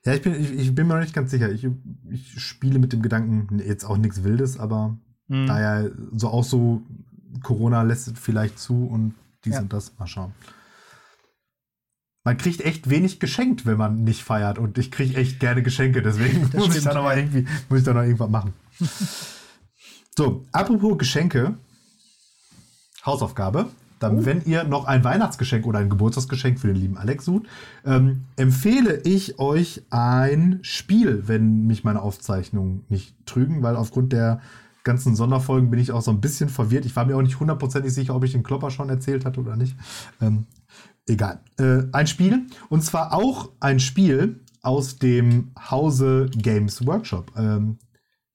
Ja, 0.05 0.13
ich 0.13 0.21
bin, 0.21 0.33
ich, 0.35 0.51
ich 0.51 0.75
bin 0.75 0.87
mir 0.87 0.95
noch 0.95 1.01
nicht 1.01 1.13
ganz 1.13 1.31
sicher. 1.31 1.49
Ich, 1.51 1.65
ich 2.09 2.41
spiele 2.41 2.79
mit 2.79 2.91
dem 2.91 3.01
Gedanken, 3.01 3.59
jetzt 3.59 3.85
auch 3.85 3.97
nichts 3.97 4.23
Wildes, 4.23 4.59
aber 4.59 4.97
Hm. 5.29 5.47
daher 5.47 5.89
so 6.13 6.27
auch 6.27 6.43
so, 6.43 6.81
Corona 7.41 7.83
lässt 7.83 8.09
es 8.09 8.19
vielleicht 8.19 8.59
zu 8.59 8.85
und 8.87 9.13
dies 9.45 9.53
Ja. 9.53 9.61
und 9.61 9.71
das. 9.71 9.97
Mal 9.97 10.07
schauen. 10.07 10.33
Man 12.25 12.37
kriegt 12.37 12.61
echt 12.61 12.89
wenig 12.89 13.19
geschenkt, 13.19 13.65
wenn 13.65 13.77
man 13.77 14.03
nicht 14.03 14.21
feiert. 14.23 14.57
Und 14.57 14.77
ich 14.77 14.91
kriege 14.91 15.15
echt 15.17 15.39
gerne 15.39 15.61
Geschenke, 15.63 16.01
deswegen 16.01 16.49
Das 16.51 16.53
muss 16.67 16.75
ich 16.75 16.83
da 16.83 16.93
noch 16.93 17.03
mal 17.03 17.17
irgendwie, 17.17 17.45
muss 17.69 17.79
ich 17.79 17.85
da 17.85 17.93
noch 17.93 18.01
irgendwas 18.03 18.29
machen. 18.29 18.53
so, 20.17 20.43
apropos 20.51 20.97
Geschenke. 20.97 21.55
Hausaufgabe. 23.05 23.67
Dann, 23.99 24.19
Oh. 24.19 24.25
wenn 24.25 24.43
ihr 24.43 24.65
noch 24.65 24.85
ein 24.85 25.03
Weihnachtsgeschenk 25.03 25.65
oder 25.65 25.79
ein 25.79 25.89
Geburtstagsgeschenk 25.89 26.59
für 26.59 26.67
den 26.67 26.75
lieben 26.75 26.97
Alex 26.97 27.23
sucht, 27.25 27.43
ähm, 27.85 28.25
empfehle 28.35 29.01
ich 29.05 29.39
euch 29.39 29.83
ein 29.91 30.59
Spiel, 30.61 31.23
wenn 31.27 31.65
mich 31.67 31.83
meine 31.85 32.01
Aufzeichnungen 32.01 32.83
nicht 32.89 33.15
trügen, 33.25 33.63
weil 33.63 33.77
aufgrund 33.77 34.11
der 34.11 34.41
ganzen 34.83 35.15
Sonderfolgen 35.15 35.69
bin 35.71 35.79
ich 35.79 35.93
auch 35.93 36.01
so 36.01 36.11
ein 36.11 36.19
bisschen 36.19 36.49
verwirrt. 36.49 36.85
Ich 36.85 36.95
war 36.97 37.05
mir 37.05 37.15
auch 37.15 37.21
nicht 37.21 37.39
hundertprozentig 37.39 37.93
sicher, 37.93 38.13
ob 38.13 38.25
ich 38.25 38.33
den 38.33 38.43
Klopper 38.43 38.71
schon 38.71 38.89
erzählt 38.89 39.23
hatte 39.23 39.39
oder 39.39 39.55
nicht. 39.55 39.77
Ähm, 40.19 40.47
egal. 41.07 41.39
Äh, 41.57 41.83
ein 41.93 42.07
Spiel. 42.07 42.41
Und 42.67 42.83
zwar 42.83 43.13
auch 43.13 43.51
ein 43.61 43.79
Spiel 43.79 44.41
aus 44.61 44.97
dem 44.97 45.51
Hause 45.71 46.29
Games 46.35 46.85
Workshop. 46.85 47.31
Ähm, 47.37 47.77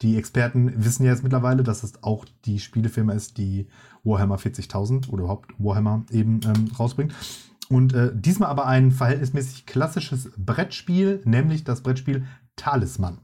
die 0.03 0.17
Experten 0.17 0.85
wissen 0.85 1.05
ja 1.05 1.11
jetzt 1.11 1.23
mittlerweile, 1.23 1.63
dass 1.63 1.83
es 1.83 2.03
auch 2.03 2.25
die 2.45 2.61
Spielefirma 2.61 3.13
ist, 3.13 3.37
die 3.37 3.69
Warhammer 4.05 4.37
40.000 4.37 5.09
oder 5.09 5.25
überhaupt 5.25 5.51
Warhammer 5.59 6.05
eben 6.11 6.41
ähm, 6.45 6.71
rausbringt. 6.79 7.15
Und 7.69 7.93
äh, 7.95 8.11
diesmal 8.15 8.49
aber 8.49 8.67
ein 8.67 8.93
verhältnismäßig 8.93 9.67
klassisches 9.67 10.31
Brettspiel, 10.37 11.21
nämlich 11.25 11.65
das 11.65 11.83
Brettspiel 11.83 12.27
Talisman 12.57 13.19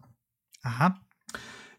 Aha. 0.62 0.96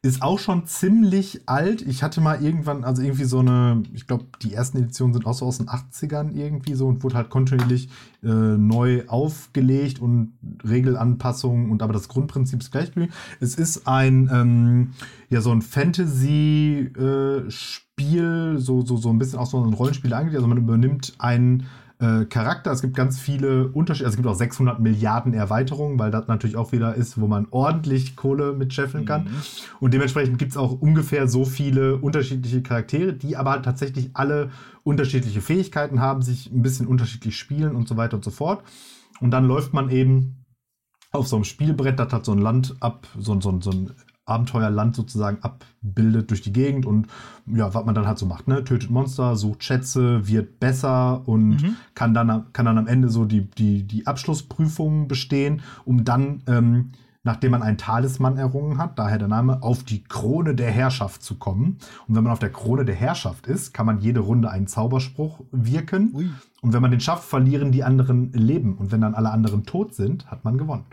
Ist 0.06 0.22
auch 0.22 0.38
schon 0.38 0.68
ziemlich 0.68 1.42
alt. 1.48 1.82
Ich 1.82 2.04
hatte 2.04 2.22
mal 2.22 2.44
irgendwann, 2.44 2.84
also 2.84 3.02
irgendwie 3.02 3.24
so 3.24 3.40
eine, 3.40 3.82
ich 3.94 4.06
glaube, 4.06 4.26
die 4.44 4.54
ersten 4.54 4.78
Editionen 4.78 5.14
sind 5.16 5.26
auch 5.26 5.34
so 5.34 5.48
aus 5.48 5.58
den 5.58 5.68
80ern 5.68 6.34
irgendwie 6.34 6.76
so 6.76 6.86
und 6.88 7.04
wurde 7.04 7.16
halt 7.16 7.32
kontinuierlich 7.32 7.90
äh, 8.24 8.28
neu 8.28 9.04
aufgelegt 9.08 10.00
und 10.00 10.34
Regelanpassungen 10.64 11.72
und 11.72 11.82
aber 11.82 11.94
das 11.94 12.08
Grundprinzip 12.08 12.62
ist 12.62 12.72
gleich. 12.72 12.92
Es 13.40 13.56
ist 13.56 13.88
ein, 13.88 14.30
ähm, 14.32 14.92
ja, 15.32 15.42
so 15.42 15.52
ein 15.52 15.64
Fantasy-Spiel, 15.64 16.90
so, 18.60 18.86
so, 18.86 18.98
so 18.98 19.10
ein 19.10 19.18
bisschen 19.18 19.40
auch 19.40 19.48
so 19.48 19.64
ein 19.64 19.74
Rollenspiel 19.74 20.14
angelegt. 20.14 20.38
Also 20.38 20.48
man 20.48 20.60
übernimmt 20.60 21.16
einen 21.18 21.66
äh, 22.06 22.26
Charakter. 22.26 22.72
Es 22.72 22.82
gibt 22.82 22.96
ganz 22.96 23.20
viele 23.20 23.70
Unterschiede. 23.70 24.06
Also 24.06 24.16
es 24.16 24.18
gibt 24.18 24.28
auch 24.28 24.36
600 24.36 24.80
Milliarden 24.80 25.34
Erweiterungen, 25.34 25.98
weil 25.98 26.12
das 26.12 26.28
natürlich 26.28 26.56
auch 26.56 26.72
wieder 26.72 26.96
ist, 26.96 27.20
wo 27.20 27.28
man 27.28 27.48
ordentlich 27.52 28.16
Kohle 28.16 28.54
mit 28.54 28.74
scheffeln 28.74 29.06
kann. 29.06 29.26
Mhm. 29.26 29.30
Und 29.80 29.94
dementsprechend 29.94 30.38
gibt 30.38 30.52
es 30.52 30.58
auch 30.58 30.72
ungefähr 30.80 31.28
so 31.28 31.46
viele 31.46 31.98
unterschiedliche 31.98 32.62
Charaktere, 32.62 33.14
die 33.14 33.38
aber 33.38 33.62
tatsächlich 33.62 34.12
alle 34.14 34.52
unterschiedliche 34.84 35.42
Fähigkeiten 35.42 36.00
haben, 36.00 36.22
sich 36.22 36.52
ein 36.52 36.62
bisschen 36.62 36.88
unterschiedlich 36.88 37.38
spielen 37.38 37.76
und 37.76 37.88
so 37.88 37.98
weiter 37.98 38.18
und 38.18 38.24
so 38.24 38.32
fort. 38.32 38.64
Und 39.20 39.32
dann 39.32 39.46
läuft 39.46 39.74
man 39.74 39.90
eben 39.90 40.46
auf 41.12 41.28
so 41.28 41.38
einem 41.38 41.46
Spielbrett, 41.46 41.98
das 41.98 42.12
hat 42.12 42.26
so 42.26 42.34
ein 42.34 42.40
Land 42.40 42.76
ab, 42.82 43.08
so, 43.18 43.40
so, 43.40 43.60
so 43.62 43.72
ein 43.72 43.92
Abenteuerland 44.26 44.96
sozusagen 44.96 45.38
abbildet 45.42 46.30
durch 46.32 46.42
die 46.42 46.54
Gegend 46.54 46.86
und 46.86 47.08
ja, 47.46 47.74
was 47.74 47.86
man 47.86 47.94
dann 47.96 48.08
halt 48.08 48.18
so 48.18 48.26
macht, 48.26 48.48
ne? 48.48 48.64
Tötet 48.64 48.90
Monster, 48.90 49.36
sucht 49.36 49.64
Schätze, 49.64 50.28
wird 50.28 50.60
besser 50.60 51.28
und 51.28 51.62
Mhm. 51.62 51.76
kann, 51.94 52.14
dann, 52.14 52.52
kann 52.54 52.66
dann 52.66 52.78
am 52.78 52.88
Ende 52.88 53.10
so 53.10 53.26
die, 53.26 53.50
die, 53.50 53.84
die 53.84 54.08
Abschlussprüfungen 54.08 55.08
bestehen, 55.08 55.62
um 55.86 56.04
dann 56.04 56.42
ähm, 56.48 56.92
nachdem 57.24 57.52
man 57.52 57.64
einen 57.64 57.80
Talisman 57.80 58.38
errungen 58.38 58.78
hat, 58.78 59.00
daher 59.00 59.18
der 59.18 59.28
Name, 59.28 59.64
auf 59.64 59.84
die 59.84 60.04
Krone 60.04 60.54
der 60.54 60.70
Herrschaft 60.70 61.24
zu 61.24 61.36
kommen. 61.40 61.78
Und 62.08 62.16
wenn 62.16 62.24
man 62.24 62.32
auf 62.32 62.38
der 62.40 62.52
Krone 62.52 62.86
der 62.86 62.94
Herrschaft 62.94 63.48
ist, 63.48 63.74
kann 63.74 63.88
man 63.88 64.00
jede 64.00 64.20
Runde 64.20 64.52
einen 64.52 64.68
Zauberspruch 64.68 65.42
wirken. 65.52 66.12
Ui. 66.14 66.30
Und 66.62 66.74
wenn 66.74 66.84
man 66.84 66.92
den 66.92 67.00
schafft, 67.00 67.24
verlieren 67.28 67.72
die 67.72 67.84
anderen 67.84 68.32
Leben. 68.32 68.76
Und 68.78 68.92
wenn 68.92 69.02
dann 69.02 69.16
alle 69.16 69.32
anderen 69.32 69.66
tot 69.66 69.96
sind, 69.96 70.30
hat 70.30 70.46
man 70.46 70.60
gewonnen. 70.60 70.86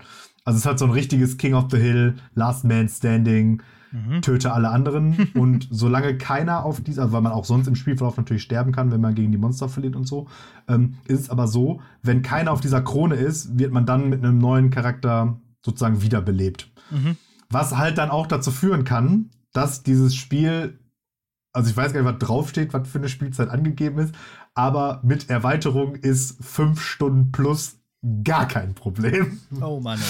Also 0.44 0.58
es 0.58 0.66
hat 0.66 0.78
so 0.78 0.86
ein 0.86 0.90
richtiges 0.90 1.36
King 1.38 1.54
of 1.54 1.66
the 1.70 1.78
Hill, 1.78 2.16
Last 2.34 2.64
Man 2.64 2.88
Standing, 2.88 3.62
mhm. 3.92 4.22
töte 4.22 4.52
alle 4.52 4.70
anderen. 4.70 5.28
und 5.34 5.68
solange 5.70 6.16
keiner 6.18 6.64
auf 6.64 6.80
dieser, 6.80 7.02
also 7.02 7.14
weil 7.14 7.22
man 7.22 7.32
auch 7.32 7.44
sonst 7.44 7.68
im 7.68 7.76
Spielverlauf 7.76 8.16
natürlich 8.16 8.42
sterben 8.42 8.72
kann, 8.72 8.90
wenn 8.90 9.00
man 9.00 9.14
gegen 9.14 9.30
die 9.30 9.38
Monster 9.38 9.68
verliert 9.68 9.96
und 9.96 10.06
so, 10.06 10.28
ähm, 10.68 10.94
ist 11.06 11.20
es 11.20 11.30
aber 11.30 11.46
so, 11.46 11.80
wenn 12.02 12.22
keiner 12.22 12.52
auf 12.52 12.60
dieser 12.60 12.82
Krone 12.82 13.14
ist, 13.14 13.58
wird 13.58 13.72
man 13.72 13.86
dann 13.86 14.08
mit 14.08 14.24
einem 14.24 14.38
neuen 14.38 14.70
Charakter 14.70 15.40
sozusagen 15.64 16.02
wiederbelebt. 16.02 16.70
Mhm. 16.90 17.16
Was 17.50 17.76
halt 17.76 17.98
dann 17.98 18.10
auch 18.10 18.26
dazu 18.26 18.50
führen 18.50 18.84
kann, 18.84 19.30
dass 19.52 19.82
dieses 19.82 20.14
Spiel, 20.16 20.78
also 21.52 21.70
ich 21.70 21.76
weiß 21.76 21.92
gar 21.92 22.02
nicht, 22.02 22.12
was 22.12 22.18
draufsteht, 22.18 22.72
was 22.72 22.88
für 22.88 22.98
eine 22.98 23.08
Spielzeit 23.08 23.50
angegeben 23.50 23.98
ist, 23.98 24.14
aber 24.54 25.00
mit 25.04 25.30
Erweiterung 25.30 25.94
ist 25.96 26.42
fünf 26.42 26.80
Stunden 26.80 27.30
plus 27.30 27.81
gar 28.24 28.48
kein 28.48 28.74
Problem. 28.74 29.40
Oh 29.60 29.80
Mann. 29.80 30.00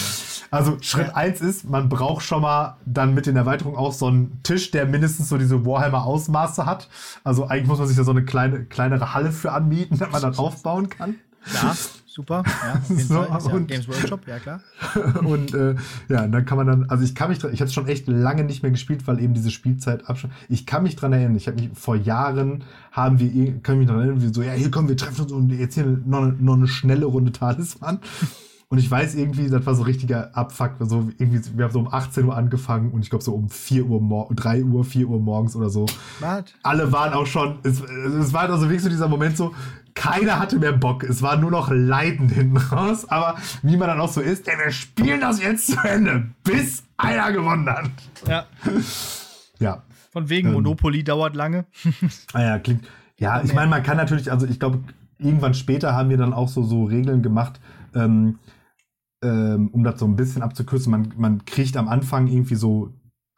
Also 0.51 0.79
Schritt 0.81 1.15
1 1.15 1.41
ja. 1.41 1.47
ist, 1.47 1.69
man 1.69 1.89
braucht 1.89 2.25
schon 2.25 2.43
mal 2.43 2.77
dann 2.85 3.15
mit 3.15 3.27
den 3.27 3.37
Erweiterungen 3.37 3.77
auch 3.77 3.93
so 3.93 4.07
einen 4.07 4.43
Tisch, 4.43 4.71
der 4.71 4.87
mindestens 4.87 5.29
so 5.29 5.39
diese 5.39 5.65
Warhammer-Ausmaße 5.65 6.67
hat. 6.67 6.89
Also 7.25 7.47
eigentlich 7.47 7.69
muss 7.69 7.79
man 7.79 7.89
sich 7.89 7.97
da 7.97 8.05
so 8.05 8.11
eine 8.11 8.25
kleine, 8.25 8.65
kleinere 8.65 9.15
Halle 9.15 9.33
für 9.33 9.53
anmieten, 9.53 9.99
damit 9.99 10.13
man 10.13 10.23
dann 10.23 10.37
aufbauen 10.37 10.89
kann. 10.89 11.17
Ja, 11.53 11.75
super. 12.13 12.43
Ja, 12.47 12.81
so, 12.97 13.15
ja 13.15 13.37
und, 13.37 13.69
Games 13.69 13.89
Workshop, 13.89 14.27
ja 14.27 14.39
klar. 14.39 14.61
und 15.25 15.55
äh, 15.55 15.75
ja, 16.09 16.27
dann 16.27 16.45
kann 16.45 16.59
man 16.59 16.67
dann, 16.67 16.91
also 16.91 17.05
ich 17.05 17.15
kann 17.15 17.31
mich, 17.31 17.43
ich 17.45 17.61
habe 17.61 17.71
schon 17.71 17.89
echt 17.89 18.07
lange 18.09 18.45
nicht 18.45 18.63
mehr 18.63 18.71
gespielt, 18.71 19.07
weil 19.07 19.21
eben 19.21 19.35
diese 19.35 19.51
Spielzeit 19.51 20.09
abschließt. 20.09 20.35
Ich 20.49 20.67
kann 20.67 20.83
mich 20.83 20.97
dran 20.97 21.13
erinnern, 21.13 21.37
ich 21.37 21.47
habe 21.49 21.61
mich 21.61 21.71
vor 21.75 21.97
Jahren 21.97 22.65
haben 22.91 23.19
wir, 23.19 23.61
kann 23.63 23.79
mich 23.79 23.89
dran 23.89 23.99
erinnern, 23.99 24.23
wie 24.23 24.33
so, 24.33 24.43
ja, 24.43 24.53
hier 24.53 24.71
kommen 24.71 24.89
wir 24.89 24.97
treffen 24.97 25.23
uns 25.23 25.33
und 25.33 25.51
jetzt 25.51 25.75
hier 25.75 25.85
noch 25.85 26.23
eine, 26.23 26.33
noch 26.33 26.55
eine 26.55 26.69
schnelle 26.69 27.07
Runde 27.07 27.33
Talisman. 27.33 27.99
Und 28.73 28.79
ich 28.79 28.91
weiß 28.91 29.17
irgendwie, 29.17 29.51
das 29.51 29.67
war 29.67 29.75
so 29.75 29.83
richtiger 29.83 30.35
Abfuck. 30.35 30.77
So 30.81 31.11
irgendwie, 31.19 31.43
wir 31.59 31.67
haben 31.67 31.73
so 31.73 31.79
um 31.79 31.93
18 31.93 32.25
Uhr 32.25 32.35
angefangen 32.35 32.91
und 32.93 33.03
ich 33.03 33.11
glaube 33.11 33.23
so 33.23 33.35
um 33.35 33.51
4 33.51 33.85
Uhr, 33.85 34.29
3 34.35 34.65
Uhr, 34.65 34.83
4 34.83 35.09
Uhr 35.09 35.21
morgens 35.21 35.55
oder 35.55 35.69
so. 35.69 35.85
What? 36.21 36.55
Alle 36.63 36.91
waren 36.91 37.13
auch 37.13 37.27
schon, 37.27 37.59
es, 37.65 37.83
es 37.83 38.33
war 38.33 38.49
also 38.49 38.63
wirklich 38.63 38.81
so 38.81 38.89
dieser 38.89 39.09
Moment 39.09 39.37
so, 39.37 39.53
keiner 39.95 40.39
hatte 40.39 40.59
mehr 40.59 40.73
Bock. 40.73 41.05
Es 41.05 41.23
war 41.23 41.37
nur 41.37 41.51
noch 41.51 41.71
Leiden 41.71 42.29
hinten 42.29 42.57
raus. 42.57 43.09
Aber 43.09 43.37
wie 43.63 43.77
man 43.77 43.89
dann 43.89 44.01
auch 44.01 44.13
so 44.13 44.21
ist, 44.21 44.49
ey, 44.49 44.57
wir 44.63 44.73
spielen 44.73 45.21
das 45.21 45.43
jetzt 45.43 45.69
zu 45.69 45.79
Ende, 45.83 46.31
bis 46.45 46.85
einer 46.97 47.33
gewonnen 47.33 47.69
hat. 47.69 47.91
Ja. 48.27 48.47
ja. 49.59 49.83
Von 50.11 50.29
wegen 50.29 50.49
ähm, 50.49 50.55
Monopoly 50.55 51.05
dauert 51.05 51.35
lange. 51.35 51.67
ah 52.33 52.43
ja, 52.43 52.59
klingt. 52.59 52.87
Ja, 53.19 53.43
ich 53.43 53.55
meine, 53.55 53.69
man 53.69 53.83
kann 53.83 53.97
natürlich, 53.97 54.31
also 54.31 54.47
ich 54.47 54.59
glaube, 54.59 54.81
irgendwann 55.19 55.55
später 55.55 55.95
haben 55.95 56.11
wir 56.11 56.17
dann 56.17 56.33
auch 56.33 56.49
so, 56.49 56.63
so 56.63 56.85
Regeln 56.85 57.23
gemacht, 57.23 57.61
ähm, 57.95 58.39
ähm, 59.23 59.69
um 59.73 59.85
das 59.85 60.01
so 60.01 60.07
ein 60.07 60.17
bisschen 60.17 60.43
abzukürzen, 60.43 60.91
man, 60.91 61.13
man 61.17 61.45
kriegt 61.45 61.77
am 61.77 61.89
Anfang 61.89 62.27
irgendwie 62.27 62.57
so 62.57 62.93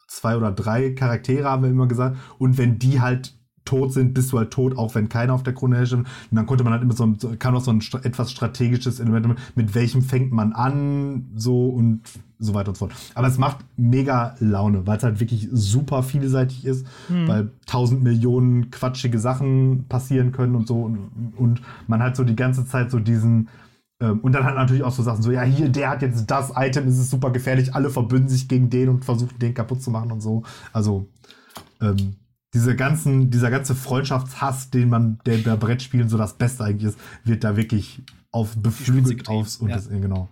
zwei 0.07 0.35
oder 0.35 0.51
drei 0.51 0.91
Charaktere, 0.91 1.49
haben 1.49 1.63
wir 1.63 1.69
immer 1.69 1.87
gesagt. 1.87 2.17
Und 2.39 2.57
wenn 2.57 2.79
die 2.79 3.01
halt 3.01 3.35
tot 3.65 3.93
sind, 3.93 4.13
bist 4.13 4.31
du 4.31 4.37
halt 4.37 4.51
tot, 4.51 4.77
auch 4.77 4.95
wenn 4.95 5.09
keiner 5.09 5.33
auf 5.33 5.43
der 5.43 5.53
Krone 5.53 5.77
herrscht. 5.77 5.93
Und 5.93 6.07
dann 6.31 6.45
konnte 6.45 6.63
man 6.63 6.73
halt 6.73 6.83
immer 6.83 6.93
so, 6.93 7.05
ein, 7.05 7.39
kann 7.39 7.55
auch 7.55 7.61
so 7.61 7.71
ein 7.71 7.81
etwas 8.03 8.31
strategisches 8.31 8.99
Element, 8.99 9.37
mit 9.55 9.75
welchem 9.75 10.01
fängt 10.01 10.31
man 10.31 10.53
an, 10.53 11.25
so 11.35 11.67
und 11.67 12.01
so 12.37 12.53
weiter 12.53 12.69
und 12.69 12.75
so 12.75 12.87
fort. 12.87 12.97
Aber 13.13 13.27
es 13.27 13.37
macht 13.37 13.57
mega 13.77 14.35
Laune, 14.39 14.85
weil 14.85 14.97
es 14.97 15.03
halt 15.03 15.19
wirklich 15.19 15.47
super 15.51 16.03
vielseitig 16.03 16.65
ist, 16.65 16.85
hm. 17.07 17.27
weil 17.27 17.51
tausend 17.65 18.03
Millionen 18.03 18.71
quatschige 18.71 19.19
Sachen 19.19 19.85
passieren 19.87 20.31
können 20.31 20.55
und 20.55 20.67
so 20.67 20.81
und, 20.81 21.33
und 21.37 21.61
man 21.87 22.01
halt 22.01 22.15
so 22.15 22.23
die 22.23 22.35
ganze 22.35 22.65
Zeit 22.65 22.91
so 22.91 22.99
diesen, 22.99 23.49
ähm, 24.01 24.19
und 24.19 24.33
dann 24.33 24.43
hat 24.43 24.55
natürlich 24.55 24.83
auch 24.83 24.91
so 24.91 25.03
Sachen 25.03 25.23
so, 25.23 25.31
ja, 25.31 25.43
hier, 25.43 25.69
der 25.69 25.89
hat 25.89 26.01
jetzt 26.01 26.29
das 26.29 26.51
Item, 26.55 26.87
es 26.87 26.99
ist 26.99 27.09
super 27.09 27.31
gefährlich, 27.31 27.73
alle 27.73 27.89
verbünden 27.89 28.29
sich 28.29 28.47
gegen 28.47 28.69
den 28.69 28.89
und 28.89 29.05
versuchen 29.05 29.39
den 29.39 29.53
kaputt 29.53 29.81
zu 29.81 29.89
machen 29.89 30.11
und 30.11 30.21
so. 30.21 30.43
Also, 30.73 31.07
ähm, 31.81 32.15
diese 32.55 32.75
ganzen, 32.75 33.29
dieser 33.29 33.51
ganze 33.51 33.75
Freundschaftshass, 33.75 34.69
den 34.69 34.89
man, 34.89 35.19
der 35.25 35.37
bei 35.39 35.57
Brettspielen 35.57 36.07
so 36.07 36.17
das 36.17 36.37
Beste 36.37 36.63
eigentlich 36.63 36.93
ist, 36.93 36.99
wird 37.25 37.43
da 37.43 37.57
wirklich 37.57 38.01
auf 38.31 38.55
beflügelt 38.55 39.27
aufs 39.27 39.57
und 39.57 39.69
ja. 39.69 39.75
das, 39.75 39.89
genau. 39.89 40.29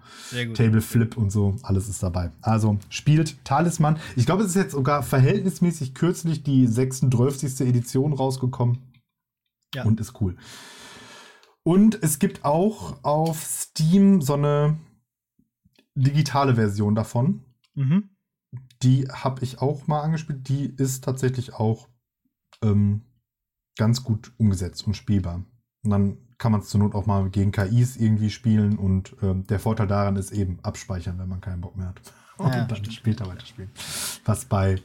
Table 0.56 0.82
Flip 0.82 1.16
und 1.18 1.32
so, 1.32 1.58
alles 1.64 1.90
ist 1.90 2.02
dabei. 2.02 2.32
Also 2.42 2.80
spielt 2.90 3.44
Talisman. 3.44 3.98
Ich 4.16 4.26
glaube, 4.26 4.44
es 4.44 4.50
ist 4.50 4.56
jetzt 4.56 4.72
sogar 4.72 5.04
verhältnismäßig 5.04 5.94
kürzlich 5.94 6.44
die 6.44 6.66
36. 6.66 7.62
Edition 7.62 8.14
rausgekommen. 8.14 8.80
Ja. 9.76 9.84
Und 9.84 10.00
ist 10.00 10.20
cool. 10.22 10.38
Und 11.64 12.02
es 12.02 12.20
gibt 12.20 12.46
auch 12.46 13.04
auf 13.04 13.44
Steam 13.44 14.22
so 14.22 14.36
eine 14.36 14.78
digitale 15.96 16.56
Version 16.56 16.96
davon. 16.96 17.42
Mhm. 17.74 18.10
Die 18.82 19.08
habe 19.10 19.44
ich 19.44 19.62
auch 19.62 19.88
mal 19.88 20.02
angespielt. 20.02 20.48
Die 20.48 20.66
ist 20.66 21.04
tatsächlich 21.04 21.54
auch 21.54 21.88
ähm, 22.64 23.02
ganz 23.78 24.04
gut 24.04 24.32
umgesetzt 24.38 24.86
und 24.88 24.96
spielbar. 24.96 25.44
Und 25.84 25.90
dann 25.90 26.18
kann 26.38 26.52
man 26.52 26.62
es 26.62 26.70
zur 26.70 26.80
Not 26.80 26.96
auch 26.96 27.06
mal 27.06 27.30
gegen 27.30 27.52
KIs 27.52 27.98
irgendwie 27.98 28.30
spielen. 28.30 28.78
Und 28.78 29.16
ähm, 29.22 29.46
der 29.48 29.60
Vorteil 29.60 29.88
daran 29.88 30.16
ist 30.16 30.32
eben 30.32 30.60
abspeichern, 30.62 31.20
wenn 31.20 31.30
man 31.30 31.42
keinen 31.42 31.62
Bock 31.62 31.76
mehr 31.78 31.88
hat. 31.88 32.02
Und 32.38 32.52
ja, 32.52 32.66
dann 32.66 32.92
später 32.92 33.28
weiterspielen. 33.28 33.70
Was 34.26 34.46
bei, 34.46 34.82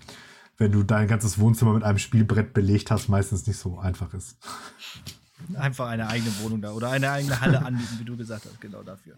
wenn 0.59 0.70
du 0.70 0.83
dein 0.83 1.09
ganzes 1.09 1.39
Wohnzimmer 1.39 1.72
mit 1.72 1.83
einem 1.83 1.99
Spielbrett 1.99 2.53
belegt 2.53 2.91
hast, 2.91 3.09
meistens 3.09 3.47
nicht 3.47 3.57
so 3.57 3.79
einfach 3.79 4.12
ist. 4.12 4.37
Einfach 5.55 5.89
eine 5.89 6.09
eigene 6.09 6.31
Wohnung 6.41 6.61
da 6.61 6.72
oder 6.72 6.91
eine 6.91 7.11
eigene 7.11 7.41
Halle 7.41 7.64
anbieten, 7.64 7.97
wie 7.99 8.05
du 8.05 8.16
gesagt 8.16 8.45
hast, 8.45 8.61
genau 8.61 8.83
dafür. 8.83 9.16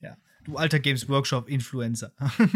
Ja. 0.00 0.16
Du 0.44 0.56
alter 0.56 0.78
Games 0.78 1.08
Workshop-Influencer. 1.08 2.12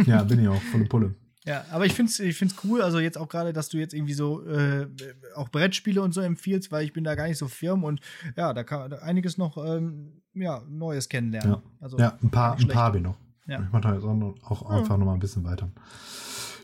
ja, 0.07 0.23
bin 0.23 0.41
ich 0.41 0.49
auch, 0.49 0.63
volle 0.63 0.87
Pulle. 0.87 1.15
Ja, 1.45 1.65
aber 1.73 1.87
ich 1.87 1.95
finde 1.95 2.11
es 2.11 2.21
ich 2.21 2.37
find's 2.37 2.55
cool, 2.63 2.83
also 2.83 3.01
jetzt 3.01 3.19
auch 3.19 3.29
gerade, 3.29 3.53
dass 3.53 3.69
du 3.69 3.79
jetzt 3.79 3.95
irgendwie 3.95 4.13
so 4.15 4.47
äh, 4.47 4.87
auch 5.35 5.49
Brettspiele 5.49 6.01
und 6.01 6.15
so 6.15 6.21
empfiehlst, 6.21 6.71
weil 6.71 6.85
ich 6.85 6.93
bin 6.93 7.03
da 7.03 7.17
gar 7.17 7.27
nicht 7.27 7.39
so 7.39 7.49
firm 7.49 7.83
und 7.83 8.01
ja, 8.37 8.53
da 8.53 8.63
kann 8.63 8.93
einiges 8.93 9.39
noch 9.39 9.57
ähm, 9.57 10.23
ja, 10.35 10.63
Neues 10.69 11.09
kennenlernen. 11.09 11.55
Ja, 11.55 11.63
also, 11.81 11.99
ja 11.99 12.17
ein 12.23 12.31
paar, 12.31 12.57
ein 12.57 12.69
paar 12.69 12.85
habe 12.85 12.99
ich 12.99 13.03
noch. 13.03 13.17
Ja. 13.47 13.61
Ich 13.61 13.73
mache 13.73 13.83
da 13.83 13.95
jetzt 13.95 14.05
auch, 14.05 14.41
auch 14.51 14.71
ja. 14.71 14.77
einfach 14.79 14.97
noch 14.97 15.07
mal 15.07 15.15
ein 15.15 15.19
bisschen 15.19 15.43
weiter. 15.45 15.69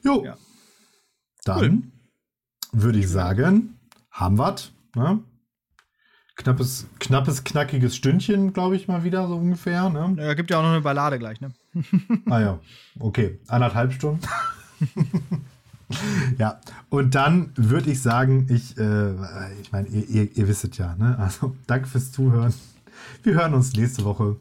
Jo. 0.04 0.24
Ja. 0.24 0.36
Dann 1.44 1.92
cool. 2.72 2.82
würde 2.82 2.98
ich 3.00 3.08
sagen, 3.08 3.78
haben 4.12 4.38
wir 4.38 4.54
ne? 4.94 5.24
knappes, 6.36 6.86
knappes, 7.00 7.42
knackiges 7.42 7.96
Stündchen, 7.96 8.52
glaube 8.52 8.76
ich, 8.76 8.86
mal 8.86 9.02
wieder, 9.02 9.26
so 9.26 9.36
ungefähr. 9.36 9.90
Ne? 9.90 10.14
Ja, 10.18 10.34
gibt 10.34 10.50
ja 10.50 10.58
auch 10.58 10.62
noch 10.62 10.70
eine 10.70 10.82
Ballade 10.82 11.18
gleich, 11.18 11.40
ne? 11.40 11.52
ah 12.26 12.40
ja, 12.40 12.60
okay. 13.00 13.40
Anderthalb 13.48 13.92
Stunden. 13.92 14.20
ja, 16.38 16.60
und 16.88 17.14
dann 17.14 17.52
würde 17.56 17.90
ich 17.90 18.02
sagen, 18.02 18.46
ich, 18.50 18.76
äh, 18.78 19.60
ich 19.60 19.72
meine, 19.72 19.88
ihr, 19.88 20.08
ihr, 20.08 20.36
ihr 20.36 20.48
wisst 20.48 20.76
ja, 20.76 20.94
ne? 20.96 21.18
Also, 21.18 21.56
danke 21.66 21.88
fürs 21.88 22.12
Zuhören. 22.12 22.54
Wir 23.22 23.34
hören 23.34 23.54
uns 23.54 23.72
nächste 23.74 24.04
Woche. 24.04 24.36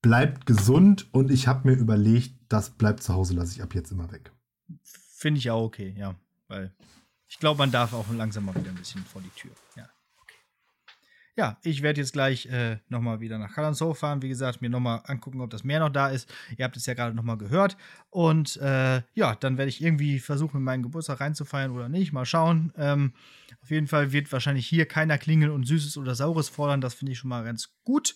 Bleibt 0.00 0.46
gesund 0.46 1.08
und 1.12 1.30
ich 1.30 1.46
habe 1.46 1.68
mir 1.68 1.76
überlegt, 1.76 2.34
das 2.48 2.70
bleibt 2.70 3.02
zu 3.02 3.14
Hause, 3.14 3.34
lasse 3.34 3.52
ich 3.56 3.62
ab 3.62 3.74
jetzt 3.74 3.92
immer 3.92 4.10
weg. 4.10 4.32
Finde 4.82 5.38
ich 5.38 5.50
auch 5.50 5.62
okay, 5.62 5.94
ja. 5.96 6.14
Weil 6.48 6.74
ich 7.28 7.38
glaube, 7.38 7.58
man 7.58 7.70
darf 7.70 7.92
auch 7.92 8.06
langsam 8.12 8.44
mal 8.44 8.54
wieder 8.54 8.70
ein 8.70 8.76
bisschen 8.76 9.04
vor 9.04 9.22
die 9.22 9.40
Tür. 9.40 9.52
Ja 9.76 9.91
ja, 11.34 11.56
ich 11.62 11.82
werde 11.82 12.00
jetzt 12.00 12.12
gleich 12.12 12.46
äh, 12.46 12.78
nochmal 12.88 13.20
wieder 13.20 13.38
nach 13.38 13.54
Kalanzow 13.54 13.98
fahren. 13.98 14.20
Wie 14.20 14.28
gesagt, 14.28 14.60
mir 14.60 14.68
nochmal 14.68 15.00
angucken, 15.06 15.40
ob 15.40 15.50
das 15.50 15.64
Meer 15.64 15.80
noch 15.80 15.88
da 15.88 16.08
ist. 16.08 16.32
Ihr 16.56 16.64
habt 16.64 16.76
es 16.76 16.84
ja 16.84 16.94
gerade 16.94 17.16
nochmal 17.16 17.38
gehört. 17.38 17.76
Und 18.10 18.58
äh, 18.58 19.02
ja, 19.14 19.34
dann 19.36 19.56
werde 19.56 19.70
ich 19.70 19.82
irgendwie 19.82 20.18
versuchen, 20.18 20.62
meinen 20.62 20.82
Geburtstag 20.82 21.20
reinzufeiern 21.20 21.70
oder 21.70 21.88
nicht. 21.88 22.12
Mal 22.12 22.26
schauen. 22.26 22.72
Ähm, 22.76 23.14
auf 23.62 23.70
jeden 23.70 23.86
Fall 23.86 24.12
wird 24.12 24.30
wahrscheinlich 24.30 24.66
hier 24.66 24.84
keiner 24.84 25.16
klingeln 25.16 25.52
und 25.52 25.66
Süßes 25.66 25.96
oder 25.96 26.14
Saures 26.14 26.50
fordern. 26.50 26.82
Das 26.82 26.94
finde 26.94 27.12
ich 27.12 27.18
schon 27.18 27.30
mal 27.30 27.44
ganz 27.44 27.70
gut. 27.84 28.14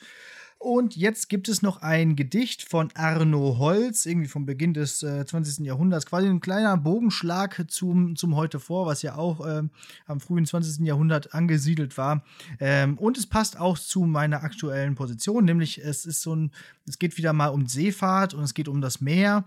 Und 0.59 0.97
jetzt 0.97 1.29
gibt 1.29 1.49
es 1.49 1.61
noch 1.61 1.83
ein 1.83 2.17
Gedicht 2.17 2.63
von 2.63 2.89
Arno 2.95 3.59
Holz, 3.59 4.07
irgendwie 4.07 4.29
vom 4.29 4.47
Beginn 4.47 4.73
des 4.73 5.03
äh, 5.03 5.25
20. 5.25 5.65
Jahrhunderts, 5.67 6.07
quasi 6.07 6.29
ein 6.29 6.41
kleiner 6.41 6.77
Bogenschlag 6.79 7.65
zum, 7.69 8.17
zum 8.17 8.37
Heute 8.37 8.59
vor, 8.59 8.87
was 8.87 9.03
ja 9.03 9.17
auch 9.17 9.47
äh, 9.47 9.63
am 10.07 10.21
frühen 10.21 10.47
20. 10.47 10.85
Jahrhundert 10.87 11.35
angesiedelt 11.35 11.99
war. 11.99 12.25
Ähm, 12.59 12.97
und 12.99 13.19
es 13.19 13.27
passt 13.27 13.61
auch 13.61 13.79
zu 13.79 14.07
meiner 14.07 14.45
aktuellen 14.45 14.95
Position, 14.95 15.45
nämlich 15.45 15.85
es 15.85 16.07
ist 16.07 16.23
so 16.23 16.35
ein, 16.35 16.51
es 16.89 16.99
geht 16.99 17.19
wieder 17.19 17.33
mal 17.33 17.49
um 17.49 17.67
Seefahrt 17.67 18.33
und 18.33 18.43
es 18.43 18.55
geht 18.55 18.69
um 18.69 18.81
das 18.81 19.01
Meer 19.01 19.45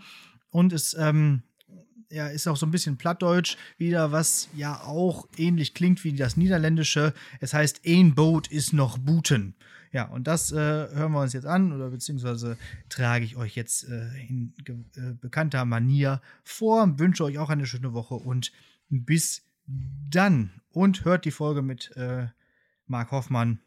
und 0.51 0.73
es 0.73 0.93
ähm, 0.93 1.41
ja, 2.11 2.27
ist 2.27 2.47
auch 2.47 2.57
so 2.57 2.65
ein 2.65 2.71
bisschen 2.71 2.97
plattdeutsch 2.97 3.57
wieder, 3.77 4.11
was 4.11 4.49
ja 4.55 4.81
auch 4.81 5.27
ähnlich 5.37 5.73
klingt 5.73 6.03
wie 6.03 6.13
das 6.13 6.37
Niederländische. 6.37 7.13
Es 7.39 7.53
heißt, 7.53 7.81
ein 7.85 8.15
Boot 8.15 8.47
ist 8.47 8.73
noch 8.73 8.97
Buten. 8.97 9.55
Ja, 9.91 10.05
und 10.05 10.27
das 10.27 10.51
äh, 10.51 10.55
hören 10.55 11.13
wir 11.13 11.21
uns 11.21 11.33
jetzt 11.33 11.47
an 11.47 11.73
oder 11.73 11.89
beziehungsweise 11.89 12.57
trage 12.89 13.25
ich 13.25 13.35
euch 13.37 13.55
jetzt 13.55 13.89
äh, 13.89 14.09
in 14.27 14.53
äh, 14.95 15.13
bekannter 15.19 15.65
Manier 15.65 16.21
vor. 16.43 16.99
Wünsche 16.99 17.23
euch 17.23 17.39
auch 17.39 17.49
eine 17.49 17.65
schöne 17.65 17.93
Woche 17.93 18.13
und 18.13 18.51
bis 18.89 19.43
dann. 19.65 20.51
Und 20.71 21.05
hört 21.05 21.25
die 21.25 21.31
Folge 21.31 21.63
mit 21.63 21.95
äh, 21.97 22.27
Marc 22.85 23.11
Hoffmann, 23.11 23.59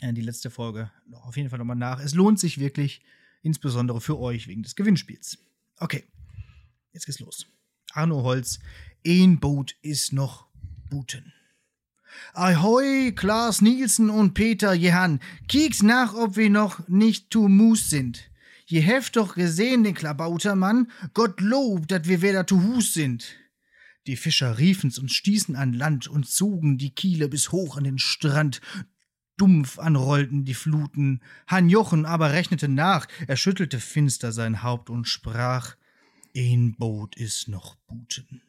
äh, 0.00 0.12
die 0.12 0.22
letzte 0.22 0.50
Folge, 0.50 0.90
auf 1.12 1.36
jeden 1.36 1.50
Fall 1.50 1.60
nochmal 1.60 1.76
nach. 1.76 2.00
Es 2.00 2.14
lohnt 2.14 2.40
sich 2.40 2.58
wirklich, 2.58 3.02
insbesondere 3.42 4.00
für 4.00 4.18
euch 4.18 4.48
wegen 4.48 4.64
des 4.64 4.74
Gewinnspiels. 4.74 5.38
Okay, 5.78 6.02
jetzt 6.92 7.06
geht's 7.06 7.20
los. 7.20 7.46
Arno 7.92 8.24
Holz, 8.24 8.58
ein 9.06 9.38
Boot 9.38 9.76
ist 9.82 10.12
noch 10.12 10.46
Buten. 10.90 11.32
Ahoi, 12.34 13.12
Klaas 13.12 13.60
Nielsen 13.60 14.10
und 14.10 14.34
Peter 14.34 14.74
Jehan, 14.74 15.20
kiekt 15.48 15.82
nach, 15.82 16.14
ob 16.14 16.36
wir 16.36 16.50
noch 16.50 16.86
nicht 16.88 17.32
zu 17.32 17.48
Mus 17.48 17.90
sind. 17.90 18.30
Je 18.66 18.80
heft 18.80 19.16
doch 19.16 19.34
gesehen, 19.34 19.84
den 19.84 19.94
Klabautermann, 19.94 20.90
Gottlob, 21.14 21.86
dat 21.88 22.08
wir 22.08 22.20
weder 22.22 22.46
zu 22.46 22.62
Hus 22.62 22.94
sind. 22.94 23.36
Die 24.06 24.16
Fischer 24.16 24.58
riefen's 24.58 24.98
und 24.98 25.10
stießen 25.10 25.56
an 25.56 25.72
Land 25.72 26.08
und 26.08 26.28
zogen 26.28 26.78
die 26.78 26.94
Kiele 26.94 27.28
bis 27.28 27.52
hoch 27.52 27.76
an 27.76 27.84
den 27.84 27.98
Strand. 27.98 28.60
Dumpf 29.36 29.78
anrollten 29.78 30.44
die 30.44 30.54
Fluten. 30.54 31.22
Han 31.46 31.68
Jochen 31.68 32.06
aber 32.06 32.32
rechnete 32.32 32.68
nach, 32.68 33.06
er 33.26 33.36
schüttelte 33.36 33.80
finster 33.80 34.32
sein 34.32 34.62
Haupt 34.62 34.90
und 34.90 35.06
sprach, 35.06 35.76
ein 36.36 36.74
Boot 36.76 37.16
ist 37.16 37.48
noch 37.48 37.76
Buten 37.86 38.42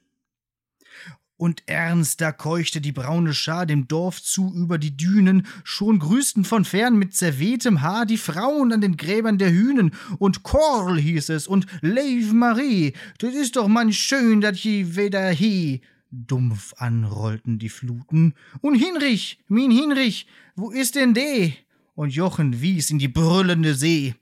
und 1.38 1.64
ernster 1.68 2.34
keuchte 2.34 2.82
die 2.82 2.92
braune 2.92 3.34
Schar 3.34 3.66
dem 3.66 3.88
Dorf 3.88 4.22
zu 4.22 4.54
über 4.54 4.78
die 4.78 4.98
Dünen, 4.98 5.48
schon 5.64 6.00
grüßten 6.00 6.44
von 6.44 6.66
fern 6.66 6.98
mit 6.98 7.16
zerwehtem 7.16 7.82
Haar 7.82 8.06
die 8.06 8.18
Frauen 8.18 8.74
an 8.74 8.82
den 8.82 8.98
Gräbern 8.98 9.38
der 9.38 9.52
Hühnen, 9.52 9.92
und 10.18 10.44
Korl 10.44 11.00
hieß 11.00 11.30
es, 11.30 11.48
und 11.48 11.68
Leiv 11.82 12.34
Marie, 12.34 12.94
das 13.20 13.36
ist 13.36 13.56
doch 13.56 13.68
man 13.68 13.94
schön, 13.94 14.42
dat 14.42 14.58
je 14.58 14.96
weder 14.96 15.30
he. 15.30 15.82
Dumpf 16.10 16.74
anrollten 16.78 17.60
die 17.60 17.70
Fluten, 17.70 18.34
und 18.62 18.76
Hinrich, 18.76 19.40
min 19.48 19.72
Hinrich, 19.72 20.28
wo 20.56 20.72
ist 20.72 20.96
denn 20.96 21.14
de? 21.14 21.54
Und 21.96 22.14
Jochen 22.14 22.62
wies 22.62 22.90
in 22.92 23.00
die 23.00 23.08
brüllende 23.08 23.76
See. 23.76 24.16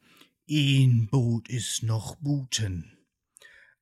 Ein 0.50 1.08
Boot 1.10 1.50
ist 1.50 1.84
noch 1.84 2.16
Buten. 2.16 2.95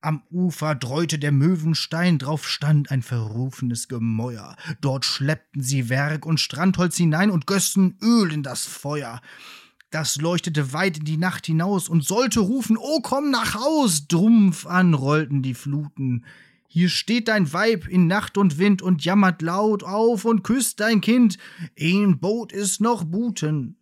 Am 0.04 0.22
Ufer 0.32 0.76
dräute 0.76 1.18
der 1.18 1.32
Möwenstein, 1.32 2.18
drauf 2.18 2.46
stand 2.46 2.92
ein 2.92 3.04
verrufenes 3.04 3.88
Gemäuer. 3.88 4.58
Dort 4.82 5.06
schleppten 5.06 5.64
sie 5.64 5.88
Werk 5.88 6.26
und 6.26 6.42
Strandholz 6.42 6.98
hinein 6.98 7.32
und 7.32 7.48
gössen 7.48 7.98
Öl 8.02 8.34
in 8.34 8.44
das 8.44 8.66
Feuer. 8.66 9.22
Das 9.92 10.18
leuchtete 10.18 10.74
weit 10.74 10.98
in 10.98 11.06
die 11.06 11.16
Nacht 11.16 11.46
hinaus 11.46 11.88
und 11.88 12.04
sollte 12.04 12.42
rufen, 12.42 12.76
O 12.76 13.00
komm 13.02 13.32
nach 13.32 13.56
Haus! 13.56 14.10
Drumpf 14.10 14.66
an 14.66 14.94
rollten 14.94 15.42
die 15.42 15.54
Fluten. 15.54 16.26
Hier 16.68 16.90
steht 16.90 17.30
dein 17.30 17.54
Weib 17.54 17.88
in 17.88 18.08
Nacht 18.08 18.38
und 18.38 18.58
Wind 18.58 18.82
und 18.82 19.06
jammert 19.06 19.42
laut 19.42 19.84
auf 19.84 20.26
und 20.26 20.44
küsst 20.44 20.82
dein 20.82 21.00
Kind. 21.00 21.38
Ein 21.80 22.20
Boot 22.20 22.52
ist 22.52 22.82
noch 22.82 23.06
Buten. 23.06 23.78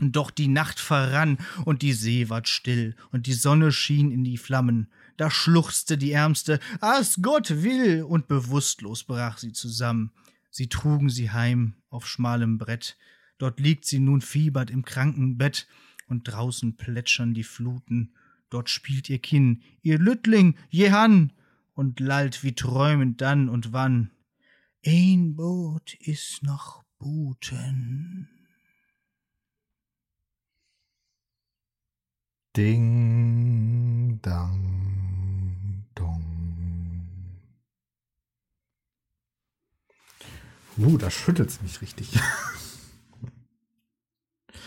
Doch 0.00 0.30
die 0.30 0.48
Nacht 0.48 0.80
verrann 0.80 1.36
und 1.66 1.82
die 1.82 1.92
See 1.92 2.30
ward 2.30 2.48
still 2.48 2.96
und 3.10 3.26
die 3.26 3.34
Sonne 3.34 3.72
schien 3.72 4.10
in 4.10 4.24
die 4.24 4.38
Flammen 4.38 4.88
da 5.16 5.30
schluchzte 5.30 5.98
die 5.98 6.12
Ärmste, 6.12 6.60
as 6.80 7.20
Gott 7.22 7.62
will, 7.62 8.02
und 8.02 8.28
bewusstlos 8.28 9.04
brach 9.04 9.38
sie 9.38 9.52
zusammen. 9.52 10.12
Sie 10.50 10.68
trugen 10.68 11.08
sie 11.08 11.30
heim 11.30 11.74
auf 11.88 12.06
schmalem 12.06 12.58
Brett, 12.58 12.96
dort 13.38 13.60
liegt 13.60 13.84
sie 13.84 13.98
nun 13.98 14.20
fiebert 14.20 14.70
im 14.70 14.84
Krankenbett, 14.84 15.66
und 16.08 16.24
draußen 16.24 16.76
plätschern 16.76 17.32
die 17.32 17.44
Fluten, 17.44 18.14
dort 18.50 18.68
spielt 18.68 19.08
ihr 19.08 19.18
Kinn, 19.18 19.62
ihr 19.80 19.98
Lüttling, 19.98 20.56
Jehan, 20.68 21.32
und 21.74 22.00
lallt 22.00 22.44
wie 22.44 22.54
träumend 22.54 23.20
dann 23.20 23.48
und 23.48 23.72
wann. 23.72 24.10
Ein 24.84 25.36
Boot 25.36 25.94
ist 25.94 26.42
noch 26.42 26.84
Buten. 26.98 28.28
Ding, 32.54 34.20
dang. 34.20 34.81
Uh, 40.82 40.98
da 40.98 41.10
schüttelt 41.10 41.50
es 41.50 41.62
mich 41.62 41.80
richtig. 41.80 42.08